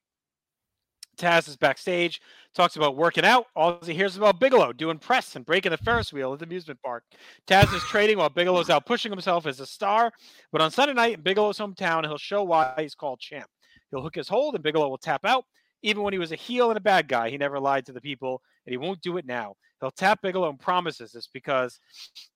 Taz 1.17 1.47
is 1.47 1.57
backstage, 1.57 2.21
talks 2.53 2.75
about 2.75 2.95
working 2.95 3.25
out. 3.25 3.47
All 3.55 3.79
he 3.85 3.93
hears 3.93 4.17
about 4.17 4.39
Bigelow 4.39 4.73
doing 4.73 4.97
press 4.97 5.35
and 5.35 5.45
breaking 5.45 5.71
the 5.71 5.77
Ferris 5.77 6.11
wheel 6.11 6.33
at 6.33 6.39
the 6.39 6.45
amusement 6.45 6.81
park. 6.83 7.03
Taz 7.47 7.73
is 7.73 7.83
trading 7.83 8.17
while 8.17 8.29
Bigelow's 8.29 8.69
out 8.69 8.85
pushing 8.85 9.11
himself 9.11 9.45
as 9.45 9.59
a 9.59 9.65
star. 9.65 10.11
But 10.51 10.61
on 10.61 10.71
Sunday 10.71 10.93
night 10.93 11.15
in 11.15 11.21
Bigelow's 11.21 11.59
hometown, 11.59 12.05
he'll 12.05 12.17
show 12.17 12.43
why 12.43 12.73
he's 12.77 12.95
called 12.95 13.19
champ. 13.19 13.49
He'll 13.91 14.01
hook 14.01 14.15
his 14.15 14.29
hold 14.29 14.55
and 14.55 14.63
Bigelow 14.63 14.89
will 14.89 14.97
tap 14.97 15.25
out. 15.25 15.45
Even 15.83 16.03
when 16.03 16.13
he 16.13 16.19
was 16.19 16.31
a 16.31 16.35
heel 16.35 16.69
and 16.69 16.77
a 16.77 16.81
bad 16.81 17.07
guy, 17.07 17.29
he 17.29 17.37
never 17.37 17.59
lied 17.59 17.87
to 17.87 17.91
the 17.91 18.01
people, 18.01 18.41
and 18.65 18.71
he 18.71 18.77
won't 18.77 19.01
do 19.01 19.17
it 19.17 19.25
now. 19.25 19.55
He'll 19.79 19.89
tap 19.89 20.21
Bigelow 20.21 20.49
and 20.49 20.59
promises 20.59 21.11
this 21.11 21.27
because 21.27 21.79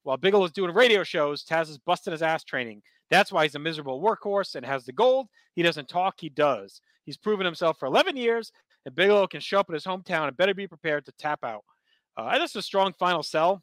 while 0.02 0.18
Bigelow's 0.18 0.52
doing 0.52 0.74
radio 0.74 1.04
shows, 1.04 1.44
Taz 1.46 1.70
is 1.70 1.78
busting 1.78 2.12
his 2.12 2.24
ass 2.24 2.44
training. 2.44 2.82
That's 3.10 3.32
why 3.32 3.44
he's 3.44 3.56
a 3.56 3.60
miserable 3.60 4.02
workhorse 4.02 4.56
and 4.56 4.66
has 4.66 4.86
the 4.86 4.94
gold. 4.94 5.28
He 5.56 5.64
doesn't 5.64 5.88
talk, 5.88 6.16
he 6.20 6.30
does. 6.30 6.82
He's 7.06 7.18
proven 7.18 7.46
himself 7.46 7.78
for 7.80 7.86
11 7.86 8.18
years, 8.18 8.52
and 8.86 8.96
Bigelow 8.96 9.28
can 9.28 9.42
show 9.42 9.60
up 9.60 9.70
in 9.70 9.74
his 9.74 9.86
hometown 9.86 10.28
and 10.28 10.38
better 10.38 10.54
be 10.54 10.68
prepared 10.68 11.06
to 11.06 11.12
tap 11.14 11.44
out. 11.44 11.64
Uh, 12.18 12.38
that's 12.38 12.56
a 12.56 12.62
strong 12.62 12.94
final 12.94 13.24
sell 13.24 13.62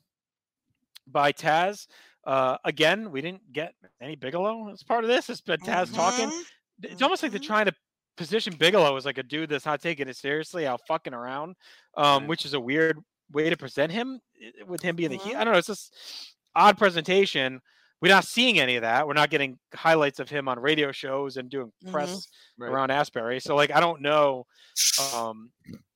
by 1.07 1.32
Taz. 1.32 1.86
Uh, 2.24 2.57
again, 2.64 3.11
we 3.11 3.20
didn't 3.20 3.53
get 3.53 3.74
any 4.01 4.14
Bigelow 4.14 4.70
as 4.72 4.82
part 4.82 5.05
of 5.05 5.09
this. 5.09 5.28
It's 5.28 5.40
been 5.40 5.61
Taz 5.61 5.86
mm-hmm. 5.86 5.97
talking. 5.97 6.45
It's 6.82 7.03
almost 7.03 7.22
like 7.22 7.32
they're 7.32 7.40
trying 7.40 7.66
to 7.66 7.74
position 8.16 8.55
Bigelow 8.57 8.97
as 8.97 9.05
like 9.05 9.18
a 9.18 9.22
dude 9.22 9.51
that's 9.51 9.66
not 9.66 9.80
taking 9.80 10.09
it 10.09 10.16
seriously, 10.16 10.66
out 10.66 10.80
fucking 10.86 11.14
around, 11.14 11.57
um, 11.97 12.26
which 12.26 12.45
is 12.45 12.55
a 12.55 12.61
weird 12.61 12.99
way 13.32 13.51
to 13.51 13.57
present 13.57 13.90
him 13.90 14.20
with 14.66 14.82
him 14.82 14.97
being 14.97 15.11
mm-hmm. 15.11 15.28
the 15.28 15.30
he- 15.30 15.34
I 15.34 15.45
don't 15.45 15.53
know. 15.53 15.59
It's 15.59 15.66
just 15.68 15.95
odd 16.55 16.78
presentation. 16.78 17.61
We're 18.03 18.09
not 18.09 18.24
seeing 18.24 18.59
any 18.59 18.74
of 18.74 18.82
that. 18.82 19.07
We're 19.07 19.14
not 19.14 19.30
getting 19.30 19.59
highlights 19.74 20.18
of 20.18 20.28
him 20.28 20.48
on 20.48 20.59
radio 20.59 20.90
shows 20.90 21.36
and 21.36 21.48
doing 21.48 21.72
press 21.90 22.11
mm-hmm. 22.11 22.64
right. 22.64 22.72
around 22.72 22.90
Asbury. 22.90 23.38
So 23.38 23.55
like 23.55 23.70
I 23.70 23.78
don't 23.78 24.03
know. 24.03 24.44
Um, 25.14 25.50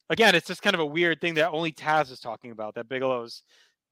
again, 0.08 0.36
it's 0.36 0.46
just 0.46 0.62
kind 0.62 0.74
of 0.74 0.80
a 0.80 0.86
weird 0.86 1.20
thing 1.20 1.34
that 1.34 1.50
only 1.50 1.72
Taz 1.72 2.12
is 2.12 2.20
talking 2.20 2.52
about. 2.52 2.76
That 2.76 2.88
Bigelow's 2.88 3.42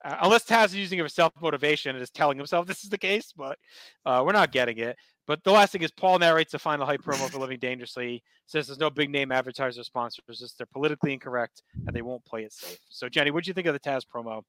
uh, 0.04 0.16
unless 0.22 0.44
Taz 0.44 0.66
is 0.66 0.76
using 0.76 1.00
it 1.00 1.02
for 1.02 1.08
self 1.08 1.32
motivation 1.42 1.96
and 1.96 2.02
is 2.02 2.10
telling 2.10 2.38
himself 2.38 2.68
this 2.68 2.84
is 2.84 2.90
the 2.90 2.98
case, 2.98 3.32
but 3.36 3.58
uh, 4.06 4.22
we're 4.24 4.32
not 4.32 4.52
getting 4.52 4.78
it. 4.78 4.96
But 5.26 5.42
the 5.42 5.50
last 5.50 5.72
thing 5.72 5.82
is 5.82 5.90
Paul 5.90 6.18
narrates 6.20 6.52
the 6.52 6.58
final 6.58 6.86
hype 6.86 7.02
promo 7.02 7.28
for 7.28 7.38
Living 7.38 7.58
Dangerously. 7.58 8.22
Says 8.46 8.68
there's 8.68 8.78
no 8.78 8.90
big 8.90 9.10
name 9.10 9.32
advertiser 9.32 9.82
sponsors. 9.82 10.38
Just 10.38 10.58
they're 10.58 10.66
politically 10.72 11.14
incorrect 11.14 11.62
and 11.86 11.96
they 11.96 12.02
won't 12.02 12.24
play 12.24 12.44
it 12.44 12.52
safe. 12.52 12.78
So 12.90 13.08
Jenny, 13.08 13.32
what 13.32 13.42
do 13.42 13.48
you 13.48 13.54
think 13.54 13.66
of 13.66 13.72
the 13.72 13.80
Taz 13.80 14.02
promo 14.04 14.42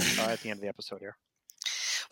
uh, 0.00 0.30
at 0.30 0.40
the 0.40 0.50
end 0.50 0.58
of 0.58 0.62
the 0.62 0.68
episode 0.68 1.00
here? 1.00 1.16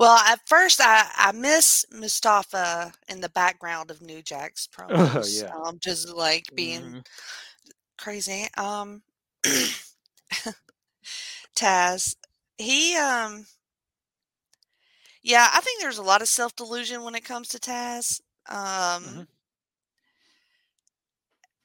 Well, 0.01 0.17
at 0.17 0.41
first, 0.49 0.81
I, 0.83 1.09
I 1.17 1.33
miss 1.33 1.87
Mustafa 1.93 2.93
in 3.09 3.21
the 3.21 3.31
background 3.31 3.93
of 3.93 4.03
New 4.03 4.23
Jack's 4.23 4.67
promos. 4.67 5.43
yeah. 5.43 5.53
um, 5.55 5.79
just 5.81 6.09
like 6.11 6.47
being 6.57 6.83
Mhm. 6.85 7.07
crazy. 7.99 8.49
Um, 8.57 9.03
Taz, 11.57 12.17
he, 12.59 12.97
um, 12.97 13.47
yeah, 15.23 15.49
I 15.53 15.61
think 15.61 15.81
there's 15.81 15.99
a 15.99 16.03
lot 16.03 16.23
of 16.23 16.29
self 16.29 16.57
delusion 16.57 17.05
when 17.05 17.17
it 17.17 17.25
comes 17.25 17.49
to 17.51 17.61
Taz. 17.61 18.21
Um, 18.49 19.05
Mhm. 19.05 19.29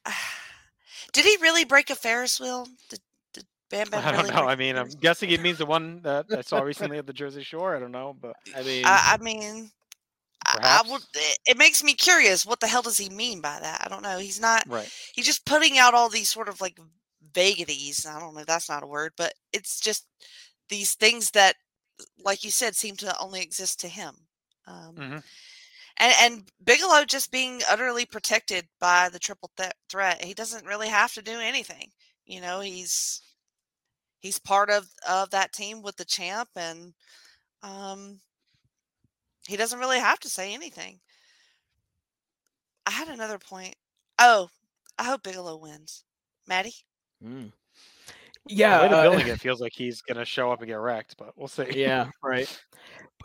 did 1.12 1.24
he 1.24 1.36
really 1.40 1.64
break 1.64 1.90
a 1.90 1.96
Ferris 1.96 2.40
wheel? 2.40 2.68
Did 2.90 3.00
Bam 3.70 3.88
Bam 3.90 4.04
I 4.04 4.12
don't 4.12 4.26
really 4.26 4.30
know. 4.30 4.48
I 4.48 4.56
mean, 4.56 4.76
I'm 4.76 4.88
guessing 5.00 5.30
it 5.30 5.40
means 5.40 5.58
the 5.58 5.66
one 5.66 6.00
that 6.02 6.26
I 6.30 6.40
saw 6.42 6.60
recently 6.60 6.98
at 6.98 7.06
the 7.06 7.12
Jersey 7.12 7.42
Shore. 7.42 7.76
I 7.76 7.80
don't 7.80 7.92
know, 7.92 8.16
but 8.20 8.36
I 8.56 8.62
mean, 8.62 8.84
I, 8.86 9.16
I 9.18 9.22
mean, 9.22 9.70
I, 10.46 10.80
I 10.84 10.90
would. 10.90 11.02
It, 11.46 11.56
makes 11.56 11.82
me 11.82 11.94
curious. 11.94 12.46
What 12.46 12.60
the 12.60 12.66
hell 12.68 12.82
does 12.82 12.98
he 12.98 13.08
mean 13.10 13.40
by 13.40 13.58
that? 13.60 13.82
I 13.84 13.88
don't 13.88 14.02
know. 14.02 14.18
He's 14.18 14.40
not. 14.40 14.64
right. 14.68 14.88
He's 15.14 15.26
just 15.26 15.44
putting 15.46 15.78
out 15.78 15.94
all 15.94 16.08
these 16.08 16.30
sort 16.30 16.48
of 16.48 16.60
like 16.60 16.78
vagaries. 17.34 18.06
I 18.06 18.20
don't 18.20 18.34
know. 18.34 18.44
That's 18.46 18.68
not 18.68 18.82
a 18.82 18.86
word, 18.86 19.12
but 19.16 19.34
it's 19.52 19.80
just 19.80 20.06
these 20.68 20.94
things 20.94 21.30
that, 21.32 21.56
like 22.24 22.44
you 22.44 22.50
said, 22.50 22.76
seem 22.76 22.96
to 22.96 23.18
only 23.20 23.40
exist 23.42 23.80
to 23.80 23.88
him. 23.88 24.14
Um, 24.66 24.94
Mhm. 24.96 25.22
and 25.98 26.14
and 26.20 26.50
Bigelow 26.64 27.04
just 27.04 27.30
being 27.32 27.60
utterly 27.68 28.04
protected 28.06 28.68
by 28.80 29.08
the 29.08 29.18
triple 29.18 29.50
th- 29.56 29.72
threat. 29.88 30.22
He 30.24 30.34
doesn't 30.34 30.66
really 30.66 30.88
have 30.88 31.12
to 31.14 31.22
do 31.22 31.38
anything. 31.40 31.90
You 32.24 32.40
know, 32.40 32.60
he's 32.60 33.22
he's 34.26 34.38
part 34.40 34.70
of 34.70 34.88
of 35.08 35.30
that 35.30 35.52
team 35.52 35.82
with 35.82 35.96
the 35.96 36.04
champ, 36.04 36.50
and 36.56 36.94
um, 37.62 38.20
he 39.48 39.56
doesn't 39.56 39.78
really 39.80 39.98
have 39.98 40.20
to 40.20 40.28
say 40.28 40.52
anything. 40.54 41.00
I 42.86 42.90
had 42.90 43.08
another 43.08 43.38
point. 43.38 43.76
Oh, 44.18 44.50
I 44.98 45.04
hope 45.04 45.22
Bigelow 45.22 45.56
wins. 45.58 46.04
Maddie, 46.46 46.74
Mm. 47.24 47.52
The 48.54 48.54
Yeah, 48.54 48.76
way 48.76 48.94
uh, 48.94 48.96
building 48.96 49.26
it 49.28 49.38
feels 49.40 49.60
like 49.60 49.72
he's 49.74 50.02
gonna 50.02 50.24
show 50.24 50.50
up 50.52 50.60
and 50.60 50.68
get 50.68 50.78
wrecked, 50.78 51.16
but 51.16 51.36
we'll 51.36 51.48
see. 51.48 51.80
yeah, 51.80 52.10
right. 52.22 52.48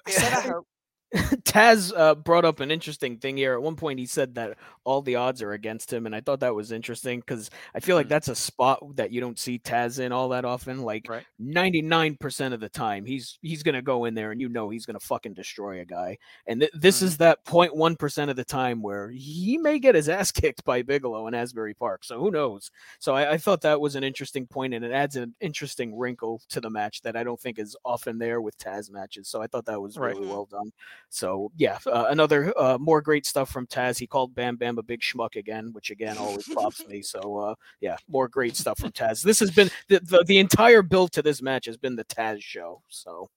I 0.05 0.11
said 0.11 0.33
I 0.33 0.41
hope. 0.43 0.67
Taz 1.43 1.91
uh, 1.95 2.15
brought 2.15 2.45
up 2.45 2.61
an 2.61 2.71
interesting 2.71 3.17
thing 3.17 3.35
here. 3.35 3.53
At 3.53 3.61
one 3.61 3.75
point, 3.75 3.99
he 3.99 4.05
said 4.05 4.33
that 4.35 4.57
all 4.85 5.01
the 5.01 5.17
odds 5.17 5.41
are 5.41 5.51
against 5.51 5.91
him, 5.91 6.05
and 6.05 6.15
I 6.15 6.21
thought 6.21 6.39
that 6.39 6.55
was 6.55 6.71
interesting 6.71 7.19
because 7.19 7.49
I 7.75 7.81
feel 7.81 7.97
like 7.97 8.07
Mm. 8.07 8.09
that's 8.09 8.29
a 8.29 8.35
spot 8.35 8.79
that 8.95 9.11
you 9.11 9.19
don't 9.19 9.37
see 9.37 9.59
Taz 9.59 9.99
in 9.99 10.13
all 10.13 10.29
that 10.29 10.45
often. 10.45 10.81
Like 10.83 11.11
ninety 11.37 11.81
nine 11.81 12.15
percent 12.15 12.53
of 12.53 12.61
the 12.61 12.69
time, 12.69 13.03
he's 13.05 13.37
he's 13.41 13.61
gonna 13.61 13.81
go 13.81 14.05
in 14.05 14.13
there, 14.13 14.31
and 14.31 14.39
you 14.39 14.47
know 14.47 14.69
he's 14.69 14.85
gonna 14.85 15.01
fucking 15.01 15.33
destroy 15.33 15.81
a 15.81 15.85
guy. 15.85 16.17
And 16.47 16.61
th- 16.61 16.71
this 16.73 17.01
Mhm. 17.01 17.03
is 17.03 17.17
that 17.17 17.43
0.1 17.45 17.97
percent 17.97 18.31
of 18.31 18.37
the 18.37 18.45
time 18.45 18.81
where 18.81 19.09
he 19.09 19.57
may 19.57 19.79
get 19.79 19.95
his 19.95 20.07
ass 20.07 20.31
kicked 20.31 20.63
by 20.63 20.81
Bigelow 20.81 21.27
in 21.27 21.33
Asbury 21.33 21.73
Park. 21.73 22.05
So 22.05 22.19
who 22.19 22.31
knows? 22.31 22.71
So 22.99 23.13
I, 23.15 23.33
I 23.33 23.37
thought 23.37 23.61
that 23.61 23.81
was 23.81 23.95
an 23.97 24.03
interesting 24.05 24.47
point, 24.47 24.73
and 24.73 24.85
it 24.85 24.93
adds 24.93 25.17
an 25.17 25.35
interesting 25.41 25.97
wrinkle 25.97 26.41
to 26.49 26.61
the 26.61 26.69
match 26.69 27.01
that 27.01 27.17
I 27.17 27.23
don't 27.25 27.39
think 27.39 27.59
is 27.59 27.75
often 27.83 28.17
there 28.17 28.39
with 28.39 28.57
Taz 28.57 28.89
matches. 28.89 29.27
So 29.27 29.41
I 29.41 29.47
thought 29.47 29.65
that 29.65 29.81
was 29.81 29.97
Right. 29.97 30.15
really 30.15 30.27
well 30.27 30.45
done. 30.45 30.71
So 31.09 31.51
yeah, 31.57 31.77
uh, 31.85 32.05
another 32.09 32.53
uh, 32.57 32.77
more 32.79 33.01
great 33.01 33.25
stuff 33.25 33.49
from 33.49 33.67
Taz. 33.67 33.99
He 33.99 34.07
called 34.07 34.33
Bam 34.33 34.55
Bam 34.55 34.77
a 34.77 34.83
big 34.83 35.01
schmuck 35.01 35.35
again, 35.35 35.71
which 35.73 35.91
again 35.91 36.17
always 36.17 36.47
pops 36.47 36.85
me. 36.87 37.01
So 37.01 37.37
uh, 37.37 37.55
yeah, 37.81 37.97
more 38.07 38.27
great 38.27 38.55
stuff 38.55 38.79
from 38.79 38.91
Taz. 38.91 39.21
This 39.21 39.39
has 39.39 39.51
been 39.51 39.69
the, 39.89 39.99
the 39.99 40.23
the 40.25 40.37
entire 40.39 40.81
build 40.81 41.11
to 41.13 41.21
this 41.21 41.41
match 41.41 41.65
has 41.65 41.77
been 41.77 41.95
the 41.95 42.05
Taz 42.05 42.41
show. 42.41 42.81
So 42.89 43.29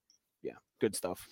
yeah, 0.42 0.52
good 0.80 0.94
stuff. 0.94 1.28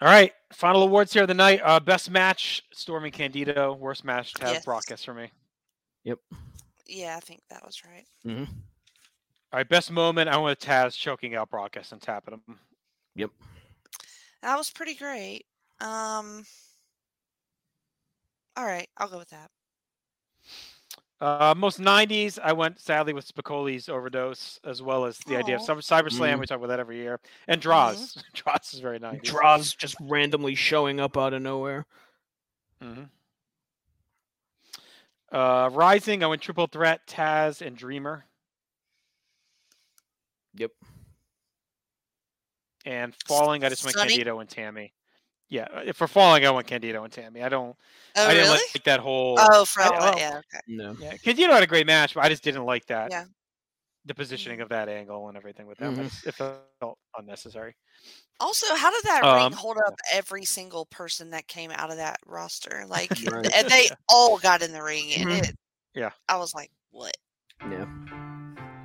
All 0.00 0.08
right, 0.08 0.32
final 0.52 0.82
awards 0.82 1.12
here 1.12 1.22
of 1.22 1.28
the 1.28 1.34
night. 1.34 1.60
Uh, 1.64 1.80
best 1.80 2.10
match: 2.10 2.62
Stormy 2.72 3.10
Candido. 3.10 3.74
Worst 3.74 4.04
match: 4.04 4.34
Taz 4.34 4.54
Yes. 4.54 4.64
Brakkus 4.66 5.04
for 5.04 5.14
me. 5.14 5.30
Yep. 6.04 6.18
Yeah, 6.86 7.16
I 7.16 7.20
think 7.20 7.40
that 7.50 7.64
was 7.64 7.82
right. 7.84 8.04
Mm-hmm. 8.26 8.52
All 9.52 9.58
right, 9.58 9.68
best 9.68 9.90
moment: 9.90 10.28
I 10.28 10.36
want 10.36 10.58
with 10.58 10.68
Taz 10.68 10.96
choking 10.96 11.34
out 11.34 11.50
Brakkus 11.50 11.92
and 11.92 12.02
tapping 12.02 12.34
him. 12.34 12.58
Yep. 13.14 13.30
That 14.44 14.58
was 14.58 14.70
pretty 14.70 14.94
great. 14.94 15.46
Um. 15.80 16.44
All 18.56 18.66
right, 18.66 18.86
I'll 18.98 19.08
go 19.08 19.18
with 19.18 19.30
that. 19.30 19.50
Uh, 21.18 21.54
most 21.56 21.80
'90s, 21.80 22.38
I 22.42 22.52
went 22.52 22.78
sadly 22.78 23.14
with 23.14 23.26
Spicolli's 23.26 23.88
overdose, 23.88 24.60
as 24.62 24.82
well 24.82 25.06
as 25.06 25.18
the 25.20 25.36
idea 25.36 25.56
of 25.56 25.62
Cyber, 25.62 25.78
CyberSlam. 25.80 26.34
Mhm. 26.34 26.40
We 26.40 26.46
talk 26.46 26.58
about 26.58 26.66
that 26.66 26.78
every 26.78 26.98
year, 26.98 27.20
and 27.48 27.60
Dross. 27.62 28.22
Dross 28.34 28.74
is 28.74 28.80
very 28.80 28.98
'90s. 29.00 29.22
Dross 29.22 29.72
just 29.74 29.96
randomly 29.98 30.54
showing 30.54 31.00
up 31.00 31.16
out 31.16 31.32
of 31.32 31.40
nowhere. 31.40 31.86
Mhm. 32.82 33.08
Uh, 35.32 35.70
Rising, 35.72 36.22
I 36.22 36.26
went 36.26 36.42
Triple 36.42 36.66
Threat, 36.66 37.06
Taz, 37.06 37.66
and 37.66 37.76
Dreamer. 37.76 38.26
Yep. 40.56 40.70
And 42.84 43.14
Falling, 43.26 43.64
I 43.64 43.68
just 43.70 43.84
went 43.84 43.96
Sunny? 43.96 44.10
Candido 44.10 44.40
and 44.40 44.48
Tammy. 44.48 44.92
Yeah, 45.48 45.66
uh, 45.72 45.92
for 45.92 46.08
Falling, 46.08 46.44
I 46.46 46.50
went 46.50 46.66
Candido 46.66 47.04
and 47.04 47.12
Tammy. 47.12 47.42
I 47.42 47.48
don't. 47.48 47.76
Oh, 48.16 48.26
I 48.26 48.34
didn't 48.34 48.48
really? 48.50 48.64
like 48.74 48.84
that 48.84 49.00
whole. 49.00 49.36
Oh, 49.38 49.64
for 49.64 49.82
I- 49.82 49.86
all 49.88 50.14
oh, 50.14 50.18
yeah. 50.18 50.38
Okay. 50.38 50.60
No. 50.68 50.96
Yeah, 50.98 51.16
Candido 51.16 51.52
had 51.52 51.62
a 51.62 51.66
great 51.66 51.86
match, 51.86 52.14
but 52.14 52.24
I 52.24 52.28
just 52.28 52.42
didn't 52.42 52.64
like 52.64 52.86
that. 52.86 53.10
Yeah. 53.10 53.24
The 54.06 54.14
positioning 54.14 54.60
of 54.60 54.68
that 54.70 54.88
angle 54.88 55.28
and 55.28 55.36
everything 55.36 55.66
with 55.66 55.78
them. 55.78 55.94
I 55.94 56.02
Mhm. 56.02 56.10
just- 56.10 56.26
It 56.26 56.34
felt 56.34 56.98
unnecessary. 57.16 57.74
Also, 58.40 58.74
how 58.74 58.90
did 58.90 59.02
that 59.04 59.22
Um, 59.24 59.42
ring 59.44 59.52
hold 59.52 59.78
up 59.86 59.94
every 60.12 60.44
single 60.44 60.86
person 60.86 61.30
that 61.30 61.46
came 61.46 61.70
out 61.70 61.90
of 61.90 61.96
that 61.98 62.18
roster? 62.26 62.84
Like, 62.86 63.10
Right. 63.26 63.54
and 63.54 63.68
they 63.68 63.88
all 64.08 64.38
got 64.38 64.60
in 64.62 64.72
the 64.72 64.82
ring, 64.82 65.12
and 65.14 65.30
Mhm. 65.30 65.48
it. 65.48 65.56
Yeah. 65.94 66.10
I 66.28 66.36
was 66.36 66.52
like, 66.54 66.70
what? 66.90 67.16
Yeah. 67.60 67.86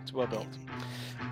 It's 0.10 0.15
well 0.15 0.26
built. 0.26 0.48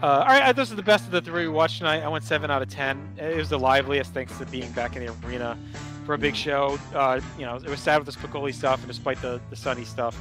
Uh, 0.04 0.06
all 0.06 0.26
right, 0.28 0.44
uh, 0.44 0.54
those 0.54 0.72
are 0.72 0.76
the 0.76 0.84
best 0.84 1.06
of 1.06 1.12
the 1.12 1.20
three 1.20 1.48
we 1.48 1.50
watched 1.50 1.80
tonight. 1.80 2.04
I 2.04 2.08
went 2.10 2.24
seven 2.24 2.52
out 2.52 2.62
of 2.62 2.70
ten. 2.70 3.10
It 3.18 3.36
was 3.36 3.50
the 3.50 3.58
liveliest 3.58 4.14
thanks 4.14 4.38
to 4.38 4.46
being 4.46 4.72
back 4.74 4.96
in 4.96 5.04
the 5.04 5.12
arena 5.26 5.58
for 6.06 6.14
a 6.14 6.18
big 6.20 6.36
show. 6.36 6.78
Uh, 6.94 7.20
you 7.40 7.46
know, 7.48 7.56
it 7.56 7.68
was 7.68 7.80
sad 7.80 8.06
with 8.06 8.06
the 8.06 8.22
Spicolli 8.22 8.54
stuff, 8.54 8.78
and 8.82 8.88
despite 8.88 9.20
the 9.20 9.42
the 9.50 9.56
Sunny 9.56 9.84
stuff, 9.84 10.16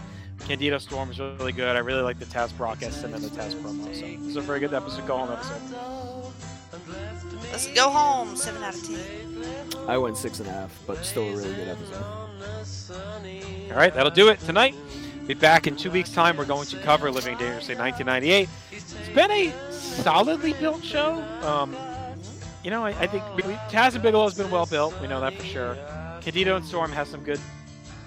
Candido 0.47 0.79
Storm 0.79 1.09
was 1.11 1.21
really 1.21 1.53
good. 1.53 1.77
I 1.77 1.81
really 1.81 2.01
like 2.01 2.19
the 2.19 2.25
Taz 2.25 2.49
Brakkus 2.49 3.05
and 3.05 3.13
then 3.13 3.21
the 3.21 3.29
Taz 3.29 3.53
promo. 3.57 3.95
So 3.95 4.07
it 4.07 4.21
was 4.21 4.37
a 4.37 4.41
very 4.41 4.61
good 4.61 4.73
episode. 4.73 5.07
Go 5.07 5.19
home 5.19 5.33
episode. 5.33 5.61
Let's 7.53 7.67
go 7.75 7.91
home. 7.91 8.37
Seven 8.37 8.63
out 8.63 8.75
of 8.75 8.83
ten. 8.83 9.87
I 9.87 9.99
went 9.99 10.17
six 10.17 10.41
and 10.41 10.49
a 10.49 10.53
half, 10.53 10.75
but 10.87 11.05
still 11.05 11.25
a 11.25 11.37
really 11.37 11.55
good 11.55 11.69
episode. 11.69 12.03
All 13.71 13.77
right, 13.77 13.93
that'll 13.93 14.11
do 14.11 14.29
it 14.29 14.41
tonight. 14.41 14.75
Be 15.27 15.35
back 15.35 15.67
in 15.67 15.75
two 15.75 15.91
weeks' 15.91 16.13
time. 16.13 16.37
We're 16.37 16.45
going 16.45 16.69
to 16.69 16.77
cover 16.79 17.11
Living 17.11 17.37
Dangerously 17.37 17.75
1998. 17.75 18.49
It's 18.71 18.95
been 19.09 19.31
a 19.31 19.53
solidly 19.73 20.53
built 20.53 20.85
show. 20.85 21.15
Um, 21.43 21.75
you 22.63 22.71
know, 22.71 22.85
I, 22.85 22.91
I 22.91 23.07
think 23.09 23.25
we, 23.35 23.43
Taz 23.69 23.95
and 23.95 24.03
Bigelow 24.05 24.25
has 24.25 24.35
been 24.35 24.53
well 24.53 24.67
built. 24.67 25.01
We 25.01 25.09
know 25.09 25.21
that 25.21 25.35
for 25.35 25.45
sure. 25.45 25.77
Candido 26.21 26.57
and 26.57 26.65
Storm 26.65 26.93
has 26.93 27.09
some 27.09 27.25
good 27.25 27.41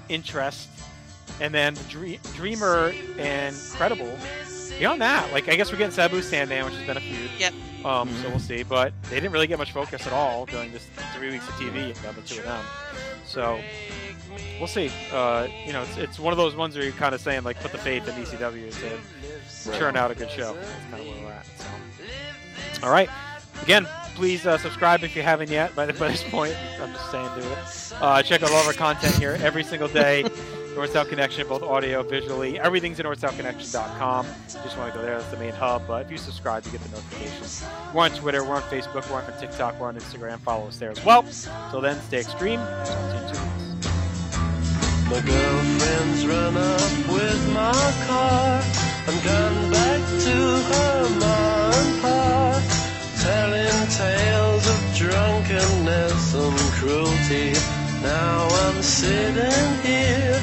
interest, 0.07 0.69
and 1.41 1.53
then 1.53 1.75
Dre- 1.89 2.19
Dreamer 2.35 2.93
and 3.17 3.53
Credible. 3.71 4.17
Beyond 4.79 5.01
that, 5.01 5.31
like 5.33 5.49
I 5.49 5.55
guess 5.55 5.71
we're 5.71 5.77
getting 5.77 5.93
Sabu 5.93 6.21
Sandman, 6.21 6.63
which 6.63 6.73
has 6.75 6.87
been 6.87 6.97
a 6.97 7.01
feud. 7.01 7.29
Yep. 7.37 7.53
Um, 7.85 8.09
so 8.21 8.29
we'll 8.29 8.39
see. 8.39 8.63
But 8.63 8.93
they 9.09 9.15
didn't 9.15 9.31
really 9.31 9.47
get 9.47 9.57
much 9.57 9.73
focus 9.73 10.07
at 10.07 10.13
all 10.13 10.45
during 10.45 10.71
this 10.71 10.87
three 11.15 11.31
weeks 11.31 11.47
of 11.47 11.53
TV 11.55 11.99
about 11.99 12.15
the 12.15 12.21
two 12.21 12.39
of 12.39 12.45
them. 12.45 12.65
So 13.25 13.59
we'll 14.57 14.67
see. 14.67 14.89
Uh, 15.11 15.47
you 15.65 15.73
know, 15.73 15.83
it's, 15.83 15.97
it's 15.97 16.19
one 16.19 16.31
of 16.31 16.37
those 16.37 16.55
ones 16.55 16.75
where 16.75 16.85
you're 16.85 16.93
kind 16.93 17.13
of 17.13 17.19
saying 17.19 17.43
like 17.43 17.59
put 17.59 17.73
the 17.73 17.77
faith 17.77 18.07
in 18.07 18.15
ECW 18.15 18.71
to 18.71 19.77
churn 19.77 19.97
out 19.97 20.11
a 20.11 20.15
good 20.15 20.31
show. 20.31 20.53
That's 20.53 20.85
kind 20.89 21.01
of 21.01 21.07
where 21.07 21.25
we're 21.25 21.31
at. 21.31 21.45
So. 21.57 22.85
All 22.87 22.91
right. 22.91 23.09
Again, 23.63 23.87
please 24.15 24.45
uh, 24.45 24.57
subscribe 24.57 25.03
if 25.03 25.15
you 25.15 25.21
haven't 25.21 25.49
yet. 25.49 25.75
By, 25.75 25.85
by 25.91 26.09
this 26.09 26.23
point, 26.23 26.55
I'm 26.81 26.91
just 26.91 27.11
saying 27.11 27.29
do 27.39 27.47
it. 27.47 27.93
Uh, 28.01 28.21
check 28.21 28.43
out 28.43 28.51
all 28.51 28.61
of 28.61 28.67
our 28.67 28.73
content 28.73 29.15
here 29.15 29.37
every 29.41 29.63
single 29.63 29.87
day. 29.87 30.25
North 30.75 30.93
South 30.93 31.09
Connection, 31.09 31.45
both 31.47 31.63
audio, 31.63 32.03
visually. 32.03 32.59
Everything's 32.59 32.99
at 32.99 33.05
northsouthconnection.com. 33.05 34.25
Just 34.47 34.77
want 34.77 34.93
to 34.93 34.97
go 34.97 35.03
there. 35.03 35.17
That's 35.17 35.31
the 35.31 35.37
main 35.37 35.51
hub. 35.51 35.85
But 35.87 36.05
if 36.05 36.11
you 36.11 36.17
subscribe, 36.17 36.63
you 36.65 36.71
get 36.71 36.81
the 36.81 36.89
notifications. 36.89 37.65
We're 37.93 38.03
on 38.03 38.11
Twitter. 38.11 38.43
We're 38.43 38.55
on 38.55 38.61
Facebook. 38.63 39.09
We're 39.09 39.17
on 39.17 39.39
TikTok. 39.39 39.79
We're 39.79 39.87
on 39.87 39.95
Instagram. 39.95 40.39
Follow 40.39 40.67
us 40.67 40.77
there 40.77 40.91
as 40.91 41.03
well. 41.03 41.25
Till 41.71 41.81
then, 41.81 41.99
stay 42.03 42.19
extreme. 42.19 42.59
My 45.09 45.21
girlfriend's 45.21 46.25
run 46.27 46.55
up 46.55 46.81
with 47.09 47.53
my 47.53 47.93
car. 48.07 48.61
Back 49.71 50.07
to 50.23 50.35
her 50.69 51.28
telling 53.21 53.87
tales 53.89 54.65
of 54.67 54.79
drunkenness 54.95 56.33
and 56.35 56.57
cruelty. 56.77 57.53
Now 58.01 58.47
I'm 58.47 58.81
sitting 58.81 59.83
here, 59.83 60.39